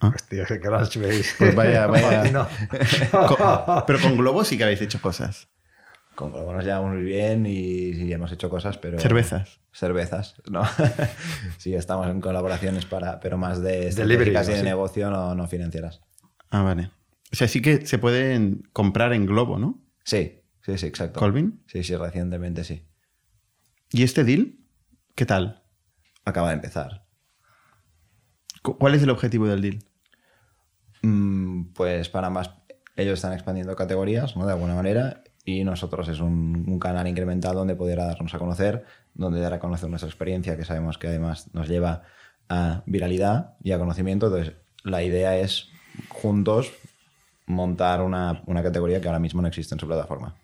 Hostia, 0.00 0.44
qué 0.44 0.60
crash 0.60 0.98
veis. 0.98 1.34
Pues 1.38 1.54
vaya, 1.54 1.86
vaya. 1.88 2.30
No. 2.30 2.46
Pero 3.86 4.00
con 4.00 4.16
Globo 4.16 4.44
sí 4.44 4.58
que 4.58 4.64
habéis 4.64 4.82
hecho 4.82 5.00
cosas. 5.00 5.48
Con 6.14 6.32
Globo 6.32 6.52
nos 6.52 6.64
llevamos 6.64 6.94
muy 6.94 7.02
bien 7.02 7.46
y, 7.46 7.90
y 7.90 8.12
hemos 8.12 8.32
hecho 8.32 8.48
cosas, 8.48 8.78
pero... 8.78 8.98
Cervezas. 8.98 9.60
Cervezas, 9.70 10.34
no. 10.50 10.62
sí, 11.58 11.74
estamos 11.74 12.08
en 12.08 12.22
colaboraciones 12.22 12.86
para, 12.86 13.20
pero 13.20 13.36
más 13.36 13.60
de 13.60 13.92
Delivery, 13.92 14.30
de 14.30 14.62
negocio, 14.62 15.10
no, 15.10 15.34
no 15.34 15.46
financieras. 15.46 16.00
Ah, 16.48 16.62
vale. 16.62 16.90
O 17.30 17.36
sea, 17.36 17.48
sí 17.48 17.60
que 17.60 17.84
se 17.84 17.98
pueden 17.98 18.62
comprar 18.72 19.12
en 19.12 19.26
Globo, 19.26 19.58
¿no? 19.58 19.84
Sí, 20.04 20.40
sí, 20.62 20.78
sí, 20.78 20.86
exacto. 20.86 21.20
Colvin. 21.20 21.62
Sí, 21.66 21.82
sí, 21.82 21.94
recientemente 21.96 22.64
sí. 22.64 22.86
¿Y 23.90 24.02
este 24.02 24.24
deal? 24.24 24.54
¿Qué 25.14 25.26
tal? 25.26 25.64
Acaba 26.24 26.48
de 26.48 26.54
empezar. 26.54 27.05
Cu- 28.66 28.76
¿Cuál 28.78 28.94
es 28.96 29.02
el 29.04 29.10
objetivo 29.10 29.46
del 29.46 29.62
deal? 29.62 29.78
Mm, 31.02 31.66
Pues 31.74 32.08
para 32.08 32.30
más, 32.30 32.50
ellos 32.96 33.14
están 33.14 33.32
expandiendo 33.32 33.76
categorías, 33.76 34.36
¿no? 34.36 34.46
De 34.46 34.52
alguna 34.52 34.74
manera, 34.74 35.22
y 35.44 35.62
nosotros 35.64 36.08
es 36.08 36.18
un, 36.20 36.64
un 36.66 36.78
canal 36.80 37.06
incremental 37.06 37.54
donde 37.54 37.76
poder 37.76 37.98
darnos 37.98 38.34
a 38.34 38.38
conocer, 38.38 38.84
donde 39.14 39.40
dar 39.40 39.54
a 39.54 39.58
conocer 39.60 39.88
nuestra 39.88 40.08
experiencia, 40.08 40.56
que 40.56 40.64
sabemos 40.64 40.98
que 40.98 41.06
además 41.08 41.48
nos 41.54 41.68
lleva 41.68 42.02
a 42.48 42.82
viralidad 42.86 43.54
y 43.62 43.72
a 43.72 43.78
conocimiento. 43.78 44.26
Entonces, 44.26 44.54
la 44.82 45.02
idea 45.02 45.36
es 45.38 45.68
juntos 46.08 46.72
montar 47.46 48.02
una, 48.02 48.42
una 48.46 48.62
categoría 48.62 49.00
que 49.00 49.06
ahora 49.08 49.20
mismo 49.20 49.40
no 49.42 49.48
existe 49.48 49.74
en 49.74 49.78
su 49.80 49.86
plataforma. 49.86 50.34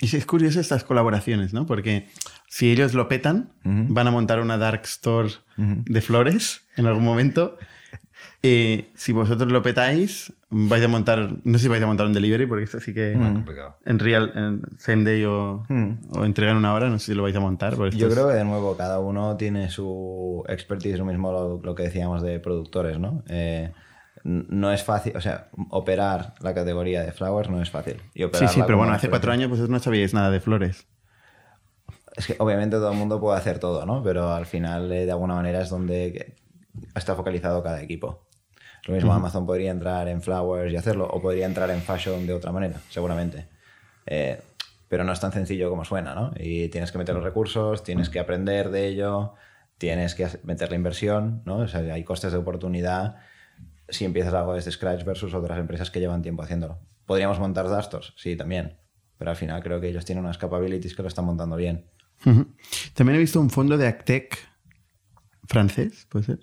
Y 0.00 0.08
sí, 0.08 0.16
es 0.16 0.26
curioso 0.26 0.58
estas 0.60 0.84
colaboraciones, 0.84 1.52
¿no? 1.52 1.66
Porque 1.66 2.08
si 2.48 2.70
ellos 2.72 2.92
lo 2.94 3.08
petan, 3.08 3.52
van 3.64 4.06
a 4.08 4.10
montar 4.10 4.40
una 4.40 4.58
dark 4.58 4.82
store 4.84 5.30
de 5.56 6.00
flores 6.00 6.62
en 6.76 6.86
algún 6.86 7.04
momento. 7.04 7.56
Eh, 8.44 8.90
si 8.96 9.12
vosotros 9.12 9.52
lo 9.52 9.62
petáis, 9.62 10.32
vais 10.50 10.84
a 10.84 10.88
montar, 10.88 11.30
no 11.44 11.58
sé 11.58 11.62
si 11.64 11.68
vais 11.68 11.82
a 11.82 11.86
montar 11.86 12.06
un 12.06 12.12
delivery, 12.12 12.46
porque 12.46 12.64
esto 12.64 12.80
sí 12.80 12.92
que. 12.92 13.12
Complicado. 13.12 13.76
en 13.84 13.98
real, 14.00 14.32
en 14.34 14.62
same 14.78 15.04
day 15.04 15.24
o, 15.24 15.64
Mm. 15.68 15.92
o 16.18 16.24
entrega 16.24 16.50
en 16.50 16.56
una 16.56 16.74
hora, 16.74 16.88
no 16.88 16.98
sé 16.98 17.06
si 17.06 17.14
lo 17.14 17.22
vais 17.22 17.36
a 17.36 17.40
montar. 17.40 17.76
Yo 17.76 17.86
es- 17.86 17.94
creo 18.12 18.26
que 18.28 18.34
de 18.34 18.44
nuevo 18.44 18.76
cada 18.76 18.98
uno 18.98 19.36
tiene 19.36 19.70
su 19.70 20.42
expertise, 20.48 20.98
lo 20.98 21.04
mismo 21.04 21.30
lo, 21.30 21.60
lo 21.62 21.74
que 21.76 21.84
decíamos 21.84 22.20
de 22.22 22.40
productores, 22.40 22.98
¿no? 22.98 23.22
Eh, 23.28 23.72
no 24.24 24.72
es 24.72 24.82
fácil, 24.82 25.16
o 25.16 25.20
sea, 25.20 25.48
operar 25.70 26.34
la 26.40 26.52
categoría 26.52 27.02
de 27.02 27.12
flowers 27.12 27.48
no 27.48 27.62
es 27.62 27.70
fácil. 27.70 27.96
Y 28.14 28.22
Sí, 28.24 28.48
sí, 28.48 28.62
pero 28.66 28.76
bueno, 28.76 28.92
hace 28.92 29.08
cuatro 29.08 29.30
años 29.32 29.50
vosotros 29.50 29.70
no 29.70 29.78
sabíais 29.78 30.14
nada 30.14 30.30
de 30.32 30.40
flores. 30.40 30.86
Es 32.16 32.26
que 32.26 32.36
obviamente 32.40 32.76
todo 32.76 32.90
el 32.92 32.98
mundo 32.98 33.20
puede 33.20 33.38
hacer 33.38 33.58
todo, 33.58 33.86
¿no? 33.86 34.02
Pero 34.02 34.32
al 34.32 34.46
final, 34.46 34.90
eh, 34.92 35.06
de 35.06 35.12
alguna 35.12 35.34
manera, 35.34 35.60
es 35.62 35.70
donde 35.70 36.34
está 36.94 37.14
focalizado 37.14 37.62
cada 37.62 37.80
equipo. 37.82 38.26
Lo 38.86 38.94
mismo 38.94 39.12
Amazon 39.12 39.46
podría 39.46 39.70
entrar 39.70 40.08
en 40.08 40.22
flowers 40.22 40.72
y 40.72 40.76
hacerlo, 40.76 41.08
o 41.08 41.20
podría 41.20 41.46
entrar 41.46 41.70
en 41.70 41.80
fashion 41.80 42.26
de 42.26 42.34
otra 42.34 42.50
manera, 42.50 42.80
seguramente. 42.88 43.46
Eh, 44.06 44.40
pero 44.88 45.04
no 45.04 45.12
es 45.12 45.20
tan 45.20 45.32
sencillo 45.32 45.70
como 45.70 45.84
suena, 45.84 46.14
¿no? 46.14 46.32
Y 46.36 46.68
tienes 46.68 46.90
que 46.90 46.98
meter 46.98 47.14
los 47.14 47.24
recursos, 47.24 47.84
tienes 47.84 48.10
que 48.10 48.18
aprender 48.18 48.70
de 48.70 48.88
ello, 48.88 49.34
tienes 49.78 50.14
que 50.14 50.28
meter 50.42 50.70
la 50.70 50.76
inversión, 50.76 51.42
¿no? 51.44 51.58
O 51.58 51.68
sea, 51.68 51.80
hay 51.80 52.04
costes 52.04 52.32
de 52.32 52.38
oportunidad 52.38 53.16
si 53.88 54.04
empiezas 54.04 54.34
algo 54.34 54.54
desde 54.54 54.70
scratch 54.72 55.04
versus 55.04 55.32
otras 55.34 55.58
empresas 55.58 55.90
que 55.90 56.00
llevan 56.00 56.22
tiempo 56.22 56.42
haciéndolo. 56.42 56.78
¿Podríamos 57.06 57.38
montar 57.38 57.68
Dastors? 57.68 58.14
Sí, 58.16 58.36
también. 58.36 58.78
Pero 59.18 59.30
al 59.30 59.36
final 59.36 59.62
creo 59.62 59.80
que 59.80 59.88
ellos 59.88 60.04
tienen 60.04 60.24
unas 60.24 60.38
capabilities 60.38 60.94
que 60.94 61.02
lo 61.02 61.08
están 61.08 61.24
montando 61.24 61.56
bien. 61.56 61.86
También 62.94 63.16
he 63.16 63.18
visto 63.18 63.40
un 63.40 63.50
fondo 63.50 63.76
de 63.76 63.86
Actec 63.86 64.38
francés, 65.46 66.06
¿puede 66.08 66.24
ser? 66.24 66.40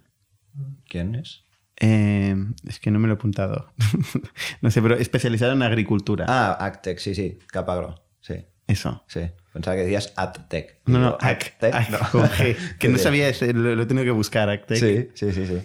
¿Quién 0.87 1.15
es? 1.15 1.43
Eh, 1.79 2.35
es 2.67 2.79
que 2.79 2.91
no 2.91 2.99
me 2.99 3.07
lo 3.07 3.13
he 3.13 3.17
apuntado. 3.17 3.73
no 4.61 4.71
sé, 4.71 4.81
pero 4.81 4.95
especializado 4.95 5.53
en 5.53 5.61
agricultura. 5.63 6.25
Ah, 6.27 6.57
Actec, 6.59 6.99
sí, 6.99 7.15
sí, 7.15 7.39
Capagro. 7.47 7.95
Sí, 8.21 8.35
Eso. 8.67 9.03
sí. 9.07 9.21
Pensaba 9.53 9.77
que 9.77 9.83
decías 9.83 10.13
Adtec. 10.15 10.81
No, 10.85 10.99
no, 10.99 11.17
Actec, 11.19 11.73
Ac, 11.73 11.89
no. 11.89 12.29
que 12.79 12.89
no 12.89 12.97
sabía, 12.97 13.29
ese, 13.29 13.53
lo, 13.53 13.75
lo 13.75 13.83
he 13.83 13.85
tenido 13.85 14.05
que 14.05 14.11
buscar, 14.11 14.49
Actec. 14.49 14.77
Sí, 14.77 15.09
sí, 15.13 15.31
sí, 15.31 15.47
sí. 15.47 15.61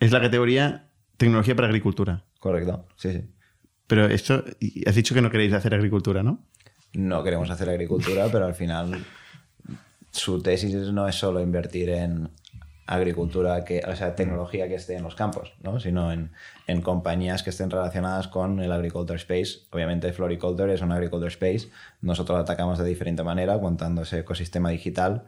Es 0.00 0.12
la 0.12 0.20
categoría 0.20 0.88
tecnología 1.16 1.54
para 1.54 1.68
agricultura. 1.68 2.24
Correcto, 2.38 2.86
sí, 2.96 3.12
sí. 3.12 3.24
Pero 3.86 4.06
esto, 4.06 4.44
has 4.86 4.94
dicho 4.94 5.14
que 5.14 5.20
no 5.22 5.30
queréis 5.30 5.52
hacer 5.52 5.74
agricultura, 5.74 6.22
¿no? 6.22 6.46
No 6.94 7.22
queremos 7.22 7.50
hacer 7.50 7.68
agricultura, 7.68 8.28
pero 8.30 8.46
al 8.46 8.54
final 8.54 9.04
su 10.10 10.42
tesis 10.42 10.74
no 10.74 11.08
es 11.08 11.14
solo 11.14 11.40
invertir 11.40 11.90
en 11.90 12.30
agricultura, 12.86 13.64
que, 13.64 13.82
o 13.86 13.94
sea, 13.96 14.14
tecnología 14.14 14.68
que 14.68 14.74
esté 14.74 14.96
en 14.96 15.02
los 15.02 15.14
campos, 15.14 15.54
¿no? 15.62 15.78
sino 15.80 16.12
en, 16.12 16.32
en 16.66 16.82
compañías 16.82 17.42
que 17.42 17.50
estén 17.50 17.70
relacionadas 17.70 18.28
con 18.28 18.60
el 18.60 18.72
agriculture 18.72 19.16
space. 19.16 19.66
Obviamente 19.70 20.12
Floriculture 20.12 20.72
es 20.72 20.80
un 20.82 20.92
agriculture 20.92 21.28
space. 21.28 21.70
Nosotros 22.00 22.36
lo 22.36 22.42
atacamos 22.42 22.78
de 22.78 22.84
diferente 22.84 23.22
manera, 23.22 23.60
contando 23.60 24.02
ese 24.02 24.20
ecosistema 24.20 24.70
digital, 24.70 25.24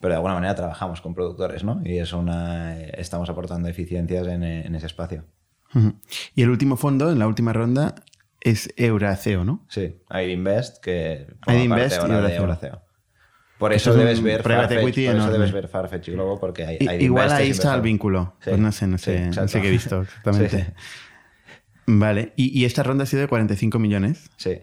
pero 0.00 0.12
de 0.12 0.16
alguna 0.16 0.34
manera 0.34 0.54
trabajamos 0.54 1.00
con 1.00 1.14
productores, 1.14 1.64
¿no? 1.64 1.80
Y 1.84 1.98
es 1.98 2.12
una, 2.12 2.78
estamos 2.78 3.28
aportando 3.30 3.68
eficiencias 3.68 4.26
en, 4.26 4.42
en 4.42 4.74
ese 4.74 4.86
espacio. 4.86 5.24
Y 6.34 6.42
el 6.42 6.50
último 6.50 6.76
fondo, 6.76 7.10
en 7.10 7.18
la 7.18 7.26
última 7.26 7.52
ronda, 7.52 7.96
es 8.40 8.72
Euraceo, 8.76 9.44
¿no? 9.44 9.64
Sí, 9.68 9.96
ID 10.10 10.28
Invest, 10.28 10.78
que 10.78 11.26
forma 11.42 11.60
Invest 11.60 12.04
y 12.04 12.08
de 12.08 12.36
Euraceo. 12.36 12.82
Por 13.64 13.72
eso 13.72 13.90
es 13.92 13.96
debes 13.96 14.22
ver 14.22 14.42
private 14.42 14.74
Farfetch, 14.74 14.82
equity 14.82 15.06
por 15.06 15.16
eso 15.16 15.32
debes 15.32 15.52
ver 15.52 15.68
Farfetch 15.68 16.08
y 16.08 16.12
Globo 16.12 16.38
porque 16.38 16.64
hay, 16.66 16.76
ID 16.76 17.00
igual 17.00 17.32
ahí 17.32 17.48
es 17.48 17.56
está 17.56 17.74
el 17.74 17.80
vínculo. 17.80 18.34
Sí, 18.40 18.50
Pues 18.50 18.60
no 18.60 18.72
sé, 18.72 18.86
no 18.86 18.98
sí, 18.98 19.04
sé, 19.04 19.26
no 19.30 19.48
sé 19.48 19.60
qué 19.62 19.68
he 19.68 19.70
visto 19.70 20.02
exactamente. 20.02 20.74
Vale. 21.86 22.32
Y, 22.36 22.58
y 22.60 22.66
esta 22.66 22.82
ronda 22.82 23.04
ha 23.04 23.06
sido 23.06 23.22
de 23.22 23.28
45 23.28 23.78
millones. 23.78 24.30
sí. 24.36 24.58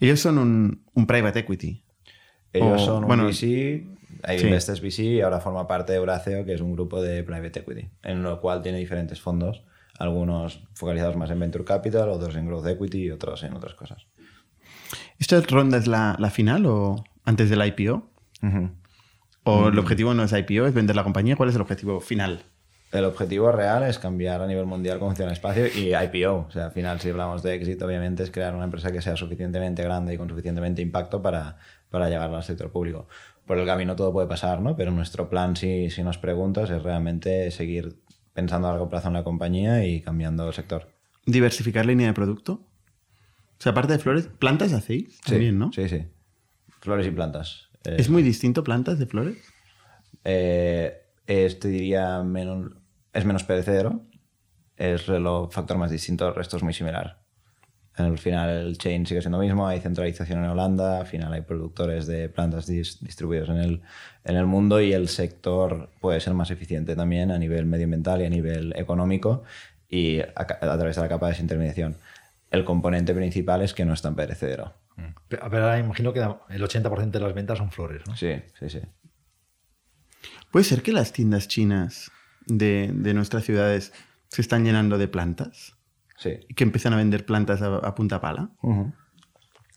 Ellos 0.00 0.20
son 0.20 0.38
un, 0.38 0.84
un 0.94 1.06
private 1.06 1.40
equity. 1.40 1.84
Ellos 2.52 2.82
O, 2.82 2.84
son 2.84 3.02
un 3.04 3.08
bueno, 3.08 3.24
VC, 3.26 3.42
ID 3.42 4.38
sí. 4.38 4.44
Invest 4.46 4.68
es 4.68 4.80
VC 4.80 4.98
y 5.04 5.20
ahora 5.20 5.40
forma 5.40 5.66
parte 5.66 5.92
de 5.92 5.98
Euraceo, 5.98 6.44
que 6.44 6.54
es 6.54 6.60
un 6.60 6.72
grupo 6.72 7.00
de 7.00 7.22
private 7.24 7.60
equity, 7.60 7.88
en 8.02 8.22
lo 8.22 8.40
cual 8.40 8.62
tiene 8.62 8.78
diferentes 8.78 9.20
fondos, 9.20 9.64
algunos 9.98 10.64
focalizados 10.74 11.16
más 11.16 11.30
en 11.30 11.38
venture 11.40 11.64
capital, 11.64 12.08
otros 12.10 12.34
en 12.36 12.46
growth 12.46 12.66
equity 12.66 13.04
y 13.04 13.10
otros 13.10 13.42
en 13.44 13.54
otras 13.54 13.74
cosas. 13.74 14.06
¿Esta 15.18 15.40
ronda 15.40 15.78
es 15.78 15.86
la, 15.86 16.16
la 16.18 16.30
final 16.30 16.66
o 16.66 17.04
antes 17.24 17.50
del 17.50 17.64
IPO? 17.64 18.10
¿O 19.44 19.68
el 19.68 19.78
objetivo 19.78 20.14
no 20.14 20.22
es 20.22 20.32
IPO, 20.32 20.66
es 20.66 20.74
vender 20.74 20.96
la 20.96 21.04
compañía? 21.04 21.36
¿Cuál 21.36 21.48
es 21.48 21.54
el 21.54 21.60
objetivo 21.60 22.00
final? 22.00 22.44
El 22.92 23.06
objetivo 23.06 23.50
real 23.50 23.84
es 23.84 23.98
cambiar 23.98 24.42
a 24.42 24.46
nivel 24.46 24.66
mundial 24.66 24.98
cómo 24.98 25.10
funciona 25.10 25.30
el 25.30 25.36
espacio 25.36 25.66
y 25.66 25.94
IPO. 25.94 26.46
O 26.48 26.50
sea, 26.50 26.66
al 26.66 26.72
final, 26.72 27.00
si 27.00 27.08
hablamos 27.08 27.42
de 27.42 27.54
éxito, 27.54 27.86
obviamente 27.86 28.22
es 28.22 28.30
crear 28.30 28.54
una 28.54 28.64
empresa 28.64 28.92
que 28.92 29.00
sea 29.00 29.16
suficientemente 29.16 29.82
grande 29.82 30.12
y 30.12 30.18
con 30.18 30.28
suficientemente 30.28 30.82
impacto 30.82 31.22
para, 31.22 31.56
para 31.90 32.10
llevarla 32.10 32.36
al 32.36 32.44
sector 32.44 32.70
público. 32.70 33.08
Por 33.46 33.58
el 33.58 33.66
camino 33.66 33.96
todo 33.96 34.12
puede 34.12 34.28
pasar, 34.28 34.60
¿no? 34.60 34.76
Pero 34.76 34.90
nuestro 34.90 35.30
plan, 35.30 35.56
si, 35.56 35.90
si 35.90 36.02
nos 36.02 36.18
preguntas, 36.18 36.68
es 36.68 36.82
realmente 36.82 37.50
seguir 37.50 37.96
pensando 38.34 38.68
a 38.68 38.72
largo 38.72 38.88
plazo 38.88 39.08
en 39.08 39.14
la 39.14 39.24
compañía 39.24 39.86
y 39.86 40.02
cambiando 40.02 40.46
el 40.46 40.52
sector. 40.54 40.88
¿Diversificar 41.24 41.86
línea 41.86 42.08
de 42.08 42.12
producto? 42.12 42.52
O 42.52 43.62
sea, 43.62 43.72
aparte 43.72 43.94
de 43.94 43.98
flores, 44.00 44.28
¿plantas 44.38 44.72
hacéis? 44.72 45.20
También, 45.22 45.58
¿no? 45.58 45.72
Sí, 45.72 45.88
sí. 45.88 46.04
Flores 46.82 47.06
y 47.06 47.10
plantas. 47.12 47.70
Eh, 47.84 47.96
¿Es 47.98 48.10
muy 48.10 48.22
distinto 48.22 48.62
plantas 48.62 48.98
de 48.98 49.06
flores? 49.06 49.38
Eh, 50.24 51.00
es, 51.26 51.58
te 51.58 51.68
diría, 51.68 52.22
menos, 52.22 52.72
es 53.12 53.24
menos 53.24 53.44
perecedero. 53.44 54.02
Es 54.76 55.08
el 55.08 55.24
factor 55.50 55.78
más 55.78 55.92
distinto, 55.92 56.28
el 56.28 56.34
resto 56.34 56.56
es 56.56 56.62
muy 56.62 56.74
similar. 56.74 57.22
Al 57.94 58.18
final 58.18 58.48
el 58.48 58.78
chain 58.78 59.06
sigue 59.06 59.20
siendo 59.20 59.38
lo 59.38 59.44
mismo, 59.44 59.68
hay 59.68 59.78
centralización 59.78 60.42
en 60.42 60.50
Holanda, 60.50 60.98
al 61.00 61.06
final 61.06 61.32
hay 61.32 61.42
productores 61.42 62.06
de 62.06 62.28
plantas 62.28 62.68
dis- 62.68 62.98
distribuidos 63.00 63.50
en 63.50 63.58
el, 63.58 63.82
en 64.24 64.36
el 64.36 64.46
mundo 64.46 64.80
y 64.80 64.92
el 64.92 65.08
sector 65.08 65.90
puede 66.00 66.18
ser 66.20 66.34
más 66.34 66.50
eficiente 66.50 66.96
también 66.96 67.30
a 67.30 67.38
nivel 67.38 67.66
medioambiental 67.66 68.22
y 68.22 68.24
a 68.24 68.30
nivel 68.30 68.72
económico 68.76 69.44
y 69.88 70.20
a, 70.20 70.32
a 70.34 70.78
través 70.78 70.96
de 70.96 71.02
la 71.02 71.08
capa 71.08 71.26
de 71.26 71.32
desintermediación. 71.32 71.96
El 72.50 72.64
componente 72.64 73.14
principal 73.14 73.60
es 73.62 73.74
que 73.74 73.84
no 73.84 73.92
es 73.92 74.00
tan 74.02 74.16
perecedero. 74.16 74.72
Pero, 75.28 75.48
pero 75.50 75.62
ahora 75.64 75.78
imagino 75.78 76.12
que 76.12 76.20
el 76.20 76.62
80% 76.62 77.10
de 77.10 77.20
las 77.20 77.34
ventas 77.34 77.58
son 77.58 77.70
flores, 77.70 78.02
¿no? 78.06 78.16
Sí, 78.16 78.34
sí, 78.58 78.68
sí. 78.68 78.80
Puede 80.50 80.64
ser 80.64 80.82
que 80.82 80.92
las 80.92 81.12
tiendas 81.12 81.48
chinas 81.48 82.10
de, 82.46 82.90
de 82.94 83.14
nuestras 83.14 83.44
ciudades 83.44 83.92
se 84.28 84.42
están 84.42 84.64
llenando 84.64 84.98
de 84.98 85.08
plantas 85.08 85.76
Sí. 86.18 86.38
y 86.48 86.54
que 86.54 86.62
empiezan 86.62 86.92
a 86.92 86.96
vender 86.96 87.26
plantas 87.26 87.62
a, 87.62 87.76
a 87.78 87.94
punta 87.96 88.20
pala. 88.20 88.50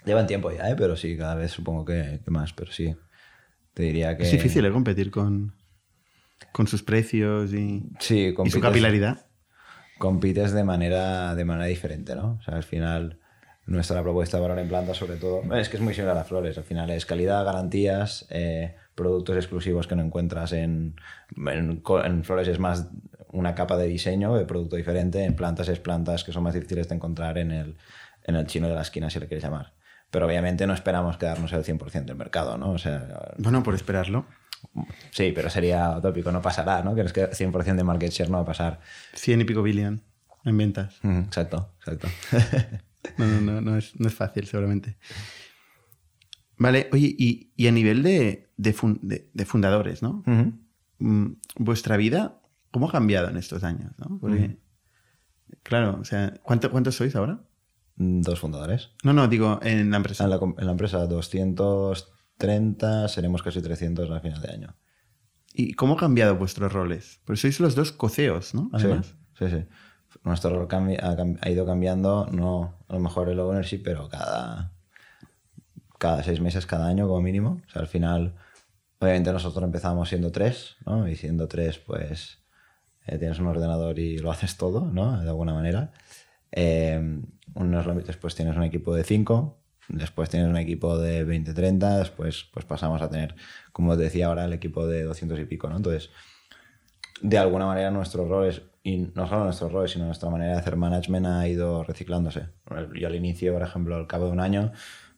Llevan 0.05 0.27
tiempo 0.27 0.51
ya, 0.51 0.69
¿eh? 0.69 0.75
pero 0.77 0.95
sí, 0.95 1.17
cada 1.17 1.33
vez 1.35 1.51
supongo 1.51 1.85
que, 1.85 2.21
que 2.23 2.29
más, 2.31 2.53
pero 2.53 2.71
sí. 2.71 2.95
Te 3.73 3.83
diría 3.83 4.15
que... 4.15 4.23
Es 4.23 4.31
difícil 4.31 4.63
¿eh? 4.65 4.71
competir 4.71 5.09
con, 5.09 5.55
con 6.51 6.67
sus 6.67 6.83
precios 6.83 7.51
y, 7.53 7.89
Sí, 7.99 8.33
y 8.45 8.49
su 8.51 8.59
capilaridad. 8.61 9.25
compites 9.97 10.51
de 10.53 10.63
manera, 10.63 11.33
de 11.33 11.45
manera 11.45 11.65
diferente, 11.65 12.15
¿no? 12.15 12.37
O 12.39 12.41
sea, 12.43 12.55
al 12.55 12.63
final, 12.63 13.19
nuestra 13.65 14.01
propuesta 14.03 14.37
de 14.37 14.41
valor 14.43 14.59
en 14.59 14.67
plantas, 14.67 14.97
sobre 14.97 15.15
todo, 15.17 15.41
es 15.55 15.69
que 15.69 15.77
es 15.77 15.81
muy 15.83 15.93
similar 15.93 16.17
a 16.17 16.23
flores. 16.23 16.57
Al 16.57 16.63
final 16.63 16.89
es 16.91 17.05
calidad, 17.05 17.43
garantías, 17.45 18.25
eh, 18.29 18.75
productos 18.93 19.35
exclusivos 19.37 19.87
que 19.87 19.95
no 19.95 20.03
encuentras 20.03 20.51
en, 20.53 20.95
en, 21.35 21.81
en 22.05 22.23
flores 22.23 22.47
es 22.47 22.59
más 22.59 22.87
una 23.31 23.55
capa 23.55 23.75
de 23.77 23.87
diseño, 23.87 24.35
de 24.35 24.45
producto 24.45 24.75
diferente. 24.75 25.23
En 25.25 25.35
plantas 25.35 25.67
es 25.67 25.79
plantas 25.79 26.23
que 26.23 26.31
son 26.31 26.43
más 26.43 26.53
difíciles 26.53 26.87
de 26.87 26.95
encontrar 26.95 27.37
en 27.37 27.51
el, 27.51 27.75
en 28.23 28.35
el 28.35 28.45
chino 28.47 28.67
de 28.69 28.75
la 28.75 28.81
esquina, 28.81 29.09
si 29.09 29.19
le 29.19 29.27
quieres 29.27 29.43
llamar. 29.43 29.73
Pero 30.11 30.27
obviamente 30.27 30.65
no 30.67 30.73
esperamos 30.73 31.17
quedarnos 31.17 31.51
el 31.51 31.63
100% 31.63 32.05
del 32.05 32.15
mercado, 32.15 32.57
¿no? 32.57 32.69
O 32.71 32.77
sea, 32.77 33.33
Bueno, 33.37 33.63
por 33.63 33.73
esperarlo. 33.75 34.25
sí, 35.11 35.31
pero 35.35 35.49
sería 35.49 35.97
utópico, 35.97 36.31
no 36.31 36.41
pasará, 36.41 36.81
¿no? 36.83 36.95
Que 36.95 37.01
es 37.01 37.11
que 37.11 37.25
100% 37.31 37.75
de 37.75 37.83
market 37.83 38.11
share 38.11 38.29
no 38.29 38.37
va 38.37 38.43
a 38.43 38.45
pasar. 38.45 38.79
100 39.15 39.41
y 39.41 39.43
pico 39.43 39.61
billion 39.63 40.01
en 40.45 40.57
ventas. 40.57 40.99
Ujú, 41.03 41.17
Exacto, 41.19 41.71
exacto. 41.79 42.07
No, 43.17 43.27
no, 43.27 43.41
no, 43.41 43.61
no 43.61 43.77
es, 43.77 43.99
no 43.99 44.07
es 44.07 44.13
fácil, 44.13 44.45
seguramente. 44.47 44.97
Vale, 46.57 46.89
oye, 46.93 47.13
y, 47.17 47.51
y 47.55 47.67
a 47.67 47.71
nivel 47.71 48.01
de, 48.03 48.49
de, 48.57 48.73
fun- 48.73 48.99
de- 49.01 49.29
de 49.33 49.45
fundadores, 49.45 50.01
¿no? 50.01 50.23
Mm, 50.99 51.33
Vuestra 51.57 51.97
vida, 51.97 52.41
¿cómo 52.71 52.87
ha 52.87 52.91
cambiado 52.91 53.29
en 53.29 53.37
estos 53.37 53.63
años? 53.63 53.91
¿no? 53.97 54.17
Porque, 54.19 54.57
claro, 55.63 55.97
o 55.99 56.05
sea, 56.05 56.33
¿cuánto- 56.43 56.71
¿cuántos 56.71 56.95
sois 56.95 57.15
ahora? 57.15 57.43
Mm, 57.97 58.21
Dos 58.21 58.39
fundadores. 58.39 58.91
No, 59.03 59.11
no, 59.13 59.27
digo, 59.27 59.59
en 59.63 59.91
la 59.91 59.97
empresa. 59.97 60.23
En 60.23 60.29
la, 60.29 60.39
en 60.57 60.65
la 60.65 60.71
empresa 60.71 61.05
230, 61.07 63.07
seremos 63.09 63.43
casi 63.43 63.61
300 63.61 64.09
al 64.09 64.21
final 64.21 64.41
de 64.41 64.51
año. 64.51 64.75
¿Y 65.53 65.73
cómo 65.73 65.93
ha 65.93 65.97
cambiado 65.97 66.35
vuestros 66.37 66.71
roles? 66.71 67.21
Pues 67.25 67.41
sois 67.41 67.59
los 67.59 67.75
dos 67.75 67.91
coceos, 67.91 68.53
¿no? 68.53 68.69
Además. 68.73 69.15
Sí, 69.37 69.45
sí, 69.49 69.55
sí. 69.57 69.65
Nuestro 70.25 70.49
rol 70.49 70.67
ha, 71.01 71.15
ha 71.41 71.49
ido 71.49 71.65
cambiando, 71.65 72.27
no 72.31 72.73
a 72.87 72.93
lo 72.93 72.99
mejor 72.99 73.29
el 73.29 73.39
ownership, 73.39 73.81
pero 73.83 74.09
cada, 74.09 74.73
cada 75.99 76.23
seis 76.23 76.41
meses, 76.41 76.65
cada 76.65 76.87
año 76.87 77.07
como 77.07 77.21
mínimo. 77.21 77.61
O 77.67 77.69
sea, 77.69 77.83
al 77.83 77.87
final, 77.87 78.35
obviamente 78.99 79.31
nosotros 79.31 79.63
empezamos 79.63 80.09
siendo 80.09 80.31
tres, 80.31 80.77
¿no? 80.85 81.07
Y 81.07 81.15
siendo 81.15 81.47
tres, 81.47 81.77
pues 81.77 82.39
eh, 83.05 83.19
tienes 83.19 83.39
un 83.39 83.47
ordenador 83.47 83.99
y 83.99 84.17
lo 84.17 84.31
haces 84.31 84.57
todo, 84.57 84.91
¿no? 84.91 85.21
De 85.21 85.29
alguna 85.29 85.53
manera. 85.53 85.93
Eh, 86.51 87.21
unos, 87.53 88.05
después 88.05 88.33
tienes 88.33 88.57
un 88.57 88.63
equipo 88.63 88.95
de 88.95 89.03
cinco, 89.03 89.59
después 89.87 90.29
tienes 90.29 90.49
un 90.49 90.57
equipo 90.57 90.97
de 90.97 91.25
20-30, 91.25 91.99
después 91.99 92.45
pues 92.51 92.65
pasamos 92.65 93.01
a 93.01 93.09
tener, 93.09 93.35
como 93.71 93.91
os 93.91 93.97
decía 93.97 94.27
ahora, 94.27 94.45
el 94.45 94.53
equipo 94.53 94.87
de 94.87 95.03
200 95.03 95.39
y 95.39 95.45
pico, 95.45 95.69
¿no? 95.69 95.77
Entonces, 95.77 96.09
de 97.21 97.37
alguna 97.37 97.65
manera 97.65 97.91
nuestros 97.91 98.27
roles, 98.27 98.61
y 98.83 98.97
no 99.15 99.27
solo 99.27 99.45
nuestros 99.45 99.71
roles, 99.71 99.91
sino 99.91 100.05
nuestra 100.05 100.29
manera 100.29 100.53
de 100.53 100.59
hacer 100.59 100.75
management 100.75 101.25
ha 101.25 101.47
ido 101.47 101.83
reciclándose. 101.83 102.49
Yo 102.93 103.07
al 103.07 103.15
inicio, 103.15 103.53
por 103.53 103.63
ejemplo, 103.63 103.95
al 103.95 104.07
cabo 104.07 104.25
de 104.25 104.31
un 104.31 104.39
año, 104.39 104.71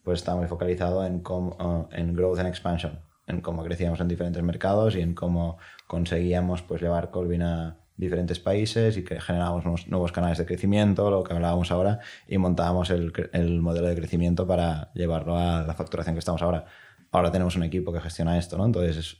pues 0.04 0.20
estaba 0.20 0.38
muy 0.38 0.48
focalizado 0.48 1.06
en, 1.06 1.20
cómo, 1.20 1.88
eh, 1.92 2.00
en 2.00 2.14
growth 2.14 2.40
and 2.40 2.48
expansion, 2.48 3.00
en 3.28 3.42
cómo 3.42 3.64
crecíamos 3.64 4.00
en 4.00 4.08
diferentes 4.08 4.42
mercados 4.42 4.96
y 4.96 5.02
en 5.02 5.14
cómo 5.14 5.58
conseguíamos 5.86 6.62
pues, 6.62 6.82
llevar 6.82 7.12
Colvin 7.12 7.42
a 7.42 7.78
diferentes 7.98 8.40
países 8.40 8.96
y 8.96 9.04
que 9.04 9.20
generábamos 9.20 9.88
nuevos, 9.88 10.12
canales 10.12 10.38
de 10.38 10.46
crecimiento, 10.46 11.12
lo 11.12 11.24
que 11.24 11.34
hablábamos 11.34 11.72
ahora, 11.72 12.00
y 12.28 12.38
montábamos 12.38 12.90
el, 12.92 13.12
el 13.34 13.60
modelo 13.60 13.88
de 13.88 13.96
crecimiento 13.96 14.48
para 14.48 14.94
llevarlo 14.94 15.36
a 15.36 15.64
la 15.64 15.74
facturación 15.74 16.16
que 16.16 16.20
estamos 16.20 16.42
ahora. 16.42 16.66
Ahora 17.12 17.32
tenemos 17.32 17.56
un 17.56 17.64
equipo 17.64 17.92
que 17.92 18.00
gestiona 18.00 18.38
esto, 18.38 18.58
¿no? 18.58 18.66
Entonces 18.66 19.18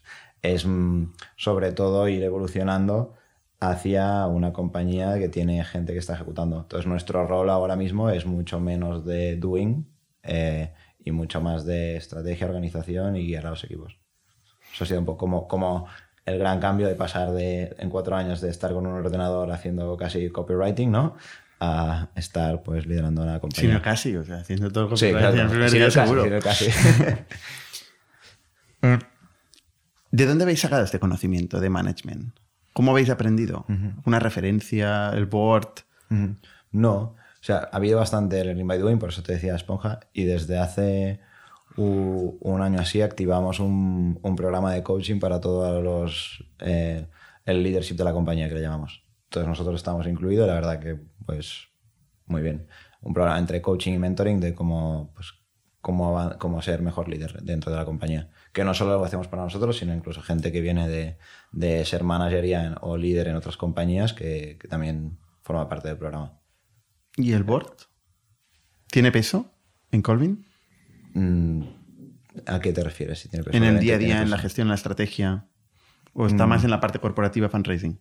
es, 0.48 0.66
mm, 0.66 1.14
sobre 1.36 1.72
todo 1.72 2.08
ir 2.08 2.24
evolucionando 2.24 3.14
hacia 3.60 4.28
una 4.28 4.54
compañía 4.54 5.18
que 5.18 5.30
tiene 5.30 5.64
gente 5.66 5.94
que 5.94 6.00
está 6.00 6.14
ejecutando. 6.14 6.60
Entonces 6.62 6.86
nuestro 6.88 7.26
rol 7.26 7.50
ahora 7.50 7.76
mismo 7.76 8.10
es 8.10 8.26
mucho 8.26 8.60
menos 8.60 9.04
de 9.06 9.36
doing 9.38 9.88
eh, 10.24 10.74
y 11.04 11.12
mucho 11.12 11.42
más 11.42 11.66
de 11.66 11.96
estrategia, 11.98 12.46
organización 12.48 13.16
y 13.16 13.26
guiar 13.26 13.48
a 13.48 13.52
los 13.52 13.64
equipos. 13.64 13.98
Eso 14.74 14.84
ha 14.84 14.88
sido 14.88 15.00
un 15.00 15.06
poco 15.06 15.18
como, 15.20 15.48
como 15.48 15.88
el 16.26 16.38
gran 16.38 16.60
cambio 16.60 16.88
de 16.88 16.96
pasar 16.96 17.32
de, 17.32 17.76
en 17.80 17.90
cuatro 17.90 18.16
años 18.16 18.42
de 18.42 18.50
estar 18.50 18.74
con 18.74 18.86
un 18.86 18.94
ordenador 18.94 19.52
haciendo 19.52 19.96
casi 19.98 20.30
copywriting, 20.30 20.92
¿no? 20.92 21.16
A 21.60 22.10
estar 22.16 22.62
pues 22.62 22.86
liderando 22.86 23.24
una 23.24 23.40
compañía. 23.40 23.74
no 23.76 23.82
casi, 23.82 24.16
o 24.18 24.24
sea, 24.24 24.38
haciendo 24.42 24.70
todo 24.72 24.84
el 24.92 24.98
Sí, 24.98 25.06
copyright 25.12 25.32
claro. 25.34 25.42
el 25.44 25.50
primer 25.50 25.70
Sí, 25.72 25.78
día 25.78 25.90
seguro. 25.90 26.24
sí, 26.26 26.30
casi. 26.44 26.70
¿De 30.18 30.26
dónde 30.26 30.46
habéis 30.46 30.62
sacado 30.62 30.84
este 30.84 31.00
conocimiento 31.00 31.60
de 31.60 31.70
management? 31.70 32.34
¿Cómo 32.74 32.90
habéis 32.90 33.12
aprendido? 33.12 33.66
¿Una 34.04 34.20
referencia? 34.20 35.12
¿El 35.14 35.28
board? 35.28 35.70
No, 36.72 36.96
o 36.96 37.16
sea, 37.42 37.70
ha 37.72 37.76
habido 37.78 38.00
bastante 38.00 38.44
learning 38.44 38.66
by 38.68 38.80
doing, 38.80 38.98
por 38.98 39.10
eso 39.10 39.22
te 39.22 39.34
decía 39.34 39.54
esponja, 39.56 40.00
y 40.14 40.24
desde 40.24 40.58
hace 40.58 41.20
u- 41.76 42.36
un 42.42 42.62
año 42.64 42.80
así 42.80 43.04
activamos 43.04 43.60
un, 43.60 44.18
un 44.24 44.36
programa 44.36 44.74
de 44.74 44.82
coaching 44.82 45.20
para 45.20 45.40
todos 45.40 45.84
los 45.84 46.44
eh, 46.62 47.06
el 47.46 47.62
leadership 47.62 47.96
de 47.96 48.04
la 48.04 48.12
compañía 48.12 48.48
que 48.50 48.56
le 48.56 48.62
llamamos. 48.62 49.04
Entonces 49.26 49.48
nosotros 49.48 49.76
estamos 49.76 50.08
incluidos, 50.08 50.48
la 50.48 50.56
verdad 50.56 50.80
que 50.80 51.00
pues 51.28 51.68
muy 52.26 52.42
bien. 52.42 52.66
Un 53.02 53.14
programa 53.14 53.38
entre 53.38 53.62
coaching 53.62 53.94
y 53.94 54.00
mentoring 54.00 54.40
de 54.40 54.56
cómo, 54.56 55.12
pues, 55.14 55.28
cómo, 55.80 56.32
cómo 56.40 56.62
ser 56.64 56.82
mejor 56.82 57.08
líder 57.08 57.44
dentro 57.44 57.72
de 57.72 57.78
la 57.78 57.86
compañía. 57.86 58.32
Que 58.58 58.64
no 58.64 58.74
solo 58.74 58.98
lo 58.98 59.06
hacemos 59.06 59.28
para 59.28 59.44
nosotros, 59.44 59.78
sino 59.78 59.94
incluso 59.94 60.24
gente 60.24 60.52
que 60.52 60.62
viene 60.62 60.88
de, 60.88 61.18
de 61.52 61.86
ser 61.86 62.04
manager 62.04 62.44
en- 62.46 62.76
o 62.82 62.98
líder 62.98 63.28
en 63.28 63.36
otras 63.36 63.56
compañías 63.56 64.14
que, 64.14 64.58
que 64.60 64.68
también 64.68 65.20
forma 65.44 65.70
parte 65.70 65.90
del 65.90 65.98
programa. 65.98 66.40
¿Y 67.16 67.34
el 67.34 67.44
board? 67.44 67.72
¿Tiene 68.90 69.12
peso 69.12 69.52
en 69.92 70.02
Colvin? 70.02 70.46
Mm, 71.14 71.62
¿A 72.48 72.60
qué 72.60 72.74
te 72.74 72.84
refieres? 72.84 73.20
Si 73.20 73.30
tiene 73.30 73.44
peso? 73.44 73.56
en 73.58 73.64
el 73.64 73.80
día 73.80 73.94
a 73.94 73.98
día, 74.00 74.22
en 74.24 74.32
la 74.32 74.40
gestión, 74.40 74.66
en 74.66 74.70
la 74.70 74.76
estrategia. 74.76 75.46
¿O 76.14 76.26
está 76.26 76.48
más 76.48 76.64
en 76.64 76.72
la 76.72 76.80
parte 76.80 76.98
corporativa 76.98 77.50
fundraising? 77.50 78.00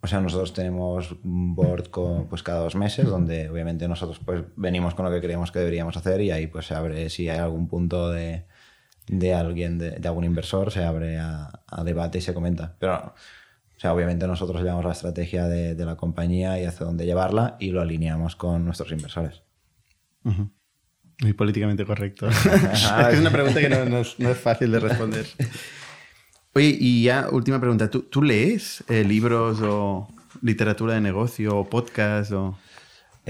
O 0.00 0.06
sea, 0.06 0.22
nosotros 0.22 0.54
tenemos 0.54 1.12
un 1.24 1.54
board 1.54 1.90
co- 1.90 2.26
pues 2.30 2.42
cada 2.42 2.60
dos 2.60 2.74
meses 2.74 3.04
donde 3.06 3.50
obviamente 3.50 3.86
nosotros 3.86 4.18
pues 4.24 4.44
venimos 4.56 4.94
con 4.94 5.04
lo 5.04 5.10
que 5.10 5.20
creemos 5.20 5.52
que 5.52 5.58
deberíamos 5.58 5.94
hacer 5.98 6.22
y 6.22 6.30
ahí 6.30 6.46
pues 6.46 6.66
se 6.68 6.74
abre 6.74 7.10
si 7.10 7.28
hay 7.28 7.38
algún 7.38 7.68
punto 7.68 8.08
de, 8.10 8.46
de 9.08 9.34
alguien, 9.34 9.78
de, 9.78 9.92
de 9.92 10.08
algún 10.08 10.24
inversor, 10.24 10.70
se 10.70 10.84
abre 10.84 11.18
a, 11.18 11.50
a 11.66 11.84
debate 11.84 12.18
y 12.18 12.20
se 12.20 12.34
comenta. 12.34 12.76
Pero, 12.78 12.96
o 12.96 13.80
sea, 13.80 13.92
obviamente 13.94 14.26
nosotros 14.26 14.62
llevamos 14.62 14.84
la 14.84 14.92
estrategia 14.92 15.46
de, 15.46 15.74
de 15.74 15.84
la 15.84 15.96
compañía 15.96 16.60
y 16.60 16.64
hacia 16.64 16.86
dónde 16.86 17.06
llevarla 17.06 17.56
y 17.58 17.70
lo 17.70 17.80
alineamos 17.80 18.36
con 18.36 18.64
nuestros 18.64 18.92
inversores. 18.92 19.42
Muy 21.20 21.32
políticamente 21.32 21.84
correcto. 21.84 22.28
es 23.12 23.18
una 23.18 23.30
pregunta 23.30 23.60
que 23.60 23.68
no, 23.68 23.84
no 23.84 23.98
es, 23.98 24.18
no 24.18 24.30
es 24.30 24.38
fácil 24.38 24.70
de 24.72 24.80
responder. 24.80 25.26
Oye, 26.54 26.76
y 26.78 27.04
ya 27.04 27.28
última 27.30 27.60
pregunta. 27.60 27.90
¿Tú, 27.90 28.02
tú 28.02 28.22
lees 28.22 28.84
eh, 28.88 29.04
libros 29.04 29.60
o 29.62 30.08
literatura 30.42 30.94
de 30.94 31.00
negocio 31.00 31.56
o 31.56 31.68
podcast 31.68 32.32
o...? 32.32 32.58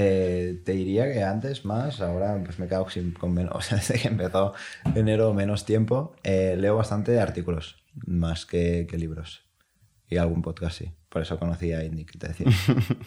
Eh, 0.01 0.63
te 0.65 0.73
diría 0.75 1.13
que 1.13 1.25
antes 1.25 1.65
más, 1.65 2.01
ahora 2.01 2.41
pues 2.45 2.61
me 2.61 2.69
quedo 2.69 2.89
sin, 2.89 3.11
con 3.11 3.35
menos, 3.35 3.53
o 3.57 3.61
sea, 3.61 3.79
desde 3.79 3.99
que 3.99 4.07
empezó 4.07 4.55
enero 4.95 5.35
menos 5.35 5.65
tiempo, 5.65 6.15
eh, 6.23 6.55
leo 6.57 6.77
bastante 6.77 7.19
artículos 7.19 7.83
más 8.07 8.47
que, 8.47 8.87
que 8.89 8.97
libros 8.97 9.45
y 10.09 10.19
algún 10.19 10.41
podcast, 10.41 10.79
sí. 10.79 10.93
Por 11.09 11.23
eso 11.23 11.37
conocí 11.41 11.73
a 11.73 11.83
Indy, 11.85 12.05
que 12.05 12.17
te 12.17 12.29
decía. 12.29 12.47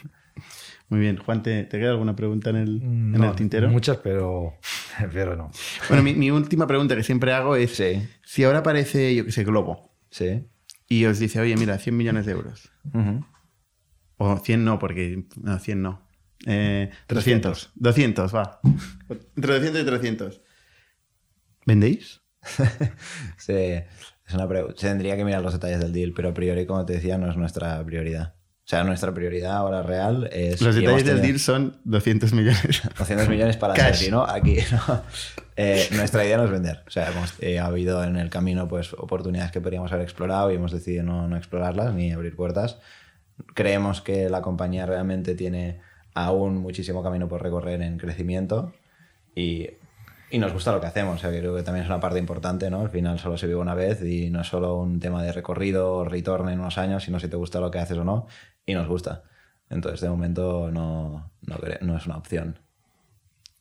Muy 0.89 0.99
bien. 0.99 1.15
Juan, 1.15 1.43
¿te, 1.43 1.63
te 1.63 1.79
queda 1.79 1.91
alguna 1.91 2.13
pregunta 2.15 2.49
en 2.49 2.55
el, 2.57 2.81
en 2.81 3.23
el 3.23 3.35
tintero? 3.35 3.69
Muchas, 3.69 3.97
pero, 3.97 4.55
pero 5.13 5.37
no. 5.37 5.49
Bueno, 5.87 6.03
mi, 6.03 6.13
mi 6.13 6.29
última 6.29 6.67
pregunta 6.67 6.95
que 6.97 7.03
siempre 7.03 7.31
hago 7.31 7.55
es, 7.55 7.71
Sí, 7.73 8.05
si 8.25 8.43
ahora 8.43 8.59
aparece, 8.59 9.15
yo 9.15 9.23
qué 9.23 9.31
sé, 9.31 9.45
Globo, 9.45 9.93
sí. 10.09 10.43
y 10.89 11.05
os 11.05 11.19
dice, 11.19 11.39
oye, 11.39 11.55
mira, 11.55 11.77
100 11.77 11.95
millones 11.95 12.25
de 12.25 12.33
euros. 12.33 12.69
O 14.17 14.37
100 14.37 14.65
no, 14.65 14.77
porque... 14.77 15.23
No, 15.41 15.57
100 15.57 15.81
no. 15.81 16.10
Eh, 16.45 16.89
300. 17.07 17.71
200, 17.75 18.35
va. 18.35 18.59
Entre 19.35 19.53
200 19.53 19.81
y 19.81 19.85
300. 19.85 20.41
¿Vendéis? 21.65 22.21
Sí, 23.37 23.53
es 23.53 24.33
una 24.33 24.47
se 24.75 24.87
tendría 24.87 25.15
que 25.17 25.25
mirar 25.25 25.41
los 25.41 25.53
detalles 25.53 25.79
del 25.79 25.93
deal, 25.93 26.13
pero 26.15 26.29
a 26.29 26.33
priori, 26.33 26.65
como 26.65 26.85
te 26.85 26.93
decía, 26.93 27.17
no 27.17 27.29
es 27.29 27.37
nuestra 27.37 27.83
prioridad. 27.83 28.35
O 28.63 28.67
sea, 28.71 28.83
nuestra 28.83 29.13
prioridad 29.13 29.57
ahora 29.57 29.83
real 29.83 30.29
es... 30.31 30.61
Los 30.61 30.75
detalles 30.75 31.03
del 31.03 31.15
tenido- 31.17 31.23
deal 31.27 31.39
son 31.39 31.81
200 31.83 32.31
millones. 32.33 32.81
200 32.97 33.27
millones 33.27 33.57
para 33.57 33.73
Cash. 33.73 34.09
¿no? 34.09 34.23
Aquí, 34.25 34.57
¿no? 34.71 35.03
Eh, 35.57 35.89
nuestra 35.91 36.25
idea 36.25 36.37
no 36.37 36.45
es 36.45 36.49
vender. 36.49 36.81
O 36.87 36.89
sea, 36.89 37.11
hemos, 37.11 37.33
eh, 37.39 37.59
ha 37.59 37.65
habido 37.65 38.03
en 38.03 38.15
el 38.15 38.29
camino 38.29 38.67
pues, 38.67 38.93
oportunidades 38.93 39.51
que 39.51 39.61
podríamos 39.61 39.91
haber 39.91 40.05
explorado 40.05 40.49
y 40.51 40.55
hemos 40.55 40.71
decidido 40.71 41.03
no, 41.03 41.27
no 41.27 41.35
explorarlas 41.37 41.93
ni 41.93 42.13
abrir 42.13 42.35
puertas. 42.35 42.79
creemos 43.53 44.01
que 44.01 44.29
la 44.29 44.41
compañía 44.41 44.85
realmente 44.87 45.35
tiene 45.35 45.81
aún 46.13 46.57
muchísimo 46.57 47.03
camino 47.03 47.27
por 47.27 47.41
recorrer 47.41 47.81
en 47.81 47.97
crecimiento 47.97 48.73
y, 49.35 49.69
y 50.29 50.37
nos 50.39 50.53
gusta 50.53 50.71
lo 50.71 50.81
que 50.81 50.87
hacemos. 50.87 51.15
O 51.15 51.19
sea, 51.19 51.29
creo 51.29 51.55
que 51.55 51.63
también 51.63 51.83
es 51.83 51.89
una 51.89 51.99
parte 51.99 52.19
importante, 52.19 52.69
¿no? 52.69 52.81
Al 52.81 52.89
final 52.89 53.19
solo 53.19 53.37
se 53.37 53.47
vive 53.47 53.59
una 53.59 53.75
vez 53.75 54.01
y 54.03 54.29
no 54.29 54.41
es 54.41 54.47
solo 54.47 54.75
un 54.77 54.99
tema 54.99 55.23
de 55.23 55.31
recorrido 55.31 55.93
o 55.93 56.05
retorno 56.05 56.49
en 56.49 56.59
unos 56.59 56.77
años, 56.77 57.03
sino 57.03 57.19
si 57.19 57.27
te 57.27 57.35
gusta 57.35 57.59
lo 57.59 57.71
que 57.71 57.79
haces 57.79 57.97
o 57.97 58.03
no. 58.03 58.27
Y 58.65 58.73
nos 58.73 58.87
gusta. 58.87 59.23
Entonces, 59.69 60.01
de 60.01 60.09
momento 60.09 60.69
no, 60.71 61.31
no, 61.41 61.97
es 61.97 62.05
una 62.05 62.17
opción. 62.17 62.59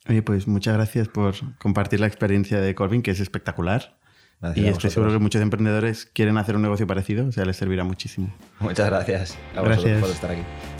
Oye, 0.08 0.22
pues 0.22 0.48
muchas 0.48 0.74
gracias 0.74 1.08
por 1.08 1.34
compartir 1.58 2.00
la 2.00 2.06
experiencia 2.06 2.60
de 2.60 2.74
Colvin, 2.74 3.02
que 3.02 3.12
es 3.12 3.20
espectacular. 3.20 3.98
Gracias 4.40 4.66
y 4.66 4.68
estoy 4.68 4.90
seguro 4.90 5.12
que 5.12 5.18
muchos 5.18 5.42
emprendedores 5.42 6.06
quieren 6.06 6.38
hacer 6.38 6.56
un 6.56 6.62
negocio 6.62 6.86
parecido, 6.86 7.26
o 7.26 7.32
sea, 7.32 7.44
les 7.44 7.56
servirá 7.56 7.84
muchísimo. 7.84 8.34
Muchas 8.58 8.88
gracias 8.88 9.38
a 9.54 9.60
vosotros 9.60 9.84
Gracias. 9.84 10.00
por 10.00 10.10
estar 10.10 10.30
aquí. 10.30 10.42